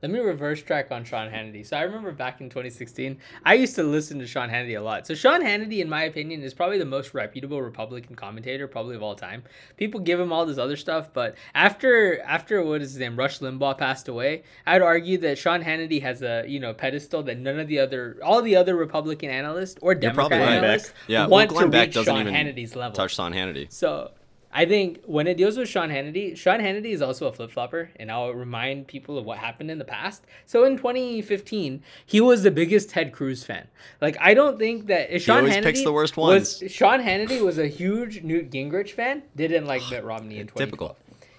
Let 0.00 0.12
me 0.12 0.20
reverse 0.20 0.62
track 0.62 0.92
on 0.92 1.04
Sean 1.04 1.28
Hannity. 1.28 1.66
So 1.66 1.76
I 1.76 1.82
remember 1.82 2.12
back 2.12 2.40
in 2.40 2.48
2016, 2.48 3.18
I 3.44 3.54
used 3.54 3.74
to 3.74 3.82
listen 3.82 4.20
to 4.20 4.26
Sean 4.28 4.48
Hannity 4.48 4.78
a 4.78 4.80
lot. 4.80 5.06
So 5.08 5.14
Sean 5.14 5.42
Hannity, 5.42 5.80
in 5.80 5.88
my 5.88 6.04
opinion, 6.04 6.42
is 6.42 6.54
probably 6.54 6.78
the 6.78 6.84
most 6.84 7.14
reputable 7.14 7.60
Republican 7.60 8.14
commentator 8.14 8.68
probably 8.68 8.94
of 8.94 9.02
all 9.02 9.16
time. 9.16 9.42
People 9.76 9.98
give 9.98 10.20
him 10.20 10.32
all 10.32 10.46
this 10.46 10.58
other 10.58 10.76
stuff, 10.76 11.12
but 11.12 11.34
after 11.54 12.20
after 12.20 12.62
what 12.62 12.80
is 12.80 12.92
his 12.92 13.00
name, 13.00 13.16
Rush 13.16 13.40
Limbaugh 13.40 13.76
passed 13.76 14.06
away, 14.06 14.44
I'd 14.66 14.82
argue 14.82 15.18
that 15.18 15.36
Sean 15.36 15.62
Hannity 15.62 16.00
has 16.02 16.22
a 16.22 16.44
you 16.46 16.60
know 16.60 16.72
pedestal 16.72 17.24
that 17.24 17.38
none 17.38 17.58
of 17.58 17.66
the 17.66 17.80
other 17.80 18.18
all 18.22 18.40
the 18.40 18.54
other 18.54 18.76
Republican 18.76 19.30
analysts 19.30 19.76
or 19.82 19.96
Democrat 19.96 20.28
probably 20.28 20.46
right. 20.46 20.64
analysts 20.64 20.92
Yeah, 21.08 21.22
well, 21.22 21.30
want 21.30 21.50
Glenn 21.50 21.70
to 21.72 21.78
reach 21.78 21.94
doesn't 21.94 22.14
Sean 22.14 22.26
Hannity's 22.26 22.76
level. 22.76 22.94
Touch 22.94 23.16
Sean 23.16 23.32
Hannity. 23.32 23.72
So 23.72 24.12
I 24.52 24.64
think 24.64 25.02
when 25.04 25.26
it 25.26 25.36
deals 25.36 25.58
with 25.58 25.68
Sean 25.68 25.90
Hannity, 25.90 26.36
Sean 26.36 26.60
Hannity 26.60 26.92
is 26.92 27.02
also 27.02 27.26
a 27.26 27.32
flip 27.32 27.50
flopper, 27.50 27.90
and 27.96 28.10
I'll 28.10 28.32
remind 28.32 28.86
people 28.86 29.18
of 29.18 29.26
what 29.26 29.38
happened 29.38 29.70
in 29.70 29.78
the 29.78 29.84
past. 29.84 30.24
So 30.46 30.64
in 30.64 30.78
2015, 30.78 31.82
he 32.06 32.20
was 32.20 32.42
the 32.42 32.50
biggest 32.50 32.88
Ted 32.90 33.12
Cruz 33.12 33.44
fan. 33.44 33.68
Like 34.00 34.16
I 34.20 34.34
don't 34.34 34.58
think 34.58 34.86
that 34.86 35.20
Sean 35.20 35.38
always 35.38 35.54
Hannity 35.54 35.62
picks 35.62 35.82
the 35.82 35.92
worst 35.92 36.16
was 36.16 36.60
ones. 36.62 36.72
Sean 36.72 37.00
Hannity 37.00 37.44
was 37.44 37.58
a 37.58 37.66
huge 37.66 38.22
Newt 38.22 38.50
Gingrich 38.50 38.92
fan. 38.92 39.22
Didn't 39.36 39.66
like 39.66 39.82
Mitt 39.90 40.04
Romney 40.04 40.38
in 40.38 40.46
2012. 40.46 40.68
Typical. 40.68 40.96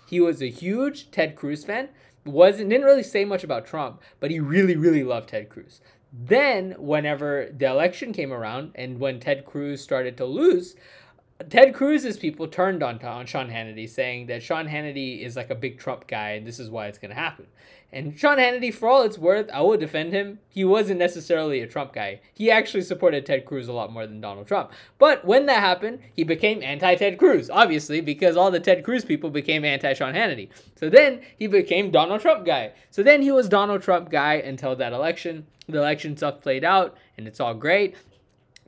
He 0.07 0.19
was 0.19 0.41
a 0.41 0.49
huge 0.49 1.09
Ted 1.11 1.35
Cruz 1.35 1.63
fan. 1.63 1.89
Wasn't 2.25 2.69
didn't 2.69 2.85
really 2.85 3.03
say 3.03 3.25
much 3.25 3.43
about 3.43 3.65
Trump, 3.65 4.01
but 4.19 4.29
he 4.29 4.39
really 4.39 4.75
really 4.75 5.03
loved 5.03 5.29
Ted 5.29 5.49
Cruz. 5.49 5.81
Then 6.11 6.71
whenever 6.77 7.49
the 7.55 7.67
election 7.67 8.13
came 8.13 8.33
around 8.33 8.71
and 8.75 8.99
when 8.99 9.19
Ted 9.19 9.45
Cruz 9.45 9.81
started 9.81 10.17
to 10.17 10.25
lose, 10.25 10.75
Ted 11.47 11.73
Cruz's 11.73 12.17
people 12.17 12.47
turned 12.47 12.83
on, 12.83 13.01
on 13.03 13.25
Sean 13.25 13.49
Hannity, 13.49 13.87
saying 13.87 14.27
that 14.27 14.43
Sean 14.43 14.67
Hannity 14.67 15.23
is 15.23 15.37
like 15.37 15.49
a 15.49 15.55
big 15.55 15.79
Trump 15.79 16.05
guy 16.05 16.31
and 16.31 16.45
this 16.45 16.59
is 16.59 16.69
why 16.69 16.87
it's 16.87 16.99
going 16.99 17.09
to 17.09 17.15
happen. 17.15 17.47
And 17.91 18.19
Sean 18.19 18.37
Hannity, 18.37 18.73
for 18.73 18.87
all 18.87 19.01
it's 19.01 19.17
worth, 19.17 19.49
I 19.51 19.61
will 19.61 19.77
defend 19.77 20.13
him. 20.13 20.39
He 20.49 20.63
wasn't 20.63 20.99
necessarily 20.99 21.61
a 21.61 21.67
Trump 21.67 21.93
guy. 21.93 22.19
He 22.33 22.51
actually 22.51 22.83
supported 22.83 23.25
Ted 23.25 23.45
Cruz 23.45 23.67
a 23.67 23.73
lot 23.73 23.91
more 23.91 24.05
than 24.05 24.21
Donald 24.21 24.47
Trump. 24.47 24.71
But 24.99 25.25
when 25.25 25.47
that 25.47 25.61
happened, 25.61 25.99
he 26.13 26.23
became 26.23 26.61
anti 26.61 26.95
Ted 26.95 27.17
Cruz, 27.17 27.49
obviously, 27.49 28.01
because 28.01 28.37
all 28.37 28.51
the 28.51 28.59
Ted 28.59 28.83
Cruz 28.83 29.05
people 29.05 29.31
became 29.31 29.65
anti 29.65 29.93
Sean 29.93 30.13
Hannity. 30.13 30.49
So 30.75 30.89
then 30.89 31.21
he 31.37 31.47
became 31.47 31.89
Donald 31.89 32.21
Trump 32.21 32.45
guy. 32.45 32.73
So 32.91 33.01
then 33.01 33.23
he 33.23 33.31
was 33.31 33.49
Donald 33.49 33.81
Trump 33.81 34.11
guy 34.11 34.35
until 34.35 34.75
that 34.75 34.93
election. 34.93 35.47
The 35.67 35.77
election 35.79 36.17
stuff 36.17 36.41
played 36.41 36.63
out, 36.63 36.97
and 37.17 37.27
it's 37.27 37.39
all 37.39 37.53
great. 37.53 37.95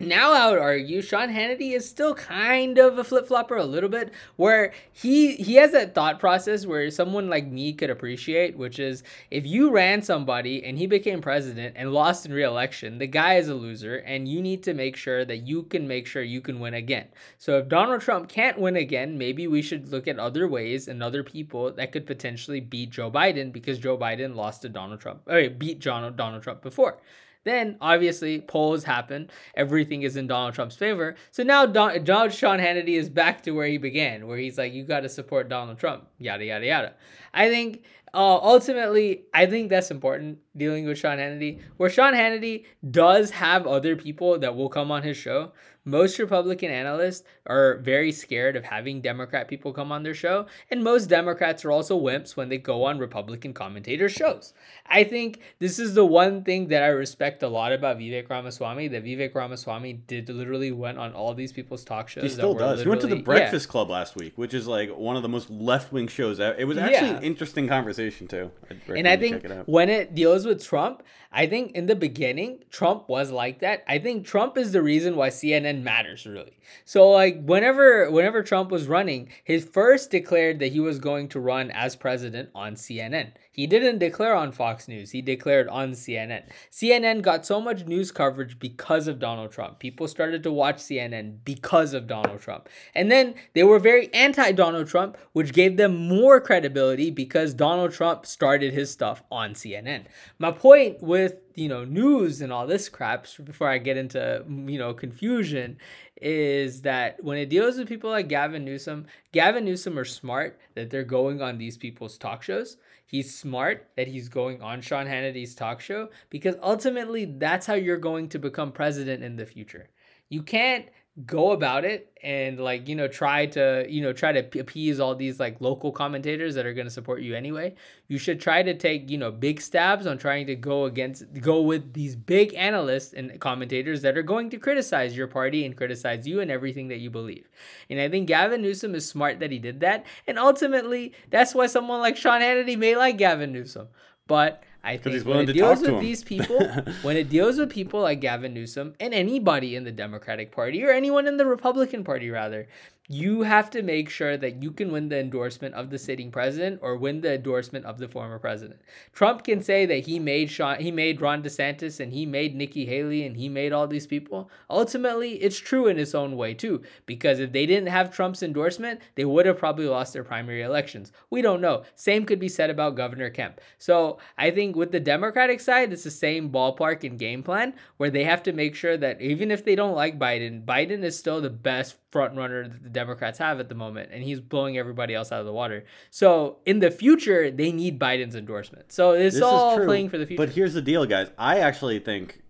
Now 0.02 0.34
I 0.34 0.49
would 0.49 0.60
argue 0.60 1.02
Sean 1.02 1.30
Hannity 1.30 1.74
is 1.74 1.88
still 1.88 2.16
kind 2.16 2.80
of 2.80 2.97
a 2.97 3.04
flip 3.04 3.28
flopper 3.28 3.56
a 3.56 3.66
little 3.66 3.89
bit, 3.89 4.12
where 4.36 4.74
he 4.91 5.36
he 5.36 5.56
has 5.56 5.72
that 5.74 5.93
thought 5.93 6.20
process 6.20 6.66
where 6.66 6.89
someone 6.89 7.30
like 7.30 7.45
me 7.45 7.72
could 7.74 7.91
appreciate, 7.91 8.58
which 8.58 8.80
is 8.80 9.04
if 9.30 9.45
you 9.45 9.70
ran 9.70 10.02
somebody 10.02 10.64
and 10.64 10.78
he 10.78 10.88
became 10.88 11.22
president 11.22 11.76
and 11.78 11.93
lost 11.93 12.26
in 12.26 12.34
re-election, 12.34 12.97
the 12.97 13.06
guy 13.06 13.36
is 13.36 13.47
a 13.47 13.54
loser, 13.54 13.97
and 13.97 14.28
you 14.28 14.41
need 14.41 14.64
to 14.64 14.74
make 14.74 14.95
sure 14.95 15.24
that 15.24 15.45
you 15.45 15.64
can 15.64 15.88
make 15.88 16.08
sure 16.08 16.24
you 16.24 16.41
can 16.41 16.60
win 16.60 16.74
again. 16.74 17.08
So 17.38 17.60
if 17.60 17.68
Donald 17.68 18.02
Trump 18.02 18.28
can't 18.28 18.60
win 18.60 18.78
again, 18.78 19.20
maybe 19.20 19.47
we 19.47 19.62
should 19.62 19.91
look 19.91 20.08
at 20.08 20.18
other 20.18 20.47
ways 20.47 20.88
and 20.88 21.04
other 21.04 21.24
people 21.24 21.72
that 21.74 21.91
could 21.91 22.08
potentially 22.08 22.60
beat 22.60 22.89
Joe 22.89 23.12
Biden 23.12 23.54
because 23.54 23.78
Joe 23.78 23.97
Biden 23.97 24.36
lost 24.36 24.64
to 24.64 24.70
Donald 24.70 24.99
Trump, 24.99 25.22
or 25.28 25.47
beat 25.49 25.80
John, 25.80 26.16
Donald 26.16 26.41
Trump 26.41 26.64
before. 26.64 26.97
Then 27.44 27.78
obviously 27.82 28.42
polls 28.42 28.84
happen. 28.84 29.30
Everything 29.56 30.04
is 30.04 30.16
in 30.16 30.28
Donald 30.28 30.54
Trump's 30.54 30.76
favor. 30.76 31.16
So 31.32 31.44
now 31.44 31.66
Don, 31.66 32.04
Don 32.04 32.30
Sean 32.30 32.60
Hannity 32.60 32.98
is 32.98 33.10
back 33.10 33.42
to 33.44 33.52
where 33.52 33.68
he 33.68 33.78
began, 33.78 34.28
where 34.28 34.38
he's 34.38 34.58
like, 34.58 34.74
you 34.74 34.84
got 34.84 35.02
to 35.02 35.10
support 35.10 35.50
Donald 35.50 35.80
Trump, 35.80 36.08
yada 36.20 36.46
yada 36.46 36.66
yada. 36.66 36.94
I 37.34 37.50
think 37.50 37.84
uh, 38.14 38.38
ultimately, 38.38 39.24
I 39.34 39.46
think 39.46 39.70
that's 39.70 39.89
important 39.89 40.39
dealing 40.56 40.86
with 40.86 40.97
Sean 40.97 41.18
Hannity. 41.18 41.60
Where 41.78 41.89
Sean 41.89 42.14
Hannity 42.14 42.66
does 42.89 43.32
have 43.32 43.66
other 43.68 43.95
people 43.95 44.38
that 44.39 44.56
will 44.56 44.70
come 44.70 44.91
on 44.91 45.04
his 45.04 45.18
show. 45.18 45.52
Most 45.84 46.20
Republican 46.20 46.70
analysts 46.70 47.24
are 47.47 47.78
very 47.80 48.12
scared 48.12 48.56
of 48.56 48.64
having 48.64 49.02
Democrat 49.02 49.47
people 49.47 49.74
come 49.74 49.91
on 49.91 50.04
their 50.04 50.14
show, 50.14 50.45
and 50.70 50.84
most 50.84 51.08
Democrats 51.08 51.66
are 51.66 51.72
also 51.72 51.99
wimps 51.99 52.38
when 52.38 52.49
they 52.49 52.60
go 52.60 52.84
on 52.84 52.99
Republican 52.99 53.52
commentators' 53.52 54.12
shows. 54.12 54.54
I 54.86 55.04
think 55.04 55.39
this 55.58 55.80
is 55.80 55.95
the 55.95 56.06
one 56.06 56.43
thing 56.43 56.68
that 56.68 56.84
I 56.84 56.89
respect 56.89 57.41
a 57.41 57.47
lot 57.47 57.74
about 57.74 57.97
Vivek 57.97 58.30
Ramaswamy. 58.30 58.89
That 58.89 59.04
Vivek 59.04 59.34
Ramaswamy 59.34 59.93
did 60.06 60.30
literally 60.30 60.72
went 60.72 60.99
on 60.99 61.14
all 61.14 61.34
these 61.34 61.52
people's 61.52 61.84
talk 61.84 62.10
shows. 62.10 62.26
He 62.26 62.30
still 62.30 62.54
does. 62.54 62.84
He 62.84 62.88
went 62.88 63.02
to 63.02 63.08
the 63.08 63.16
literally- 63.16 63.39
yeah. 63.39 63.39
Breakfast 63.45 63.68
Club 63.70 63.89
last 63.89 64.16
week, 64.16 64.34
which 64.36 64.54
is 64.54 64.68
like 64.68 64.91
one 64.95 65.16
of 65.16 65.24
the 65.24 65.30
most 65.30 65.49
left 65.49 65.91
wing 65.91 66.08
shows. 66.08 66.39
It 66.39 66.68
was 66.68 66.78
actually 66.78 67.08
Yeah. 67.08 67.18
an 67.18 67.24
interesting 67.24 67.68
conversation 67.68 68.28
too. 68.28 68.52
I'd 68.70 68.82
And 68.88 69.08
I 69.08 69.18
think 69.18 69.43
it 69.45 69.64
when 69.68 69.89
it 69.89 70.14
deals 70.14 70.41
with 70.46 70.64
Trump, 70.64 71.04
I 71.32 71.48
think 71.48 71.72
in 71.74 71.86
the 71.86 71.96
beginning, 71.96 72.64
Trump 72.70 73.08
was 73.08 73.32
like 73.32 73.60
that. 73.60 73.84
I 73.88 74.00
think 74.00 74.26
Trump 74.26 74.58
is 74.58 74.72
the 74.72 74.82
reason 74.82 75.16
why 75.16 75.30
CNN 75.30 75.82
matters 75.82 76.26
really. 76.26 76.58
So 76.86 77.10
like 77.10 77.44
whenever 77.44 78.10
whenever 78.12 78.44
Trump 78.44 78.72
was 78.72 78.88
running, 78.88 79.30
he 79.44 79.60
first 79.60 80.12
declared 80.12 80.60
that 80.60 80.72
he 80.72 80.80
was 80.80 81.00
going 81.00 81.30
to 81.30 81.39
run 81.39 81.72
as 81.72 81.96
president 81.96 82.50
on 82.54 82.76
CNN. 82.76 83.32
He 83.52 83.68
didn't 83.68 83.99
declare 83.99 84.34
on 84.34 84.54
Fox 84.54 84.88
News. 84.88 85.12
He 85.12 85.22
declared 85.22 85.68
on 85.68 85.91
CNN. 85.91 86.43
CNN 86.72 87.22
got 87.22 87.45
so 87.45 87.60
much 87.60 87.86
news 87.86 88.12
coverage 88.12 88.58
because 88.60 89.08
of 89.08 89.20
Donald 89.20 89.52
Trump. 89.52 89.80
People 89.80 90.08
started 90.08 90.41
to 90.43 90.52
watch 90.52 90.78
CNN 90.78 91.39
because 91.43 91.93
of 91.93 92.08
Donald 92.08 92.39
Trump. 92.39 92.70
And 92.95 93.12
then 93.12 93.36
they 93.54 93.64
were 93.64 93.80
very 93.80 94.14
anti 94.14 94.54
Donald 94.54 94.88
Trump, 94.88 95.18
which 95.34 95.52
gave 95.52 95.76
them 95.76 96.08
more 96.08 96.39
credibility 96.39 97.12
because 97.12 97.54
Donald 97.54 97.91
Trump 97.91 98.26
started 98.26 98.74
his 98.74 98.89
stuff 98.89 99.22
on 99.30 99.54
CNN. 99.54 100.06
My 100.39 100.52
point 100.52 101.02
with 101.04 101.36
you 101.56 101.68
know 101.68 101.84
news 101.84 102.41
and 102.41 102.54
all 102.54 102.66
this 102.66 102.88
crap 102.88 103.28
before 103.43 103.68
I 103.68 103.78
get 103.78 103.97
into 103.97 104.45
you 104.47 104.80
know 104.80 104.93
confusion 104.93 105.78
is 106.22 106.84
that 106.84 107.22
when 107.24 107.38
it 107.38 107.49
deals 107.49 107.78
with 107.78 107.89
people 107.89 108.10
like 108.10 108.30
Gavin 108.30 108.64
Newsom, 108.64 109.08
Gavin 109.32 109.66
Newsom 109.66 109.97
are 109.97 110.06
smart 110.06 110.60
that 110.76 110.89
they're 110.89 111.04
going 111.04 111.41
on 111.41 111.58
these 111.58 111.78
people's 111.78 112.18
talk 112.18 112.43
shows. 112.43 112.78
He's 113.12 113.36
smart 113.36 113.89
that 113.97 114.07
he's 114.07 114.30
going 114.30 114.62
on 114.62 114.80
Sean 114.80 115.05
Hannity's 115.05 115.53
talk 115.53 115.82
show 115.82 116.12
because 116.30 116.55
ultimately 116.64 117.26
that's 117.26 117.66
how 117.66 117.74
you're 117.74 117.97
going 117.97 118.30
to 118.30 118.39
become 118.39 118.72
president 118.72 119.22
in 119.22 119.36
the 119.36 119.45
future. 119.45 119.89
You 120.30 120.43
can't 120.43 120.86
go 121.26 121.51
about 121.51 121.84
it 121.84 122.09
and 122.24 122.57
like 122.57 122.88
you 122.88 122.95
know 122.95 123.07
try 123.07 123.45
to 123.45 123.86
you 123.89 124.01
know 124.01 124.14
try 124.14 124.32
to 124.32 124.59
appease 124.59 124.97
all 124.97 125.14
these 125.14 125.41
like 125.41 125.59
local 125.59 125.91
commentators 125.91 126.55
that 126.55 126.66
are 126.66 126.74
going 126.74 126.88
to 126.88 126.91
support 126.91 127.22
you 127.22 127.36
anyway. 127.36 127.76
You 128.07 128.18
should 128.18 128.39
try 128.39 128.64
to 128.64 128.74
take 128.74 129.09
you 129.09 129.18
know 129.18 129.30
big 129.30 129.59
stabs 129.59 130.07
on 130.07 130.18
trying 130.18 130.47
to 130.47 130.55
go 130.55 130.86
against 130.86 131.26
go 131.41 131.62
with 131.62 131.93
these 131.93 132.16
big 132.16 132.53
analysts 132.53 133.14
and 133.14 133.38
commentators 133.41 134.01
that 134.03 134.18
are 134.18 134.24
going 134.24 134.49
to 134.51 134.57
criticize 134.57 135.16
your 135.16 135.28
party 135.28 135.66
and 135.66 135.76
criticize 135.76 136.26
you 136.26 136.39
and 136.39 136.49
everything 136.49 136.88
that 136.88 136.99
you 136.99 137.09
believe. 137.09 137.49
And 137.89 137.99
i 137.99 138.07
think 138.07 138.28
gavin 138.28 138.62
newsom 138.62 138.95
is 138.95 139.07
smart 139.07 139.39
that 139.41 139.51
he 139.51 139.59
did 139.59 139.82
that. 139.82 140.05
And 140.28 140.39
ultimately 140.39 141.14
that's 141.30 141.53
why 141.53 141.68
someone 141.68 141.99
like 141.99 142.16
sean 142.16 142.39
hannity 142.39 142.78
may 142.78 142.95
like 142.95 143.18
gavin 143.18 143.51
newsom. 143.51 143.89
But 144.28 144.64
I 144.84 144.98
think 144.98 145.26
when 145.26 145.48
it 145.48 145.54
deals 145.54 145.82
with 145.82 146.00
these 146.00 146.24
people, 146.24 146.60
when 147.04 147.16
it 147.16 147.30
deals 147.30 147.58
with 147.58 147.70
people 147.70 148.02
like 148.02 148.20
Gavin 148.20 148.54
Newsom 148.54 148.96
and 149.00 149.14
anybody 149.14 149.76
in 149.76 149.84
the 149.84 149.92
Democratic 149.92 150.52
Party 150.52 150.84
or 150.84 150.90
anyone 150.92 151.28
in 151.28 151.38
the 151.38 151.46
Republican 151.46 152.04
Party, 152.04 152.30
rather, 152.32 152.68
you 153.14 153.41
have 153.41 153.70
to 153.70 153.82
make 153.82 154.09
sure 154.09 154.38
that 154.38 154.64
you 154.64 154.72
can 154.72 154.89
win 154.89 155.09
the 155.09 155.20
endorsement 155.20 155.76
of 155.76 155.89
the 155.89 155.99
sitting 155.99 156.32
president 156.32 156.80
or 156.82 156.95
win 156.95 157.20
the 157.20 157.34
endorsement 157.34 157.86
of 157.86 157.97
the 157.97 158.07
former 158.07 158.39
president. 158.39 158.80
Trump 159.12 159.43
can 159.43 159.62
say 159.62 159.86
that 159.86 160.05
he 160.05 160.18
made 160.18 160.49
Sean, 160.49 160.80
he 160.80 160.91
made 160.91 161.20
Ron 161.20 161.43
DeSantis 161.43 161.99
and 161.99 162.14
he 162.14 162.26
made 162.26 162.55
Nikki 162.55 162.86
Haley 162.86 163.26
and 163.26 163.36
he 163.36 163.49
made 163.49 163.74
all 163.74 163.86
these 163.86 164.07
people. 164.07 164.49
Ultimately, 164.70 165.34
it's 165.41 165.57
true 165.57 165.88
in 165.88 165.99
its 165.99 166.16
own 166.16 166.38
way 166.38 166.53
too, 166.53 166.82
because 167.05 167.39
if 167.39 167.51
they 167.51 167.66
didn't 167.66 167.89
have 167.89 168.16
Trump's 168.16 168.43
endorsement, 168.43 169.01
they 169.16 169.26
would 169.26 169.45
have 169.45 169.59
probably 169.59 169.88
lost 169.88 170.14
their 170.14 170.24
primary 170.24 170.62
elections. 170.62 171.12
We 171.30 171.41
don't 171.41 171.62
know. 171.62 171.84
Same 171.95 172.26
could 172.26 172.39
be 172.39 172.49
said 172.49 172.70
about 172.70 172.95
Governor 172.95 173.30
Kemp. 173.30 173.59
So 173.78 174.20
I 174.38 174.51
think 174.51 174.78
with 174.78 174.91
the 174.93 174.99
Democratic 175.01 175.59
side, 175.59 175.91
it's 175.91 176.05
the 176.05 176.12
same 176.12 176.49
ballpark 176.49 177.03
and 177.03 177.20
game 177.20 177.43
plan 177.43 177.74
where 177.97 178.09
they 178.09 178.24
have 178.24 178.43
to 178.43 178.53
make 178.53 178.76
sure 178.76 178.95
that 178.97 179.22
even 179.22 179.51
if 179.51 179.66
they 179.66 179.76
don't 179.76 179.95
like 179.95 180.18
Biden, 180.18 180.64
Biden 180.64 181.03
is 181.03 181.18
still 181.18 181.41
the 181.41 181.49
best 181.49 181.97
front 182.12 182.36
runner 182.36 182.68
that 182.68 182.84
the 182.84 182.89
Democrats 182.89 183.39
have 183.39 183.59
at 183.59 183.70
the 183.70 183.76
moment, 183.76 184.09
and 184.12 184.24
he's 184.24 184.39
blowing 184.39 184.78
everybody 184.78 185.16
else 185.16 185.32
out 185.32 185.39
of 185.39 185.45
the 185.45 185.53
water. 185.53 185.86
So 186.09 186.57
in 186.66 186.80
the 186.80 186.91
future, 186.91 187.49
they 187.49 187.72
need 187.72 187.97
Biden's 187.97 188.36
endorsement. 188.36 188.91
So 188.91 189.14
it's 189.14 189.36
this 189.36 189.43
all 189.43 189.78
playing 189.86 190.09
for 190.09 190.18
the 190.18 190.26
future. 190.26 190.45
But 190.45 190.53
here's 190.53 190.74
the 190.74 190.82
deal, 190.82 191.05
guys. 191.05 191.32
I 191.38 191.59
actually 191.59 191.99
think 191.99 192.41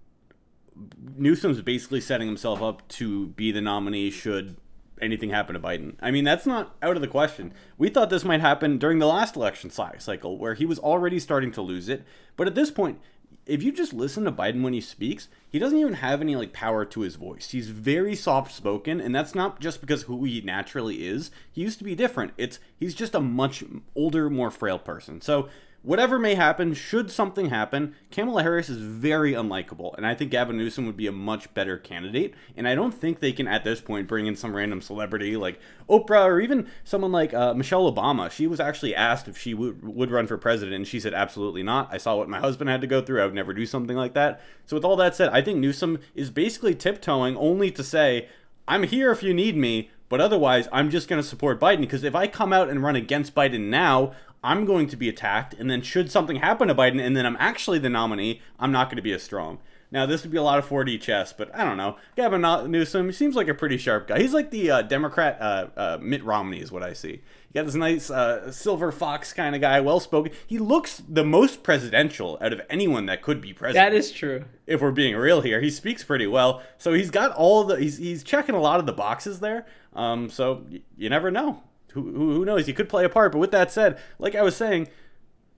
Newsom's 1.16 1.62
basically 1.62 2.02
setting 2.02 2.28
himself 2.28 2.62
up 2.62 2.88
to 2.90 3.28
be 3.28 3.52
the 3.52 3.62
nominee 3.62 4.10
should 4.10 4.58
anything 5.02 5.32
happen 5.32 5.54
to 5.54 5.60
Biden. 5.60 5.96
I 6.00 6.12
mean, 6.12 6.24
that's 6.24 6.46
not 6.46 6.76
out 6.82 6.96
of 6.96 7.02
the 7.02 7.08
question. 7.08 7.54
We 7.78 7.90
thought 7.90 8.10
this 8.10 8.24
might 8.24 8.42
happen 8.42 8.78
during 8.78 9.00
the 9.00 9.08
last 9.08 9.36
election 9.36 9.70
cycle 9.70 10.38
where 10.38 10.54
he 10.54 10.66
was 10.66 10.80
already 10.80 11.20
starting 11.20 11.52
to 11.54 11.62
lose 11.62 11.90
it. 11.90 12.04
But 12.36 12.48
at 12.48 12.56
this 12.56 12.72
point, 12.72 13.00
if 13.46 13.64
you 13.64 13.72
just 13.72 13.94
listen 13.94 14.24
to 14.26 14.32
Biden 14.32 14.62
when 14.62 14.74
he 14.74 14.82
speaks, 14.82 15.28
he 15.50 15.60
doesn't 15.60 15.78
even 15.78 15.96
have 15.96 16.22
any 16.22 16.36
like 16.36 16.54
power 16.54 16.86
to 16.86 17.02
his 17.02 17.16
voice. 17.16 17.52
He's 17.52 17.70
very 17.70 18.16
soft 18.16 18.54
spoken, 18.54 19.02
and 19.02 19.14
that's 19.14 19.36
not 19.36 19.60
just 19.60 19.82
because 19.82 20.04
who 20.04 20.24
he 20.24 20.42
naturally 20.42 21.08
is. 21.08 21.32
He 21.52 21.62
used 21.62 21.78
to 21.80 21.84
be 21.84 21.96
different. 21.96 22.34
It's 22.38 22.60
he's 22.78 22.96
just 22.96 23.16
a 23.16 23.20
much 23.20 23.64
older, 23.96 24.30
more 24.30 24.52
frail 24.52 24.80
person. 24.80 25.22
So 25.22 25.50
whatever 25.84 26.20
may 26.20 26.36
happen, 26.36 26.74
should 26.74 27.12
something 27.12 27.50
happen, 27.50 27.96
Kamala 28.12 28.44
Harris 28.44 28.70
is 28.70 28.78
very 28.78 29.34
unlikable, 29.34 29.96
and 29.98 30.06
I 30.06 30.14
think 30.14 30.32
Gavin 30.32 30.58
Newsom 30.58 30.86
would 30.86 30.98
be 30.98 31.08
a 31.08 31.12
much 31.12 31.54
better 31.54 31.78
candidate. 31.78 32.34
And 32.56 32.68
I 32.68 32.76
don't 32.76 32.94
think 32.94 33.20
they 33.20 33.32
can 33.32 33.48
at 33.48 33.64
this 33.64 33.82
point 33.82 34.08
bring 34.08 34.28
in 34.28 34.36
some 34.36 34.56
random 34.56 34.82
celebrity 34.82 35.36
like 35.36 35.60
Oprah 35.90 36.26
or 36.26 36.40
even 36.40 36.68
someone 36.84 37.12
like 37.12 37.34
uh, 37.34 37.54
Michelle 37.54 37.92
Obama. 37.92 38.30
She 38.30 38.48
was 38.48 38.60
actually 38.60 38.96
asked 38.96 39.28
if 39.28 39.38
she 39.38 39.54
would 39.54 39.84
would 39.84 40.12
run 40.12 40.28
for 40.28 40.38
president, 40.38 40.76
and 40.76 40.88
she 40.88 41.00
said 41.00 41.14
absolutely 41.14 41.64
not. 41.64 41.90
I 41.92 41.98
saw 41.98 42.16
what 42.16 42.30
my 42.30 42.40
husband 42.40 42.70
had 42.70 42.82
to 42.82 42.88
go 42.88 43.02
through. 43.02 43.22
I 43.22 43.26
would 43.26 43.36
never 43.36 43.54
do 43.54 43.66
something 43.66 43.98
like 43.98 44.14
that. 44.14 44.42
So 44.66 44.76
with 44.76 44.86
all 44.86 44.96
that 44.98 45.16
said, 45.16 45.30
I 45.30 45.42
think 45.42 45.60
Newsom 45.60 46.00
is 46.16 46.30
basically 46.30 46.76
tiptoeing 46.76 47.36
only 47.38 47.72
to 47.72 47.84
say, 47.84 48.30
"I'm 48.68 48.84
here 48.84 49.12
if 49.12 49.24
you 49.24 49.34
need 49.34 49.58
me." 49.58 49.90
But 50.10 50.20
otherwise, 50.20 50.68
I'm 50.74 50.90
just 50.90 51.08
going 51.08 51.22
to 51.22 51.28
support 51.28 51.58
Biden 51.58 51.80
because 51.80 52.04
if 52.04 52.16
I 52.16 52.28
come 52.28 52.52
out 52.52 52.70
and 52.70 52.84
run 52.84 52.98
against 52.98 53.34
Biden 53.34 53.70
now, 53.70 54.12
I'm 54.44 54.66
going 54.66 54.88
to 54.88 54.96
be 54.96 55.08
attacked, 55.08 55.54
and 55.54 55.70
then 55.70 55.82
should 55.82 56.12
something 56.12 56.38
happen 56.38 56.68
to 56.68 56.76
Biden, 56.76 57.00
and 57.00 57.16
then 57.16 57.26
I'm 57.26 57.38
actually 57.40 57.80
the 57.80 57.90
nominee, 57.90 58.42
I'm 58.60 58.72
not 58.72 58.88
going 58.88 58.96
to 58.98 59.02
be 59.04 59.14
as 59.14 59.22
strong. 59.22 59.60
Now, 59.94 60.06
this 60.06 60.24
would 60.24 60.32
be 60.32 60.38
a 60.38 60.44
lot 60.44 60.58
of 60.58 60.68
4D 60.68 61.02
chess, 61.02 61.34
but 61.34 61.54
I 61.54 61.66
don't 61.66 61.76
know. 61.76 61.98
Gavin 62.16 62.42
Newsom 62.72 63.08
he 63.08 63.12
seems 63.12 63.36
like 63.36 63.50
a 63.50 63.54
pretty 63.54 63.78
sharp 63.78 64.08
guy. 64.08 64.20
He's 64.22 64.34
like 64.34 64.50
the 64.50 64.72
uh, 64.72 64.82
Democrat 64.84 65.38
uh, 65.42 65.68
uh, 65.76 65.98
Mitt 66.02 66.24
Romney, 66.24 66.62
is 66.62 66.72
what 66.72 66.82
I 66.82 66.94
see. 66.94 67.10
You 67.10 67.54
got 67.56 67.66
this 67.66 67.76
nice 67.76 68.10
uh, 68.10 68.54
silver 68.54 68.94
fox 68.94 69.34
kind 69.34 69.54
of 69.54 69.60
guy, 69.60 69.82
well 69.82 70.00
spoken. 70.00 70.32
He 70.48 70.58
looks 70.58 71.04
the 71.10 71.26
most 71.26 71.62
presidential 71.62 72.38
out 72.42 72.54
of 72.54 72.62
anyone 72.70 73.06
that 73.08 73.22
could 73.22 73.42
be 73.42 73.52
president. 73.52 73.92
That 73.92 73.94
is 73.98 74.12
true. 74.14 74.46
If 74.66 74.80
we're 74.80 74.92
being 74.92 75.18
real 75.18 75.42
here, 75.42 75.60
he 75.60 75.70
speaks 75.70 76.06
pretty 76.06 76.28
well. 76.28 76.64
So 76.78 76.94
he's 76.94 77.12
got 77.12 77.34
all 77.34 77.66
the 77.66 77.76
he's 77.76 77.98
he's 77.98 78.24
checking 78.24 78.56
a 78.56 78.62
lot 78.62 78.80
of 78.80 78.86
the 78.86 78.94
boxes 78.94 79.42
there. 79.42 79.66
Um, 79.94 80.30
so 80.30 80.64
y- 80.72 80.80
you 80.98 81.10
never 81.10 81.30
know 81.30 81.62
who, 81.94 82.12
who 82.12 82.46
knows? 82.46 82.68
He 82.68 82.74
could 82.74 82.90
play 82.90 83.06
a 83.06 83.10
part. 83.10 83.32
But 83.32 83.40
with 83.40 83.52
that 83.52 83.72
said, 83.72 84.00
like 84.20 84.36
I 84.36 84.42
was 84.42 84.56
saying, 84.56 84.88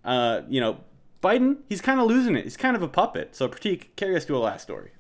uh, 0.04 0.42
you 0.48 0.60
know, 0.60 0.80
Biden, 1.22 1.60
he's 1.70 1.82
kind 1.82 2.00
of 2.00 2.08
losing 2.08 2.36
it. 2.36 2.44
He's 2.44 2.58
kind 2.58 2.76
of 2.76 2.82
a 2.82 2.88
puppet. 2.88 3.36
So, 3.36 3.48
Prateek, 3.48 3.96
carry 3.96 4.16
us 4.16 4.26
to 4.26 4.36
a 4.36 4.40
last 4.40 4.64
story. 4.64 4.92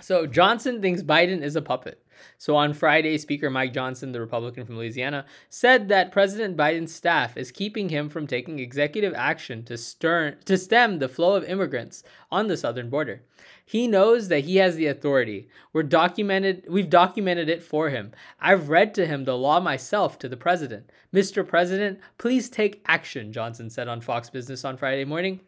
So, 0.00 0.26
Johnson 0.26 0.82
thinks 0.82 1.02
Biden 1.02 1.42
is 1.42 1.56
a 1.56 1.62
puppet. 1.62 2.02
So, 2.36 2.54
on 2.54 2.74
Friday, 2.74 3.16
Speaker 3.16 3.48
Mike 3.48 3.72
Johnson, 3.72 4.12
the 4.12 4.20
Republican 4.20 4.66
from 4.66 4.76
Louisiana, 4.76 5.24
said 5.48 5.88
that 5.88 6.12
President 6.12 6.54
Biden's 6.54 6.94
staff 6.94 7.36
is 7.36 7.50
keeping 7.50 7.88
him 7.88 8.10
from 8.10 8.26
taking 8.26 8.58
executive 8.58 9.14
action 9.14 9.64
to, 9.64 9.78
stern, 9.78 10.36
to 10.44 10.58
stem 10.58 10.98
the 10.98 11.08
flow 11.08 11.34
of 11.34 11.44
immigrants 11.44 12.02
on 12.30 12.48
the 12.48 12.58
southern 12.58 12.90
border. 12.90 13.22
He 13.70 13.86
knows 13.86 14.26
that 14.26 14.46
he 14.46 14.56
has 14.56 14.74
the 14.74 14.88
authority. 14.88 15.48
We're 15.72 15.84
documented 15.84 16.64
we've 16.68 16.90
documented 16.90 17.48
it 17.48 17.62
for 17.62 17.88
him. 17.88 18.10
I've 18.40 18.68
read 18.68 18.92
to 18.94 19.06
him 19.06 19.22
the 19.22 19.38
law 19.38 19.60
myself 19.60 20.18
to 20.18 20.28
the 20.28 20.36
president. 20.36 20.90
Mr. 21.14 21.46
President, 21.46 22.00
please 22.18 22.48
take 22.50 22.82
action, 22.86 23.32
Johnson 23.32 23.70
said 23.70 23.86
on 23.86 24.00
Fox 24.00 24.28
Business 24.28 24.64
on 24.64 24.76
Friday 24.76 25.04
morning. 25.04 25.38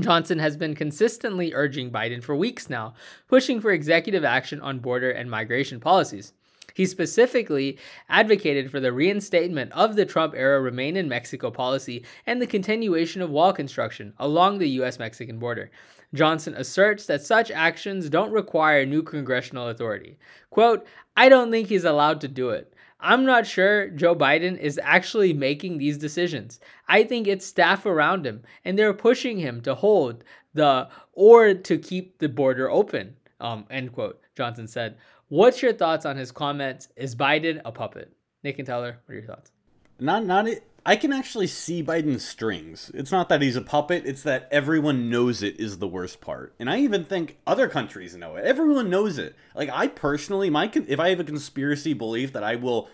Johnson 0.00 0.38
has 0.38 0.56
been 0.56 0.74
consistently 0.74 1.52
urging 1.52 1.90
Biden 1.90 2.22
for 2.22 2.34
weeks 2.34 2.70
now, 2.70 2.94
pushing 3.28 3.60
for 3.60 3.72
executive 3.72 4.24
action 4.24 4.58
on 4.62 4.78
border 4.78 5.10
and 5.10 5.30
migration 5.30 5.80
policies. 5.80 6.32
He 6.72 6.86
specifically 6.86 7.76
advocated 8.08 8.70
for 8.70 8.80
the 8.80 8.90
reinstatement 8.90 9.70
of 9.72 9.96
the 9.96 10.06
Trump 10.06 10.32
era 10.34 10.62
Remain 10.62 10.96
in 10.96 11.10
Mexico 11.10 11.50
policy 11.50 12.06
and 12.26 12.40
the 12.40 12.46
continuation 12.46 13.20
of 13.20 13.28
wall 13.28 13.52
construction 13.52 14.14
along 14.18 14.58
the 14.58 14.70
U.S. 14.70 14.98
Mexican 14.98 15.38
border. 15.38 15.70
Johnson 16.14 16.54
asserts 16.54 17.06
that 17.06 17.22
such 17.22 17.50
actions 17.50 18.08
don't 18.08 18.32
require 18.32 18.86
new 18.86 19.02
congressional 19.02 19.68
authority. 19.68 20.16
Quote, 20.50 20.86
I 21.16 21.28
don't 21.28 21.50
think 21.50 21.68
he's 21.68 21.84
allowed 21.84 22.20
to 22.22 22.28
do 22.28 22.50
it. 22.50 22.72
I'm 23.00 23.26
not 23.26 23.46
sure 23.46 23.90
Joe 23.90 24.16
Biden 24.16 24.58
is 24.58 24.80
actually 24.82 25.34
making 25.34 25.76
these 25.76 25.98
decisions. 25.98 26.60
I 26.88 27.04
think 27.04 27.26
it's 27.26 27.44
staff 27.44 27.84
around 27.84 28.24
him, 28.26 28.42
and 28.64 28.78
they're 28.78 28.94
pushing 28.94 29.38
him 29.38 29.60
to 29.62 29.74
hold 29.74 30.24
the 30.54 30.88
or 31.12 31.52
to 31.52 31.76
keep 31.76 32.18
the 32.18 32.28
border 32.28 32.70
open. 32.70 33.16
Um, 33.40 33.66
end 33.68 33.92
quote. 33.92 34.20
Johnson 34.34 34.66
said. 34.66 34.96
What's 35.28 35.62
your 35.62 35.72
thoughts 35.72 36.06
on 36.06 36.16
his 36.16 36.30
comments? 36.30 36.88
Is 36.96 37.16
Biden 37.16 37.60
a 37.64 37.72
puppet? 37.72 38.12
Nick 38.42 38.58
and 38.58 38.66
Tyler, 38.66 38.98
what 39.04 39.12
are 39.12 39.18
your 39.18 39.26
thoughts? 39.26 39.50
Not, 39.98 40.24
not 40.24 40.46
it. 40.46 40.62
I 40.86 40.96
can 40.96 41.12
actually 41.12 41.46
see 41.46 41.82
Biden's 41.82 42.24
strings. 42.24 42.90
It's 42.92 43.10
not 43.10 43.30
that 43.30 43.40
he's 43.40 43.56
a 43.56 43.62
puppet, 43.62 44.04
it's 44.04 44.22
that 44.24 44.48
everyone 44.50 45.08
knows 45.08 45.42
it 45.42 45.58
is 45.58 45.78
the 45.78 45.88
worst 45.88 46.20
part. 46.20 46.54
And 46.58 46.68
I 46.68 46.80
even 46.80 47.04
think 47.04 47.38
other 47.46 47.68
countries 47.68 48.14
know 48.14 48.36
it. 48.36 48.44
Everyone 48.44 48.90
knows 48.90 49.16
it. 49.16 49.34
Like 49.54 49.70
I 49.72 49.88
personally, 49.88 50.50
my 50.50 50.70
if 50.74 51.00
I 51.00 51.08
have 51.10 51.20
a 51.20 51.24
conspiracy 51.24 51.94
belief 51.94 52.34
that 52.34 52.44
I 52.44 52.56
will 52.56 52.88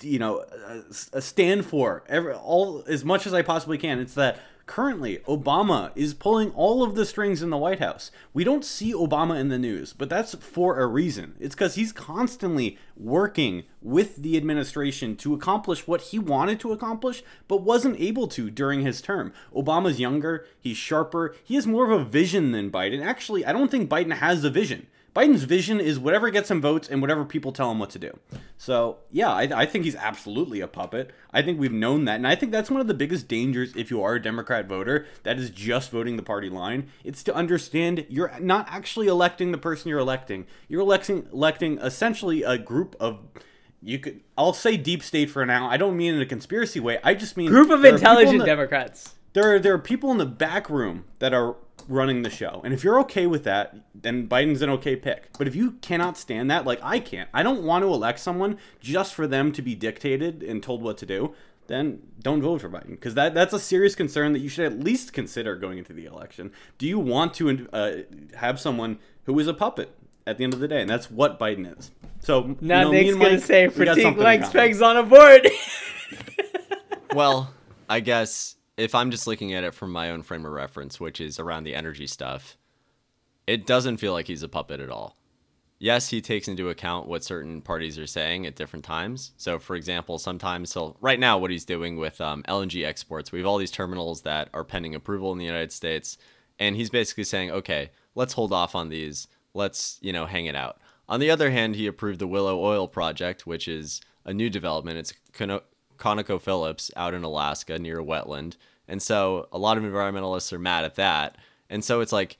you 0.00 0.18
know, 0.18 0.44
uh, 0.66 1.20
stand 1.20 1.64
for 1.64 2.02
every 2.08 2.34
all 2.34 2.84
as 2.88 3.04
much 3.04 3.26
as 3.26 3.32
I 3.32 3.42
possibly 3.42 3.78
can, 3.78 4.00
it's 4.00 4.14
that 4.14 4.38
currently 4.70 5.18
Obama 5.26 5.90
is 5.96 6.14
pulling 6.14 6.52
all 6.52 6.84
of 6.84 6.94
the 6.94 7.04
strings 7.04 7.42
in 7.42 7.50
the 7.50 7.56
White 7.56 7.80
House. 7.80 8.12
We 8.32 8.44
don't 8.44 8.64
see 8.64 8.92
Obama 8.92 9.36
in 9.36 9.48
the 9.48 9.58
news, 9.58 9.92
but 9.92 10.08
that's 10.08 10.36
for 10.36 10.78
a 10.78 10.86
reason. 10.86 11.34
It's 11.40 11.56
because 11.56 11.74
he's 11.74 11.90
constantly 11.90 12.78
working 12.96 13.64
with 13.82 14.14
the 14.14 14.36
administration 14.36 15.16
to 15.16 15.34
accomplish 15.34 15.88
what 15.88 16.02
he 16.02 16.20
wanted 16.20 16.60
to 16.60 16.70
accomplish, 16.70 17.24
but 17.48 17.62
wasn't 17.62 17.98
able 17.98 18.28
to 18.28 18.48
during 18.48 18.82
his 18.82 19.02
term. 19.02 19.32
Obama's 19.52 19.98
younger, 19.98 20.46
he's 20.60 20.76
sharper, 20.76 21.34
he 21.42 21.56
has 21.56 21.66
more 21.66 21.90
of 21.90 22.00
a 22.00 22.04
vision 22.04 22.52
than 22.52 22.70
Biden. 22.70 23.04
Actually, 23.04 23.44
I 23.44 23.52
don't 23.52 23.72
think 23.72 23.90
Biden 23.90 24.18
has 24.18 24.44
a 24.44 24.50
vision. 24.50 24.86
Biden's 25.14 25.42
vision 25.42 25.80
is 25.80 25.98
whatever 25.98 26.30
gets 26.30 26.50
him 26.50 26.60
votes 26.60 26.88
and 26.88 27.00
whatever 27.00 27.24
people 27.24 27.50
tell 27.50 27.70
him 27.70 27.78
what 27.80 27.90
to 27.90 27.98
do. 27.98 28.16
So, 28.56 28.98
yeah, 29.10 29.30
I, 29.32 29.62
I, 29.62 29.66
think 29.66 29.84
he's 29.84 29.96
absolutely 29.96 30.60
a 30.60 30.68
puppet. 30.68 31.10
I 31.32 31.42
think 31.42 31.58
we've 31.58 31.72
known 31.72 32.04
that. 32.04 32.16
And 32.16 32.28
I 32.28 32.36
think 32.36 32.52
that's 32.52 32.70
one 32.70 32.80
of 32.80 32.86
the 32.86 32.94
biggest 32.94 33.26
dangers 33.26 33.74
if 33.74 33.90
you 33.90 34.02
are 34.02 34.14
a 34.14 34.22
Democrat 34.22 34.66
voter 34.66 35.06
that 35.24 35.38
is 35.38 35.50
just 35.50 35.90
voting 35.90 36.16
the 36.16 36.22
party 36.22 36.48
line. 36.48 36.88
It's 37.02 37.24
to 37.24 37.34
understand 37.34 38.06
you're 38.08 38.32
not 38.38 38.66
actually 38.70 39.08
electing 39.08 39.50
the 39.50 39.58
person 39.58 39.88
you're 39.88 39.98
electing. 39.98 40.46
You're 40.68 40.82
electing, 40.82 41.26
electing 41.32 41.78
essentially 41.78 42.42
a 42.42 42.58
group 42.58 42.94
of. 43.00 43.18
You 43.82 43.98
could. 43.98 44.20
I'll 44.36 44.52
say 44.52 44.76
deep 44.76 45.02
state 45.02 45.30
for 45.30 45.46
now. 45.46 45.66
I 45.66 45.78
don't 45.78 45.96
mean 45.96 46.14
in 46.14 46.20
a 46.20 46.26
conspiracy 46.26 46.80
way. 46.80 46.98
I 47.02 47.14
just 47.14 47.38
mean 47.38 47.48
group 47.48 47.70
of 47.70 47.82
intelligent 47.82 48.40
the, 48.40 48.44
Democrats. 48.44 49.14
There 49.32 49.54
are 49.54 49.58
there 49.58 49.72
are 49.72 49.78
people 49.78 50.10
in 50.10 50.18
the 50.18 50.26
back 50.26 50.68
room 50.68 51.06
that 51.18 51.32
are 51.32 51.56
running 51.90 52.22
the 52.22 52.30
show. 52.30 52.60
And 52.64 52.72
if 52.72 52.84
you're 52.84 52.98
okay 53.00 53.26
with 53.26 53.44
that, 53.44 53.76
then 53.94 54.28
Biden's 54.28 54.62
an 54.62 54.70
okay 54.70 54.96
pick. 54.96 55.36
But 55.36 55.48
if 55.48 55.56
you 55.56 55.72
cannot 55.82 56.16
stand 56.16 56.50
that, 56.50 56.64
like 56.64 56.80
I 56.82 57.00
can't, 57.00 57.28
I 57.34 57.42
don't 57.42 57.64
want 57.64 57.82
to 57.82 57.88
elect 57.88 58.20
someone 58.20 58.58
just 58.80 59.14
for 59.14 59.26
them 59.26 59.52
to 59.52 59.62
be 59.62 59.74
dictated 59.74 60.42
and 60.42 60.62
told 60.62 60.82
what 60.82 60.96
to 60.98 61.06
do, 61.06 61.34
then 61.66 62.00
don't 62.20 62.42
vote 62.42 62.60
for 62.60 62.70
Biden. 62.70 62.90
Because 62.90 63.14
that, 63.14 63.34
that's 63.34 63.52
a 63.52 63.58
serious 63.58 63.94
concern 63.94 64.32
that 64.32 64.38
you 64.38 64.48
should 64.48 64.66
at 64.66 64.80
least 64.80 65.12
consider 65.12 65.56
going 65.56 65.78
into 65.78 65.92
the 65.92 66.06
election. 66.06 66.52
Do 66.78 66.86
you 66.86 66.98
want 66.98 67.34
to 67.34 67.68
uh, 67.72 67.92
have 68.36 68.60
someone 68.60 68.98
who 69.24 69.38
is 69.38 69.46
a 69.46 69.54
puppet 69.54 69.94
at 70.26 70.38
the 70.38 70.44
end 70.44 70.54
of 70.54 70.60
the 70.60 70.68
day? 70.68 70.80
And 70.80 70.88
that's 70.88 71.10
what 71.10 71.38
Biden 71.38 71.76
is. 71.78 71.90
So 72.20 72.56
now 72.60 72.80
you 72.80 72.84
know, 72.84 72.90
Nick's 72.90 73.16
going 73.16 73.40
to 73.40 73.40
say, 73.40 73.68
Prateek 73.68 74.16
likes 74.16 74.50
pegs 74.50 74.80
on 74.80 74.96
a 74.96 75.02
board. 75.02 75.48
well, 77.14 77.52
I 77.88 78.00
guess 78.00 78.56
if 78.80 78.94
I'm 78.94 79.10
just 79.10 79.26
looking 79.26 79.52
at 79.52 79.64
it 79.64 79.74
from 79.74 79.92
my 79.92 80.10
own 80.10 80.22
frame 80.22 80.46
of 80.46 80.52
reference, 80.52 80.98
which 80.98 81.20
is 81.20 81.38
around 81.38 81.64
the 81.64 81.74
energy 81.74 82.06
stuff, 82.06 82.56
it 83.46 83.66
doesn't 83.66 83.98
feel 83.98 84.12
like 84.12 84.26
he's 84.26 84.42
a 84.42 84.48
puppet 84.48 84.80
at 84.80 84.90
all. 84.90 85.16
Yes, 85.78 86.08
he 86.10 86.20
takes 86.20 86.48
into 86.48 86.68
account 86.68 87.08
what 87.08 87.24
certain 87.24 87.62
parties 87.62 87.98
are 87.98 88.06
saying 88.06 88.46
at 88.46 88.54
different 88.54 88.84
times. 88.84 89.32
So, 89.36 89.58
for 89.58 89.76
example, 89.76 90.18
sometimes 90.18 90.74
he'll, 90.74 90.96
right 91.00 91.18
now, 91.18 91.38
what 91.38 91.50
he's 91.50 91.64
doing 91.64 91.96
with 91.96 92.20
um, 92.20 92.42
LNG 92.44 92.84
exports, 92.84 93.32
we 93.32 93.38
have 93.38 93.46
all 93.46 93.58
these 93.58 93.70
terminals 93.70 94.22
that 94.22 94.50
are 94.52 94.64
pending 94.64 94.94
approval 94.94 95.32
in 95.32 95.38
the 95.38 95.44
United 95.44 95.72
States. 95.72 96.18
And 96.58 96.76
he's 96.76 96.90
basically 96.90 97.24
saying, 97.24 97.50
okay, 97.50 97.90
let's 98.14 98.34
hold 98.34 98.52
off 98.52 98.74
on 98.74 98.90
these. 98.90 99.26
Let's, 99.54 99.98
you 100.02 100.12
know, 100.12 100.26
hang 100.26 100.46
it 100.46 100.54
out. 100.54 100.80
On 101.08 101.18
the 101.18 101.30
other 101.30 101.50
hand, 101.50 101.76
he 101.76 101.86
approved 101.86 102.18
the 102.18 102.28
Willow 102.28 102.62
Oil 102.62 102.86
Project, 102.86 103.46
which 103.46 103.66
is 103.66 104.02
a 104.24 104.34
new 104.34 104.50
development. 104.50 104.98
It's 104.98 105.14
ConocoPhillips 105.32 106.90
out 106.94 107.14
in 107.14 107.24
Alaska 107.24 107.78
near 107.78 108.00
a 108.00 108.04
wetland. 108.04 108.56
And 108.90 109.00
so 109.00 109.48
a 109.52 109.58
lot 109.58 109.78
of 109.78 109.84
environmentalists 109.84 110.52
are 110.52 110.58
mad 110.58 110.84
at 110.84 110.96
that. 110.96 111.38
And 111.70 111.84
so 111.84 112.00
it's 112.00 112.12
like, 112.12 112.38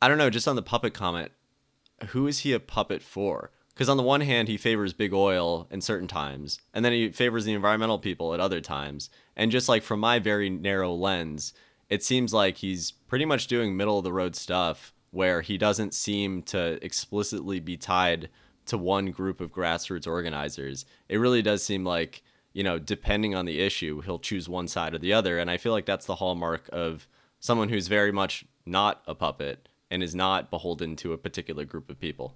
I 0.00 0.06
don't 0.06 0.16
know, 0.16 0.30
just 0.30 0.46
on 0.46 0.54
the 0.54 0.62
puppet 0.62 0.94
comment, 0.94 1.32
who 2.08 2.28
is 2.28 2.40
he 2.40 2.52
a 2.52 2.60
puppet 2.60 3.02
for? 3.02 3.50
Because 3.74 3.88
on 3.88 3.96
the 3.96 4.02
one 4.02 4.20
hand, 4.20 4.46
he 4.46 4.56
favors 4.56 4.92
big 4.92 5.12
oil 5.12 5.66
in 5.70 5.80
certain 5.82 6.08
times, 6.08 6.60
and 6.72 6.82
then 6.82 6.92
he 6.92 7.10
favors 7.10 7.44
the 7.44 7.52
environmental 7.52 7.98
people 7.98 8.32
at 8.32 8.40
other 8.40 8.60
times. 8.60 9.10
And 9.34 9.50
just 9.50 9.68
like 9.68 9.82
from 9.82 10.00
my 10.00 10.18
very 10.18 10.48
narrow 10.48 10.94
lens, 10.94 11.52
it 11.90 12.02
seems 12.02 12.32
like 12.32 12.58
he's 12.58 12.92
pretty 12.92 13.24
much 13.24 13.48
doing 13.48 13.76
middle 13.76 13.98
of 13.98 14.04
the 14.04 14.12
road 14.12 14.34
stuff 14.34 14.94
where 15.10 15.42
he 15.42 15.58
doesn't 15.58 15.94
seem 15.94 16.42
to 16.44 16.82
explicitly 16.82 17.60
be 17.60 17.76
tied 17.76 18.30
to 18.66 18.78
one 18.78 19.10
group 19.10 19.40
of 19.40 19.52
grassroots 19.52 20.06
organizers. 20.06 20.86
It 21.08 21.18
really 21.18 21.42
does 21.42 21.62
seem 21.62 21.84
like 21.84 22.22
you 22.56 22.64
know, 22.64 22.78
depending 22.78 23.34
on 23.34 23.44
the 23.44 23.60
issue, 23.60 24.00
he'll 24.00 24.18
choose 24.18 24.48
one 24.48 24.66
side 24.66 24.94
or 24.94 24.98
the 24.98 25.12
other. 25.12 25.38
And 25.38 25.50
I 25.50 25.58
feel 25.58 25.72
like 25.72 25.84
that's 25.84 26.06
the 26.06 26.14
hallmark 26.14 26.70
of 26.72 27.06
someone 27.38 27.68
who's 27.68 27.86
very 27.86 28.10
much 28.10 28.46
not 28.64 29.02
a 29.06 29.14
puppet 29.14 29.68
and 29.90 30.02
is 30.02 30.14
not 30.14 30.48
beholden 30.48 30.96
to 30.96 31.12
a 31.12 31.18
particular 31.18 31.66
group 31.66 31.90
of 31.90 32.00
people. 32.00 32.34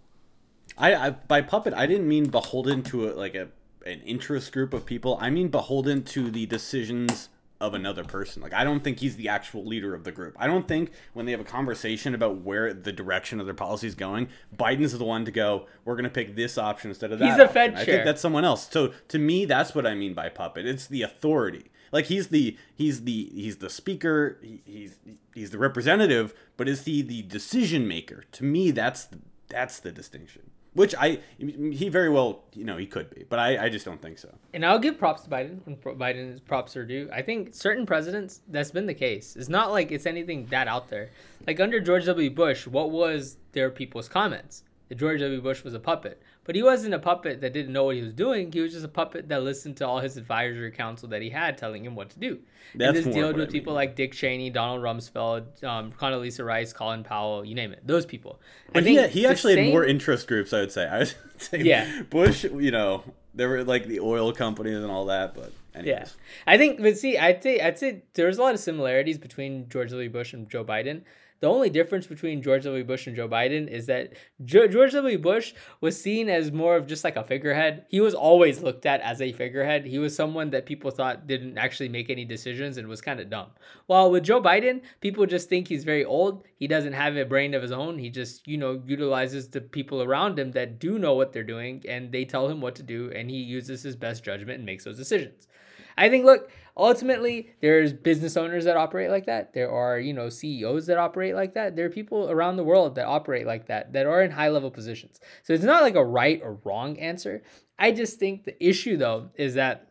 I, 0.76 0.94
I 0.94 1.10
by 1.10 1.40
puppet, 1.40 1.72
I 1.72 1.86
didn't 1.86 2.06
mean 2.06 2.28
beholden 2.28 2.82
to 2.82 3.08
a, 3.08 3.10
like 3.14 3.34
a 3.34 3.48
an 3.86 4.02
interest 4.02 4.52
group 4.52 4.74
of 4.74 4.84
people. 4.84 5.16
I 5.22 5.30
mean 5.30 5.48
beholden 5.48 6.02
to 6.04 6.30
the 6.30 6.44
decisions 6.44 7.30
of 7.60 7.74
another 7.74 8.04
person. 8.04 8.42
Like 8.42 8.54
I 8.54 8.64
don't 8.64 8.82
think 8.82 9.00
he's 9.00 9.16
the 9.16 9.28
actual 9.28 9.64
leader 9.64 9.94
of 9.94 10.04
the 10.04 10.12
group. 10.12 10.36
I 10.38 10.46
don't 10.46 10.66
think 10.66 10.90
when 11.12 11.26
they 11.26 11.32
have 11.32 11.40
a 11.40 11.44
conversation 11.44 12.14
about 12.14 12.38
where 12.38 12.72
the 12.72 12.92
direction 12.92 13.38
of 13.38 13.46
their 13.46 13.54
policy 13.54 13.86
is 13.86 13.94
going, 13.94 14.28
Biden's 14.56 14.96
the 14.96 15.04
one 15.04 15.24
to 15.24 15.30
go. 15.30 15.66
We're 15.84 15.94
going 15.94 16.04
to 16.04 16.10
pick 16.10 16.36
this 16.36 16.56
option 16.56 16.90
instead 16.90 17.12
of 17.12 17.18
that. 17.18 17.30
He's 17.30 17.38
a 17.38 17.48
Fed 17.48 17.72
chair. 17.72 17.82
I 17.82 17.84
think 17.84 18.04
that's 18.04 18.20
someone 18.20 18.44
else. 18.44 18.70
So 18.70 18.92
to 19.08 19.18
me, 19.18 19.44
that's 19.44 19.74
what 19.74 19.86
I 19.86 19.94
mean 19.94 20.14
by 20.14 20.28
puppet. 20.28 20.66
It's 20.66 20.86
the 20.86 21.02
authority. 21.02 21.70
Like 21.92 22.06
he's 22.06 22.28
the 22.28 22.56
he's 22.74 23.02
the 23.02 23.30
he's 23.34 23.56
the 23.56 23.68
speaker. 23.68 24.38
He, 24.42 24.62
he's 24.64 24.96
he's 25.34 25.50
the 25.50 25.58
representative, 25.58 26.32
but 26.56 26.68
is 26.68 26.84
he 26.84 27.02
the 27.02 27.22
decision 27.22 27.88
maker? 27.88 28.24
To 28.32 28.44
me, 28.44 28.70
that's 28.70 29.04
the, 29.04 29.18
that's 29.48 29.80
the 29.80 29.90
distinction 29.90 30.49
which 30.74 30.94
I 30.98 31.18
he 31.38 31.88
very 31.88 32.08
well 32.08 32.44
you 32.54 32.64
know 32.64 32.76
he 32.76 32.86
could 32.86 33.10
be, 33.10 33.24
but 33.28 33.38
I, 33.38 33.66
I 33.66 33.68
just 33.68 33.84
don't 33.84 34.00
think 34.00 34.18
so. 34.18 34.32
And 34.54 34.64
I'll 34.64 34.78
give 34.78 34.98
props 34.98 35.22
to 35.22 35.30
Biden 35.30 35.60
when 35.64 35.76
Biden's 35.76 36.40
props 36.40 36.76
are 36.76 36.84
due. 36.84 37.08
I 37.12 37.22
think 37.22 37.54
certain 37.54 37.86
presidents 37.86 38.40
that's 38.48 38.70
been 38.70 38.86
the 38.86 38.94
case. 38.94 39.36
It's 39.36 39.48
not 39.48 39.70
like 39.70 39.90
it's 39.90 40.06
anything 40.06 40.46
that 40.46 40.68
out 40.68 40.88
there. 40.88 41.10
Like 41.46 41.60
under 41.60 41.80
George 41.80 42.06
W. 42.06 42.30
Bush, 42.30 42.66
what 42.66 42.90
was 42.90 43.36
their 43.52 43.70
people's 43.70 44.08
comments? 44.08 44.64
George 44.94 45.20
W. 45.20 45.40
Bush 45.40 45.62
was 45.62 45.74
a 45.74 45.78
puppet. 45.80 46.20
But 46.50 46.56
he 46.56 46.64
wasn't 46.64 46.94
a 46.94 46.98
puppet 46.98 47.42
that 47.42 47.52
didn't 47.52 47.72
know 47.72 47.84
what 47.84 47.94
he 47.94 48.02
was 48.02 48.12
doing. 48.12 48.50
He 48.50 48.58
was 48.58 48.72
just 48.72 48.84
a 48.84 48.88
puppet 48.88 49.28
that 49.28 49.44
listened 49.44 49.76
to 49.76 49.86
all 49.86 50.00
his 50.00 50.16
advisory 50.16 50.72
council 50.72 51.08
that 51.10 51.22
he 51.22 51.30
had 51.30 51.56
telling 51.56 51.84
him 51.84 51.94
what 51.94 52.10
to 52.10 52.18
do. 52.18 52.40
That's 52.74 52.98
and 52.98 53.06
this 53.06 53.14
dealt 53.14 53.36
with 53.36 53.50
I 53.50 53.52
people 53.52 53.72
like 53.72 53.94
Dick 53.94 54.10
Cheney, 54.10 54.50
Donald 54.50 54.82
Rumsfeld, 54.82 55.62
um, 55.62 55.92
Condoleezza 55.92 56.44
Rice, 56.44 56.72
Colin 56.72 57.04
Powell, 57.04 57.44
you 57.44 57.54
name 57.54 57.70
it. 57.70 57.86
Those 57.86 58.04
people. 58.04 58.40
But 58.72 58.84
he, 58.84 59.00
he 59.06 59.28
actually 59.28 59.54
same... 59.54 59.66
had 59.66 59.72
more 59.74 59.84
interest 59.84 60.26
groups, 60.26 60.52
I 60.52 60.58
would 60.58 60.72
say. 60.72 60.88
I 60.90 60.98
would 60.98 61.14
say 61.36 61.62
yeah. 61.62 62.02
Bush, 62.10 62.42
you 62.42 62.72
know, 62.72 63.04
there 63.32 63.48
were 63.48 63.62
like 63.62 63.86
the 63.86 64.00
oil 64.00 64.32
companies 64.32 64.78
and 64.78 64.90
all 64.90 65.04
that, 65.04 65.36
but 65.36 65.52
anyways. 65.72 65.86
Yeah. 65.86 66.52
I 66.52 66.58
think, 66.58 66.82
but 66.82 66.98
see, 66.98 67.16
I'd 67.16 67.44
say, 67.44 67.60
I'd 67.60 67.78
say 67.78 68.02
there's 68.14 68.38
a 68.38 68.42
lot 68.42 68.54
of 68.54 68.60
similarities 68.60 69.18
between 69.18 69.68
George 69.68 69.90
W. 69.90 70.10
Bush 70.10 70.32
and 70.32 70.50
Joe 70.50 70.64
Biden. 70.64 71.02
The 71.40 71.48
only 71.48 71.70
difference 71.70 72.06
between 72.06 72.42
George 72.42 72.64
W. 72.64 72.84
Bush 72.84 73.06
and 73.06 73.16
Joe 73.16 73.28
Biden 73.28 73.66
is 73.66 73.86
that 73.86 74.12
George 74.44 74.92
W. 74.92 75.18
Bush 75.18 75.54
was 75.80 76.00
seen 76.00 76.28
as 76.28 76.52
more 76.52 76.76
of 76.76 76.86
just 76.86 77.02
like 77.02 77.16
a 77.16 77.24
figurehead. 77.24 77.86
He 77.88 78.00
was 78.00 78.14
always 78.14 78.62
looked 78.62 78.84
at 78.84 79.00
as 79.00 79.22
a 79.22 79.32
figurehead. 79.32 79.86
He 79.86 79.98
was 79.98 80.14
someone 80.14 80.50
that 80.50 80.66
people 80.66 80.90
thought 80.90 81.26
didn't 81.26 81.56
actually 81.56 81.88
make 81.88 82.10
any 82.10 82.26
decisions 82.26 82.76
and 82.76 82.86
was 82.88 83.00
kind 83.00 83.20
of 83.20 83.30
dumb. 83.30 83.48
While 83.86 84.10
with 84.10 84.24
Joe 84.24 84.42
Biden, 84.42 84.82
people 85.00 85.24
just 85.24 85.48
think 85.48 85.66
he's 85.66 85.84
very 85.84 86.04
old. 86.04 86.44
He 86.56 86.66
doesn't 86.66 86.92
have 86.92 87.16
a 87.16 87.24
brain 87.24 87.54
of 87.54 87.62
his 87.62 87.72
own. 87.72 87.98
He 87.98 88.10
just, 88.10 88.46
you 88.46 88.58
know, 88.58 88.82
utilizes 88.86 89.48
the 89.48 89.62
people 89.62 90.02
around 90.02 90.38
him 90.38 90.52
that 90.52 90.78
do 90.78 90.98
know 90.98 91.14
what 91.14 91.32
they're 91.32 91.42
doing 91.42 91.82
and 91.88 92.12
they 92.12 92.26
tell 92.26 92.48
him 92.48 92.60
what 92.60 92.74
to 92.74 92.82
do 92.82 93.10
and 93.14 93.30
he 93.30 93.38
uses 93.38 93.82
his 93.82 93.96
best 93.96 94.22
judgment 94.22 94.58
and 94.58 94.66
makes 94.66 94.84
those 94.84 94.98
decisions. 94.98 95.48
I 95.96 96.08
think, 96.08 96.24
look, 96.24 96.50
ultimately, 96.80 97.50
there's 97.60 97.92
business 97.92 98.36
owners 98.36 98.64
that 98.64 98.76
operate 98.76 99.10
like 99.10 99.26
that. 99.26 99.52
There 99.52 99.70
are, 99.70 99.98
you 99.98 100.12
know, 100.12 100.28
CEOs 100.28 100.86
that 100.86 100.98
operate 100.98 101.34
like 101.34 101.54
that. 101.54 101.76
There 101.76 101.86
are 101.86 101.90
people 101.90 102.30
around 102.30 102.56
the 102.56 102.64
world 102.64 102.94
that 102.94 103.06
operate 103.06 103.46
like 103.46 103.66
that, 103.66 103.92
that 103.92 104.06
are 104.06 104.22
in 104.22 104.30
high 104.30 104.48
level 104.48 104.70
positions. 104.70 105.20
So 105.42 105.52
it's 105.52 105.64
not 105.64 105.82
like 105.82 105.94
a 105.94 106.04
right 106.04 106.40
or 106.42 106.58
wrong 106.64 106.98
answer. 106.98 107.42
I 107.78 107.92
just 107.92 108.18
think 108.18 108.44
the 108.44 108.64
issue, 108.64 108.96
though, 108.96 109.30
is 109.36 109.54
that 109.54 109.88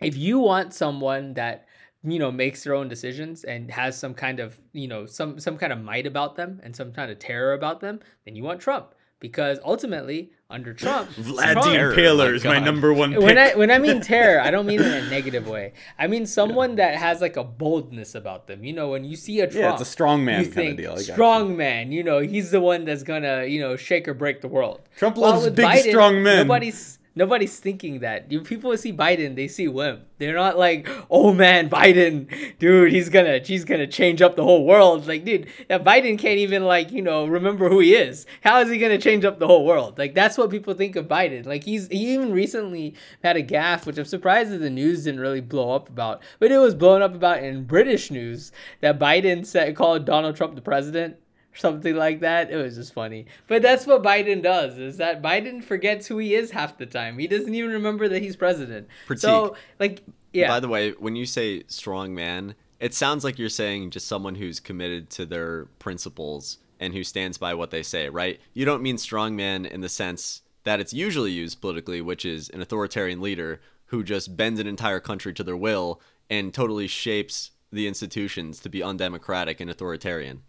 if 0.00 0.16
you 0.16 0.38
want 0.38 0.72
someone 0.72 1.34
that 1.34 1.66
you 2.04 2.18
know 2.18 2.30
makes 2.30 2.62
their 2.62 2.74
own 2.74 2.88
decisions 2.88 3.44
and 3.44 3.70
has 3.70 3.98
some 3.98 4.14
kind 4.14 4.38
of 4.38 4.58
you 4.72 4.86
know 4.86 5.04
some 5.04 5.40
some 5.40 5.58
kind 5.58 5.72
of 5.72 5.82
might 5.82 6.06
about 6.06 6.36
them 6.36 6.60
and 6.62 6.74
some 6.74 6.92
kind 6.92 7.10
of 7.10 7.18
terror 7.18 7.54
about 7.54 7.80
them 7.80 7.98
then 8.24 8.36
you 8.36 8.44
want 8.44 8.60
trump 8.60 8.94
because 9.20 9.58
ultimately 9.64 10.30
under 10.50 10.72
Trump, 10.72 11.10
Vladimir 11.16 11.94
Taylor 11.94 12.34
is 12.34 12.44
my 12.44 12.58
number 12.58 12.92
one. 12.92 13.12
Pick. 13.12 13.20
When 13.20 13.38
I 13.38 13.54
when 13.54 13.70
I 13.70 13.78
mean 13.78 14.00
terror, 14.02 14.40
I 14.40 14.50
don't 14.50 14.66
mean 14.66 14.80
in 14.80 14.92
a 14.92 15.10
negative 15.10 15.46
way. 15.46 15.74
I 15.98 16.06
mean 16.06 16.26
someone 16.26 16.76
that 16.76 16.96
has 16.96 17.20
like 17.20 17.36
a 17.36 17.44
boldness 17.44 18.14
about 18.14 18.46
them. 18.46 18.64
You 18.64 18.72
know, 18.72 18.90
when 18.90 19.04
you 19.04 19.16
see 19.16 19.40
a 19.40 19.46
Trump, 19.46 19.62
yeah, 19.62 19.72
it's 19.72 19.82
a 19.82 19.84
strong 19.84 20.24
man 20.24 20.44
you 20.44 20.50
kind 20.50 20.70
of 20.70 20.76
deal. 20.76 20.96
strong 20.96 21.50
you. 21.50 21.56
man. 21.56 21.92
You 21.92 22.02
know, 22.02 22.20
he's 22.20 22.50
the 22.50 22.60
one 22.60 22.84
that's 22.84 23.02
gonna 23.02 23.44
you 23.44 23.60
know 23.60 23.76
shake 23.76 24.08
or 24.08 24.14
break 24.14 24.40
the 24.40 24.48
world. 24.48 24.80
Trump 24.96 25.16
loves 25.16 25.48
big, 25.50 25.66
Biden, 25.66 25.90
strong 25.90 26.22
men. 26.22 26.46
Nobody's 26.46 26.97
Nobody's 27.18 27.58
thinking 27.58 27.98
that. 27.98 28.30
You 28.30 28.42
people 28.42 28.76
see 28.76 28.92
Biden, 28.92 29.34
they 29.34 29.48
see 29.48 29.66
Wim. 29.66 30.02
They're 30.18 30.36
not 30.36 30.56
like, 30.56 30.88
oh 31.10 31.34
man, 31.34 31.68
Biden, 31.68 32.28
dude, 32.60 32.92
he's 32.92 33.08
gonna 33.08 33.40
he's 33.40 33.64
gonna 33.64 33.88
change 33.88 34.22
up 34.22 34.36
the 34.36 34.44
whole 34.44 34.64
world. 34.64 35.08
Like, 35.08 35.24
dude, 35.24 35.48
Biden 35.68 36.16
can't 36.16 36.38
even 36.38 36.64
like, 36.64 36.92
you 36.92 37.02
know, 37.02 37.26
remember 37.26 37.68
who 37.68 37.80
he 37.80 37.96
is. 37.96 38.24
How 38.42 38.60
is 38.60 38.70
he 38.70 38.78
gonna 38.78 38.98
change 38.98 39.24
up 39.24 39.40
the 39.40 39.48
whole 39.48 39.66
world? 39.66 39.98
Like 39.98 40.14
that's 40.14 40.38
what 40.38 40.48
people 40.50 40.74
think 40.74 40.94
of 40.94 41.08
Biden. 41.08 41.44
Like 41.44 41.64
he's 41.64 41.88
he 41.88 42.14
even 42.14 42.32
recently 42.32 42.94
had 43.24 43.36
a 43.36 43.42
gaffe, 43.42 43.84
which 43.84 43.98
I'm 43.98 44.04
surprised 44.04 44.52
that 44.52 44.58
the 44.58 44.70
news 44.70 45.02
didn't 45.02 45.18
really 45.18 45.40
blow 45.40 45.72
up 45.74 45.88
about. 45.88 46.22
But 46.38 46.52
it 46.52 46.58
was 46.58 46.76
blown 46.76 47.02
up 47.02 47.16
about 47.16 47.42
in 47.42 47.64
British 47.64 48.12
news 48.12 48.52
that 48.80 49.00
Biden 49.00 49.44
said 49.44 49.74
called 49.74 50.04
Donald 50.04 50.36
Trump 50.36 50.54
the 50.54 50.60
president 50.60 51.16
something 51.54 51.96
like 51.96 52.20
that. 52.20 52.50
It 52.50 52.56
was 52.56 52.76
just 52.76 52.92
funny. 52.92 53.26
But 53.46 53.62
that's 53.62 53.86
what 53.86 54.02
Biden 54.02 54.42
does 54.42 54.78
is 54.78 54.96
that 54.98 55.22
Biden 55.22 55.62
forgets 55.62 56.06
who 56.06 56.18
he 56.18 56.34
is 56.34 56.50
half 56.50 56.78
the 56.78 56.86
time. 56.86 57.18
He 57.18 57.26
doesn't 57.26 57.54
even 57.54 57.70
remember 57.72 58.08
that 58.08 58.22
he's 58.22 58.36
president. 58.36 58.88
So 59.16 59.56
like 59.78 60.02
yeah. 60.32 60.48
By 60.48 60.60
the 60.60 60.68
way, 60.68 60.92
when 60.92 61.16
you 61.16 61.26
say 61.26 61.64
strong 61.68 62.14
man, 62.14 62.54
it 62.80 62.94
sounds 62.94 63.24
like 63.24 63.38
you're 63.38 63.48
saying 63.48 63.90
just 63.90 64.06
someone 64.06 64.34
who's 64.34 64.60
committed 64.60 65.10
to 65.10 65.26
their 65.26 65.64
principles 65.78 66.58
and 66.78 66.92
who 66.92 67.02
stands 67.02 67.38
by 67.38 67.54
what 67.54 67.70
they 67.70 67.82
say, 67.82 68.08
right? 68.08 68.40
You 68.52 68.64
don't 68.64 68.82
mean 68.82 68.98
strong 68.98 69.34
man 69.34 69.66
in 69.66 69.80
the 69.80 69.88
sense 69.88 70.42
that 70.64 70.80
it's 70.80 70.92
usually 70.92 71.32
used 71.32 71.60
politically, 71.60 72.00
which 72.00 72.24
is 72.24 72.50
an 72.50 72.60
authoritarian 72.60 73.20
leader 73.20 73.60
who 73.86 74.04
just 74.04 74.36
bends 74.36 74.60
an 74.60 74.66
entire 74.66 75.00
country 75.00 75.32
to 75.32 75.42
their 75.42 75.56
will 75.56 76.00
and 76.28 76.52
totally 76.52 76.86
shapes 76.86 77.52
the 77.72 77.88
institutions 77.88 78.60
to 78.60 78.68
be 78.68 78.82
undemocratic 78.82 79.60
and 79.60 79.70
authoritarian. 79.70 80.42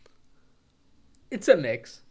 It's 1.32 1.48
a 1.48 1.56
mix. 1.56 2.02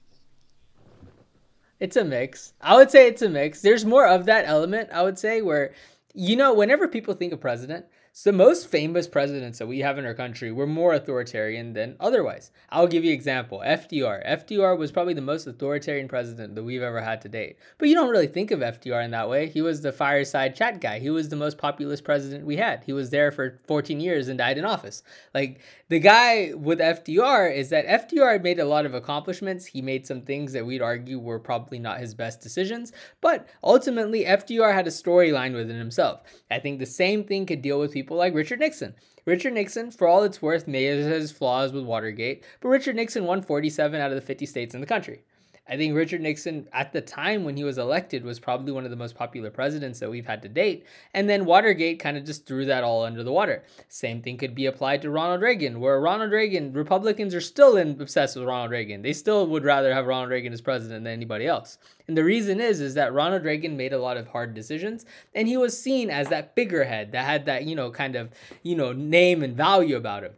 It's 1.81 1.97
a 1.97 2.05
mix. 2.05 2.55
I 2.61 2.77
would 2.77 2.91
say 2.91 3.07
it's 3.07 3.23
a 3.23 3.29
mix. 3.29 3.61
There's 3.61 3.85
more 3.85 4.07
of 4.07 4.27
that 4.27 4.47
element, 4.47 4.91
I 4.93 5.03
would 5.03 5.19
say, 5.19 5.43
where, 5.43 5.73
you 6.15 6.37
know, 6.37 6.53
whenever 6.53 6.89
people 6.89 7.15
think 7.15 7.33
of 7.33 7.41
president, 7.41 7.87
so 8.13 8.33
most 8.33 8.69
famous 8.69 9.07
presidents 9.07 9.59
that 9.59 9.67
we 9.67 9.81
have 9.81 9.99
in 9.99 10.05
our 10.05 10.15
country 10.15 10.51
were 10.51 10.67
more 10.67 10.95
authoritarian 10.95 11.73
than 11.73 11.97
otherwise. 12.01 12.51
I'll 12.71 12.87
give 12.87 13.05
you 13.05 13.11
an 13.11 13.17
example. 13.17 13.63
FDR. 13.65 14.27
FDR 14.27 14.77
was 14.77 14.91
probably 14.91 15.15
the 15.15 15.21
most 15.21 15.47
authoritarian 15.47 16.09
president 16.09 16.55
that 16.55 16.65
we've 16.65 16.83
ever 16.83 17.01
had 17.01 17.21
to 17.23 17.29
date. 17.29 17.59
But 17.79 17.89
you 17.89 17.95
don't 17.95 18.11
really 18.11 18.27
think 18.27 18.51
of 18.51 18.61
FDR 18.61 19.05
in 19.05 19.11
that 19.13 19.29
way. 19.29 19.49
He 19.49 19.63
was 19.63 19.83
the 19.83 19.93
fireside 19.93 20.57
chat 20.57 20.81
guy. 20.81 20.99
He 20.99 21.11
was 21.11 21.29
the 21.29 21.37
most 21.37 21.59
populist 21.59 22.05
president 22.05 22.45
we 22.45 22.57
had. 22.57 22.83
He 22.85 22.93
was 22.93 23.11
there 23.11 23.31
for 23.31 23.61
14 23.67 24.01
years 24.01 24.29
and 24.29 24.39
died 24.39 24.59
in 24.59 24.65
office. 24.65 25.03
Like 25.35 25.61
the 25.89 26.01
guy 26.01 26.53
with 26.55 26.81
FDR 26.81 27.55
is 27.55 27.71
that 27.71 27.87
FDR 27.87 28.43
made 28.43 28.59
a 28.59 28.65
lot 28.65 28.87
of 28.87 28.95
accomplishments. 28.95 29.67
He 29.67 29.83
made 29.83 30.07
some 30.07 30.23
things 30.23 30.53
that 30.53 30.67
we'd 30.67 30.83
argue 30.83 31.19
were 31.19 31.39
probably 31.39 31.79
not 31.79 32.01
his 32.01 32.15
best 32.15 32.41
decisions, 32.41 32.93
but 33.21 33.47
ultimately 33.63 34.25
FDR 34.25 34.75
had 34.75 34.87
a 34.87 34.91
storyline 34.91 35.55
within 35.55 35.79
himself. 35.79 36.23
I 36.51 36.59
think 36.59 36.79
the 36.79 36.87
same 36.87 37.25
thing 37.25 37.47
could 37.47 37.63
deal 37.63 37.79
with 37.79 37.95
people 37.99 38.17
like 38.17 38.35
Richard 38.35 38.61
Nixon. 38.61 38.95
Richard 39.25 39.53
Nixon, 39.53 39.91
for 39.91 40.07
all 40.07 40.23
it's 40.23 40.41
worth, 40.41 40.69
may 40.69 40.85
have 40.85 40.99
his 41.05 41.33
flaws 41.33 41.73
with 41.73 41.85
Watergate, 41.85 42.45
but 42.61 42.69
Richard 42.69 42.97
Nixon 42.97 43.25
won 43.25 43.43
47 43.43 44.01
out 44.01 44.11
of 44.11 44.15
the 44.15 44.23
50 44.23 44.47
states 44.47 44.75
in 44.75 44.81
the 44.81 44.87
country. 44.87 45.23
I 45.69 45.77
think 45.77 45.95
Richard 45.95 46.23
Nixon, 46.23 46.67
at 46.73 46.93
the 46.93 47.01
time 47.01 47.45
when 47.45 47.57
he 47.57 47.65
was 47.65 47.77
elected, 47.77 48.25
was 48.25 48.39
probably 48.39 48.73
one 48.73 48.85
of 48.85 48.91
the 48.91 48.97
most 48.97 49.15
popular 49.15 49.51
presidents 49.51 50.01
that 50.01 50.11
we've 50.11 50.27
had 50.27 50.41
to 50.43 50.49
date. 50.49 50.87
And 51.13 51.29
then 51.29 51.45
Watergate 51.45 51.99
kind 51.99 52.17
of 52.17 52.25
just 52.25 52.47
threw 52.47 52.65
that 52.65 52.85
all 52.85 53.05
under 53.05 53.23
the 53.23 53.33
water. 53.33 53.65
Same 53.89 54.23
thing 54.23 54.39
could 54.39 54.55
be 54.55 54.67
applied 54.67 55.03
to 55.03 55.11
Ronald 55.11 55.43
Reagan, 55.43 55.81
where 55.81 56.01
Ronald 56.01 56.33
Reagan, 56.33 56.73
Republicans 56.73 57.35
are 57.35 57.41
still 57.41 57.77
in, 57.77 58.01
obsessed 58.01 58.37
with 58.37 58.47
Ronald 58.47 58.71
Reagan. 58.71 59.03
They 59.03 59.13
still 59.13 59.47
would 59.47 59.65
rather 59.65 59.93
have 59.93 60.07
Ronald 60.07 60.31
Reagan 60.31 60.53
as 60.53 60.61
president 60.61 61.05
than 61.05 61.13
anybody 61.13 61.47
else. 61.47 61.79
And 62.07 62.17
the 62.17 62.25
reason 62.25 62.61
is, 62.61 62.81
is 62.81 62.95
that 62.95 63.13
Ronald 63.13 63.45
Reagan 63.45 63.77
made 63.77 63.93
a 63.93 63.99
lot 63.99 64.17
of 64.17 64.29
hard 64.29 64.55
decisions, 64.55 65.05
and 65.35 65.47
he 65.47 65.59
was 65.59 65.79
seen 65.79 66.09
as 66.09 66.29
that 66.29 66.55
figurehead 66.55 67.13
that 67.13 67.27
had 67.27 67.45
that, 67.45 67.65
you 67.65 67.77
know, 67.77 67.91
kind 67.91 68.17
of, 68.17 68.31
you 68.63 68.75
know, 68.75 68.93
name 68.93 69.43
and 69.43 69.55
value 69.55 69.97
about 69.97 70.25
him. 70.25 70.33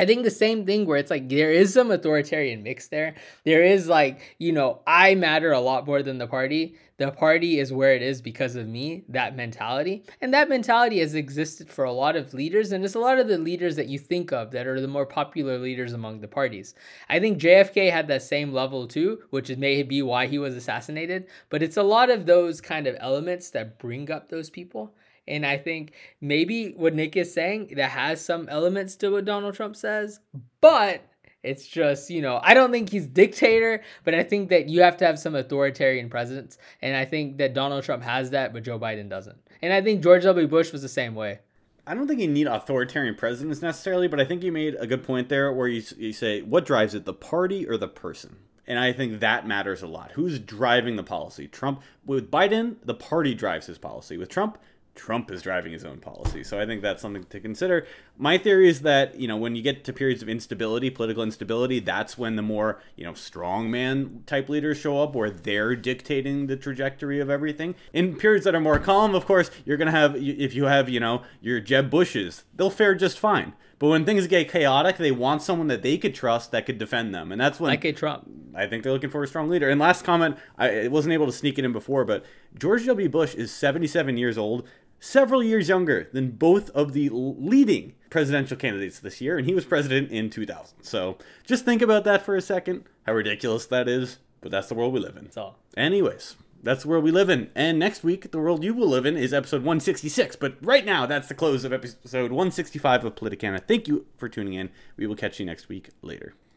I 0.00 0.06
think 0.06 0.22
the 0.22 0.30
same 0.30 0.64
thing 0.64 0.86
where 0.86 0.96
it's 0.96 1.10
like 1.10 1.28
there 1.28 1.50
is 1.50 1.74
some 1.74 1.90
authoritarian 1.90 2.62
mix 2.62 2.86
there. 2.86 3.16
There 3.44 3.64
is 3.64 3.88
like, 3.88 4.36
you 4.38 4.52
know, 4.52 4.80
I 4.86 5.16
matter 5.16 5.50
a 5.50 5.60
lot 5.60 5.86
more 5.86 6.04
than 6.04 6.18
the 6.18 6.28
party. 6.28 6.76
The 6.98 7.10
party 7.10 7.58
is 7.58 7.72
where 7.72 7.94
it 7.94 8.02
is 8.02 8.22
because 8.22 8.54
of 8.54 8.68
me, 8.68 9.04
that 9.08 9.34
mentality. 9.34 10.04
And 10.20 10.32
that 10.34 10.48
mentality 10.48 11.00
has 11.00 11.14
existed 11.14 11.68
for 11.68 11.84
a 11.84 11.92
lot 11.92 12.14
of 12.14 12.32
leaders. 12.32 12.70
And 12.70 12.84
it's 12.84 12.94
a 12.94 13.00
lot 13.00 13.18
of 13.18 13.26
the 13.26 13.38
leaders 13.38 13.74
that 13.74 13.88
you 13.88 13.98
think 13.98 14.32
of 14.32 14.52
that 14.52 14.68
are 14.68 14.80
the 14.80 14.86
more 14.86 15.06
popular 15.06 15.58
leaders 15.58 15.92
among 15.92 16.20
the 16.20 16.28
parties. 16.28 16.74
I 17.08 17.18
think 17.18 17.40
JFK 17.40 17.90
had 17.90 18.06
that 18.08 18.22
same 18.22 18.52
level 18.52 18.86
too, 18.86 19.22
which 19.30 19.50
is 19.50 19.58
maybe 19.58 20.00
why 20.02 20.28
he 20.28 20.38
was 20.38 20.54
assassinated. 20.54 21.26
But 21.50 21.62
it's 21.62 21.76
a 21.76 21.82
lot 21.82 22.08
of 22.08 22.26
those 22.26 22.60
kind 22.60 22.86
of 22.86 22.96
elements 23.00 23.50
that 23.50 23.80
bring 23.80 24.10
up 24.10 24.28
those 24.28 24.50
people. 24.50 24.92
And 25.28 25.46
I 25.46 25.58
think 25.58 25.92
maybe 26.20 26.72
what 26.72 26.94
Nick 26.94 27.16
is 27.16 27.32
saying 27.32 27.74
that 27.76 27.90
has 27.90 28.24
some 28.24 28.48
elements 28.48 28.96
to 28.96 29.10
what 29.10 29.24
Donald 29.24 29.54
Trump 29.54 29.76
says, 29.76 30.20
but 30.60 31.02
it's 31.42 31.66
just, 31.66 32.10
you 32.10 32.20
know, 32.20 32.40
I 32.42 32.54
don't 32.54 32.72
think 32.72 32.90
he's 32.90 33.06
dictator, 33.06 33.82
but 34.04 34.14
I 34.14 34.24
think 34.24 34.48
that 34.48 34.68
you 34.68 34.82
have 34.82 34.96
to 34.96 35.06
have 35.06 35.18
some 35.18 35.34
authoritarian 35.34 36.10
presence. 36.10 36.58
And 36.82 36.96
I 36.96 37.04
think 37.04 37.38
that 37.38 37.54
Donald 37.54 37.84
Trump 37.84 38.02
has 38.02 38.30
that, 38.30 38.52
but 38.52 38.64
Joe 38.64 38.78
Biden 38.78 39.08
doesn't. 39.08 39.38
And 39.62 39.72
I 39.72 39.80
think 39.80 40.02
George 40.02 40.24
W. 40.24 40.48
Bush 40.48 40.72
was 40.72 40.82
the 40.82 40.88
same 40.88 41.14
way. 41.14 41.38
I 41.86 41.94
don't 41.94 42.06
think 42.06 42.20
you 42.20 42.28
need 42.28 42.46
authoritarian 42.46 43.14
presidents 43.14 43.62
necessarily, 43.62 44.08
but 44.08 44.20
I 44.20 44.24
think 44.24 44.42
you 44.42 44.52
made 44.52 44.74
a 44.78 44.86
good 44.86 45.02
point 45.02 45.28
there 45.28 45.52
where 45.52 45.68
you, 45.68 45.82
you 45.96 46.12
say, 46.12 46.42
what 46.42 46.66
drives 46.66 46.94
it, 46.94 47.04
the 47.04 47.14
party 47.14 47.66
or 47.66 47.76
the 47.76 47.88
person? 47.88 48.36
And 48.66 48.78
I 48.78 48.92
think 48.92 49.20
that 49.20 49.46
matters 49.46 49.80
a 49.80 49.86
lot. 49.86 50.12
Who's 50.12 50.38
driving 50.38 50.96
the 50.96 51.02
policy? 51.02 51.48
Trump, 51.48 51.82
with 52.04 52.30
Biden, 52.30 52.76
the 52.84 52.92
party 52.94 53.34
drives 53.34 53.66
his 53.66 53.78
policy. 53.78 54.18
With 54.18 54.28
Trump, 54.28 54.58
Trump 54.98 55.30
is 55.30 55.40
driving 55.40 55.72
his 55.72 55.84
own 55.84 55.98
policy. 55.98 56.42
So 56.42 56.60
I 56.60 56.66
think 56.66 56.82
that's 56.82 57.00
something 57.00 57.24
to 57.24 57.40
consider. 57.40 57.86
My 58.18 58.36
theory 58.36 58.68
is 58.68 58.82
that, 58.82 59.18
you 59.18 59.28
know, 59.28 59.36
when 59.36 59.54
you 59.54 59.62
get 59.62 59.84
to 59.84 59.92
periods 59.92 60.22
of 60.22 60.28
instability, 60.28 60.90
political 60.90 61.22
instability, 61.22 61.78
that's 61.78 62.18
when 62.18 62.36
the 62.36 62.42
more, 62.42 62.82
you 62.96 63.04
know, 63.04 63.12
strongman 63.12 64.26
type 64.26 64.48
leaders 64.48 64.76
show 64.76 65.00
up 65.00 65.14
where 65.14 65.30
they're 65.30 65.76
dictating 65.76 66.48
the 66.48 66.56
trajectory 66.56 67.20
of 67.20 67.30
everything. 67.30 67.76
In 67.92 68.16
periods 68.16 68.44
that 68.44 68.54
are 68.54 68.60
more 68.60 68.80
calm, 68.80 69.14
of 69.14 69.24
course, 69.24 69.50
you're 69.64 69.76
going 69.76 69.86
to 69.86 69.92
have, 69.92 70.16
if 70.16 70.54
you 70.54 70.64
have, 70.64 70.88
you 70.88 71.00
know, 71.00 71.22
your 71.40 71.60
Jeb 71.60 71.88
Bushes, 71.88 72.44
they'll 72.54 72.68
fare 72.68 72.96
just 72.96 73.18
fine. 73.18 73.54
But 73.78 73.88
when 73.88 74.04
things 74.04 74.26
get 74.26 74.50
chaotic, 74.50 74.96
they 74.96 75.12
want 75.12 75.42
someone 75.42 75.68
that 75.68 75.82
they 75.82 75.98
could 75.98 76.14
trust 76.14 76.50
that 76.50 76.66
could 76.66 76.78
defend 76.78 77.14
them, 77.14 77.30
and 77.30 77.40
that's 77.40 77.60
when 77.60 77.70
like 77.70 77.84
a 77.84 77.92
Trump. 77.92 78.28
I 78.54 78.66
think 78.66 78.82
they're 78.82 78.92
looking 78.92 79.10
for 79.10 79.22
a 79.22 79.26
strong 79.28 79.48
leader. 79.48 79.70
And 79.70 79.80
last 79.80 80.04
comment, 80.04 80.36
I 80.56 80.88
wasn't 80.88 81.12
able 81.12 81.26
to 81.26 81.32
sneak 81.32 81.58
it 81.60 81.64
in 81.64 81.72
before, 81.72 82.04
but 82.04 82.24
George 82.58 82.86
W. 82.86 83.08
Bush 83.08 83.36
is 83.36 83.52
77 83.52 84.16
years 84.16 84.36
old 84.36 84.66
several 85.00 85.42
years 85.42 85.68
younger 85.68 86.08
than 86.12 86.30
both 86.30 86.70
of 86.70 86.92
the 86.92 87.08
leading 87.10 87.94
presidential 88.10 88.56
candidates 88.56 88.98
this 88.98 89.20
year, 89.20 89.38
and 89.38 89.46
he 89.46 89.54
was 89.54 89.64
president 89.64 90.10
in 90.10 90.30
2000. 90.30 90.82
So 90.82 91.18
just 91.44 91.64
think 91.64 91.82
about 91.82 92.04
that 92.04 92.24
for 92.24 92.36
a 92.36 92.40
second, 92.40 92.84
how 93.06 93.12
ridiculous 93.12 93.66
that 93.66 93.88
is, 93.88 94.18
but 94.40 94.50
that's 94.50 94.68
the 94.68 94.74
world 94.74 94.92
we 94.92 95.00
live 95.00 95.16
in. 95.16 95.24
That's 95.24 95.36
all. 95.36 95.58
Anyways, 95.76 96.36
that's 96.62 96.82
the 96.82 96.88
world 96.88 97.04
we 97.04 97.10
live 97.10 97.30
in. 97.30 97.50
And 97.54 97.78
next 97.78 98.02
week, 98.02 98.30
the 98.30 98.38
world 98.38 98.64
you 98.64 98.74
will 98.74 98.88
live 98.88 99.06
in 99.06 99.16
is 99.16 99.32
episode 99.32 99.62
166. 99.62 100.36
But 100.36 100.56
right 100.60 100.84
now, 100.84 101.06
that's 101.06 101.28
the 101.28 101.34
close 101.34 101.64
of 101.64 101.72
episode 101.72 102.32
165 102.32 103.04
of 103.04 103.14
Politicana. 103.14 103.60
Thank 103.66 103.88
you 103.88 104.06
for 104.16 104.28
tuning 104.28 104.54
in. 104.54 104.70
We 104.96 105.06
will 105.06 105.16
catch 105.16 105.38
you 105.38 105.46
next 105.46 105.68
week 105.68 105.90
later. 106.02 106.34